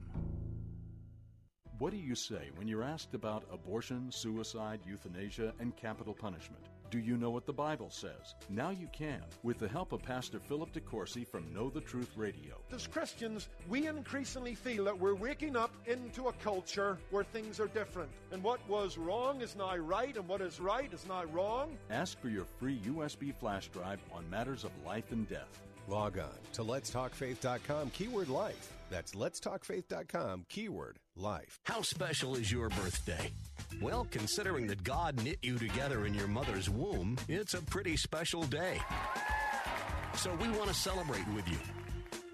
What 1.85 1.93
do 1.93 1.99
you 1.99 2.15
say 2.15 2.49
when 2.57 2.67
you're 2.67 2.83
asked 2.83 3.13
about 3.13 3.45
abortion, 3.53 4.11
suicide, 4.11 4.81
euthanasia, 4.87 5.53
and 5.61 5.77
capital 5.77 6.15
punishment? 6.15 6.65
Do 6.91 6.99
you 6.99 7.19
know 7.19 7.29
what 7.29 7.45
the 7.45 7.53
Bible 7.53 7.91
says? 7.91 8.35
Now 8.49 8.71
you 8.71 8.89
can, 8.91 9.21
with 9.43 9.59
the 9.59 9.69
help 9.69 9.93
of 9.93 10.03
Pastor 10.03 10.39
Philip 10.39 10.73
DeCourcy 10.73 11.29
from 11.29 11.53
Know 11.53 11.69
the 11.69 11.83
Truth 11.83 12.13
Radio. 12.17 12.55
As 12.73 12.87
Christians, 12.87 13.51
we 13.69 13.87
increasingly 13.87 14.55
feel 14.55 14.85
that 14.85 14.99
we're 14.99 15.15
waking 15.15 15.57
up 15.57 15.75
into 15.85 16.29
a 16.29 16.33
culture 16.33 16.97
where 17.11 17.25
things 17.25 17.61
are 17.61 17.69
different. 17.69 18.09
And 18.33 18.43
what 18.43 18.67
was 18.67 18.97
wrong 18.97 19.43
is 19.43 19.55
now 19.55 19.77
right, 19.77 20.17
and 20.17 20.27
what 20.27 20.41
is 20.41 20.61
right 20.61 20.91
is 20.91 21.07
now 21.07 21.25
wrong. 21.25 21.77
Ask 21.91 22.19
for 22.19 22.31
your 22.31 22.47
free 22.59 22.81
USB 22.87 23.35
flash 23.35 23.69
drive 23.69 24.01
on 24.11 24.25
matters 24.31 24.65
of 24.65 24.71
life 24.87 25.13
and 25.13 25.29
death. 25.29 25.61
Log 25.87 26.19
on 26.19 26.39
to 26.55 26.63
letstalkfaith.com, 26.63 27.91
keyword 27.91 28.31
life. 28.31 28.73
That's 28.95 29.17
letstalkfaith.com, 29.17 30.47
keyword 30.49 31.01
life. 31.17 31.59
How 31.65 31.83
special 31.83 32.37
is 32.37 32.53
your 32.53 32.69
birthday? 32.69 33.33
Well, 33.83 34.07
considering 34.09 34.69
that 34.69 34.85
God 34.85 35.21
knit 35.21 35.41
you 35.43 35.59
together 35.59 36.07
in 36.07 36.15
your 36.15 36.29
mother's 36.29 36.71
womb, 36.71 37.17
it's 37.29 37.55
a 37.55 37.63
pretty 37.63 37.97
special 37.97 38.45
day. 38.45 38.79
So 40.15 40.33
we 40.41 40.49
want 40.51 40.69
to 40.69 40.75
celebrate 40.75 41.27
with 41.35 41.49
you. 41.49 41.59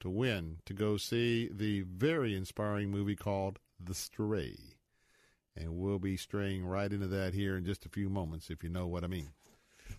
to 0.00 0.10
win 0.10 0.58
to 0.66 0.74
go 0.74 0.96
see 0.96 1.48
the 1.52 1.82
very 1.82 2.36
inspiring 2.36 2.90
movie 2.90 3.16
called 3.16 3.58
The 3.82 3.94
Stray. 3.94 4.56
And 5.56 5.76
we'll 5.76 5.98
be 5.98 6.16
straying 6.16 6.66
right 6.66 6.92
into 6.92 7.06
that 7.08 7.32
here 7.32 7.56
in 7.56 7.64
just 7.64 7.86
a 7.86 7.90
few 7.90 8.08
moments, 8.08 8.50
if 8.50 8.64
you 8.64 8.70
know 8.70 8.86
what 8.86 9.04
I 9.04 9.06
mean. 9.06 9.30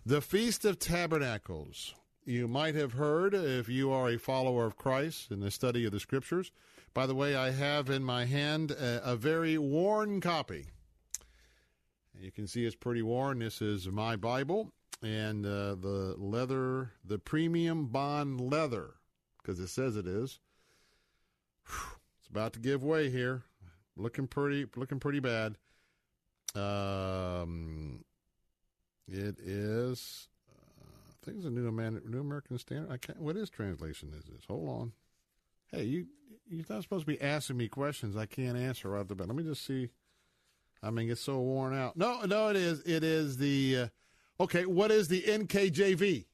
The 0.04 0.20
Feast 0.20 0.64
of 0.64 0.78
Tabernacles. 0.78 1.94
You 2.26 2.48
might 2.48 2.74
have 2.74 2.94
heard, 2.94 3.34
if 3.34 3.68
you 3.68 3.92
are 3.92 4.08
a 4.08 4.18
follower 4.18 4.66
of 4.66 4.76
Christ 4.76 5.30
in 5.30 5.38
the 5.38 5.50
study 5.52 5.84
of 5.84 5.92
the 5.92 6.00
Scriptures. 6.00 6.50
By 6.92 7.06
the 7.06 7.14
way, 7.14 7.36
I 7.36 7.52
have 7.52 7.88
in 7.88 8.02
my 8.02 8.24
hand 8.24 8.72
a, 8.72 9.12
a 9.12 9.14
very 9.14 9.56
worn 9.58 10.20
copy. 10.20 10.66
You 12.20 12.32
can 12.32 12.48
see 12.48 12.66
it's 12.66 12.74
pretty 12.74 13.02
worn. 13.02 13.38
This 13.38 13.62
is 13.62 13.86
my 13.86 14.16
Bible 14.16 14.72
and 15.02 15.46
uh, 15.46 15.76
the 15.76 16.16
leather, 16.18 16.90
the 17.04 17.20
premium 17.20 17.86
bond 17.86 18.40
leather, 18.40 18.94
because 19.40 19.60
it 19.60 19.68
says 19.68 19.94
it 19.94 20.08
is. 20.08 20.40
Whew, 21.68 21.98
it's 22.18 22.28
about 22.28 22.54
to 22.54 22.58
give 22.58 22.82
way 22.82 23.08
here 23.08 23.44
looking 23.96 24.26
pretty 24.26 24.66
looking 24.74 24.98
pretty 24.98 25.20
bad. 25.20 25.56
Um, 26.56 28.04
it 29.06 29.38
is. 29.38 30.26
I 31.26 31.30
think 31.30 31.38
it's 31.38 31.46
a 31.46 31.50
new 31.50 31.68
new 32.06 32.20
American 32.20 32.56
Standard. 32.56 32.92
I 32.92 32.98
can't. 32.98 33.20
What 33.20 33.36
is 33.36 33.50
translation? 33.50 34.12
Is 34.16 34.26
this? 34.26 34.44
Hold 34.46 34.68
on. 34.68 34.92
Hey, 35.72 35.82
you 35.82 36.06
you're 36.48 36.64
not 36.68 36.82
supposed 36.82 37.04
to 37.04 37.12
be 37.12 37.20
asking 37.20 37.56
me 37.56 37.66
questions 37.66 38.16
I 38.16 38.26
can't 38.26 38.56
answer 38.56 38.90
right 38.90 39.00
off 39.00 39.08
the 39.08 39.16
bat. 39.16 39.26
Let 39.26 39.36
me 39.36 39.42
just 39.42 39.66
see. 39.66 39.90
I 40.84 40.90
mean, 40.90 41.10
it's 41.10 41.20
so 41.20 41.40
worn 41.40 41.76
out. 41.76 41.96
No, 41.96 42.20
no, 42.26 42.48
it 42.48 42.56
is. 42.56 42.80
It 42.86 43.02
is 43.02 43.38
the. 43.38 43.76
Uh, 43.76 44.44
okay, 44.44 44.66
what 44.66 44.92
is 44.92 45.08
the 45.08 45.22
NKJV? 45.22 46.26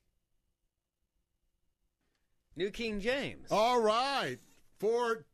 New 2.56 2.70
King 2.70 3.00
James. 3.00 3.48
All 3.50 3.80
right, 3.80 4.36
for 4.78 5.24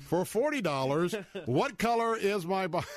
for 0.00 0.24
forty 0.24 0.60
dollars, 0.60 1.14
what 1.44 1.78
color 1.78 2.16
is 2.16 2.44
my 2.44 2.66
Bible? 2.66 2.88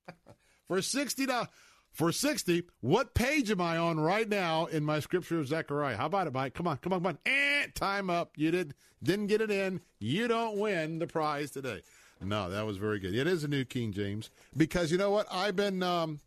for 0.68 0.80
sixty 0.80 1.26
dollars. 1.26 1.48
For 1.96 2.12
60, 2.12 2.64
what 2.82 3.14
page 3.14 3.50
am 3.50 3.62
I 3.62 3.78
on 3.78 3.98
right 3.98 4.28
now 4.28 4.66
in 4.66 4.84
my 4.84 5.00
scripture 5.00 5.38
of 5.38 5.48
Zechariah? 5.48 5.96
How 5.96 6.04
about 6.04 6.26
it, 6.26 6.34
Mike? 6.34 6.52
Come 6.52 6.66
on, 6.66 6.76
come 6.76 6.92
on, 6.92 7.00
come 7.00 7.06
on. 7.06 7.18
Eh, 7.24 7.68
time 7.74 8.10
up. 8.10 8.32
You 8.36 8.50
did, 8.50 8.74
didn't 9.02 9.28
get 9.28 9.40
it 9.40 9.50
in. 9.50 9.80
You 9.98 10.28
don't 10.28 10.58
win 10.58 10.98
the 10.98 11.06
prize 11.06 11.50
today. 11.50 11.80
No, 12.20 12.50
that 12.50 12.66
was 12.66 12.76
very 12.76 12.98
good. 12.98 13.14
It 13.14 13.26
is 13.26 13.44
a 13.44 13.48
new 13.48 13.64
King 13.64 13.92
James 13.92 14.28
because 14.54 14.92
you 14.92 14.98
know 14.98 15.10
what? 15.10 15.26
I've 15.32 15.56
been, 15.56 15.82
um, 15.82 16.20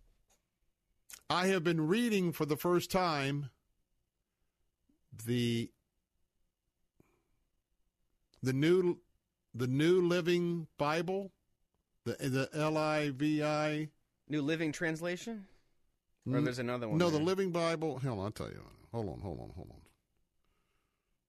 I 1.29 1.45
have 1.49 1.63
been 1.63 1.87
reading 1.87 2.31
for 2.31 2.47
the 2.47 2.57
first 2.57 2.89
time 2.89 3.51
the 5.27 5.69
the 8.41 8.53
new 8.53 8.97
the 9.53 9.67
New 9.67 10.01
Living 10.01 10.65
Bible, 10.79 11.31
the 12.05 12.13
the 12.13 12.49
L 12.55 12.75
I 12.75 13.11
V 13.11 13.43
I. 13.43 13.89
New 14.27 14.41
Living 14.41 14.71
Translation. 14.71 15.45
Or 16.33 16.41
there's 16.41 16.59
another 16.59 16.87
one. 16.87 16.97
No, 16.97 17.09
there. 17.09 17.19
the 17.19 17.25
Living 17.25 17.51
Bible. 17.51 17.99
Hold 17.99 18.19
on, 18.19 18.25
I'll 18.25 18.31
tell 18.31 18.49
you. 18.49 18.61
Hold 18.91 19.09
on, 19.09 19.19
hold 19.19 19.39
on, 19.39 19.51
hold 19.55 19.67
on. 19.69 19.81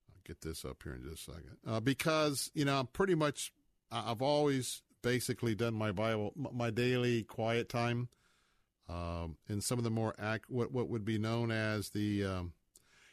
I'll 0.09 0.23
get 0.27 0.41
this 0.41 0.65
up 0.65 0.83
here 0.83 0.95
in 0.95 1.03
just 1.03 1.29
a 1.29 1.33
second. 1.33 1.57
Uh, 1.67 1.81
because 1.81 2.51
you 2.55 2.65
know, 2.65 2.79
I'm 2.81 2.87
pretty 2.87 3.15
much. 3.15 3.53
I've 3.93 4.23
always 4.23 4.83
basically 5.03 5.55
done 5.55 5.75
my 5.75 5.91
Bible, 5.91 6.33
my 6.37 6.71
daily 6.71 7.25
quiet 7.25 7.69
time, 7.69 8.09
um, 8.89 9.37
in 9.49 9.61
some 9.61 9.79
of 9.79 9.85
the 9.85 9.91
more 9.91 10.15
ac- 10.21 10.43
what 10.49 10.73
what 10.73 10.89
would 10.89 11.05
be 11.05 11.19
known 11.19 11.51
as 11.51 11.91
the. 11.91 12.25
Um, 12.25 12.53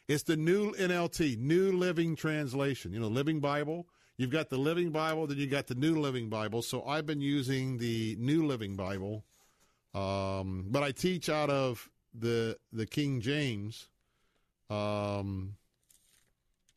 it's 0.06 0.22
the 0.22 0.36
new 0.38 0.72
NLT, 0.72 1.36
New 1.36 1.72
Living 1.72 2.16
Translation. 2.16 2.92
You 2.92 3.00
know, 3.00 3.08
Living 3.08 3.40
Bible. 3.40 3.86
You've 4.16 4.30
got 4.30 4.48
the 4.48 4.58
Living 4.58 4.90
Bible, 4.90 5.28
then 5.28 5.38
you 5.38 5.46
got 5.46 5.68
the 5.68 5.76
New 5.76 6.00
Living 6.00 6.28
Bible. 6.28 6.60
So 6.62 6.82
I've 6.84 7.06
been 7.06 7.20
using 7.20 7.78
the 7.78 8.16
New 8.18 8.46
Living 8.46 8.74
Bible, 8.74 9.24
um, 9.94 10.66
but 10.68 10.82
I 10.82 10.92
teach 10.92 11.28
out 11.28 11.50
of 11.50 11.88
the 12.14 12.56
the 12.72 12.86
King 12.86 13.20
James. 13.20 13.88
Um, 14.70 15.56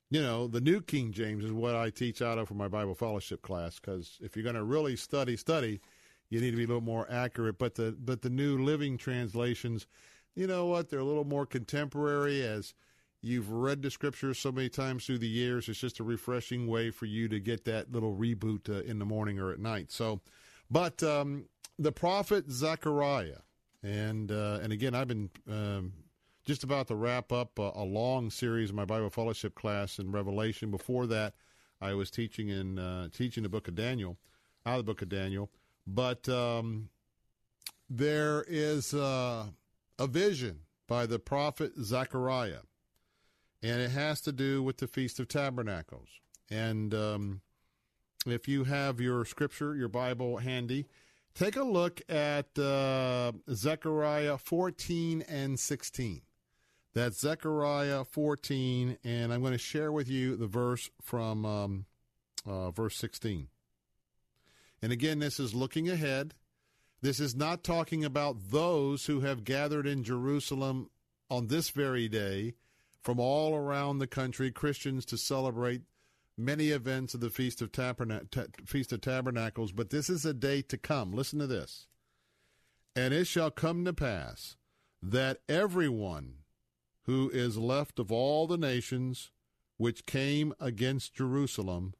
you 0.10 0.22
know, 0.22 0.48
the 0.48 0.62
New 0.62 0.82
King 0.82 1.12
James 1.12 1.44
is 1.44 1.54
what 1.54 1.76
I 1.76 1.90
teach 1.90 2.22
out 2.22 2.38
of 2.38 2.48
for 2.48 2.54
my 2.54 2.68
Bible 2.68 2.96
fellowship 2.96 3.42
class. 3.42 3.80
Because 3.80 4.18
if 4.22 4.36
you're 4.36 4.44
going 4.44 4.56
to 4.56 4.64
really 4.64 4.98
study, 4.98 5.38
study, 5.38 5.80
you 6.30 6.42
need 6.42 6.52
to 6.52 6.58
be 6.58 6.66
a 6.66 6.68
little 6.68 6.82
more 6.82 7.08
accurate. 7.10 7.58
But 7.58 7.76
the 7.76 7.96
but 7.98 8.22
the 8.22 8.30
New 8.30 8.58
Living 8.58 8.98
translations, 8.98 9.88
you 10.36 10.48
know 10.48 10.66
what? 10.66 10.90
They're 10.90 11.00
a 11.00 11.06
little 11.06 11.26
more 11.26 11.46
contemporary 11.46 12.44
as 12.44 12.74
You've 13.24 13.52
read 13.52 13.84
the 13.84 13.92
scriptures 13.92 14.40
so 14.40 14.52
many 14.52 14.68
times 14.68 15.06
through 15.06 15.20
the 15.20 15.28
years. 15.28 15.70
It's 15.70 15.80
just 15.80 16.00
a 16.00 16.04
refreshing 16.04 16.66
way 16.66 16.90
for 16.90 17.06
you 17.06 17.28
to 17.30 17.40
get 17.40 17.66
that 17.66 17.92
little 17.92 18.16
reboot 18.16 18.68
uh, 18.68 18.82
in 18.82 18.98
the 18.98 19.06
morning 19.06 19.40
or 19.40 19.52
at 19.52 19.60
night. 19.60 19.92
So, 19.92 20.22
but 20.72 21.04
um, 21.04 21.46
the 21.78 21.92
prophet 21.92 22.50
Zechariah, 22.50 23.42
and 23.84 24.32
uh, 24.32 24.60
and 24.62 24.72
again, 24.72 24.96
I've 24.96 25.08
been 25.08 25.30
um, 25.50 25.94
just 26.46 26.64
about 26.64 26.88
to 26.88 26.96
wrap 26.96 27.32
up 27.32 27.60
a, 27.60 27.72
a, 27.76 27.84
long 27.84 28.30
series 28.30 28.70
in 28.70 28.76
my 28.76 28.86
Bible 28.86 29.10
fellowship 29.10 29.54
class 29.56 30.00
in 30.00 30.12
Revelation. 30.12 30.72
Before 30.72 31.06
that, 31.08 31.34
I 31.80 31.94
was 31.94 32.10
teaching 32.10 32.50
in 32.50 32.80
uh, 32.80 33.10
teaching 33.14 33.44
the 33.44 33.50
book 33.50 33.68
of 33.68 33.76
Daniel, 33.76 34.18
out 34.66 34.80
of 34.80 34.86
the 34.86 34.92
book 34.92 35.02
of 35.02 35.10
Daniel. 35.10 35.52
But 35.86 36.30
um, 36.30 36.90
there 37.90 38.46
is 38.48 38.94
uh, 38.94 39.48
a 40.00 40.08
vision 40.08 40.62
by 40.88 41.06
the 41.06 41.20
prophet 41.20 41.74
Zechariah 41.82 42.62
and 43.64 43.82
it 43.82 43.92
has 43.92 44.22
to 44.22 44.32
do 44.32 44.64
with 44.64 44.78
the 44.78 44.88
Feast 44.88 45.20
of 45.20 45.28
Tabernacles. 45.28 46.10
And 46.50 46.94
um, 46.94 47.42
if 48.26 48.48
you 48.48 48.66
have 48.66 49.00
your 49.00 49.26
scripture, 49.26 49.76
your 49.76 49.88
Bible 49.88 50.38
handy, 50.38 50.88
take 51.34 51.56
a 51.56 51.64
look 51.64 52.02
at 52.10 52.58
uh, 52.58 53.32
Zechariah 53.52 54.38
14 54.38 55.24
and 55.28 55.60
16. 55.60 56.22
That's 56.94 57.20
Zechariah 57.20 58.04
14, 58.04 58.98
and 59.04 59.34
I'm 59.34 59.42
going 59.42 59.54
to 59.54 59.58
share 59.58 59.92
with 59.92 60.10
you 60.10 60.36
the 60.36 60.48
verse 60.48 60.90
from 61.02 61.46
um, 61.46 61.86
uh, 62.46 62.72
verse 62.72 62.98
16. 62.98 63.48
And 64.82 64.92
again, 64.92 65.20
this 65.20 65.40
is 65.40 65.54
looking 65.54 65.90
ahead. 65.90 66.34
This 67.02 67.20
is 67.20 67.36
not 67.36 67.64
talking 67.64 68.04
about 68.04 68.50
those 68.52 69.06
who 69.06 69.22
have 69.22 69.44
gathered 69.44 69.88
in 69.88 70.04
Jerusalem 70.04 70.90
on 71.30 71.48
this 71.48 71.70
very 71.70 72.10
day 72.10 72.56
from 73.02 73.20
all 73.20 73.56
around 73.56 73.98
the 73.98 74.08
country, 74.08 74.52
Christians 74.52 75.06
to 75.06 75.18
celebrate 75.18 75.82
many 76.46 76.70
events 76.70 77.14
of 77.14 77.20
the 77.20 77.30
Feast 77.30 77.62
of, 77.62 77.72
Taberna- 77.72 78.68
Feast 78.68 78.92
of 78.92 79.02
Tabernacles, 79.02 79.72
but 79.72 79.90
this 79.90 80.10
is 80.10 80.26
a 80.26 80.34
day 80.34 80.62
to 80.64 80.78
come. 80.78 81.12
Listen 81.12 81.40
to 81.40 81.48
this. 81.48 81.88
And 82.96 83.14
it 83.14 83.26
shall 83.26 83.52
come 83.52 83.86
to 83.86 83.94
pass 83.94 84.58
that 85.02 85.40
everyone 85.48 86.36
who 87.04 87.30
is 87.30 87.58
left 87.58 88.00
of 88.00 88.12
all 88.12 88.48
the 88.48 88.58
nations 88.58 89.32
which 89.78 90.06
came 90.06 90.54
against 90.60 91.16
Jerusalem 91.16 91.94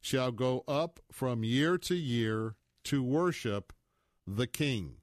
shall 0.00 0.32
go 0.32 0.64
up 0.66 1.00
from 1.10 1.44
year 1.44 1.76
to 1.78 1.94
year 1.94 2.56
to 2.84 3.02
worship 3.02 3.72
the 4.26 4.46
King, 4.46 4.96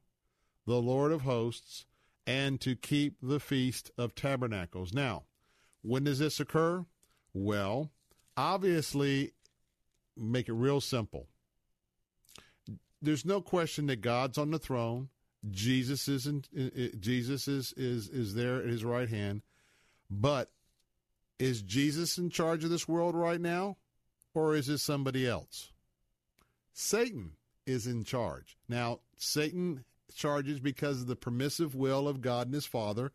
the 0.65 0.81
Lord 0.81 1.11
of 1.11 1.21
hosts, 1.21 1.85
and 2.25 2.59
to 2.61 2.75
keep 2.75 3.17
the 3.21 3.39
Feast 3.39 3.91
of 3.97 4.15
Tabernacles. 4.15 4.93
Now, 4.93 5.23
when 5.81 6.05
does 6.05 6.19
this 6.19 6.39
occur? 6.39 6.85
Well, 7.33 7.91
obviously, 8.37 9.33
make 10.17 10.49
it 10.49 10.53
real 10.53 10.81
simple. 10.81 11.27
There's 13.01 13.25
no 13.25 13.41
question 13.41 13.87
that 13.87 14.01
God's 14.01 14.37
on 14.37 14.51
the 14.51 14.59
throne. 14.59 15.09
Jesus 15.51 16.07
is 16.07 16.25
in, 16.25 16.43
Jesus 16.99 17.47
is 17.47 17.73
is 17.75 18.07
is 18.07 18.33
there 18.33 18.57
at 18.61 18.69
his 18.69 18.85
right 18.85 19.09
hand. 19.09 19.41
But 20.09 20.51
is 21.39 21.61
Jesus 21.61 22.17
in 22.17 22.29
charge 22.29 22.63
of 22.63 22.69
this 22.69 22.87
world 22.87 23.15
right 23.15 23.41
now 23.41 23.77
or 24.33 24.55
is 24.55 24.69
it 24.69 24.77
somebody 24.77 25.27
else? 25.27 25.71
Satan 26.71 27.33
is 27.65 27.87
in 27.87 28.03
charge. 28.03 28.57
Now, 28.67 28.99
Satan 29.17 29.83
charges 30.13 30.59
because 30.59 31.01
of 31.01 31.07
the 31.07 31.15
permissive 31.15 31.75
will 31.75 32.07
of 32.07 32.21
God 32.21 32.47
and 32.47 32.53
his 32.53 32.65
Father, 32.65 33.11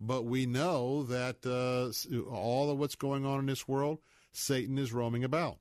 but 0.00 0.24
we 0.24 0.46
know 0.46 1.02
that 1.04 1.44
uh, 1.46 2.30
all 2.30 2.70
of 2.70 2.78
what's 2.78 2.94
going 2.94 3.24
on 3.24 3.40
in 3.40 3.46
this 3.46 3.68
world, 3.68 3.98
Satan 4.32 4.78
is 4.78 4.92
roaming 4.92 5.24
about. 5.24 5.58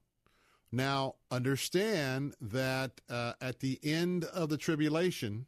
Now, 0.71 1.15
understand 1.31 2.35
that 2.39 3.01
uh, 3.09 3.33
at 3.41 3.59
the 3.59 3.79
end 3.81 4.25
of 4.25 4.49
the 4.49 4.57
tribulation, 4.57 5.47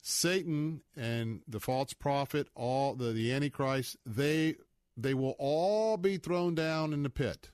Satan 0.00 0.82
and 0.96 1.42
the 1.48 1.60
false 1.60 1.92
prophet, 1.92 2.48
all 2.54 2.94
the, 2.94 3.12
the 3.12 3.32
Antichrist, 3.32 3.96
they 4.06 4.56
they 4.96 5.14
will 5.14 5.34
all 5.38 5.96
be 5.96 6.16
thrown 6.16 6.54
down 6.54 6.92
in 6.92 7.02
the 7.02 7.10
pit, 7.10 7.50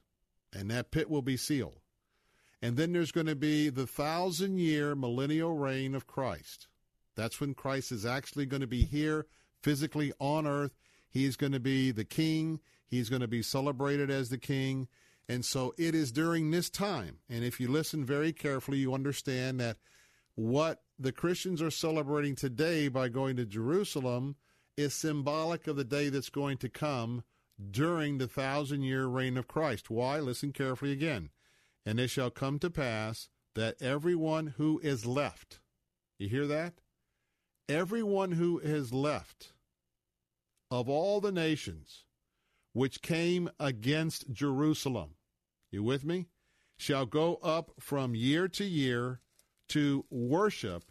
and 0.52 0.70
that 0.70 0.90
pit 0.90 1.08
will 1.08 1.22
be 1.22 1.36
sealed. 1.36 1.80
And 2.62 2.76
then 2.76 2.92
there's 2.92 3.12
going 3.12 3.26
to 3.26 3.36
be 3.36 3.68
the 3.68 3.86
thousand 3.86 4.58
year 4.58 4.94
millennial 4.94 5.56
reign 5.56 5.94
of 5.94 6.06
Christ. 6.06 6.68
That's 7.14 7.40
when 7.40 7.54
Christ 7.54 7.92
is 7.92 8.04
actually 8.04 8.46
going 8.46 8.62
to 8.62 8.66
be 8.66 8.84
here 8.84 9.26
physically 9.62 10.12
on 10.18 10.46
earth. 10.46 10.76
He's 11.08 11.36
going 11.36 11.52
to 11.52 11.60
be 11.60 11.90
the 11.90 12.04
king. 12.04 12.60
He's 12.86 13.08
going 13.08 13.22
to 13.22 13.28
be 13.28 13.42
celebrated 13.42 14.10
as 14.10 14.28
the 14.28 14.38
king. 14.38 14.88
And 15.28 15.44
so 15.44 15.74
it 15.76 15.94
is 15.94 16.12
during 16.12 16.50
this 16.50 16.70
time. 16.70 17.18
And 17.28 17.44
if 17.44 17.58
you 17.58 17.68
listen 17.68 18.04
very 18.04 18.32
carefully, 18.32 18.78
you 18.78 18.94
understand 18.94 19.58
that 19.60 19.76
what 20.36 20.82
the 20.98 21.12
Christians 21.12 21.60
are 21.60 21.70
celebrating 21.70 22.36
today 22.36 22.88
by 22.88 23.08
going 23.08 23.36
to 23.36 23.44
Jerusalem 23.44 24.36
is 24.76 24.94
symbolic 24.94 25.66
of 25.66 25.76
the 25.76 25.84
day 25.84 26.10
that's 26.10 26.28
going 26.28 26.58
to 26.58 26.68
come 26.68 27.24
during 27.70 28.18
the 28.18 28.28
thousand 28.28 28.82
year 28.82 29.06
reign 29.06 29.36
of 29.36 29.48
Christ. 29.48 29.90
Why? 29.90 30.18
Listen 30.18 30.52
carefully 30.52 30.92
again. 30.92 31.30
And 31.84 31.98
it 31.98 32.08
shall 32.08 32.30
come 32.30 32.58
to 32.60 32.70
pass 32.70 33.28
that 33.54 33.80
everyone 33.80 34.54
who 34.58 34.78
is 34.82 35.06
left, 35.06 35.60
you 36.18 36.28
hear 36.28 36.46
that? 36.46 36.74
Everyone 37.68 38.32
who 38.32 38.58
is 38.58 38.92
left 38.92 39.52
of 40.70 40.88
all 40.88 41.20
the 41.20 41.32
nations 41.32 42.04
which 42.76 43.00
came 43.00 43.48
against 43.58 44.30
Jerusalem, 44.30 45.14
you 45.70 45.82
with 45.82 46.04
me? 46.04 46.26
Shall 46.76 47.06
go 47.06 47.36
up 47.36 47.70
from 47.80 48.14
year 48.14 48.48
to 48.48 48.64
year 48.64 49.20
to 49.70 50.04
worship 50.10 50.84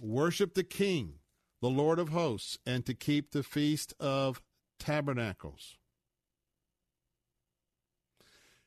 worship 0.00 0.54
the 0.54 0.64
King, 0.64 1.20
the 1.60 1.70
Lord 1.70 2.00
of 2.00 2.08
hosts, 2.08 2.58
and 2.66 2.84
to 2.84 2.92
keep 2.92 3.30
the 3.30 3.44
feast 3.44 3.94
of 4.00 4.42
tabernacles. 4.80 5.76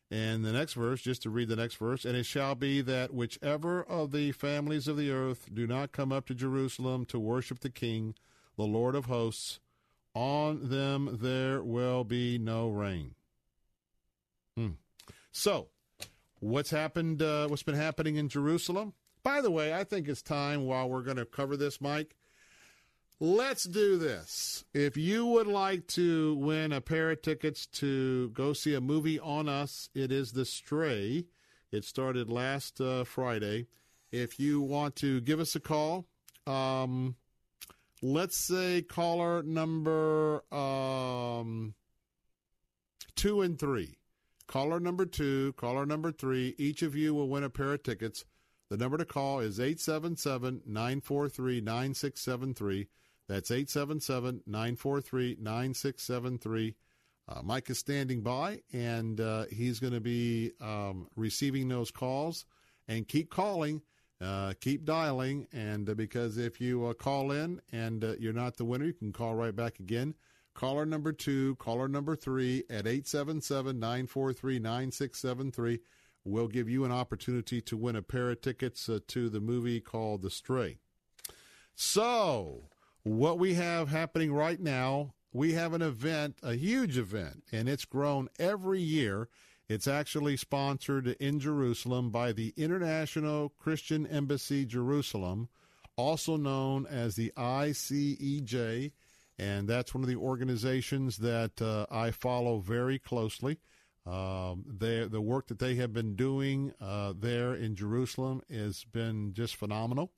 And 0.10 0.46
the 0.46 0.54
next 0.54 0.76
verse, 0.76 1.02
just 1.02 1.24
to 1.24 1.30
read 1.30 1.50
the 1.50 1.58
next 1.58 1.76
verse, 1.76 2.06
and 2.06 2.16
it 2.16 2.26
shall 2.26 2.56
be 2.56 2.80
that 2.80 3.14
whichever 3.14 3.84
of 3.84 4.14
the 4.14 4.32
families 4.32 4.88
of 4.88 4.96
the 4.96 5.12
earth 5.12 5.50
do 5.54 5.68
not 5.68 5.92
come 5.92 6.14
up 6.14 6.26
to 6.28 6.34
Jerusalem 6.34 7.04
to 7.08 7.20
worship 7.20 7.60
the 7.60 7.70
King, 7.70 8.16
the 8.56 8.64
Lord 8.64 8.96
of 8.96 9.08
hosts, 9.08 9.60
on 10.16 10.70
them 10.70 11.20
there 11.22 11.62
will 11.62 12.04
be 12.04 12.40
no 12.40 12.70
rain. 12.70 13.14
Hmm. 14.56 14.72
So, 15.32 15.68
what's 16.40 16.72
happened? 16.72 17.22
Uh, 17.22 17.48
what's 17.48 17.64
been 17.64 17.76
happening 17.76 18.16
in 18.16 18.30
Jerusalem? 18.30 18.94
By 19.22 19.42
the 19.42 19.52
way, 19.52 19.74
I 19.74 19.84
think 19.84 20.08
it's 20.08 20.22
time 20.22 20.66
while 20.66 20.90
we're 20.90 21.02
going 21.02 21.18
to 21.18 21.26
cover 21.26 21.58
this, 21.58 21.82
Mike. 21.82 22.16
Let's 23.20 23.64
do 23.64 23.98
this. 23.98 24.66
If 24.74 24.98
you 24.98 25.26
would 25.26 25.48
like 25.48 25.88
to 25.88 26.36
win 26.36 26.72
a 26.72 26.82
pair 26.82 27.12
of 27.12 27.22
tickets 27.22 27.66
to 27.68 28.30
go 28.30 28.54
see 28.54 28.76
a 28.76 28.82
movie 28.82 29.20
on 29.20 29.48
us, 29.48 29.90
it 29.94 30.12
is 30.12 30.34
The 30.34 30.46
Stray. 30.46 31.26
It 31.72 31.86
started 31.86 32.30
last 32.30 32.80
uh, 32.80 33.04
Friday. 33.04 33.68
If 34.12 34.40
you 34.40 34.62
want 34.62 34.96
to 34.98 35.22
give 35.22 35.40
us 35.40 35.56
a 35.56 35.60
call, 35.60 36.06
um, 36.46 37.16
let's 38.02 38.46
say 38.48 38.82
caller 38.82 39.44
number 39.44 40.44
um, 40.54 41.74
two 43.16 43.42
and 43.42 43.60
three. 43.60 43.98
Caller 44.48 44.80
number 44.80 45.06
two, 45.06 45.54
caller 45.54 45.86
number 45.86 46.12
three, 46.12 46.54
each 46.58 46.84
of 46.84 46.96
you 46.96 47.16
will 47.16 47.28
win 47.28 47.44
a 47.44 47.50
pair 47.50 47.74
of 47.74 47.84
tickets. 47.84 48.26
The 48.70 48.78
number 48.78 48.98
to 48.98 49.06
call 49.06 49.40
is 49.40 49.60
877 49.60 50.62
943 50.66 51.62
9673. 51.62 52.88
That's 53.28 53.50
877 53.50 54.42
943 54.46 55.38
9673. 55.40 56.76
Uh, 57.28 57.42
Mike 57.44 57.70
is 57.72 57.80
standing 57.80 58.22
by, 58.22 58.62
and 58.72 59.20
uh, 59.20 59.46
he's 59.52 59.80
going 59.80 59.94
to 59.94 60.00
be 60.00 60.52
um, 60.62 61.08
receiving 61.16 61.68
those 61.68 61.90
calls. 61.90 62.46
And 62.88 63.08
keep 63.08 63.32
calling, 63.32 63.82
uh, 64.26 64.54
keep 64.60 64.86
dialing, 64.86 65.48
and 65.54 65.90
uh, 65.90 65.94
because 65.94 66.38
if 66.38 66.60
you 66.60 66.86
uh, 66.86 66.94
call 66.94 67.32
in 67.32 67.62
and 67.72 68.04
uh, 68.04 68.14
you're 68.20 68.34
not 68.34 68.58
the 68.58 68.66
winner, 68.66 68.86
you 68.86 68.94
can 68.94 69.14
call 69.14 69.36
right 69.36 69.56
back 69.56 69.80
again. 69.80 70.16
Caller 70.54 70.86
number 70.86 71.12
two, 71.12 71.56
caller 71.56 71.88
number 71.88 72.16
three 72.16 72.64
at 72.70 72.88
877 72.88 73.80
943 73.80 74.60
9673 74.60 75.80
will 76.24 76.48
give 76.48 76.68
you 76.68 76.84
an 76.84 76.92
opportunity 76.92 77.62
to 77.62 77.78
win 77.78 77.96
a 77.96 78.02
pair 78.02 78.32
of 78.32 78.42
tickets 78.42 78.90
uh, 78.90 79.00
to 79.08 79.30
the 79.30 79.40
movie 79.40 79.80
called 79.80 80.22
The 80.22 80.32
Stray. 80.32 80.78
So, 81.76 82.70
what 83.04 83.38
we 83.38 83.54
have 83.54 83.90
happening 83.90 84.34
right 84.34 84.60
now, 84.60 85.14
we 85.32 85.54
have 85.54 85.74
an 85.74 85.82
event, 85.82 86.38
a 86.42 86.56
huge 86.56 86.98
event, 86.98 87.44
and 87.52 87.70
it's 87.70 87.86
grown 87.86 88.30
every 88.40 88.82
year. 88.82 89.28
It's 89.68 89.88
actually 89.88 90.38
sponsored 90.38 91.08
in 91.20 91.40
Jerusalem 91.40 92.12
by 92.12 92.32
the 92.32 92.54
International 92.56 93.50
Christian 93.50 94.06
Embassy 94.06 94.64
Jerusalem, 94.66 95.50
also 95.96 96.38
known 96.38 96.86
as 96.86 97.16
the 97.16 97.34
ICEJ, 97.36 98.92
and 99.40 99.68
that's 99.68 99.94
one 99.94 100.04
of 100.04 100.10
the 100.10 100.18
organizations 100.18 101.18
that 101.18 101.62
uh, 101.62 101.88
I 101.90 102.12
follow 102.12 102.60
very 102.60 103.00
closely. 103.00 103.58
Um, 104.06 104.66
they, 104.68 105.06
the 105.06 105.22
work 105.22 105.48
that 105.48 105.58
they 105.58 105.76
have 105.76 105.94
been 105.94 106.16
doing 106.16 106.74
uh, 106.80 107.14
there 107.18 107.56
in 107.56 107.76
Jerusalem 107.76 108.44
has 108.52 108.84
been 108.84 109.34
just 109.34 109.56
phenomenal. 109.56 110.12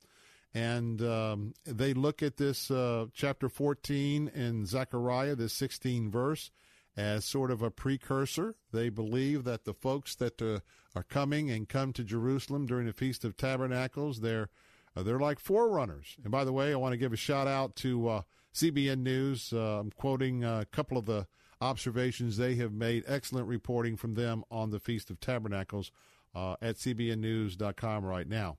And 0.54 1.00
um, 1.02 1.54
they 1.64 1.94
look 1.94 2.22
at 2.22 2.36
this 2.36 2.70
uh, 2.70 3.06
chapter 3.14 3.48
14 3.48 4.28
in 4.34 4.66
Zechariah, 4.66 5.36
this 5.36 5.54
16 5.54 6.10
verse, 6.10 6.50
as 6.98 7.24
sort 7.24 7.52
of 7.52 7.62
a 7.62 7.70
precursor. 7.70 8.56
They 8.72 8.88
believe 8.88 9.44
that 9.44 9.64
the 9.64 9.72
folks 9.72 10.16
that 10.16 10.42
uh, 10.42 10.58
are 10.96 11.04
coming 11.04 11.48
and 11.48 11.68
come 11.68 11.92
to 11.92 12.02
Jerusalem 12.02 12.66
during 12.66 12.86
the 12.86 12.92
Feast 12.92 13.24
of 13.24 13.36
Tabernacles, 13.36 14.20
they're 14.20 14.50
uh, 14.96 15.04
they're 15.04 15.20
like 15.20 15.38
forerunners. 15.38 16.16
And 16.24 16.32
by 16.32 16.44
the 16.44 16.52
way, 16.52 16.72
I 16.72 16.76
want 16.76 16.92
to 16.92 16.98
give 16.98 17.12
a 17.12 17.16
shout 17.16 17.46
out 17.46 17.76
to 17.76 18.08
uh, 18.08 18.22
CBN 18.52 18.98
News. 18.98 19.52
Uh, 19.52 19.78
I'm 19.78 19.92
quoting 19.92 20.42
a 20.42 20.66
couple 20.72 20.98
of 20.98 21.06
the 21.06 21.28
observations 21.60 22.36
they 22.36 22.56
have 22.56 22.72
made. 22.72 23.04
Excellent 23.06 23.46
reporting 23.46 23.96
from 23.96 24.14
them 24.14 24.42
on 24.50 24.70
the 24.70 24.80
Feast 24.80 25.08
of 25.08 25.20
Tabernacles 25.20 25.92
uh, 26.34 26.56
at 26.60 26.76
cbnnews.com 26.76 28.04
right 28.04 28.28
now. 28.28 28.58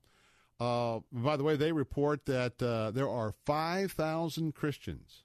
Uh, 0.61 0.99
by 1.11 1.36
the 1.36 1.44
way, 1.44 1.56
they 1.56 1.72
report 1.72 2.26
that 2.26 2.61
uh, 2.61 2.91
there 2.91 3.10
are 3.10 3.34
5,000 3.45 4.53
Christians 4.53 5.24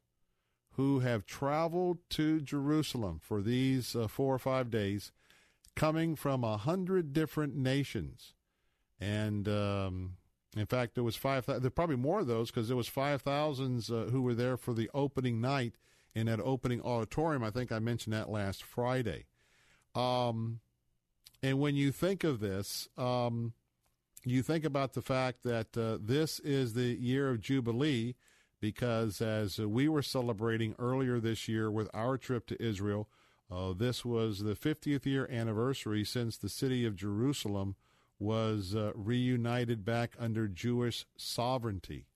who 0.77 1.01
have 1.01 1.27
traveled 1.27 1.99
to 2.11 2.41
Jerusalem 2.41 3.21
for 3.23 3.41
these 3.41 3.95
uh, 3.95 4.09
four 4.09 4.35
or 4.35 4.39
five 4.39 4.71
days, 4.71 5.13
coming 5.77 6.17
from 6.17 6.43
a 6.43 6.57
hundred 6.57 7.13
different 7.13 7.57
nations. 7.57 8.35
And 9.01 9.49
um, 9.49 10.17
in 10.57 10.67
fact, 10.67 10.95
there 10.95 11.05
was 11.05 11.17
five. 11.17 11.47
There 11.47 11.71
probably 11.71 11.97
more 11.97 12.21
of 12.21 12.27
those 12.27 12.51
because 12.51 12.69
there 12.69 12.77
was 12.77 12.89
five 12.89 13.23
thousands 13.23 13.91
uh, 13.91 14.09
who 14.11 14.23
were 14.23 14.35
there 14.35 14.57
for 14.57 14.73
the 14.73 14.91
opening 14.95 15.41
night 15.41 15.75
in 16.15 16.27
that 16.27 16.41
opening 16.41 16.81
auditorium. 16.81 17.43
I 17.43 17.51
think 17.51 17.73
I 17.73 17.79
mentioned 17.79 18.15
that 18.15 18.31
last 18.31 18.63
Friday. 18.63 19.27
Um, 19.95 20.61
and 21.43 21.59
when 21.59 21.77
you 21.77 21.93
think 21.93 22.25
of 22.25 22.41
this, 22.41 22.89
um, 22.97 23.53
you 24.25 24.43
think 24.43 24.65
about 24.65 24.95
the 24.95 25.03
fact 25.03 25.43
that 25.43 25.77
uh, 25.77 25.99
this 26.01 26.41
is 26.41 26.75
the 26.75 26.95
year 26.95 27.31
of 27.31 27.41
Jubilee 27.41 28.15
because 28.65 29.21
as 29.21 29.59
we 29.59 29.91
were 29.91 30.01
celebrating 30.01 30.75
earlier 30.79 31.21
this 31.21 31.47
year 31.49 31.71
with 31.71 31.87
our 31.93 32.17
trip 32.17 32.47
to 32.47 32.63
Israel, 32.63 33.11
Uh, 33.51 33.75
this 33.75 34.07
was 34.07 34.39
the 34.39 34.55
50th 34.55 35.05
year 35.05 35.29
anniversary 35.31 36.03
since 36.03 36.39
the 36.39 36.49
city 36.49 36.87
of 36.87 36.97
Jerusalem 36.97 37.77
was 38.19 38.75
uh, 38.75 38.93
reunited 38.95 39.85
back 39.85 40.17
under 40.19 40.49
Jewish 40.49 41.05
sovereignty. 41.15 42.07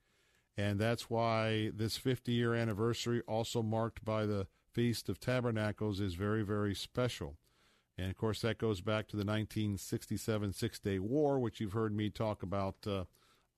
And 0.56 0.80
that's 0.80 1.10
why 1.10 1.70
this 1.74 1.98
50 1.98 2.32
year 2.32 2.54
anniversary, 2.54 3.20
also 3.28 3.62
marked 3.62 4.02
by 4.02 4.24
the 4.24 4.46
Feast 4.72 5.10
of 5.10 5.20
Tabernacles, 5.20 6.00
is 6.00 6.14
very, 6.14 6.42
very 6.42 6.74
special. 6.74 7.36
And 7.98 8.10
of 8.10 8.16
course, 8.16 8.40
that 8.40 8.56
goes 8.56 8.80
back 8.80 9.06
to 9.08 9.16
the 9.16 9.24
1967 9.24 10.54
Six 10.54 10.78
Day 10.80 10.98
War, 10.98 11.38
which 11.38 11.60
you've 11.60 11.74
heard 11.74 11.94
me 11.94 12.08
talk 12.08 12.42
about 12.42 12.76
uh, 12.86 13.04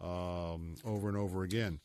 um, 0.05 0.75
over 0.85 1.09
and 1.09 1.17
over 1.17 1.45
again. 1.45 1.79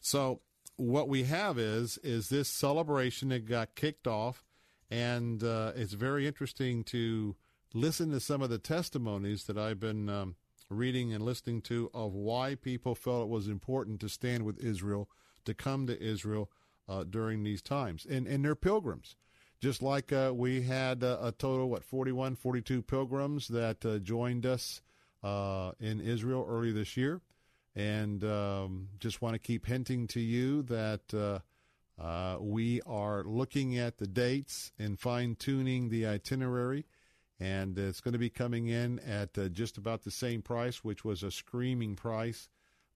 So, 0.00 0.40
what 0.78 1.08
we 1.08 1.24
have 1.24 1.58
is 1.58 1.98
is 1.98 2.28
this 2.28 2.48
celebration 2.48 3.28
that 3.28 3.44
got 3.44 3.74
kicked 3.74 4.06
off, 4.06 4.44
and 4.90 5.42
uh, 5.42 5.72
it's 5.74 5.92
very 5.92 6.26
interesting 6.26 6.84
to 6.84 7.36
listen 7.74 8.10
to 8.12 8.20
some 8.20 8.40
of 8.40 8.48
the 8.48 8.58
testimonies 8.58 9.44
that 9.44 9.58
I've 9.58 9.80
been 9.80 10.08
um, 10.08 10.36
reading 10.70 11.12
and 11.12 11.24
listening 11.24 11.62
to 11.62 11.90
of 11.92 12.14
why 12.14 12.54
people 12.54 12.94
felt 12.94 13.24
it 13.24 13.28
was 13.28 13.48
important 13.48 14.00
to 14.00 14.08
stand 14.08 14.44
with 14.44 14.58
Israel, 14.58 15.10
to 15.44 15.52
come 15.52 15.86
to 15.88 16.00
Israel 16.00 16.48
uh, 16.88 17.02
during 17.04 17.42
these 17.42 17.60
times, 17.60 18.06
and 18.08 18.26
and 18.26 18.44
they're 18.44 18.54
pilgrims. 18.54 19.16
Just 19.60 19.82
like 19.82 20.12
uh, 20.12 20.30
we 20.32 20.62
had 20.62 21.02
uh, 21.02 21.18
a 21.20 21.32
total, 21.32 21.68
what, 21.68 21.82
41, 21.82 22.36
42 22.36 22.80
pilgrims 22.82 23.48
that 23.48 23.84
uh, 23.84 23.98
joined 23.98 24.46
us 24.46 24.80
uh, 25.24 25.72
in 25.80 26.00
Israel 26.00 26.46
early 26.48 26.70
this 26.70 26.96
year. 26.96 27.20
And 27.76 28.24
um, 28.24 28.88
just 28.98 29.22
want 29.22 29.34
to 29.34 29.38
keep 29.38 29.66
hinting 29.66 30.06
to 30.08 30.20
you 30.20 30.62
that 30.64 31.14
uh, 31.14 32.02
uh, 32.02 32.38
we 32.40 32.80
are 32.86 33.22
looking 33.24 33.78
at 33.78 33.98
the 33.98 34.06
dates 34.06 34.72
and 34.78 34.98
fine 34.98 35.36
tuning 35.36 35.88
the 35.88 36.06
itinerary. 36.06 36.86
And 37.40 37.78
it's 37.78 38.00
going 38.00 38.14
to 38.14 38.18
be 38.18 38.30
coming 38.30 38.66
in 38.66 38.98
at 39.00 39.52
just 39.52 39.78
about 39.78 40.02
the 40.02 40.10
same 40.10 40.42
price, 40.42 40.82
which 40.82 41.04
was 41.04 41.22
a 41.22 41.30
screaming 41.30 41.94
price 41.94 42.48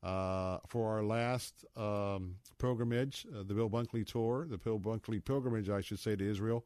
uh, 0.03 0.59
for 0.67 0.93
our 0.93 1.05
last 1.05 1.65
um, 1.77 2.37
pilgrimage, 2.59 3.27
uh, 3.33 3.45
the 3.45 3.55
Bill 3.55 3.71
Bunkley 3.71 4.05
tour, 4.05 4.47
the 4.49 4.59
Bill 4.59 4.79
Bunkley 4.79 5.25
pilgrimage, 5.25 5.71
I 5.71 5.81
should 5.81 6.01
say, 6.01 6.17
to 6.17 6.29
Israel. 6.29 6.65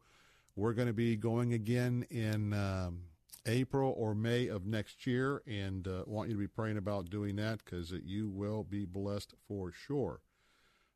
We're 0.55 0.73
going 0.73 0.87
to 0.87 0.93
be 0.93 1.15
going 1.15 1.53
again 1.53 2.05
in 2.09 2.53
um, 2.53 3.01
April 3.47 3.93
or 3.97 4.13
May 4.13 4.47
of 4.47 4.65
next 4.65 5.07
year, 5.07 5.41
and 5.47 5.87
uh, 5.87 6.03
want 6.05 6.29
you 6.29 6.35
to 6.35 6.39
be 6.39 6.47
praying 6.47 6.77
about 6.77 7.09
doing 7.09 7.37
that 7.37 7.63
because 7.63 7.91
you 8.03 8.29
will 8.29 8.63
be 8.63 8.85
blessed 8.85 9.33
for 9.47 9.71
sure. 9.71 10.21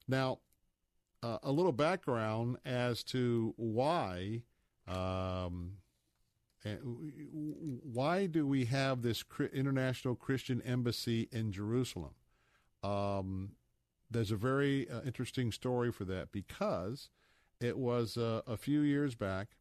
Now, 0.08 0.40
uh, 1.24 1.38
a 1.44 1.52
little 1.52 1.72
background 1.72 2.58
as 2.66 3.04
to 3.06 3.54
why. 3.58 4.44
Um, 4.88 5.78
why 7.34 8.28
do 8.28 8.46
we 8.46 8.66
have 8.66 9.02
this 9.02 9.24
international 9.52 10.16
Christian 10.16 10.62
embassy 10.62 11.28
in 11.32 11.52
Jerusalem? 11.52 12.14
Um, 12.84 13.52
there's 14.12 14.32
a 14.32 14.36
very 14.36 14.90
uh, 14.90 15.02
interesting 15.04 15.52
story 15.52 15.92
for 15.92 16.06
that 16.06 16.32
because 16.32 17.10
it 17.60 17.78
was 17.78 18.18
uh, 18.18 18.42
a 18.46 18.58
few 18.58 18.82
years 18.82 19.16
back 19.16 19.56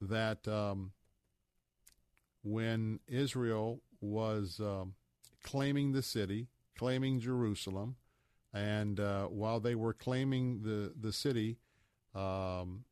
that 0.00 0.46
um, 0.48 0.92
when 2.46 3.00
Israel 3.08 3.82
was 4.00 4.60
um, 4.60 4.94
claiming 5.42 5.92
the 5.92 6.02
city, 6.02 6.46
claiming 6.78 7.18
Jerusalem, 7.18 7.96
and 8.54 9.00
uh, 9.00 9.24
while 9.26 9.58
they 9.58 9.74
were 9.74 9.92
claiming 9.92 10.62
the 10.62 10.92
the 10.98 11.12
city 11.12 11.58
um, 12.14 12.84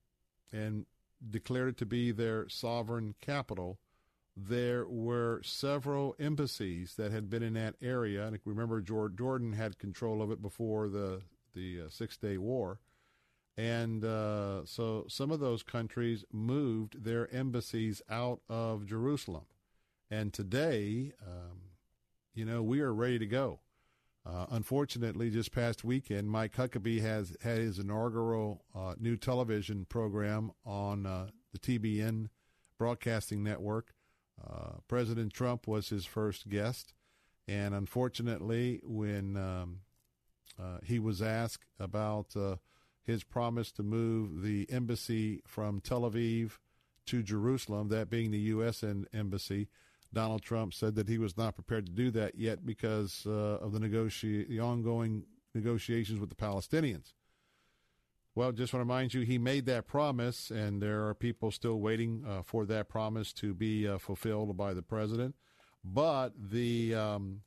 and 0.52 0.86
declared 1.30 1.68
it 1.68 1.76
to 1.78 1.86
be 1.86 2.10
their 2.10 2.48
sovereign 2.48 3.14
capital, 3.20 3.78
there 4.36 4.86
were 4.88 5.40
several 5.44 6.16
embassies 6.18 6.96
that 6.96 7.12
had 7.12 7.30
been 7.30 7.42
in 7.42 7.54
that 7.54 7.76
area. 7.80 8.26
And 8.26 8.38
remember, 8.44 8.80
Jordan 8.80 9.52
had 9.52 9.78
control 9.78 10.20
of 10.20 10.32
it 10.32 10.42
before 10.42 10.88
the 10.88 11.22
the 11.54 11.82
uh, 11.82 11.88
Six 11.90 12.16
Day 12.16 12.38
War, 12.38 12.80
and 13.56 14.04
uh, 14.04 14.64
so 14.64 15.04
some 15.08 15.30
of 15.30 15.40
those 15.40 15.62
countries 15.62 16.24
moved 16.32 17.04
their 17.04 17.32
embassies 17.34 18.02
out 18.10 18.40
of 18.48 18.86
Jerusalem. 18.86 19.44
And 20.10 20.32
today, 20.32 21.12
um, 21.26 21.60
you 22.34 22.44
know, 22.44 22.62
we 22.62 22.80
are 22.80 22.92
ready 22.92 23.18
to 23.18 23.26
go. 23.26 23.60
Uh, 24.26 24.46
unfortunately, 24.50 25.30
just 25.30 25.52
past 25.52 25.84
weekend, 25.84 26.30
Mike 26.30 26.56
Huckabee 26.56 27.00
has 27.00 27.36
had 27.42 27.58
his 27.58 27.78
inaugural 27.78 28.64
uh, 28.74 28.94
new 28.98 29.16
television 29.16 29.84
program 29.84 30.50
on 30.64 31.04
uh, 31.04 31.28
the 31.52 31.58
TBN 31.58 32.28
broadcasting 32.78 33.42
network 33.42 33.94
uh, 34.42 34.78
President 34.88 35.32
Trump 35.32 35.66
was 35.66 35.88
his 35.88 36.06
first 36.06 36.48
guest, 36.48 36.92
and 37.46 37.74
unfortunately, 37.74 38.80
when 38.82 39.36
um, 39.36 39.80
uh, 40.60 40.78
he 40.84 40.98
was 40.98 41.22
asked 41.22 41.66
about 41.78 42.36
uh, 42.36 42.56
his 43.04 43.22
promise 43.22 43.70
to 43.72 43.82
move 43.82 44.42
the 44.42 44.66
embassy 44.70 45.42
from 45.46 45.80
Tel 45.80 46.02
Aviv 46.02 46.58
to 47.06 47.22
Jerusalem, 47.22 47.88
that 47.88 48.10
being 48.10 48.30
the 48.30 48.38
U.S. 48.38 48.82
embassy, 49.12 49.68
Donald 50.12 50.42
Trump 50.42 50.72
said 50.72 50.94
that 50.94 51.08
he 51.08 51.18
was 51.18 51.36
not 51.36 51.54
prepared 51.54 51.86
to 51.86 51.92
do 51.92 52.10
that 52.12 52.36
yet 52.36 52.64
because 52.64 53.24
uh, 53.26 53.58
of 53.60 53.72
the 53.72 53.78
negoti- 53.78 54.48
the 54.48 54.60
ongoing 54.60 55.24
negotiations 55.54 56.18
with 56.18 56.30
the 56.30 56.36
Palestinians. 56.36 57.12
Well, 58.36 58.50
just 58.50 58.72
want 58.72 58.80
to 58.80 58.88
remind 58.88 59.14
you, 59.14 59.20
he 59.20 59.38
made 59.38 59.66
that 59.66 59.86
promise, 59.86 60.50
and 60.50 60.82
there 60.82 61.06
are 61.06 61.14
people 61.14 61.52
still 61.52 61.78
waiting 61.78 62.24
uh, 62.26 62.42
for 62.42 62.64
that 62.66 62.88
promise 62.88 63.32
to 63.34 63.54
be 63.54 63.86
uh, 63.86 63.98
fulfilled 63.98 64.56
by 64.56 64.74
the 64.74 64.82
president. 64.82 65.36
But 65.84 66.32
the 66.36 66.94
um, 66.94 67.42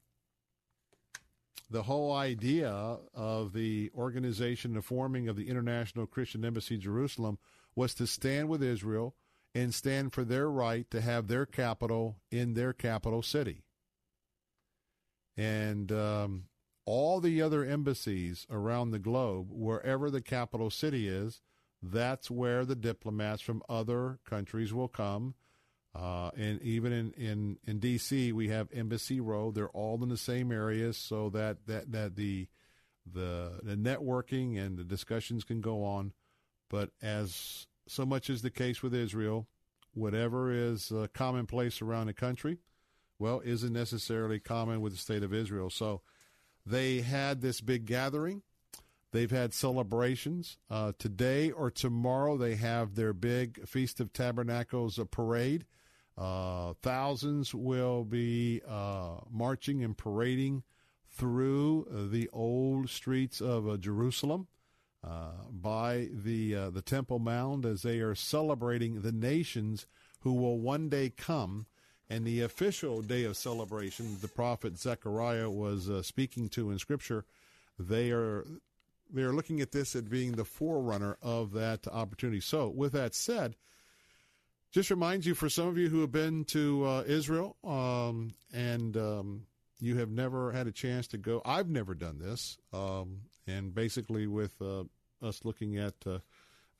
the 1.69 1.84
whole 1.84 2.14
idea 2.14 2.98
of 3.14 3.53
the 3.53 3.91
organization, 3.95 4.73
the 4.73 4.81
forming 4.81 5.27
of 5.27 5.35
the 5.35 5.49
International 5.49 6.06
Christian 6.06 6.45
Embassy 6.45 6.77
Jerusalem, 6.77 7.38
was 7.76 7.94
to 7.95 8.07
stand 8.07 8.49
with 8.49 8.64
Israel 8.64 9.15
and 9.53 9.73
stand 9.73 10.14
for 10.14 10.23
their 10.23 10.49
right 10.49 10.89
to 10.91 11.02
have 11.02 11.27
their 11.27 11.45
capital 11.45 12.18
in 12.31 12.53
their 12.53 12.73
capital 12.73 13.22
city. 13.22 13.64
And 15.35 15.91
um, 15.91 16.45
all 16.85 17.19
the 17.19 17.41
other 17.41 17.65
embassies 17.65 18.48
around 18.49 18.91
the 18.91 18.99
globe, 18.99 19.48
wherever 19.52 20.10
the 20.10 20.22
capital 20.22 20.69
city 20.69 21.07
is, 21.07 21.41
that's 21.81 22.31
where 22.31 22.65
the 22.65 22.76
diplomats 22.76 23.41
from 23.41 23.61
other 23.69 24.19
countries 24.27 24.73
will 24.73 24.88
come. 24.88 25.35
Uh, 25.98 26.30
and 26.38 26.61
even 26.61 26.94
in, 26.94 27.11
in, 27.14 27.57
in 27.65 27.80
D.C., 27.80 28.32
we 28.32 28.49
have 28.49 28.68
Embassy 28.72 29.19
Row. 29.19 29.49
They're 29.52 29.69
all 29.69 30.02
in 30.03 30.10
the 30.10 30.18
same 30.18 30.52
areas, 30.52 30.95
so 30.95 31.30
that, 31.32 31.65
that, 31.65 31.91
that 31.91 32.15
the, 32.15 32.48
the 33.11 33.60
the 33.64 33.76
networking 33.76 34.60
and 34.60 34.78
the 34.78 34.84
discussions 34.84 35.44
can 35.44 35.61
go 35.61 35.84
on. 35.84 36.14
But 36.69 36.91
as 37.02 37.68
so 37.88 38.06
much 38.06 38.30
is 38.30 38.41
the 38.41 38.49
case 38.49 38.84
with 38.84 38.94
Israel, 38.94 39.48
whatever 39.94 40.52
is 40.52 40.91
uh, 40.91 41.07
commonplace 41.14 41.82
around 41.82 42.07
the 42.07 42.14
country, 42.14 42.60
well, 43.19 43.41
isn't 43.44 43.74
necessarily 43.74 44.40
common 44.40 44.82
with 44.82 44.94
the 44.94 44.99
state 44.99 45.24
of 45.24 45.34
Israel. 45.34 45.69
So 45.69 46.02
they 46.65 47.02
had 47.02 47.41
this 47.41 47.61
big 47.61 47.86
gathering. 47.86 48.44
They've 49.14 49.32
had 49.32 49.53
celebrations. 49.53 50.57
Uh, 50.69 50.91
today 50.99 51.49
or 51.49 51.72
tomorrow, 51.72 52.38
they 52.38 52.56
have 52.56 52.95
their 52.95 53.14
big 53.14 53.68
Feast 53.68 53.99
of 53.99 54.11
Tabernacles 54.11 54.99
parade. 55.10 55.65
Uh, 56.18 56.73
thousands 56.81 57.53
will 57.53 58.03
be 58.03 58.61
uh, 58.68 59.18
marching 59.30 59.84
and 59.84 59.98
parading 59.98 60.64
through 61.10 61.88
the 62.11 62.30
old 62.34 62.89
streets 62.89 63.41
of 63.41 63.68
uh, 63.68 63.77
Jerusalem 63.77 64.48
uh, 65.03 65.31
by 65.52 66.10
the 66.11 66.56
uh, 66.56 66.69
the 66.69 66.81
Temple 66.81 67.19
Mount 67.19 67.65
as 67.65 67.84
they 67.84 67.99
are 67.99 68.15
celebrating 68.15 69.02
the 69.02 69.11
nations 69.11 69.85
who 70.22 70.34
will 70.34 70.60
one 70.60 70.89
day 70.89 71.10
come 71.10 71.68
and 72.10 72.26
the 72.26 72.41
official 72.41 73.02
day 73.02 73.23
of 73.23 73.35
celebration, 73.35 74.18
the 74.22 74.27
prophet 74.27 74.77
Zechariah 74.77 75.49
was 75.49 75.89
uh, 75.89 76.02
speaking 76.02 76.48
to 76.49 76.72
in 76.72 76.80
Scripture, 76.80 77.26
they 77.77 78.11
are 78.11 78.45
they 79.10 79.22
are 79.22 79.34
looking 79.34 79.61
at 79.61 79.72
this 79.72 79.95
as 79.95 80.03
being 80.03 80.34
the 80.34 80.45
forerunner 80.45 81.18
of 81.22 81.53
that 81.53 81.88
opportunity. 81.88 82.41
So, 82.41 82.68
with 82.68 82.94
that 82.94 83.14
said, 83.14 83.56
just 84.72 84.89
reminds 84.89 85.26
you 85.26 85.34
for 85.34 85.49
some 85.49 85.68
of 85.68 85.77
you 85.77 85.89
who 85.89 86.02
have 86.02 86.11
been 86.11 86.44
to 86.45 86.85
uh, 86.85 87.03
Israel 87.07 87.56
um, 87.64 88.34
and 88.53 88.98
um, 88.98 89.41
you 89.80 89.98
have 89.98 90.10
never 90.10 90.52
had 90.52 90.68
a 90.68 90.72
chance 90.72 91.07
to 91.07 91.18
go. 91.18 91.41
I've 91.45 91.69
never 91.69 91.94
done 91.94 92.19
this, 92.19 92.57
um, 92.73 93.22
and 93.45 93.73
basically 93.73 94.27
with 94.27 94.60
uh, 94.61 94.84
us 95.22 95.41
looking 95.44 95.77
at 95.77 95.95
uh, 96.06 96.19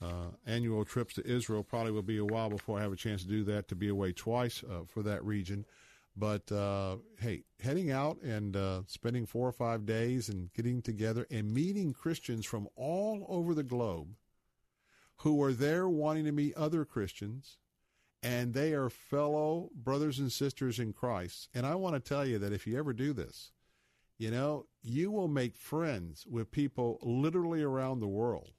uh, 0.02 0.32
annual 0.46 0.84
trips 0.84 1.14
to 1.16 1.28
Israel. 1.28 1.64
Probably 1.64 1.92
will 1.92 2.02
be 2.02 2.18
a 2.18 2.26
while 2.26 2.50
before 2.50 2.78
I 2.78 2.82
have 2.82 2.92
a 2.92 2.98
chance 2.98 3.24
to 3.24 3.30
do 3.30 3.44
that, 3.46 3.68
to 3.70 3.76
be 3.76 3.88
away 3.88 4.12
twice 4.14 4.64
uh, 4.64 4.84
for 4.88 5.04
that 5.04 5.24
region. 5.24 5.66
But 6.16 6.52
uh, 6.52 6.98
hey, 7.20 7.44
heading 7.62 7.92
out 7.92 8.20
and 8.24 8.58
spending 8.88 9.28
four 9.28 9.48
or 9.48 9.52
five 9.52 9.86
days 9.86 10.30
and 10.30 10.52
getting 10.54 10.82
together 10.82 11.28
and 11.30 11.54
meeting 11.54 11.94
Christians 11.94 12.46
from 12.46 12.68
all 12.76 13.26
over 13.30 13.54
the 13.54 13.64
globe 13.64 14.08
who 15.18 15.42
are 15.44 15.54
there 15.54 15.88
wanting 15.88 16.26
to 16.26 16.32
meet 16.32 16.56
other 16.56 16.86
Christians, 16.86 17.58
and 18.24 18.54
they 18.54 18.74
are 18.74 18.90
fellow 18.90 19.70
brothers 19.76 20.20
and 20.20 20.32
sisters 20.32 20.80
in 20.80 20.94
Christ. 20.94 21.50
And 21.54 21.66
I 21.66 21.76
want 21.76 21.96
to 21.96 22.00
tell 22.00 22.26
you 22.26 22.40
that 22.40 22.54
if 22.54 22.66
you 22.66 22.78
ever 22.78 22.94
do 22.94 23.14
this, 23.14 23.52
you 24.18 24.32
know, 24.32 24.66
you 24.82 25.12
will 25.12 25.28
make 25.28 25.56
friends 25.56 26.26
with 26.28 26.52
people 26.52 27.00
literally 27.02 27.62
around 27.62 28.00
the 28.00 28.08
world. 28.08 28.52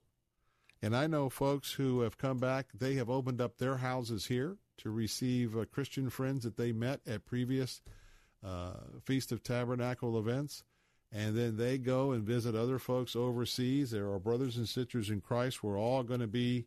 And 0.80 0.94
I 0.94 1.08
know 1.08 1.28
folks 1.28 1.72
who 1.72 2.02
have 2.02 2.18
come 2.18 2.38
back, 2.38 2.66
they 2.72 2.94
have 2.94 3.10
opened 3.10 3.40
up 3.40 3.58
their 3.58 3.78
houses 3.78 4.26
here 4.26 4.58
to 4.78 4.90
receive 4.90 5.56
uh, 5.56 5.64
Christian 5.64 6.08
friends 6.08 6.44
that 6.44 6.56
they 6.56 6.70
met 6.70 7.00
at 7.06 7.26
previous 7.26 7.80
uh, 8.46 8.74
Feast 9.02 9.32
of 9.32 9.42
Tabernacle 9.42 10.16
events. 10.16 10.62
And 11.10 11.36
then 11.36 11.56
they 11.56 11.78
go 11.78 12.12
and 12.12 12.22
visit 12.22 12.54
other 12.54 12.78
folks 12.78 13.16
overseas. 13.16 13.90
There 13.90 14.12
are 14.12 14.20
brothers 14.20 14.56
and 14.56 14.68
sisters 14.68 15.10
in 15.10 15.20
Christ. 15.20 15.64
We're 15.64 15.80
all 15.80 16.04
going 16.04 16.20
to 16.20 16.28
be 16.28 16.66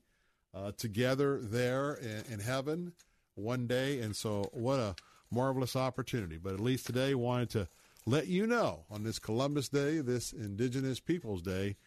uh, 0.54 0.72
together 0.78 1.40
there 1.42 1.94
in, 1.96 2.34
in 2.34 2.40
heaven 2.40 2.94
one 3.36 3.68
day. 3.68 4.00
And 4.00 4.16
so, 4.16 4.50
what 4.54 4.80
a 4.80 4.96
marvelous 5.32 5.76
opportunity. 5.76 6.38
But 6.38 6.54
at 6.54 6.60
least 6.60 6.86
today, 6.86 7.16
wanted 7.16 7.50
to 7.52 7.68
let 8.06 8.28
you 8.28 8.48
know 8.48 8.86
on 8.90 9.04
this 9.04 9.20
Columbus 9.20 9.70
Day, 9.70 10.00
this 10.00 10.34
Indigenous 10.34 11.00
Peoples 11.00 11.42
Day, 11.42 11.78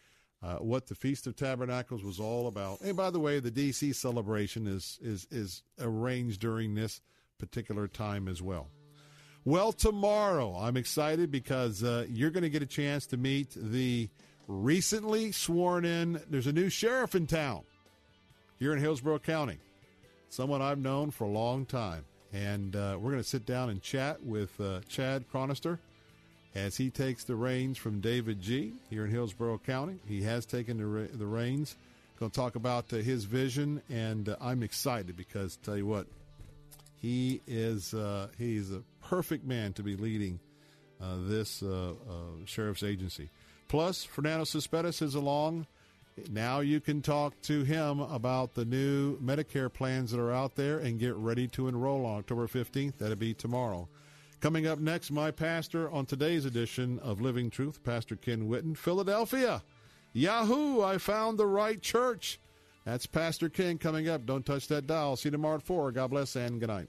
uh, 0.43 0.57
what 0.57 0.87
the 0.87 0.95
Feast 0.95 1.27
of 1.27 1.37
Tabernacles 1.37 2.05
was 2.05 2.21
all 2.21 2.47
about. 2.47 2.81
And 2.81 2.97
by 2.97 3.11
the 3.11 3.21
way, 3.21 3.41
the 3.41 3.51
DC 3.51 3.95
celebration 3.95 4.67
is 4.67 4.99
is 5.03 5.27
is 5.31 5.63
arranged 5.81 6.41
during 6.41 6.75
this 6.75 7.01
particular 7.39 7.89
time 7.89 8.29
as 8.29 8.41
well. 8.41 8.71
Well, 9.47 9.73
tomorrow 9.73 10.57
I'm 10.57 10.77
excited 10.77 11.31
because 11.31 11.83
uh, 11.83 12.07
you're 12.09 12.31
going 12.31 12.45
to 12.45 12.51
get 12.51 12.63
a 12.63 12.67
chance 12.67 13.07
to 13.09 13.19
meet 13.19 13.55
the 13.55 14.09
recently 14.49 15.33
sworn 15.33 15.85
in. 15.85 16.21
There's 16.31 16.47
a 16.47 16.53
new 16.53 16.71
sheriff 16.71 17.15
in 17.15 17.27
town 17.27 17.65
here 18.65 18.73
in 18.73 18.79
Hillsborough 18.79 19.19
County, 19.19 19.59
someone 20.31 20.63
I've 20.63 20.79
known 20.79 21.11
for 21.11 21.25
a 21.25 21.29
long 21.29 21.67
time, 21.67 22.07
and 22.33 22.75
uh, 22.75 22.97
we're 22.99 23.11
going 23.11 23.23
to 23.23 23.29
sit 23.29 23.45
down 23.45 23.69
and 23.69 23.83
chat 23.83 24.23
with 24.23 24.59
uh, 24.59 24.81
Chad 24.89 25.27
Chronister 25.31 25.79
as 26.55 26.75
he 26.75 26.89
takes 26.89 27.25
the 27.25 27.37
reins 27.37 27.77
from 27.77 28.01
David 28.01 28.41
Gee 28.41 28.73
here 28.89 29.05
in 29.05 29.11
Hillsborough 29.11 29.59
County. 29.59 29.99
He 30.09 30.23
has 30.23 30.47
taken 30.47 30.79
the, 30.79 31.15
the 31.15 31.27
reins. 31.27 31.77
Going 32.19 32.31
to 32.31 32.35
talk 32.35 32.57
about 32.57 32.91
uh, 32.91 32.97
his 32.97 33.25
vision, 33.25 33.83
and 33.91 34.31
uh, 34.31 34.37
I'm 34.41 34.63
excited 34.63 35.15
because 35.15 35.59
tell 35.59 35.77
you 35.77 35.85
what, 35.85 36.07
he 37.03 37.43
is 37.47 37.93
uh, 37.93 38.29
he's 38.39 38.73
a 38.73 38.83
perfect 39.03 39.45
man 39.45 39.75
to 39.75 39.83
be 39.83 39.95
leading 39.95 40.41
uh, 41.03 41.17
this 41.19 41.63
sheriff's 42.47 42.83
agency. 42.83 43.29
Plus, 43.69 44.05
Fernando 44.05 44.45
Cespedes 44.45 45.03
is 45.03 45.15
along. 45.15 45.67
Now 46.31 46.61
you 46.61 46.81
can 46.81 47.03
talk 47.03 47.41
to 47.43 47.65
him 47.65 48.01
about 48.01 48.55
the 48.55 48.65
new 48.65 49.19
Medicare 49.19 49.73
plans 49.73 50.13
that 50.13 50.21
are 50.21 50.33
out 50.33 50.55
there 50.55 50.79
and 50.79 50.99
get 50.99 51.17
ready 51.17 51.49
to 51.49 51.67
enroll 51.67 52.07
on 52.07 52.19
October 52.19 52.47
15th. 52.47 52.99
That'll 52.99 53.17
be 53.17 53.35
tomorrow. 53.35 53.89
Coming 54.41 54.67
up 54.67 54.79
next, 54.79 55.11
my 55.11 55.31
pastor 55.31 55.91
on 55.91 56.07
today's 56.07 56.45
edition 56.45 56.99
of 57.01 57.21
Living 57.21 57.51
Truth, 57.51 57.83
Pastor 57.83 58.15
Ken 58.15 58.49
Whitten, 58.49 58.77
Philadelphia. 58.77 59.63
Yahoo! 60.13 60.83
I 60.83 60.99
found 60.99 61.39
the 61.39 61.47
right 61.47 61.81
church. 61.83 62.39
That's 62.85 63.07
Pastor 63.07 63.49
Ken 63.49 63.79
coming 63.79 64.09
up. 64.09 64.25
Don't 64.25 64.47
touch 64.47 64.69
that 64.69 64.87
dial. 64.87 65.17
See 65.17 65.29
you 65.29 65.33
tomorrow 65.33 65.57
at 65.57 65.63
4. 65.63 65.93
God 65.93 66.11
bless 66.11 66.37
and 66.37 66.61
good 66.61 66.69
night. 66.69 66.89